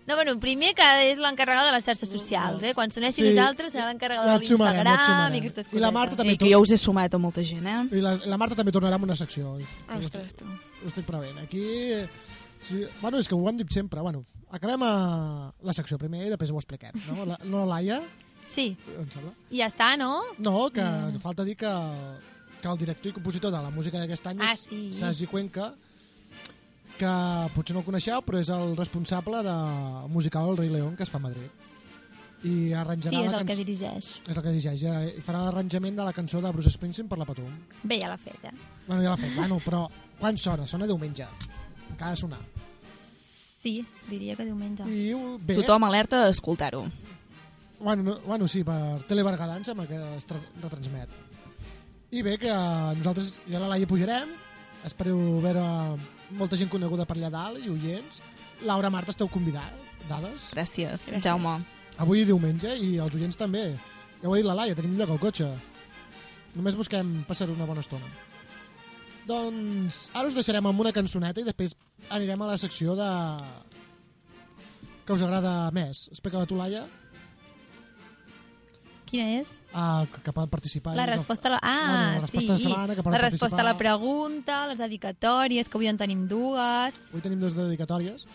No, 0.06 0.16
bueno, 0.16 0.34
primer 0.40 0.74
que 0.74 0.86
és 1.10 1.18
l'encarregada 1.22 1.66
de 1.68 1.72
les 1.76 1.84
xarxes 1.84 2.10
socials, 2.10 2.62
eh? 2.64 2.72
Quan 2.74 2.90
soneixi 2.90 3.22
Sí. 3.22 3.28
nosaltres 3.30 3.72
serà 3.72 3.86
l'encarregada 3.92 4.32
de 4.32 4.38
l'Instagram 4.40 5.34
i 5.34 5.38
aquestes 5.38 5.66
I 5.66 5.70
coses. 5.70 5.80
la 5.80 5.90
Marta 5.92 6.16
també 6.16 6.32
I 6.32 6.38
que 6.38 6.50
jo 6.50 6.60
us 6.60 6.72
he 6.72 6.78
sumat 6.78 7.14
a 7.14 7.18
molta 7.18 7.42
gent, 7.44 7.66
eh? 7.66 7.96
I 7.96 8.00
la, 8.00 8.16
la 8.26 8.36
Marta 8.40 8.56
també 8.56 8.72
tornarà 8.72 8.94
amb 8.94 9.04
una 9.04 9.14
secció. 9.16 9.58
Ostres, 9.98 10.34
tu. 10.34 10.44
Ho 10.46 10.88
estic 10.88 11.04
prevent. 11.06 11.38
Aquí... 11.38 11.62
Sí, 12.60 12.84
bueno, 13.00 13.18
és 13.18 13.26
que 13.28 13.34
ho 13.34 13.48
hem 13.48 13.56
dit 13.56 13.70
sempre. 13.72 14.00
Bueno, 14.04 14.24
acabem 14.50 14.82
a 14.82 15.52
la 15.62 15.72
secció 15.72 15.96
primer 15.96 16.26
i 16.26 16.30
després 16.30 16.50
ho 16.50 16.58
expliquem. 16.58 16.92
No, 17.08 17.24
la, 17.24 17.38
no 17.44 17.62
la 17.64 17.76
Laia, 17.76 18.02
Sí, 18.50 18.76
em 18.98 19.06
sembla? 19.14 19.30
i 19.50 19.58
ja 19.62 19.68
està, 19.70 19.96
no? 19.96 20.22
No, 20.38 20.68
que 20.70 20.82
Mm. 20.82 21.20
falta 21.20 21.44
dir 21.44 21.56
que, 21.56 21.70
que 22.60 22.68
el 22.68 22.76
director 22.76 23.10
i 23.10 23.14
compositor 23.14 23.50
de 23.52 23.62
la 23.62 23.70
música 23.70 23.98
d'aquest 24.00 24.26
any 24.26 24.40
Ah, 24.42 24.52
és 24.52 24.66
sí. 24.68 24.92
Sergi 24.92 25.26
Cuenca, 25.26 25.72
que 27.00 27.10
potser 27.54 27.74
no 27.74 27.80
el 27.80 27.86
coneixeu, 27.88 28.20
però 28.26 28.38
és 28.42 28.48
el 28.52 28.76
responsable 28.78 29.40
de 29.46 29.56
musical 30.12 30.50
El 30.52 30.58
Rei 30.60 30.68
León, 30.76 30.94
que 30.96 31.02
es 31.08 31.10
fa 31.10 31.18
a 31.18 31.24
Madrid. 31.26 31.48
I 32.44 32.72
arranjarà 32.72 33.12
Sí, 33.12 33.24
és 33.26 33.34
el 33.36 33.46
que 33.48 33.56
dirigeix. 33.58 34.06
És 34.26 34.36
el 34.36 34.42
que 34.42 34.52
dirigeix. 34.54 34.82
I 34.84 35.18
i 35.18 35.24
farà 35.24 35.42
l'arranjament 35.44 35.96
de 35.98 36.04
la 36.06 36.12
cançó 36.16 36.40
de 36.40 36.52
Bruce 36.54 36.70
Springsteen 36.72 37.08
per 37.08 37.18
la 37.20 37.26
Patum. 37.28 37.50
Bé, 37.82 37.98
ja 38.00 38.08
l'ha 38.08 38.16
fet, 38.16 38.38
eh? 38.48 38.52
Bueno, 38.86 39.02
ja 39.02 39.10
l'ha 39.10 39.18
fet, 39.20 39.34
bueno, 39.36 39.58
però 39.64 39.82
quan 40.18 40.38
sona? 40.40 40.66
Sona 40.66 40.86
diumenge. 40.88 41.26
Encara 41.90 42.16
sonar. 42.16 42.40
Sí, 43.60 43.84
diria 44.08 44.36
que 44.36 44.46
diumenge. 44.48 44.86
I 44.88 45.12
ho- 45.12 45.36
bé, 45.38 45.58
Tothom 45.58 45.84
alerta 45.84 46.22
a 46.24 46.30
escoltar-ho. 46.30 46.86
Bueno, 47.80 48.02
no, 48.02 48.14
bueno, 48.24 48.48
sí, 48.48 48.62
per 48.64 49.02
Telebergadà 49.08 49.56
em 49.58 49.64
sembla 49.64 49.86
que 49.88 49.98
es 50.16 50.26
tra- 50.28 50.40
retransmet. 50.62 51.08
I 52.12 52.22
bé, 52.22 52.38
que 52.38 52.48
nosaltres 52.52 53.34
ja 53.48 53.60
la 53.60 53.68
Laia 53.68 53.86
pujarem, 53.86 54.32
espereu 54.84 55.20
veure 55.44 55.62
molta 56.36 56.58
gent 56.58 56.70
coneguda 56.72 57.06
per 57.08 57.16
allà 57.18 57.30
dalt 57.32 57.60
i 57.62 57.70
oients. 57.72 58.20
Laura, 58.66 58.90
Marta, 58.92 59.14
esteu 59.14 59.28
convidades, 59.32 59.94
dades. 60.08 60.50
Gràcies, 60.52 61.06
Gràcies. 61.08 61.24
Jaume. 61.24 61.58
Avui 62.00 62.24
diumenge 62.28 62.74
i 62.76 62.96
els 63.00 63.14
oients 63.16 63.36
també. 63.36 63.70
Ja 64.20 64.28
ho 64.28 64.34
ha 64.34 64.40
dit 64.40 64.46
la 64.46 64.56
Laia, 64.56 64.76
tenim 64.76 64.98
lloc 64.98 65.14
al 65.14 65.22
cotxe. 65.22 65.48
Només 66.54 66.76
busquem 66.76 67.20
passar 67.28 67.48
una 67.48 67.66
bona 67.68 67.84
estona. 67.84 68.08
Doncs 69.28 70.08
ara 70.16 70.28
us 70.28 70.36
deixarem 70.36 70.66
amb 70.66 70.80
una 70.82 70.92
cançoneta 70.96 71.42
i 71.42 71.46
després 71.46 71.76
anirem 72.10 72.40
a 72.42 72.50
la 72.52 72.58
secció 72.58 72.96
de... 72.98 73.10
que 75.06 75.12
us 75.14 75.22
agrada 75.22 75.70
més. 75.76 76.08
Explica-la 76.10 76.48
tu, 76.48 76.58
Laia. 76.58 76.86
Quina 79.10 79.40
és? 79.40 79.48
Ah, 79.74 80.04
que, 80.12 80.20
que 80.22 80.32
poden 80.32 80.48
participar. 80.52 80.94
La 80.94 81.06
resposta 81.06 81.48
a 81.48 81.52
la... 81.56 81.58
Ah, 81.62 81.80
Bueno, 81.90 82.12
la 82.12 82.20
resposta 82.20 82.56
sí. 82.56 82.62
de 82.62 82.68
setmana, 82.68 82.94
que 82.94 83.02
la 83.10 83.18
resposta 83.18 83.60
a 83.60 83.64
la 83.64 83.72
participar. 83.74 83.78
pregunta, 83.78 84.58
les 84.70 84.78
dedicatòries, 84.78 85.68
que 85.68 85.76
avui 85.80 85.88
en 85.90 85.98
tenim 85.98 86.28
dues. 86.30 86.94
Avui 87.10 87.20
tenim 87.24 87.40
dues 87.42 87.56
dedicatòries 87.58 88.26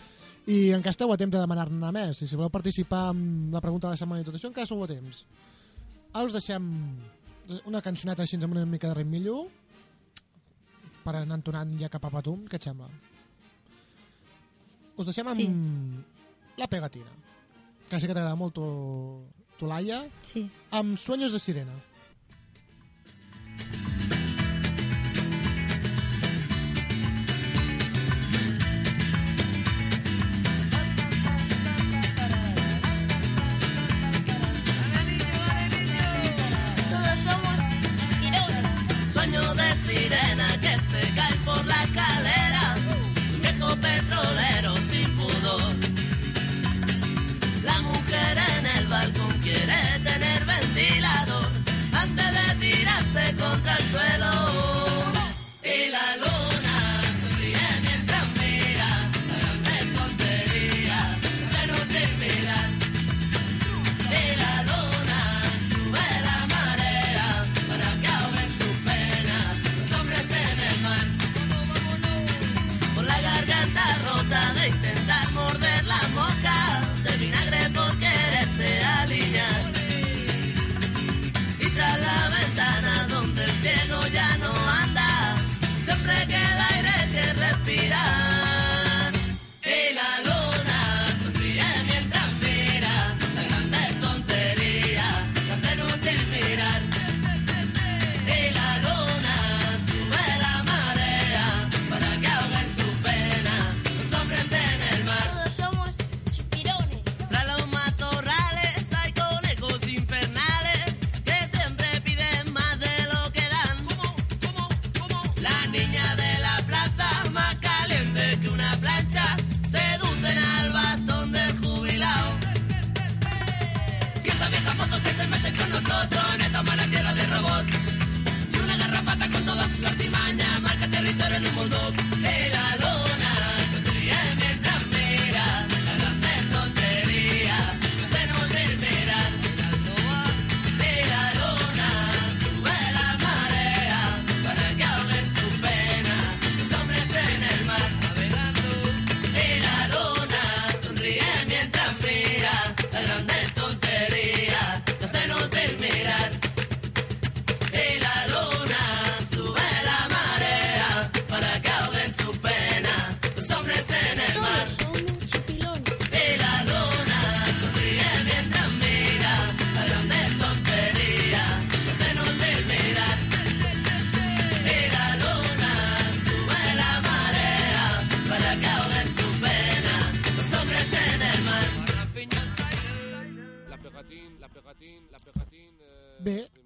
i 0.46 0.58
encara 0.76 0.92
esteu 0.92 1.10
a 1.10 1.16
temps 1.18 1.32
de 1.32 1.40
demanar-ne 1.42 1.88
més. 1.96 2.20
I 2.22 2.28
si 2.28 2.36
voleu 2.38 2.52
participar 2.54 3.08
amb 3.10 3.54
la 3.56 3.60
pregunta 3.64 3.88
de 3.88 3.96
la 3.96 3.98
setmana 3.98 4.20
i 4.22 4.26
tot 4.28 4.36
això, 4.36 4.52
encara 4.52 4.68
sou 4.68 4.84
a 4.84 4.86
temps. 4.86 5.24
Ara 6.12 6.26
us 6.28 6.32
deixem 6.36 6.68
una 7.66 7.80
cançoneta 7.82 8.22
així 8.22 8.36
amb 8.36 8.52
una 8.54 8.66
mica 8.66 8.88
de 8.92 8.94
ritmillo 9.00 9.46
per 11.06 11.16
anar 11.16 11.36
entonant 11.40 11.72
ja 11.80 11.88
cap 11.90 12.04
a 12.04 12.10
Patum, 12.10 12.44
què 12.50 12.60
et 12.60 12.68
sembla? 12.68 12.86
Us 14.96 15.06
deixem 15.08 15.26
amb 15.28 15.40
Sí. 15.40 15.48
La 16.56 16.66
Pegatina, 16.68 17.10
que 17.90 17.98
sé 18.00 18.06
que 18.06 18.14
t'agrada 18.14 18.34
molt 18.36 18.54
tu, 18.54 18.64
tu 19.58 19.66
Laia, 19.66 20.08
Sí. 20.22 20.50
amb 20.70 20.96
Sueños 20.98 21.32
de 21.32 21.38
Sirena. 21.40 21.72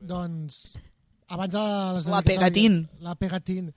Doncs, 0.01 0.61
abans 1.28 1.52
de 1.52 1.65
les 1.97 2.07
La 2.07 2.23
Pegatín. 2.23 2.89
La 3.01 3.15
pegatín. 3.15 3.73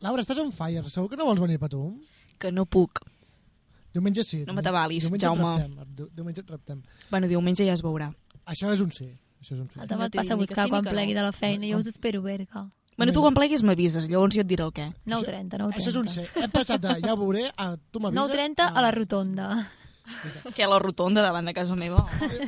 Laura, 0.00 0.22
estàs 0.22 0.38
on 0.38 0.52
fire. 0.54 0.84
Segur 0.90 1.10
que 1.10 1.18
no 1.18 1.26
vols 1.26 1.40
venir 1.42 1.58
a 1.58 1.64
Patum? 1.64 1.96
Que 2.38 2.52
no 2.54 2.66
puc. 2.66 3.00
Diumenge 3.94 4.22
sí. 4.22 4.44
No 4.46 4.54
m'atabalis, 4.54 5.08
Jaume. 5.18 5.54
Reptem, 5.58 6.10
diumenge 6.14 6.44
et 6.44 6.50
reptem. 6.52 6.82
Bueno, 7.10 7.30
diumenge 7.30 7.66
ja 7.66 7.74
es 7.74 7.82
veurà. 7.82 8.12
Això 8.46 8.70
és 8.74 8.82
un 8.84 8.92
sí. 8.94 9.08
Això 9.40 9.56
és 9.56 9.62
un 9.62 9.68
sí. 9.72 9.80
El 9.82 9.88
Tom 9.90 10.04
et 10.06 10.14
passa 10.14 10.36
a 10.36 10.38
buscar 10.38 10.66
sí 10.66 10.70
quan 10.70 10.84
que 10.84 10.92
no. 10.92 10.96
plegui 10.98 11.16
de 11.16 11.24
la 11.24 11.32
feina. 11.32 11.66
Jo 11.66 11.80
us 11.82 11.88
espero, 11.90 12.22
Berga. 12.22 12.68
Bueno, 12.98 13.12
tu 13.14 13.22
quan 13.22 13.34
pleguis 13.34 13.62
m'avises, 13.62 14.08
llavors 14.10 14.34
jo 14.34 14.42
et 14.42 14.48
diré 14.50 14.64
el 14.66 14.72
què. 14.74 14.88
9.30, 15.06 15.58
9.30. 15.62 15.78
Això 15.78 15.92
és 15.92 15.98
un 15.98 16.08
sí. 16.10 16.24
Hem 16.42 16.54
passat 16.54 16.82
de 16.82 16.96
ja 17.04 17.12
ho 17.14 17.18
veuré 17.18 17.44
a 17.54 17.72
tu 17.78 18.02
m'avises. 18.02 18.34
9.30 18.34 18.70
a 18.70 18.82
la 18.82 18.90
rotonda. 18.94 19.50
Que 20.56 20.64
a 20.64 20.68
la 20.70 20.78
rotonda 20.82 21.22
davant 21.22 21.46
de 21.46 21.54
casa 21.56 21.76
meva. 21.78 22.04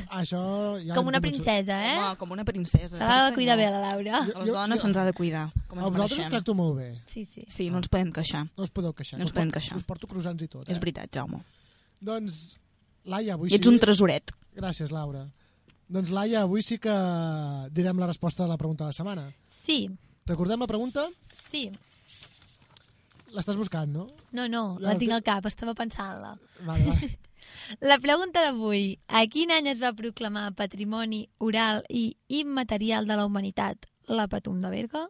Això 0.09 0.41
ja 0.83 0.95
Com 0.97 1.07
una 1.11 1.21
princesa, 1.23 1.77
eh? 1.87 1.97
Home, 1.99 2.17
com 2.19 2.33
una 2.35 2.45
princesa. 2.47 2.95
Se 2.97 3.03
l'ha 3.03 3.29
de 3.29 3.35
cuidar 3.35 3.57
bé, 3.59 3.69
la 3.71 3.81
Laura. 3.83 4.21
A 4.23 4.43
les 4.43 4.51
dones 4.51 4.81
se'ns 4.83 4.97
ha 4.97 5.05
de 5.07 5.13
cuidar. 5.17 5.47
Com 5.67 5.79
A 5.79 5.89
vosaltres 5.89 6.25
us 6.25 6.31
tracto 6.31 6.55
molt 6.57 6.77
bé. 6.79 6.89
Sí, 7.11 7.25
sí. 7.25 7.45
Sí, 7.47 7.69
no 7.69 7.81
ens 7.81 7.89
podem 7.91 8.11
queixar. 8.15 8.45
No 8.57 8.65
us 8.67 8.73
podeu 8.73 8.93
queixar. 8.97 9.19
No 9.19 9.27
ens 9.27 9.35
podem 9.35 9.51
queixar. 9.53 9.77
Us 9.77 9.85
porto 9.87 10.09
croissants 10.09 10.43
i 10.43 10.49
tot. 10.51 10.67
Eh? 10.67 10.71
És 10.73 10.81
veritat, 10.81 11.11
Jaume. 11.13 11.43
Doncs, 12.01 12.41
Laia, 13.05 13.35
avui 13.37 13.51
I 13.51 13.57
ets 13.57 13.67
sí... 13.67 13.71
un 13.73 13.79
tresoret. 13.81 14.33
Gràcies, 14.57 14.91
Laura. 14.93 15.27
Doncs, 15.91 16.11
Laia, 16.15 16.43
avui 16.47 16.63
sí 16.65 16.77
que 16.81 16.93
direm 17.71 17.99
la 18.01 18.07
resposta 18.09 18.43
de 18.43 18.49
la 18.49 18.57
pregunta 18.57 18.85
de 18.85 18.93
la 18.93 18.97
setmana. 18.97 19.29
Sí, 19.61 19.85
Recordem 20.25 20.59
la 20.61 20.67
pregunta? 20.69 21.07
sí. 21.49 21.69
L'estàs 23.31 23.55
buscant, 23.55 23.87
no? 23.95 24.09
No, 24.35 24.45
no, 24.51 24.61
la 24.83 24.91
ho 24.91 24.99
tinc 24.99 25.13
al 25.15 25.21
cap, 25.23 25.45
estava 25.47 25.71
pensant-la. 25.77 26.33
Vale, 26.67 26.83
vale. 26.83 27.11
La 27.79 27.97
pregunta 28.03 28.43
d'avui. 28.45 28.99
A 29.07 29.23
quin 29.31 29.51
any 29.51 29.69
es 29.71 29.81
va 29.81 29.93
proclamar 29.97 30.51
Patrimoni 30.57 31.23
Oral 31.39 31.83
i 31.89 32.15
Immaterial 32.27 33.07
de 33.07 33.17
la 33.19 33.25
Humanitat 33.25 33.87
la 34.07 34.27
Patum 34.27 34.61
de 34.61 34.69
Berga? 34.69 35.07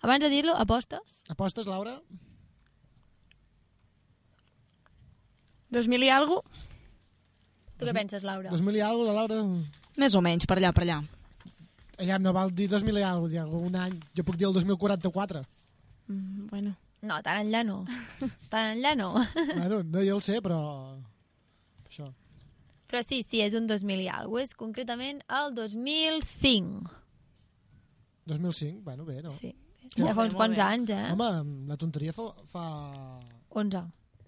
Abans 0.00 0.22
de 0.22 0.30
dir-lo, 0.30 0.54
apostes? 0.54 1.20
Apostes, 1.28 1.66
Laura? 1.66 1.98
2000 5.74 6.06
i 6.06 6.10
algo? 6.12 6.42
Tu 7.76 7.84
què 7.84 7.92
penses, 7.96 8.24
Laura? 8.24 8.52
2000 8.52 8.78
i 8.78 8.84
alguna 8.84 9.12
la 9.12 9.24
Laura? 9.24 9.42
Més 10.00 10.14
o 10.14 10.22
menys, 10.24 10.46
per 10.46 10.60
allà, 10.60 10.72
per 10.76 10.84
allà. 10.86 11.00
Allà 11.96 12.18
no 12.20 12.32
val 12.36 12.52
dir 12.52 12.68
2000 12.70 13.00
i 13.00 13.04
alguna 13.04 13.44
cosa, 13.44 13.66
un 13.66 13.78
any. 13.80 13.98
Jo 14.16 14.24
puc 14.24 14.36
dir 14.36 14.46
el 14.48 14.56
2044. 14.56 15.42
Mm, 16.08 16.46
bueno. 16.52 16.76
No, 17.06 17.18
tan 17.22 17.42
enllà 17.42 17.62
no. 17.66 17.82
Tan 18.52 18.76
enllà 18.76 18.94
no. 18.96 19.12
bueno, 19.34 19.82
no 19.82 20.04
jo 20.04 20.16
el 20.16 20.24
sé, 20.24 20.40
però... 20.44 20.60
Això. 21.96 22.12
Però 22.86 23.00
sí, 23.02 23.22
sí, 23.24 23.40
és 23.42 23.54
un 23.56 23.66
2000 23.66 24.02
i 24.04 24.08
alguna 24.12 24.44
És 24.44 24.52
concretament 24.54 25.22
el 25.32 25.54
2005. 25.56 26.90
2005, 28.26 28.82
bueno, 28.84 29.06
bé, 29.06 29.22
no? 29.22 29.30
Sí. 29.30 29.54
Ja 29.96 30.10
Ja 30.10 30.14
fa 30.14 30.26
uns 30.26 30.34
quants 30.34 30.56
bé. 30.56 30.62
anys, 30.62 30.90
eh? 30.90 31.12
Home, 31.14 31.66
la 31.70 31.76
tonteria 31.76 32.12
fa, 32.12 32.28
fa, 32.50 32.64
11. 33.48 33.82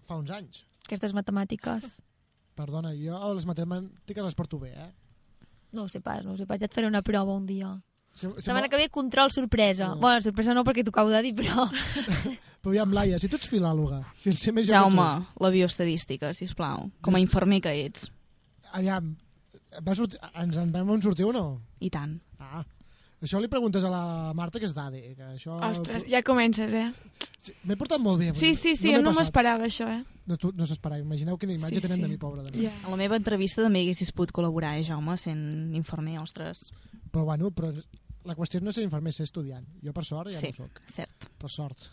fa 0.07 0.16
uns 0.16 0.31
anys. 0.31 0.65
Aquestes 0.86 1.12
matemàtiques. 1.15 2.01
Perdona, 2.59 2.95
jo 2.97 3.19
les 3.35 3.47
matemàtiques 3.47 4.24
les 4.24 4.35
porto 4.39 4.59
bé, 4.59 4.73
eh? 4.73 4.90
No 5.73 5.85
ho 5.85 5.89
sé 5.93 6.01
pas, 6.01 6.24
no 6.24 6.32
ho 6.32 6.39
sé 6.39 6.47
pas. 6.47 6.59
Ja 6.59 6.66
et 6.66 6.74
faré 6.74 6.89
una 6.89 7.03
prova 7.03 7.35
un 7.35 7.45
dia. 7.47 7.74
Si, 8.19 8.27
si 8.27 8.43
Setmana 8.49 8.69
que 8.69 8.77
ve, 8.81 8.89
control 8.90 9.31
sorpresa. 9.31 9.93
No. 9.95 10.01
Bueno, 10.03 10.20
sorpresa 10.24 10.55
no 10.57 10.65
perquè 10.66 10.82
t'ho 10.85 10.90
acabo 10.95 11.12
de 11.15 11.23
dir, 11.28 11.35
però... 11.39 11.69
Però 12.59 12.73
aviam, 12.73 12.90
Laia, 12.90 13.20
si 13.23 13.28
tu 13.31 13.39
ets 13.39 13.47
filòloga, 13.47 14.01
si 14.19 14.32
ets 14.32 14.49
més 14.51 14.66
Jaume, 14.66 15.05
que 15.31 15.45
la 15.45 15.51
bioestadística, 15.55 16.32
si 16.35 16.49
plau. 16.59 16.89
Com 17.07 17.15
a 17.15 17.20
infermer 17.23 17.61
que 17.62 17.70
ets. 17.85 18.09
aviam, 18.74 19.12
va 19.86 19.95
sortir, 19.95 20.19
ens 20.35 20.57
en 20.59 20.73
vam 20.74 20.90
sortir 21.01 21.28
o 21.28 21.31
no? 21.32 21.45
I 21.78 21.89
tant. 21.95 22.16
Ah, 22.43 22.65
això 23.23 23.39
li 23.39 23.47
preguntes 23.49 23.86
a 23.86 23.93
la 23.93 24.03
Marta, 24.35 24.59
que 24.59 24.66
és 24.66 24.74
d'ADE. 24.74 25.03
Que 25.15 25.28
això... 25.36 25.55
Ostres, 25.70 26.05
ja 26.11 26.20
comences, 26.27 26.74
eh? 26.74 26.90
M'he 27.62 27.77
portat 27.78 28.03
molt 28.03 28.19
bé. 28.19 28.32
Sí, 28.35 28.51
sí, 28.59 28.74
sí, 28.74 28.90
no 28.90 29.12
passat. 29.12 29.20
m'esperava 29.23 29.70
això, 29.70 29.86
eh? 29.95 30.03
No, 30.27 30.36
tu, 30.36 30.51
no 30.59 30.66
s'esperava. 30.66 31.01
Imagineu 31.01 31.39
quina 31.39 31.55
imatge 31.55 31.78
Sí, 31.78 31.85
tenen 31.86 32.03
sí. 32.03 32.03
de 32.03 32.11
mi, 32.11 32.19
pobra 32.19 32.43
de 32.43 32.51
mi. 32.53 32.66
Ja. 32.66 32.74
A 32.82 32.90
la 32.90 32.99
meva 32.99 33.16
entrevista 33.16 33.62
també 33.62 33.86
haguessis 33.86 34.11
pogut 34.11 34.35
col·laborar, 34.35 34.74
eh, 34.82 34.85
Jaume, 34.90 35.15
sent 35.16 35.70
infermer, 35.78 36.19
ostres. 36.27 36.66
Però 37.15 37.23
bueno, 37.31 37.55
però 37.55 37.70
la 38.28 38.36
qüestió 38.38 38.60
no 38.62 38.70
és 38.70 38.76
ser 38.78 38.84
infermer, 38.86 39.12
ser 39.16 39.24
estudiant. 39.28 39.66
Jo 39.82 39.92
per 39.96 40.05
sort 40.05 40.30
ja 40.32 40.38
Sí, 40.40 40.52
no 40.52 40.64
ho 40.64 40.68
soc. 40.68 40.80
cert. 40.92 41.28
Per 41.40 41.50
sort. 41.50 41.88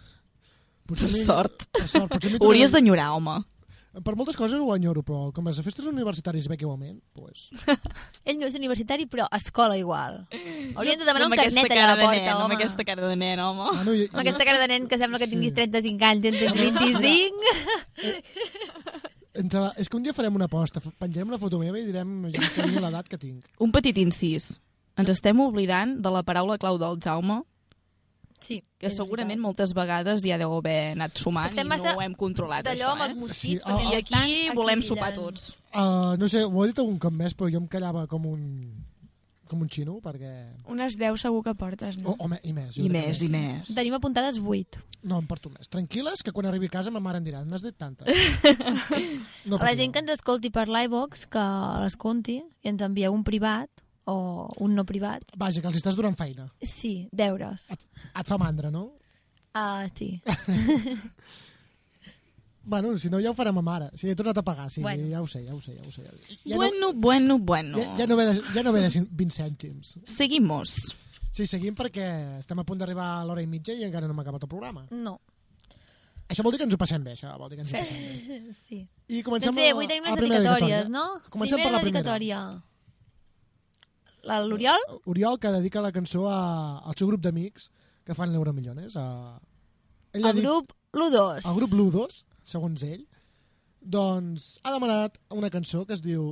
Per 0.86 1.00
a 1.02 1.08
mi- 1.10 1.24
sort. 1.26 1.64
Per 1.74 1.88
sort. 1.90 2.12
Potser 2.14 2.32
mi 2.36 2.38
Hauries 2.46 2.72
d'enyorar, 2.76 3.10
home. 3.18 3.40
Per 4.04 4.12
moltes 4.20 4.36
coses 4.36 4.60
ho 4.60 4.74
enyoro, 4.76 5.06
però 5.08 5.30
com 5.32 5.46
les 5.48 5.56
festes 5.64 5.86
universitaris 5.88 6.50
veig 6.52 6.66
igualment, 6.66 6.98
pues... 7.16 7.46
Ell 8.28 8.36
no 8.42 8.50
és 8.50 8.58
universitari, 8.60 9.06
però 9.08 9.24
escola 9.32 9.78
igual. 9.80 10.18
Haurien 10.76 11.00
de 11.00 11.06
demanar 11.08 11.30
Amb 11.30 11.38
un 11.38 11.40
carnet 11.40 11.72
allà 11.72 11.86
a 11.86 11.94
la 11.94 12.02
porta, 12.02 12.20
nen, 12.20 12.34
home. 12.34 12.44
Amb 12.50 12.56
aquesta 12.58 12.84
cara 12.84 13.08
de 13.08 13.16
nen, 13.22 13.40
home. 13.40 13.70
Bueno, 13.78 13.94
i, 13.96 14.10
Amb 14.12 14.20
aquesta 14.26 14.44
cara 14.50 14.60
de 14.60 14.68
nen 14.74 14.90
que 14.92 15.00
sembla 15.00 15.22
que 15.24 15.30
tinguis 15.32 15.56
35 15.56 16.10
anys, 16.12 16.28
en 16.28 16.36
tens 16.42 16.60
25. 16.84 18.20
entre 19.36 19.60
la... 19.64 19.72
És 19.80 19.88
que 19.88 19.98
un 19.98 20.04
dia 20.04 20.14
farem 20.16 20.36
una 20.38 20.48
aposta, 20.52 20.80
penjarem 21.00 21.32
una 21.32 21.40
foto 21.40 21.60
meva 21.60 21.80
i 21.80 21.86
direm 21.88 22.28
que 22.32 22.40
tinc 22.56 22.76
l'edat 22.80 23.08
que 23.12 23.18
tinc. 23.20 23.48
Un 23.64 23.72
petit 23.76 23.98
incís. 24.04 24.58
Ens 24.96 25.12
estem 25.12 25.40
oblidant 25.44 25.98
de 26.02 26.12
la 26.14 26.24
paraula 26.24 26.58
clau 26.58 26.80
del 26.80 27.00
Jaume, 27.04 27.42
Sí, 28.46 28.60
que 28.78 28.90
segurament 28.92 29.40
veritat. 29.40 29.44
moltes 29.44 29.72
vegades 29.74 30.22
ja 30.22 30.38
deu 30.38 30.52
haver 30.54 30.92
anat 30.94 31.18
sumant 31.18 31.48
Estem 31.50 31.72
i 31.72 31.78
no 31.80 31.94
ho 31.96 32.02
hem 32.04 32.16
controlat, 32.20 32.66
D'allò 32.68 32.90
això, 32.90 32.94
amb 32.94 33.06
els 33.06 33.14
eh? 33.14 33.20
mosquits, 33.20 33.64
Sí, 33.64 33.72
ah, 33.72 33.78
I 33.82 33.96
aquí 34.02 34.50
volem 34.54 34.82
aquí 34.84 34.88
sopar 34.90 35.14
tots. 35.16 35.54
Uh, 35.74 36.16
no 36.20 36.28
sé, 36.28 36.44
ho 36.44 36.64
he 36.64 36.68
dit 36.70 36.82
algun 36.84 37.00
cop 37.00 37.16
més, 37.16 37.34
però 37.34 37.50
jo 37.50 37.62
em 37.64 37.70
callava 37.72 38.06
com 38.12 38.28
un, 38.30 38.44
com 39.50 39.64
un 39.64 39.70
xino, 39.72 39.98
perquè... 40.04 40.34
Unes 40.70 40.98
10 41.00 41.24
segur 41.24 41.42
que 41.48 41.56
portes, 41.58 41.98
no? 41.98 42.18
o 42.20 42.28
me, 42.28 42.40
i 42.44 42.54
més. 42.54 42.78
I 42.78 42.90
més, 42.92 43.24
i 43.24 43.32
més. 43.34 43.72
Tenim 43.74 43.96
apuntades 43.98 44.38
8. 44.38 44.84
No, 45.06 45.18
em 45.22 45.26
porto 45.30 45.50
més. 45.54 45.72
Tranquil·les, 45.72 46.22
que 46.22 46.34
quan 46.36 46.50
arribi 46.50 46.70
a 46.70 46.76
casa 46.76 46.94
ma 46.94 47.02
mare 47.02 47.22
em 47.22 47.26
dirà, 47.26 47.42
n'has 47.46 47.66
dit 47.66 47.76
tantes. 47.78 48.06
No 49.46 49.58
A 49.58 49.68
la 49.68 49.76
gent 49.78 49.94
que 49.94 50.02
ens 50.02 50.12
escolti 50.16 50.50
per 50.54 50.68
l'iVox, 50.70 51.28
que 51.32 51.42
les 51.86 51.98
conti 51.98 52.40
i 52.42 52.70
ens 52.72 52.82
envieu 52.86 53.14
un 53.14 53.24
privat 53.26 53.70
o 54.06 54.52
un 54.62 54.76
no 54.76 54.86
privat. 54.86 55.24
Vaja, 55.38 55.62
que 55.62 55.68
els 55.68 55.78
estàs 55.78 55.96
donant 55.98 56.16
feina. 56.18 56.48
Sí, 56.62 57.08
deures. 57.12 57.70
Et, 57.74 57.80
et 58.22 58.28
fa 58.28 58.38
mandra, 58.38 58.70
no? 58.72 58.92
Ah, 59.54 59.88
sí. 59.96 60.20
Bueno, 62.68 62.98
si 62.98 63.12
no 63.12 63.20
ja 63.22 63.30
ho 63.30 63.36
farem 63.38 63.60
amb 63.62 63.70
ara. 63.70 63.88
Sí, 63.94 64.10
he 64.10 64.16
tornat 64.18 64.40
a 64.40 64.42
pagar, 64.42 64.72
sí, 64.74 64.82
Bueno. 64.82 65.06
ja 65.08 65.20
ho 65.22 65.28
sé, 65.30 65.44
ja 65.46 65.54
ho 65.54 65.62
sé, 65.62 65.76
ja 65.76 65.84
ho 65.86 65.92
sé. 65.92 66.02
Ja 66.50 66.56
Bueno, 66.56 66.94
bueno, 66.94 67.38
bueno. 67.38 67.78
no, 67.78 67.84
ja, 67.84 67.98
ja, 67.98 68.08
no 68.08 68.16
ve 68.16 68.26
de, 68.26 68.42
ja 68.56 68.64
no 68.64 68.72
ve 68.74 68.82
de 68.82 68.90
cin- 68.90 69.08
20 69.12 69.36
cèntims. 69.36 70.00
Seguimos. 70.06 70.96
Sí, 71.32 71.46
seguim 71.46 71.76
perquè 71.76 72.40
estem 72.40 72.58
a 72.58 72.64
punt 72.66 72.80
d'arribar 72.80 73.20
a 73.20 73.24
l'hora 73.26 73.44
i 73.44 73.46
mitja 73.48 73.74
i 73.78 73.84
encara 73.84 74.08
no 74.08 74.14
hem 74.16 74.20
acabat 74.24 74.42
el 74.42 74.50
programa. 74.50 74.88
No. 74.90 75.20
Això 76.28 76.42
vol 76.42 76.54
dir 76.54 76.58
que 76.58 76.64
ens 76.66 76.74
ho 76.74 76.78
passem 76.82 77.04
bé, 77.04 77.14
això 77.14 77.38
vol 77.38 77.50
dir 77.52 77.58
que 77.60 77.68
ens 77.68 77.74
ho 77.74 77.78
passem 77.78 78.28
bé. 78.28 78.54
Sí. 78.66 78.82
I 79.10 79.22
comencem 79.22 79.52
Doncs 79.54 79.62
bé, 79.62 79.70
a- 79.70 79.74
avui 79.78 79.86
tenim 79.88 80.06
a 80.10 80.16
les 80.16 80.26
dedicatòries, 80.26 80.90
no? 80.90 81.06
Comencem 81.30 81.60
primera 81.60 81.70
per 81.70 81.76
la 81.78 81.82
primera. 81.86 82.02
dedicatòria. 82.02 82.64
La- 84.26 84.42
L'Oriol? 84.46 84.82
Oriol, 85.06 85.38
que 85.40 85.52
dedica 85.54 85.82
la 85.86 85.92
cançó 85.96 86.26
a, 86.32 86.40
al 86.82 86.96
seu 86.98 87.08
grup 87.12 87.22
d'amics 87.22 87.70
que 88.06 88.16
fan 88.18 88.32
l'Euromillones. 88.34 88.96
A... 88.98 89.38
Ell 90.16 90.26
El 90.32 90.42
grup 90.42 90.74
L'1-2. 90.96 91.46
el 91.50 91.56
grup 91.60 91.74
Ludos, 91.76 92.22
segons 92.42 92.84
ell, 92.88 93.04
doncs 93.82 94.56
ha 94.64 94.72
demanat 94.74 95.18
una 95.36 95.50
cançó 95.54 95.86
que 95.86 95.94
es 95.98 96.02
diu... 96.06 96.32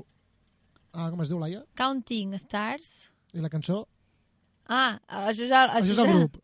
Ah, 0.93 1.09
com 1.09 1.21
es 1.23 1.29
diu, 1.31 1.39
Laia? 1.41 1.63
Counting 1.77 2.33
Stars. 2.41 2.93
I 3.33 3.41
la 3.43 3.49
cançó... 3.49 3.83
Ah, 4.69 4.99
això 5.27 5.43
és 5.43 5.51
el, 5.51 5.71
Això 5.81 5.91
és 5.95 5.99
el 5.99 6.11
grup. 6.13 6.37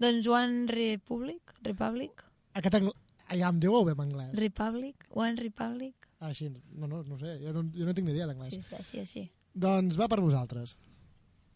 Doncs 0.00 0.26
One 0.32 0.64
Republic? 0.72 1.52
Republic? 1.66 2.22
Aquest 2.56 2.78
angl... 2.80 2.92
Ja 3.26 3.48
em 3.50 3.56
diu-ho 3.60 3.82
bé 3.84 3.92
en 3.96 4.02
anglès. 4.06 4.34
Republic? 4.38 5.04
One 5.10 5.34
Republic? 5.42 6.06
Ah, 6.20 6.30
així, 6.30 6.46
no, 6.48 6.86
no, 6.88 7.02
no 7.04 7.18
sé, 7.20 7.34
jo 7.42 7.50
no, 7.52 7.64
jo 7.74 7.84
no 7.88 7.92
tinc 7.94 8.06
ni 8.06 8.14
idea 8.14 8.28
d'anglès. 8.30 8.54
Sí, 8.54 8.62
sí, 8.86 9.00
així. 9.02 9.24
Doncs 9.52 9.98
va 9.98 10.06
per 10.08 10.20
vosaltres. 10.22 10.76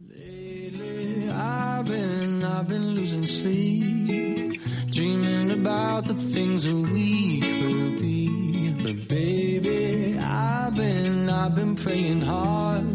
Lately, 0.09 1.29
I've 1.29 1.85
been, 1.85 2.43
I've 2.43 2.67
been 2.67 2.95
losing 2.95 3.27
sleep, 3.27 4.59
dreaming 4.91 5.51
about 5.51 6.07
the 6.07 6.15
things 6.15 6.65
that 6.65 6.75
we 6.75 7.41
could 7.41 8.01
be. 8.01 8.73
But 8.83 9.09
baby, 9.09 10.19
I've 10.19 10.75
been, 10.75 11.29
I've 11.29 11.55
been 11.55 11.77
praying 11.77 12.23
hard. 12.23 12.87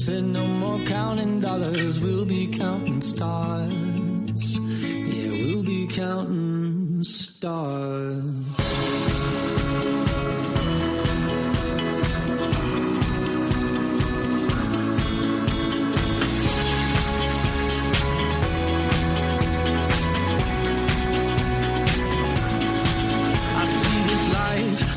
Said 0.00 0.22
no 0.22 0.46
more 0.46 0.78
counting 0.86 1.40
dollars, 1.40 1.98
we'll 1.98 2.24
be 2.24 2.46
counting 2.46 3.00
stars. 3.00 4.58
Yeah, 4.58 5.30
we'll 5.30 5.64
be 5.64 5.88
counting 5.88 7.02
stars. 7.02 8.51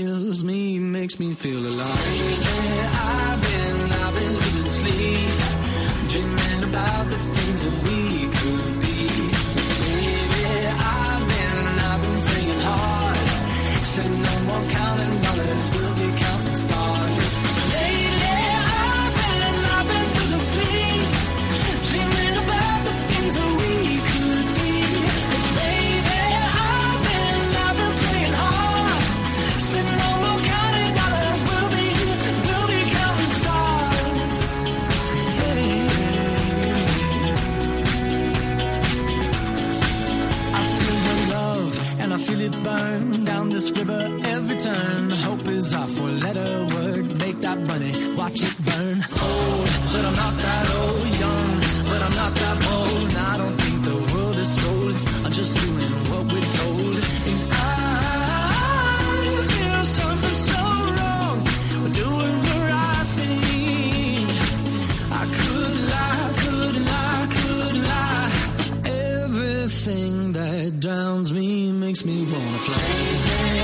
kills 0.00 0.42
me 0.42 0.78
makes 0.78 1.18
me 1.18 1.34
feel 1.34 1.58
alive. 1.72 2.04
Yeah, 2.40 2.90
I've 3.12 3.40
been, 3.46 3.78
I've 4.02 4.14
been 4.14 4.32
losing 4.32 4.70
sleep, 4.80 5.38
dreaming 6.10 6.62
about 6.70 7.04
the 7.12 7.20
things 7.34 7.60
that 7.66 7.76
we 7.86 8.00
could 8.38 8.74
be. 8.84 8.98
Baby, 9.56 10.44
I've 10.96 11.24
been, 11.32 11.60
I've 11.90 12.00
been 12.04 12.18
praying 12.28 12.60
hard. 12.68 13.18
Said 13.92 14.10
no 14.26 14.34
more 14.48 14.64
counting 14.78 15.16
it 42.52 42.62
burn 42.62 43.24
down 43.24 43.48
this 43.50 43.70
river 43.72 44.18
every 44.24 44.56
turn. 44.56 45.10
Hope 45.10 45.46
is 45.48 45.74
our 45.74 45.88
four 45.88 46.10
letter 46.10 46.66
word. 46.74 47.18
Make 47.18 47.40
that 47.40 47.58
money, 47.66 47.92
watch 48.14 48.42
it 48.42 48.56
burn. 48.64 48.96
Old, 49.22 49.68
but 49.92 50.04
I'm 50.04 50.14
not 50.14 50.34
that 50.36 50.66
old. 50.78 51.08
Young, 51.24 51.50
but 51.90 52.02
I'm 52.02 52.14
not 52.22 52.34
that 52.34 52.56
bold. 52.66 53.08
And 53.08 53.18
I 53.18 53.36
don't 53.38 53.56
think 53.62 53.84
the 53.84 53.96
world 54.12 54.36
is 54.36 54.50
sold. 54.60 54.94
I'm 55.24 55.32
just 55.32 55.56
doing 55.64 55.92
what 56.10 56.24
we're 56.32 56.50
told. 56.60 56.96
And 57.30 57.40
I 57.52 57.64
feel 59.52 59.84
something 60.00 60.38
so 60.50 60.62
wrong. 60.96 61.38
We're 61.82 61.96
doing 62.04 62.36
the 62.48 62.58
right 62.72 63.06
thing. 63.18 64.26
I 65.20 65.22
could 65.38 65.76
lie, 65.94 66.28
could 66.42 66.76
lie, 66.90 67.26
could 67.36 67.76
lie. 67.90 68.30
Everything 69.20 70.29
that 70.64 70.78
drowns 70.78 71.32
me 71.32 71.72
makes 71.72 72.04
me 72.04 72.22
wanna 72.24 72.58
fly. 72.58 73.59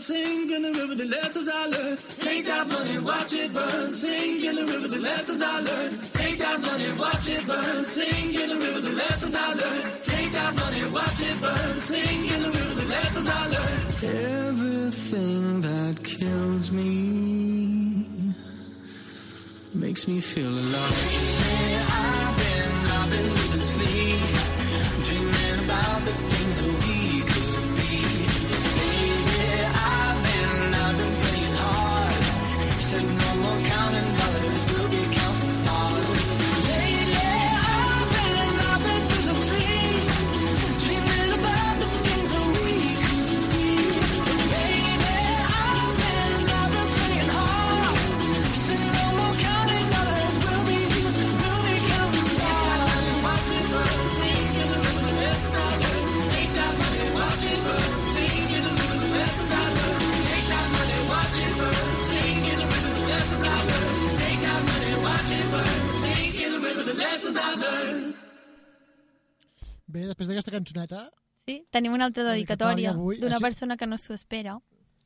Sink 0.00 0.50
in 0.50 0.62
the 0.62 0.72
river, 0.72 0.94
the 0.94 1.04
lessons 1.04 1.48
I 1.48 1.66
learned. 1.66 1.98
Take 2.20 2.46
that 2.46 2.66
money, 2.68 2.98
watch 2.98 3.34
it 3.34 3.52
burn, 3.52 3.92
sink 3.92 4.44
in 4.44 4.56
the 4.56 4.64
river, 4.64 4.88
the 4.88 4.98
lessons 4.98 5.42
I 5.42 5.60
learned. 5.60 5.92
Take 6.20 6.38
that 6.38 6.58
money, 6.60 6.90
watch 6.98 7.28
it 7.28 7.46
burn, 7.46 7.84
sink 7.84 8.34
in 8.34 8.48
the 8.48 8.56
river, 8.56 8.80
the 8.80 8.92
lessons 8.92 9.34
I 9.34 9.52
learned. 9.52 10.00
Take 10.00 10.32
that 10.32 10.54
money, 10.54 10.84
watch 10.96 11.20
it 11.20 11.40
burn, 11.40 11.80
sink 11.80 12.32
in 12.34 12.42
the 12.42 12.50
river, 12.50 12.74
the 12.82 12.88
lessons 12.96 13.28
I 13.28 13.42
learned. 13.54 13.80
Everything 14.48 15.60
that 15.60 15.94
kills 16.02 16.72
me 16.72 18.34
makes 19.74 20.08
me 20.08 20.20
feel 20.20 20.48
alive. 20.64 20.98
I've 21.92 22.36
been, 22.40 22.72
I've 22.96 23.10
been 23.10 23.28
losing 23.36 23.66
sleep, 23.74 24.22
dreaming 25.04 25.64
about 25.66 26.00
the 26.06 26.14
things 26.30 26.56
that 26.62 26.72
we 26.84 26.89
more 33.90 34.00
counting 34.00 34.16
dollars, 34.16 34.64
we'll 34.72 34.88
be 34.88 35.09
Bé, 69.90 70.04
després 70.06 70.28
d'aquesta 70.30 70.52
cançoneta, 70.54 71.08
Sí, 71.48 71.56
tenim 71.74 71.94
una 71.96 72.04
altra 72.06 72.22
dedicatòria 72.28 72.92
d'una 72.94 73.36
això- 73.36 73.40
persona 73.42 73.76
que 73.76 73.86
no 73.88 73.96
s'ho 73.98 74.14
espera. 74.14 74.58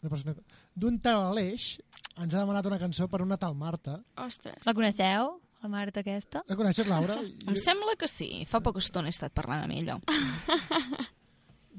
persona... 0.03 0.35
d'un 0.77 0.99
tal 1.01 1.31
Aleix 1.31 1.79
ens 2.21 2.35
ha 2.35 2.41
demanat 2.43 2.67
una 2.67 2.79
cançó 2.79 3.07
per 3.09 3.23
una 3.23 3.39
tal 3.39 3.55
Marta. 3.55 4.03
Ostres. 4.21 4.67
La 4.67 4.75
coneixeu, 4.75 5.41
la 5.63 5.69
Marta 5.73 6.01
aquesta? 6.01 6.43
La 6.47 6.57
coneixes, 6.57 6.87
Laura? 6.87 7.17
Em 7.49 7.57
sembla 7.57 7.95
que 7.97 8.09
sí. 8.09 8.45
Fa 8.51 8.61
poca 8.61 8.83
estona 8.83 9.09
he 9.09 9.15
estat 9.15 9.33
parlant 9.33 9.65
amb 9.65 9.73
ella. 9.73 9.97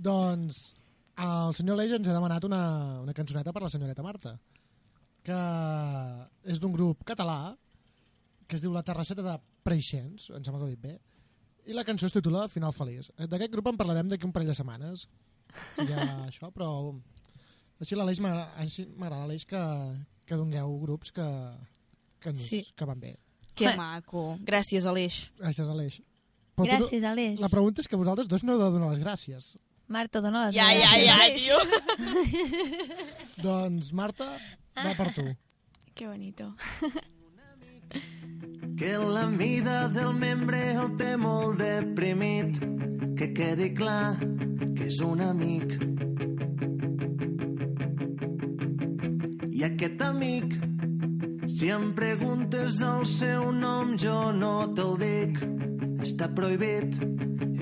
Doncs 0.07 0.73
el 1.21 1.53
senyor 1.55 1.77
Aleix 1.77 1.93
ens 1.99 2.09
ha 2.09 2.15
demanat 2.17 2.43
una, 2.47 3.01
una 3.03 3.13
cançoneta 3.13 3.53
per 3.53 3.61
la 3.61 3.69
senyoreta 3.69 4.03
Marta, 4.03 4.33
que 5.23 5.37
és 6.43 6.59
d'un 6.59 6.73
grup 6.73 7.05
català 7.05 7.55
que 8.47 8.57
es 8.57 8.61
diu 8.65 8.73
La 8.73 8.83
Terrasseta 8.83 9.21
de 9.21 9.37
Preixens, 9.65 10.29
em 10.29 10.43
sembla 10.45 10.61
que 10.61 10.65
ho 10.65 10.69
he 10.69 10.75
dit 10.75 10.83
bé, 10.85 10.95
i 11.65 11.73
la 11.73 11.83
cançó 11.87 12.05
es 12.05 12.13
titula 12.13 12.45
Final 12.53 12.73
Feliç. 12.77 13.09
D'aquest 13.17 13.51
grup 13.53 13.67
en 13.71 13.77
parlarem 13.79 14.09
d'aquí 14.11 14.27
un 14.27 14.33
parell 14.35 14.51
de 14.51 14.57
setmanes, 14.57 15.07
ja 15.89 16.03
això, 16.29 16.51
però 16.53 16.69
així 17.81 17.97
l'Aleix 17.97 18.19
m'agrada 18.21 19.23
l'Aleix 19.23 19.45
que, 19.49 19.61
que 20.29 20.37
dongueu 20.37 20.77
grups 20.83 21.11
que, 21.15 21.25
que, 22.21 22.29
ens, 22.35 22.45
Sí. 22.45 22.61
que 22.77 22.85
van 22.85 22.99
bé. 23.01 23.15
Que 23.55 23.71
maco. 23.79 24.35
Gràcies, 24.43 24.85
Aleix. 24.85 25.23
Gràcies, 25.39 25.67
Aleix. 25.71 26.01
Però 26.55 26.67
tu- 26.67 26.71
Gràcies, 26.85 27.03
Aleix. 27.07 27.39
La 27.41 27.49
pregunta 27.49 27.81
és 27.81 27.87
que 27.87 27.97
vosaltres 27.99 28.27
dos 28.31 28.43
no 28.43 28.53
heu 28.53 28.59
de 28.61 28.69
donar 28.77 28.91
les 28.93 29.01
gràcies. 29.01 29.55
Marta, 29.87 30.21
dona 30.21 30.45
les 30.47 30.55
Ja, 30.55 30.69
ja, 30.73 30.91
gràcies, 30.91 31.05
ja, 31.05 31.15
Aleix. 31.15 31.41
tio. 31.45 31.57
Doncs, 33.43 33.91
Marta, 33.93 34.29
va 34.77 34.93
per 34.97 35.09
tu. 35.15 35.25
Que 35.95 36.07
bonito. 36.11 36.51
Que 38.75 38.97
la 38.97 39.27
mida 39.29 39.87
del 39.87 40.13
membre 40.13 40.59
el 40.73 40.91
té 40.99 41.15
molt 41.17 41.59
deprimit, 41.61 42.59
que 43.15 43.29
quedi 43.35 43.69
clar 43.77 44.17
que 44.75 44.87
és 44.89 44.99
un 45.05 45.21
amic. 45.23 45.75
I 49.55 49.63
aquest 49.69 50.01
amic, 50.03 50.57
si 51.47 51.71
em 51.71 51.91
preguntes 51.95 52.81
el 52.83 53.05
seu 53.07 53.51
nom 53.55 53.95
jo 54.01 54.17
no 54.35 54.55
te'l 54.75 54.97
dic, 54.99 55.39
està 56.03 56.27
prohibit, 56.35 56.99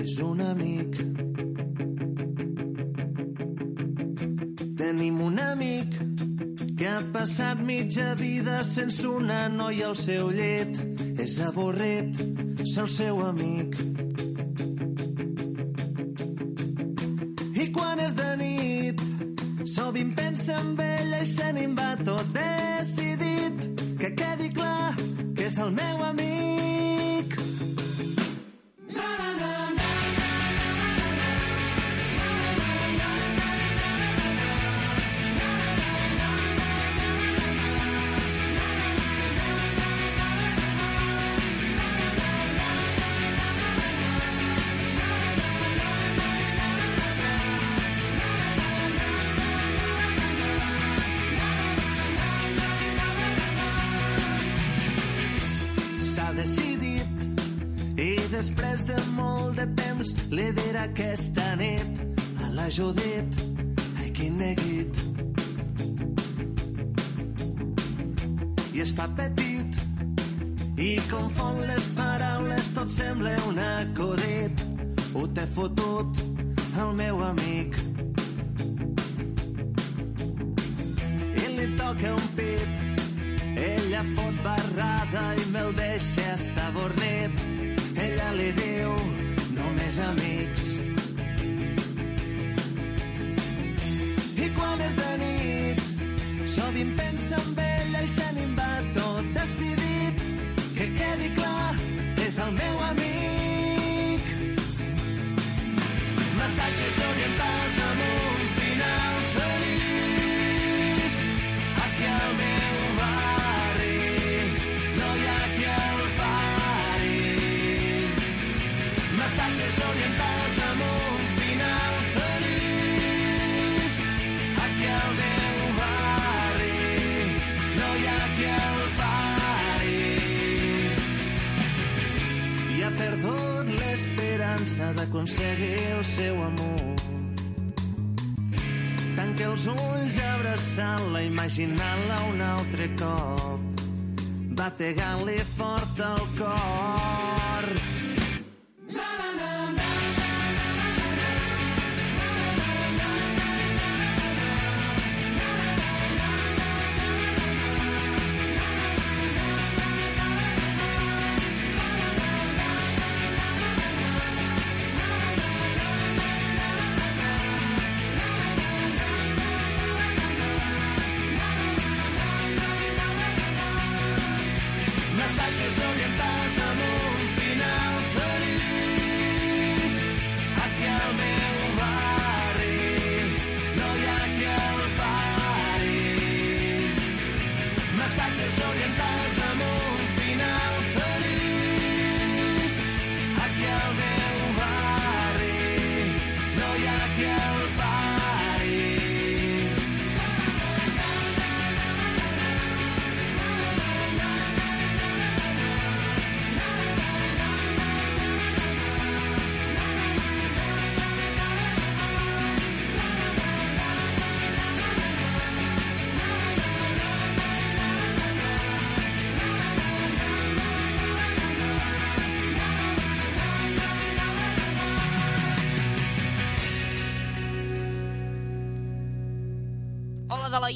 és 0.02 0.18
un 0.26 0.42
amic. 0.42 0.98
Tenim 4.80 5.22
un 5.22 5.38
amic 5.40 6.13
que 6.84 6.90
ha 6.90 7.02
passat 7.14 7.62
mitja 7.64 8.14
vida 8.20 8.58
sense 8.68 9.08
una 9.08 9.48
noia 9.48 9.86
al 9.88 9.96
seu 9.96 10.28
llet. 10.36 10.82
És 11.24 11.38
avorrit 11.40 12.18
ser 12.68 12.82
el 12.84 12.90
seu 12.92 13.22
amic. 13.24 13.78
I 17.64 17.70
quan 17.78 18.04
és 18.04 18.18
de 18.20 18.30
nit, 18.42 19.04
sovint 19.64 20.12
pensa 20.18 20.60
en 20.60 20.74
ella 20.84 21.22
i 21.24 21.30
se 21.38 21.54
n'hi 21.56 21.70
va 21.80 21.94
tot 22.04 22.36
decidit. 22.36 23.70
Que 24.02 24.12
quedi 24.20 24.52
clar 24.52 24.92
que 25.38 25.48
és 25.48 25.62
el 25.64 25.72
meu 25.80 26.04
amic. 26.10 26.93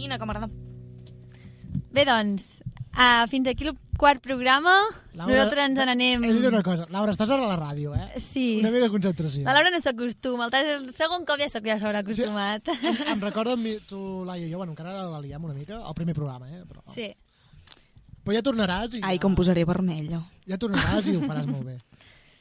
Hola 0.07 0.15
de 0.15 0.15
la 0.15 0.15
Ina, 0.15 0.17
que 0.17 0.25
m'agrada. 0.25 0.47
Bé, 1.91 2.05
doncs, 2.05 2.43
uh, 2.95 3.27
fins 3.27 3.47
aquí 3.47 3.67
el 3.67 3.75
quart 3.97 4.21
programa. 4.23 4.71
Laura, 5.13 5.34
Nosaltres 5.34 5.65
ens 5.67 5.79
n'anem... 5.81 6.23
He 6.23 6.31
de 6.31 6.41
dir 6.45 6.51
una 6.51 6.63
cosa. 6.63 6.85
Laura, 6.93 7.11
estàs 7.11 7.31
a 7.34 7.38
la 7.41 7.57
ràdio, 7.57 7.93
eh? 7.97 8.21
Sí. 8.21 8.59
Una 8.61 8.71
mica 8.71 8.85
de 8.85 8.91
concentració. 8.93 9.43
La 9.43 9.55
Laura 9.57 9.71
no 9.73 9.81
s'acostuma. 9.84 10.47
El, 10.47 10.69
el 10.77 10.85
segon 10.95 11.25
cop 11.27 11.41
ja 11.41 11.49
sóc 11.51 11.65
ja 11.67 11.79
sobreacostumat. 11.81 12.69
Sí. 12.69 12.93
Em 13.11 13.23
recordo 13.25 13.57
amb 13.57 13.65
mi, 13.65 13.73
tu, 13.89 13.99
Laia 14.27 14.45
i 14.45 14.51
jo, 14.51 14.61
bueno, 14.61 14.77
encara 14.77 14.93
la 15.09 15.19
liem 15.23 15.43
una 15.43 15.57
mica, 15.57 15.81
el 15.81 15.97
primer 15.97 16.15
programa, 16.15 16.47
eh? 16.53 16.63
Però, 16.69 16.85
sí. 16.95 17.09
però 18.23 18.38
ja 18.38 18.45
tornaràs 18.45 18.95
i 18.99 19.03
Ai, 19.03 19.19
com 19.19 19.35
posaré 19.35 19.65
vermella. 19.67 20.21
ja 20.47 20.61
tornaràs 20.61 21.11
i 21.11 21.17
ho 21.17 21.25
faràs 21.25 21.49
molt 21.49 21.65
bé. 21.67 21.77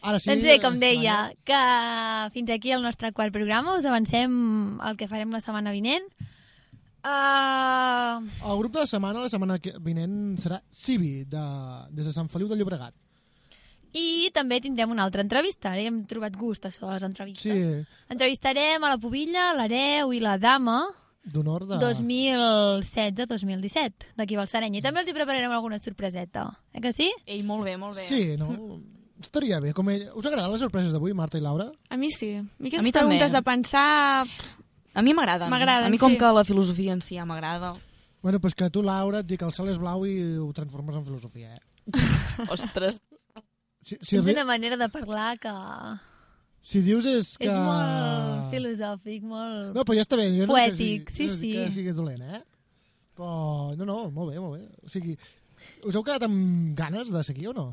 Ara 0.07 0.21
sí, 0.23 0.31
doncs 0.31 0.47
bé, 0.47 0.61
com 0.63 0.77
eh, 0.79 0.85
deia, 0.85 1.19
Laia, 1.33 1.43
que 1.43 2.31
fins 2.37 2.55
aquí 2.55 2.71
el 2.77 2.87
nostre 2.87 3.11
quart 3.17 3.35
programa. 3.35 3.75
Us 3.81 3.89
avancem 3.89 4.79
el 4.87 5.01
que 5.01 5.11
farem 5.11 5.35
la 5.35 5.43
setmana 5.43 5.75
vinent. 5.75 6.07
Uh, 7.07 8.19
El 8.51 8.59
grup 8.59 8.73
de 8.75 8.81
la 8.83 8.87
setmana, 8.91 9.21
la 9.23 9.29
setmana 9.31 9.61
que- 9.63 9.77
vinent, 9.79 10.35
serà 10.43 10.59
Civi, 10.73 11.23
de, 11.25 11.39
des 11.95 12.07
de 12.07 12.13
Sant 12.13 12.29
Feliu 12.33 12.49
de 12.51 12.57
Llobregat. 12.59 12.95
I 13.97 14.29
també 14.35 14.59
tindrem 14.61 14.91
una 14.93 15.05
altra 15.07 15.23
entrevista. 15.23 15.71
Ara 15.73 15.81
hem 15.87 16.03
trobat 16.11 16.35
gust, 16.37 16.65
això 16.67 16.87
de 16.89 16.93
les 16.99 17.03
entrevistes. 17.07 17.43
Sí, 17.47 17.87
Entrevistarem 18.13 18.83
a 18.85 18.91
la 18.93 18.99
Pobilla, 19.01 19.53
l'Hereu 19.57 20.13
i 20.13 20.21
la 20.21 20.35
Dama 20.37 20.83
d'honor 21.25 21.65
de... 21.67 21.79
2016-2017, 21.81 23.93
d'aquí 24.19 24.37
Balsareny. 24.37 24.77
I 24.79 24.83
també 24.85 25.01
els 25.01 25.09
hi 25.11 25.15
prepararem 25.17 25.53
alguna 25.57 25.79
sorpreseta. 25.79 26.45
Eh 26.75 26.81
que 26.85 26.93
sí? 26.93 27.09
Ei, 27.25 27.41
molt 27.43 27.65
bé, 27.65 27.77
molt 27.81 27.97
bé. 27.97 28.03
Sí, 28.05 28.37
no? 28.37 28.51
Estaria 29.23 29.61
bé. 29.65 29.73
Com 29.73 29.89
ell... 29.91 30.11
Us 30.15 30.27
agraden 30.29 30.53
les 30.53 30.61
sorpreses 30.61 30.93
d'avui, 30.93 31.15
Marta 31.17 31.39
i 31.39 31.41
Laura? 31.41 31.71
A 31.89 31.97
mi 31.97 32.11
sí. 32.13 32.35
A 32.37 32.43
mi 32.43 32.49
A 32.69 32.71
aquestes 32.75 32.83
mi 32.85 32.93
també. 32.93 33.17
preguntes 33.17 33.33
de 33.33 33.43
pensar... 33.43 34.27
A 34.97 35.03
mi 35.05 35.13
m'agraden. 35.15 35.51
M'agraden, 35.53 35.87
A 35.87 35.93
mi 35.93 35.99
com 36.01 36.15
sí. 36.15 36.19
que 36.19 36.31
la 36.33 36.45
filosofia 36.49 36.95
en 36.97 37.03
si 37.05 37.19
ja 37.21 37.27
m'agrada. 37.29 37.75
Bueno, 38.23 38.41
pues 38.41 38.55
que 38.57 38.69
tu, 38.73 38.83
Laura, 38.83 39.21
et 39.21 39.27
dic 39.29 39.39
que 39.43 39.47
el 39.47 39.53
cel 39.55 39.69
és 39.71 39.79
blau 39.79 40.03
i 40.09 40.17
ho 40.41 40.49
transformes 40.57 40.97
en 40.97 41.05
filosofia, 41.07 41.53
eh? 41.55 41.61
Ostres. 42.57 42.97
Si, 43.87 43.99
si, 44.03 44.17
és 44.19 44.25
una 44.33 44.45
manera 44.49 44.77
de 44.81 44.89
parlar 44.91 45.37
que 45.39 45.53
si 46.67 46.81
dius 46.83 47.05
és 47.07 47.37
que... 47.39 47.47
és 47.47 47.55
molt 47.55 48.49
filosòfic, 48.51 49.23
molt... 49.23 49.69
No, 49.77 49.85
però 49.87 49.95
ja 50.01 50.03
està 50.03 50.19
bé. 50.19 50.25
Jo 50.35 50.49
no 50.49 50.57
que 50.57 50.57
Poètic, 50.57 51.13
sigui, 51.15 51.15
sí, 51.15 51.29
no 51.29 51.37
dic 51.39 51.53
Que 51.61 51.67
sí. 51.69 51.75
sigui 51.77 51.93
dolent, 51.95 52.25
eh? 52.27 52.41
Però, 53.17 53.31
no, 53.79 53.87
no, 53.87 53.99
molt 54.11 54.33
bé, 54.33 54.41
molt 54.43 54.59
bé. 54.59 54.65
O 54.83 54.91
sigui, 54.91 55.15
us 55.87 55.95
heu 55.95 56.03
quedat 56.03 56.27
amb 56.27 56.75
ganes 56.79 57.13
de 57.15 57.23
seguir 57.29 57.53
o 57.53 57.55
no? 57.55 57.69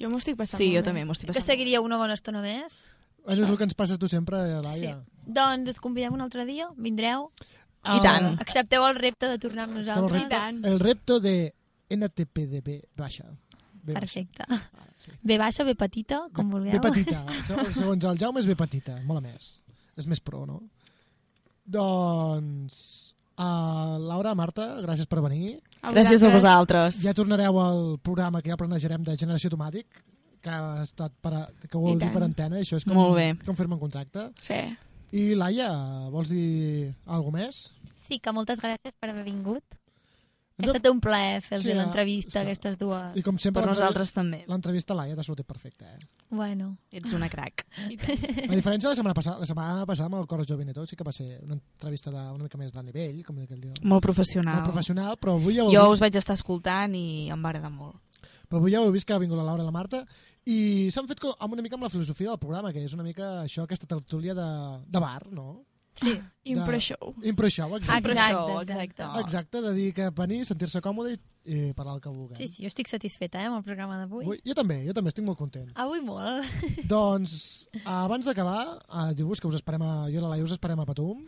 Jo 0.00 0.08
m'ho 0.08 0.22
estic 0.22 0.38
passant 0.38 0.56
Sí, 0.62 0.70
jo 0.72 0.80
bé. 0.80 0.86
també 0.86 1.04
m'ho 1.04 1.12
estic 1.12 1.28
Que 1.28 1.34
passant. 1.34 1.50
seguiria 1.52 1.82
una 1.84 1.98
bona 2.00 2.16
estona 2.16 2.40
més. 2.40 2.86
Això 3.26 3.44
és 3.44 3.48
el 3.48 3.56
que 3.58 3.66
ens 3.68 3.76
passa 3.78 3.94
a 3.94 4.00
tu 4.00 4.08
sempre, 4.08 4.40
Laia. 4.64 4.98
Doncs 5.26 5.74
us 5.74 5.80
convidem 5.80 6.14
un 6.16 6.20
altre 6.24 6.44
dia, 6.48 6.68
vindreu. 6.76 7.30
Ah, 7.82 7.96
I 7.96 8.00
tant. 8.04 8.40
Accepteu 8.42 8.84
el 8.86 8.96
repte 8.96 9.28
de 9.28 9.38
tornar 9.40 9.64
amb 9.68 9.76
El 9.78 9.84
nosaltres. 9.84 10.22
repte, 10.22 10.68
el 10.68 10.80
repto 10.80 11.20
de 11.20 11.54
NTPDB 11.88 12.80
baixa. 12.96 13.24
B. 13.82 13.94
Perfecte. 13.94 14.44
B 15.22 15.38
baixa, 15.38 15.64
B 15.64 15.74
petita, 15.74 16.26
com 16.34 16.50
vulgueu. 16.50 16.76
B 16.76 16.80
petita. 16.80 17.24
Segons, 17.78 18.04
el 18.04 18.18
Jaume 18.20 18.40
és 18.42 18.46
B 18.48 18.56
petita, 18.56 18.98
molt 19.06 19.22
a 19.22 19.28
més. 19.28 19.54
És 19.96 20.06
més 20.06 20.20
pro, 20.20 20.44
no? 20.46 20.60
Doncs... 21.64 23.06
Uh, 23.40 23.96
Laura, 24.04 24.34
Marta, 24.36 24.66
gràcies 24.84 25.08
per 25.08 25.22
venir. 25.24 25.54
Gràcies 25.80 26.20
a 26.26 26.28
vosaltres. 26.28 26.98
Ja 27.00 27.14
tornareu 27.16 27.56
al 27.62 27.78
programa 28.04 28.42
que 28.44 28.52
ja 28.52 28.58
planejarem 28.60 29.06
de 29.06 29.14
Generació 29.16 29.48
Automàtic, 29.48 29.86
que 30.40 30.50
ha 30.50 30.82
estat 30.82 31.12
per, 31.20 31.32
a, 31.34 31.42
que 31.68 31.76
ho 31.76 31.94
I 31.94 31.98
tant. 32.00 32.12
per 32.14 32.22
antena, 32.26 32.60
això 32.62 32.76
és 32.80 32.84
com, 32.88 32.94
Molt 32.96 33.16
bé. 33.16 33.28
com 33.46 33.56
fer-me 33.58 33.74
un 33.76 33.80
contracte. 33.82 34.30
Sí. 34.42 34.60
I 35.12 35.34
Laia, 35.34 35.72
vols 36.10 36.28
dir 36.30 36.92
alguna 37.06 37.42
més? 37.44 37.64
Sí, 38.06 38.18
que 38.22 38.32
moltes 38.32 38.60
gràcies 38.62 38.94
per 38.98 39.10
haver 39.10 39.24
vingut. 39.26 39.64
Ha 40.60 40.66
estat 40.68 40.86
un 40.90 40.98
plaer 41.00 41.38
fer-los 41.40 41.64
Sí, 41.64 41.72
l'entrevista, 41.72 42.32
sí. 42.34 42.38
aquestes 42.44 42.74
dues. 42.76 43.14
I 43.16 43.22
com 43.24 43.38
sempre, 43.40 43.62
Per 43.62 43.70
nosaltres 43.72 44.10
també. 44.12 44.42
L'entrevista 44.46 44.92
a 44.92 44.96
Laia 44.98 45.14
t'ha 45.16 45.24
sortit 45.24 45.46
perfecta, 45.48 45.86
eh? 45.94 45.98
Bueno. 46.28 46.74
Ets 46.92 47.14
una 47.16 47.30
crac. 47.32 47.64
A 47.80 47.88
diferència 47.88 48.84
de 48.84 48.90
la 48.92 48.98
setmana 48.98 49.14
passada, 49.16 49.38
la 49.40 49.46
setmana 49.48 49.86
passada 49.88 50.10
amb 50.10 50.18
el 50.20 50.26
Cor 50.28 50.44
Jovent 50.46 50.68
i 50.68 50.74
tot, 50.76 50.86
sí 50.90 50.96
que 51.00 51.06
va 51.06 51.14
ser 51.16 51.40
una 51.46 51.54
entrevista 51.56 52.10
de, 52.12 52.26
una 52.34 52.44
mica 52.44 52.58
més 52.60 52.74
de 52.76 52.82
nivell, 52.84 53.22
com 53.24 53.38
aquell 53.40 53.60
dia. 53.64 53.72
Molt 53.82 54.04
professional. 54.04 54.60
Molt 54.60 54.68
professional, 54.68 55.16
però 55.16 55.38
avui 55.40 55.56
ja 55.56 55.64
Jo 55.64 55.70
vist, 55.88 55.96
us 55.96 56.04
vaig 56.04 56.20
estar 56.20 56.36
escoltant 56.36 56.94
i 56.94 57.30
em 57.32 57.40
va 57.42 57.54
agradar 57.54 57.72
molt. 57.72 57.96
però 58.50 58.58
avui 58.60 58.72
ja 58.76 58.80
ho 58.82 58.84
heu 58.84 58.92
vist 58.92 59.06
que 59.08 59.14
ha 59.14 59.18
vingut 59.22 59.38
la 59.38 59.44
Laura 59.48 59.62
i 59.62 59.66
la 59.66 59.72
Marta 59.72 60.04
i 60.46 60.88
s'han 60.92 61.08
fet 61.10 61.20
co- 61.20 61.34
amb 61.38 61.52
una 61.52 61.62
mica 61.62 61.76
amb 61.76 61.84
la 61.84 61.90
filosofia 61.92 62.30
del 62.30 62.38
programa, 62.38 62.72
que 62.72 62.84
és 62.84 62.94
una 62.96 63.04
mica 63.06 63.42
això, 63.44 63.64
aquesta 63.66 63.86
tertúlia 63.86 64.34
de, 64.34 64.46
de 64.86 65.02
bar, 65.02 65.26
no? 65.32 65.64
Sí. 66.00 66.14
Impro 66.48 66.72
De- 66.72 66.80
show. 66.80 67.10
Impro 67.22 67.50
show, 67.50 67.74
exacte. 67.76 68.08
Exacte, 68.12 68.32
Show, 68.32 68.60
exacte. 68.62 69.08
Exacte, 69.20 69.60
de 69.60 69.72
dir 69.74 69.92
que 69.92 70.06
venir, 70.16 70.44
sentir-se 70.48 70.80
còmode 70.80 71.12
i, 71.12 71.18
i 71.44 71.58
parlar 71.76 71.96
el 71.98 72.00
que 72.00 72.08
vulguem. 72.08 72.38
Sí, 72.38 72.46
sí, 72.48 72.62
jo 72.62 72.70
estic 72.70 72.88
satisfeta 72.88 73.42
eh, 73.42 73.50
amb 73.50 73.58
el 73.58 73.64
programa 73.66 73.98
d'avui. 73.98 74.24
Avui, 74.24 74.40
jo 74.46 74.54
també, 74.56 74.78
jo 74.86 74.94
també 74.96 75.12
estic 75.12 75.26
molt 75.26 75.36
content. 75.42 75.68
Avui 75.74 76.00
molt. 76.00 76.46
doncs, 76.94 77.68
abans 77.84 78.24
d'acabar, 78.24 78.78
uh, 78.88 79.10
dir-vos 79.12 79.42
que 79.42 79.50
us 79.50 79.58
esperem 79.60 79.82
a, 79.84 79.92
jo 80.08 80.22
i 80.22 80.24
la 80.24 80.30
Laia 80.32 80.46
us 80.46 80.54
esperem 80.56 80.80
a 80.80 80.86
Patum. 80.88 81.26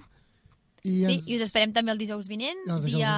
I 0.83 0.95
Sí, 1.05 1.05
ens, 1.11 1.27
i 1.29 1.37
us 1.37 1.45
esperem 1.45 1.75
també 1.77 1.93
el 1.93 1.99
dijous 2.01 2.27
vinent, 2.31 2.65
el 2.67 2.81
dijous 2.87 2.97
dia 3.03 3.13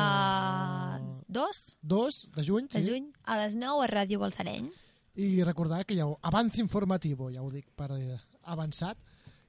vinent. 0.98 1.12
2 1.28 1.62
2 1.82 2.18
de 2.34 2.42
juny, 2.44 2.66
de 2.72 2.82
sí. 2.82 2.88
juny, 2.90 3.06
a 3.24 3.38
les 3.44 3.54
9 3.56 3.84
a 3.84 3.88
Ràdio 3.88 4.18
Balsareny. 4.20 4.72
I 5.14 5.44
recordar 5.46 5.84
que 5.86 5.94
hi 5.94 6.00
ha 6.02 6.08
un 6.10 6.16
avance 6.26 6.60
informatiu, 6.60 7.28
ja 7.30 7.42
ho 7.42 7.50
dic 7.50 7.68
per 7.78 7.92
eh, 7.94 8.18
avançat, 8.50 8.98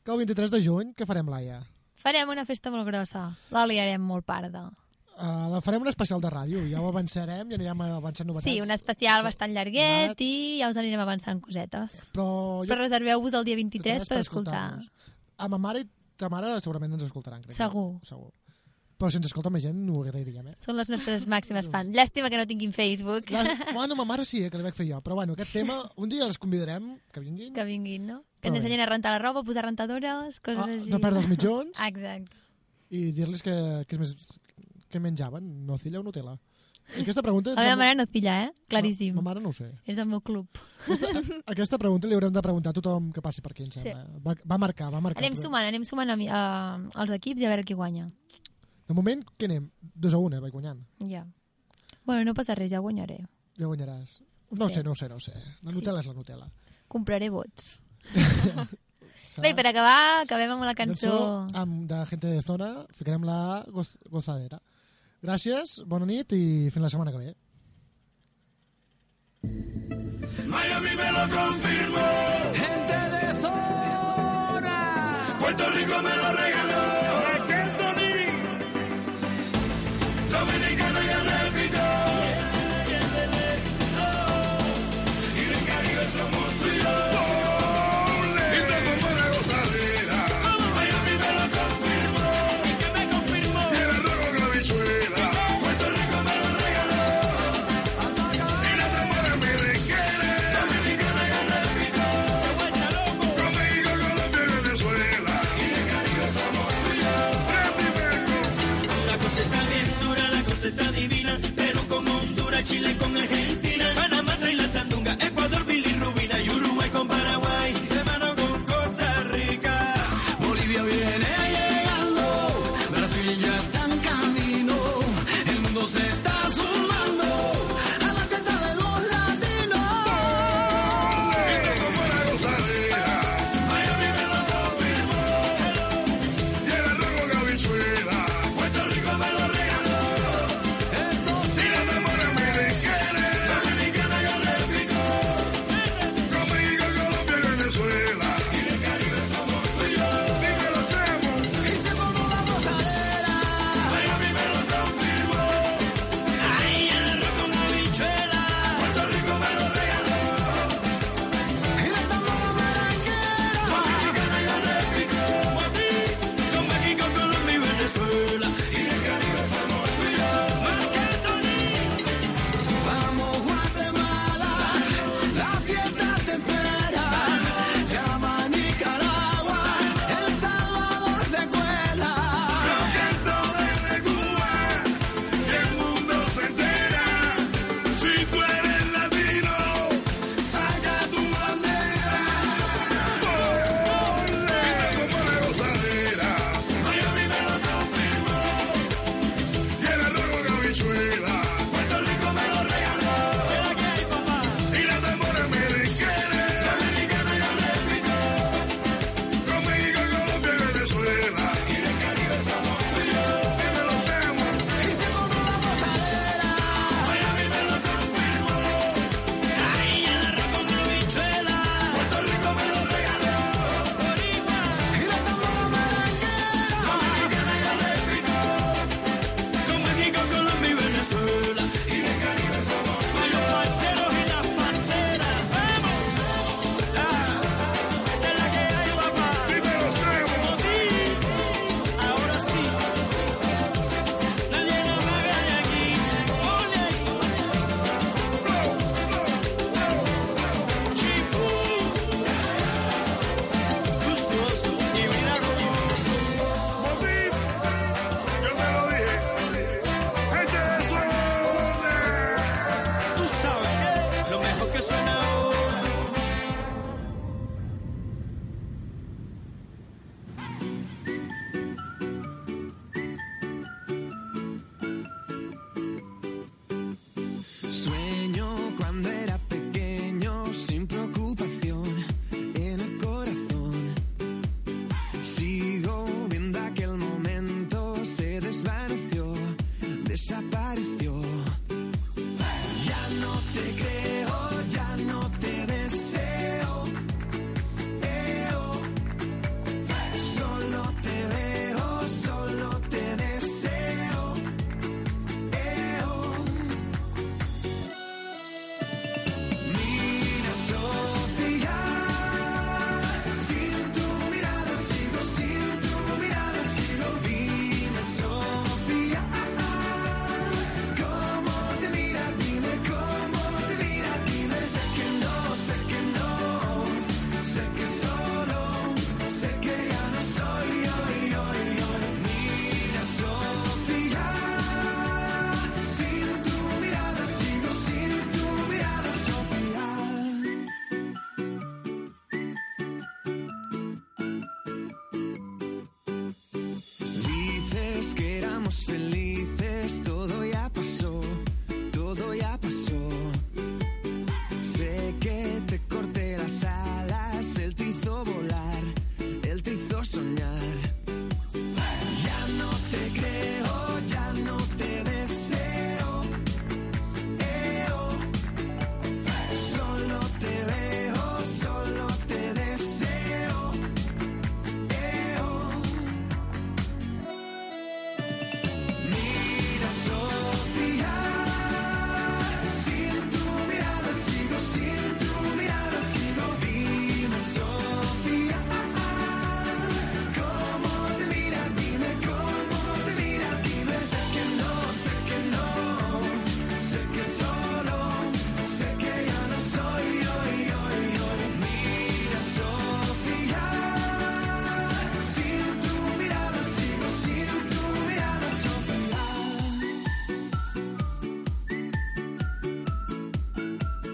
que 0.05 0.13
el 0.13 0.21
23 0.21 0.51
de 0.53 0.61
juny, 0.61 0.93
què 0.93 1.07
farem, 1.09 1.29
Laia? 1.31 1.63
Farem 2.05 2.29
una 2.29 2.45
festa 2.45 2.69
molt 2.69 2.85
grossa. 2.85 3.31
La 3.49 3.65
liarem 3.65 4.03
molt 4.05 4.27
parda. 4.27 4.67
Uh, 5.15 5.47
la 5.49 5.61
farem 5.63 5.81
un 5.81 5.89
especial 5.89 6.19
de 6.21 6.29
ràdio, 6.29 6.61
ja 6.69 6.81
ho 6.83 6.89
avançarem 6.89 7.49
i 7.49 7.57
anirem 7.57 7.81
avançant 7.87 8.27
novetats. 8.27 8.51
Sí, 8.51 8.59
un 8.61 8.73
especial 8.75 9.23
bastant 9.25 9.55
llarguet 9.55 10.11
Vat. 10.11 10.21
i 10.21 10.59
ja 10.59 10.69
us 10.69 10.77
anirem 10.77 11.01
avançant 11.01 11.41
cosetes. 11.41 11.95
Però 12.13 12.27
jo... 12.61 12.69
Però 12.69 12.81
reserveu-vos 12.83 13.37
el 13.39 13.47
dia 13.47 13.57
23 13.57 14.03
Res 14.03 14.11
per 14.11 14.19
escoltar. 14.21 14.59
escoltar-nos. 14.75 15.13
A 15.39 15.47
ma 15.49 15.57
mare 15.57 15.85
i 15.85 15.89
ta 16.19 16.29
mare 16.29 16.51
segurament 16.59 16.93
ens 16.93 17.07
escoltaran, 17.07 17.41
crec. 17.47 17.55
Segur. 17.55 17.87
Segur. 18.05 18.29
Però 18.97 19.09
si 19.11 19.17
ens 19.19 19.25
escolta 19.27 19.49
més 19.51 19.63
gent, 19.65 19.81
ho 19.91 20.01
agrairíem, 20.05 20.45
eh? 20.47 20.55
Són 20.63 20.77
les 20.79 20.87
nostres 20.89 21.25
màximes 21.33 21.67
fans. 21.71 21.91
Llàstima 21.95 22.29
que 22.31 22.37
no 22.39 22.45
tinguin 22.47 22.71
Facebook. 22.71 23.29
Les... 23.35 23.49
Bueno, 23.75 23.95
ma 23.99 24.05
mare 24.07 24.23
sí, 24.25 24.43
eh, 24.45 24.49
que 24.49 24.57
li 24.57 24.63
vaig 24.63 24.77
fer 24.77 24.87
jo. 24.87 25.01
Però 25.03 25.17
bueno, 25.19 25.33
aquest 25.35 25.51
tema, 25.51 25.81
un 25.97 26.07
dia 26.09 26.25
les 26.29 26.37
convidarem, 26.39 26.93
que 27.11 27.19
vinguin. 27.19 27.51
Que 27.53 27.65
vinguin, 27.67 28.07
no? 28.07 28.21
Que 28.39 28.47
ens 28.49 28.55
bé. 28.55 28.63
ensenyin 28.63 28.85
a 28.85 28.89
rentar 28.89 29.11
la 29.11 29.19
roba, 29.19 29.43
posar 29.43 29.65
rentadores, 29.67 30.39
coses 30.39 30.63
Ah, 30.63 30.71
així. 30.71 30.89
no 30.93 30.99
perdre 31.03 31.19
els 31.25 31.29
mitjons 31.29 31.75
Exacte. 31.89 32.37
i 32.95 33.11
dir-los 33.11 33.41
que, 33.43 33.55
que, 33.89 33.95
és 33.95 33.99
més, 33.99 34.15
que 34.89 34.99
menjaven, 35.01 35.65
nocilla 35.65 35.99
o 35.99 36.03
Nutella. 36.05 36.37
I 36.95 37.01
aquesta 37.01 37.23
pregunta... 37.25 37.55
La 37.57 37.63
meva 37.65 37.79
mare 37.79 37.95
no 37.97 38.03
et 38.05 38.11
pilla, 38.13 38.35
eh? 38.45 38.51
Claríssim. 38.69 39.15
Ma, 39.15 39.23
ma 39.23 39.31
mare 39.31 39.41
no 39.41 39.49
ho 39.49 39.53
sé. 39.57 39.71
És 39.89 39.97
del 39.97 40.05
meu 40.05 40.19
club. 40.21 40.45
Aquesta, 40.85 41.09
aquesta 41.55 41.79
pregunta 41.81 42.05
li 42.05 42.13
haurem 42.13 42.29
de 42.35 42.43
preguntar 42.45 42.69
a 42.69 42.77
tothom 42.77 43.07
que 43.11 43.23
passi 43.25 43.41
per 43.41 43.55
aquí, 43.55 43.65
em 43.65 43.71
sembla. 43.73 44.03
Va, 44.21 44.35
va 44.45 44.59
marcar, 44.61 44.91
va 44.93 45.01
marcar. 45.01 45.23
Anem 45.23 45.33
sumant, 45.39 45.65
anem 45.65 45.81
sumant 45.89 46.13
a, 46.13 46.15
mi- 46.19 46.29
a, 46.29 46.43
als 46.93 47.15
equips 47.17 47.41
i 47.41 47.47
a 47.49 47.55
veure 47.55 47.65
qui 47.65 47.73
guanya. 47.73 48.05
De 48.87 48.93
moment, 48.93 49.23
què 49.37 49.47
anem? 49.49 49.69
2 49.95 50.13
a 50.13 50.17
1, 50.21 50.35
eh? 50.37 50.39
Vaig 50.43 50.53
guanyant. 50.53 50.81
Ja. 51.09 51.23
Bueno, 52.05 52.23
no 52.27 52.33
passa 52.37 52.53
res, 52.55 52.69
ja 52.71 52.79
guanyaré. 52.83 53.19
Ja 53.57 53.65
guanyaràs. 53.69 54.19
Ho 54.51 54.55
No 54.59 54.65
ho 54.65 54.69
sé. 54.69 54.75
sé, 54.75 54.83
no 54.83 54.91
ho 54.91 54.95
sé, 54.95 55.09
no 55.09 55.15
ho 55.15 55.19
sé. 55.19 55.33
La 55.63 55.71
Sí. 55.71 55.75
Nutella 55.79 55.99
és 55.99 56.05
la 56.05 56.13
Nutella. 56.13 56.49
Compraré 56.87 57.29
vots. 57.29 57.79
Bé, 59.41 59.53
per 59.55 59.65
acabar, 59.67 60.21
acabem 60.21 60.51
amb 60.53 60.63
la 60.63 60.75
cançó... 60.75 61.09
Cançó 61.09 61.57
amb, 61.59 61.89
de 61.89 62.05
Gente 62.11 62.27
de 62.27 62.41
Zona, 62.41 62.85
ficarem 62.95 63.23
la 63.27 63.65
goz, 63.67 63.97
gozadera. 64.09 64.61
Gràcies, 65.25 65.81
bona 65.85 66.05
nit 66.05 66.31
i 66.37 66.69
fins 66.71 66.83
la 66.85 66.89
setmana 66.93 67.11
que 67.11 67.17
ve. 67.17 67.35
Miami 70.47 70.95
me 70.95 71.11
lo 71.11 71.23
confirmó. 71.35 72.07
Gente 72.53 72.97
de 73.15 73.33
zona. 73.41 74.77
Puerto 75.39 75.63
Rico 75.71 76.01
me 76.01 76.09
lo 76.15 76.31
regaló. 76.31 76.54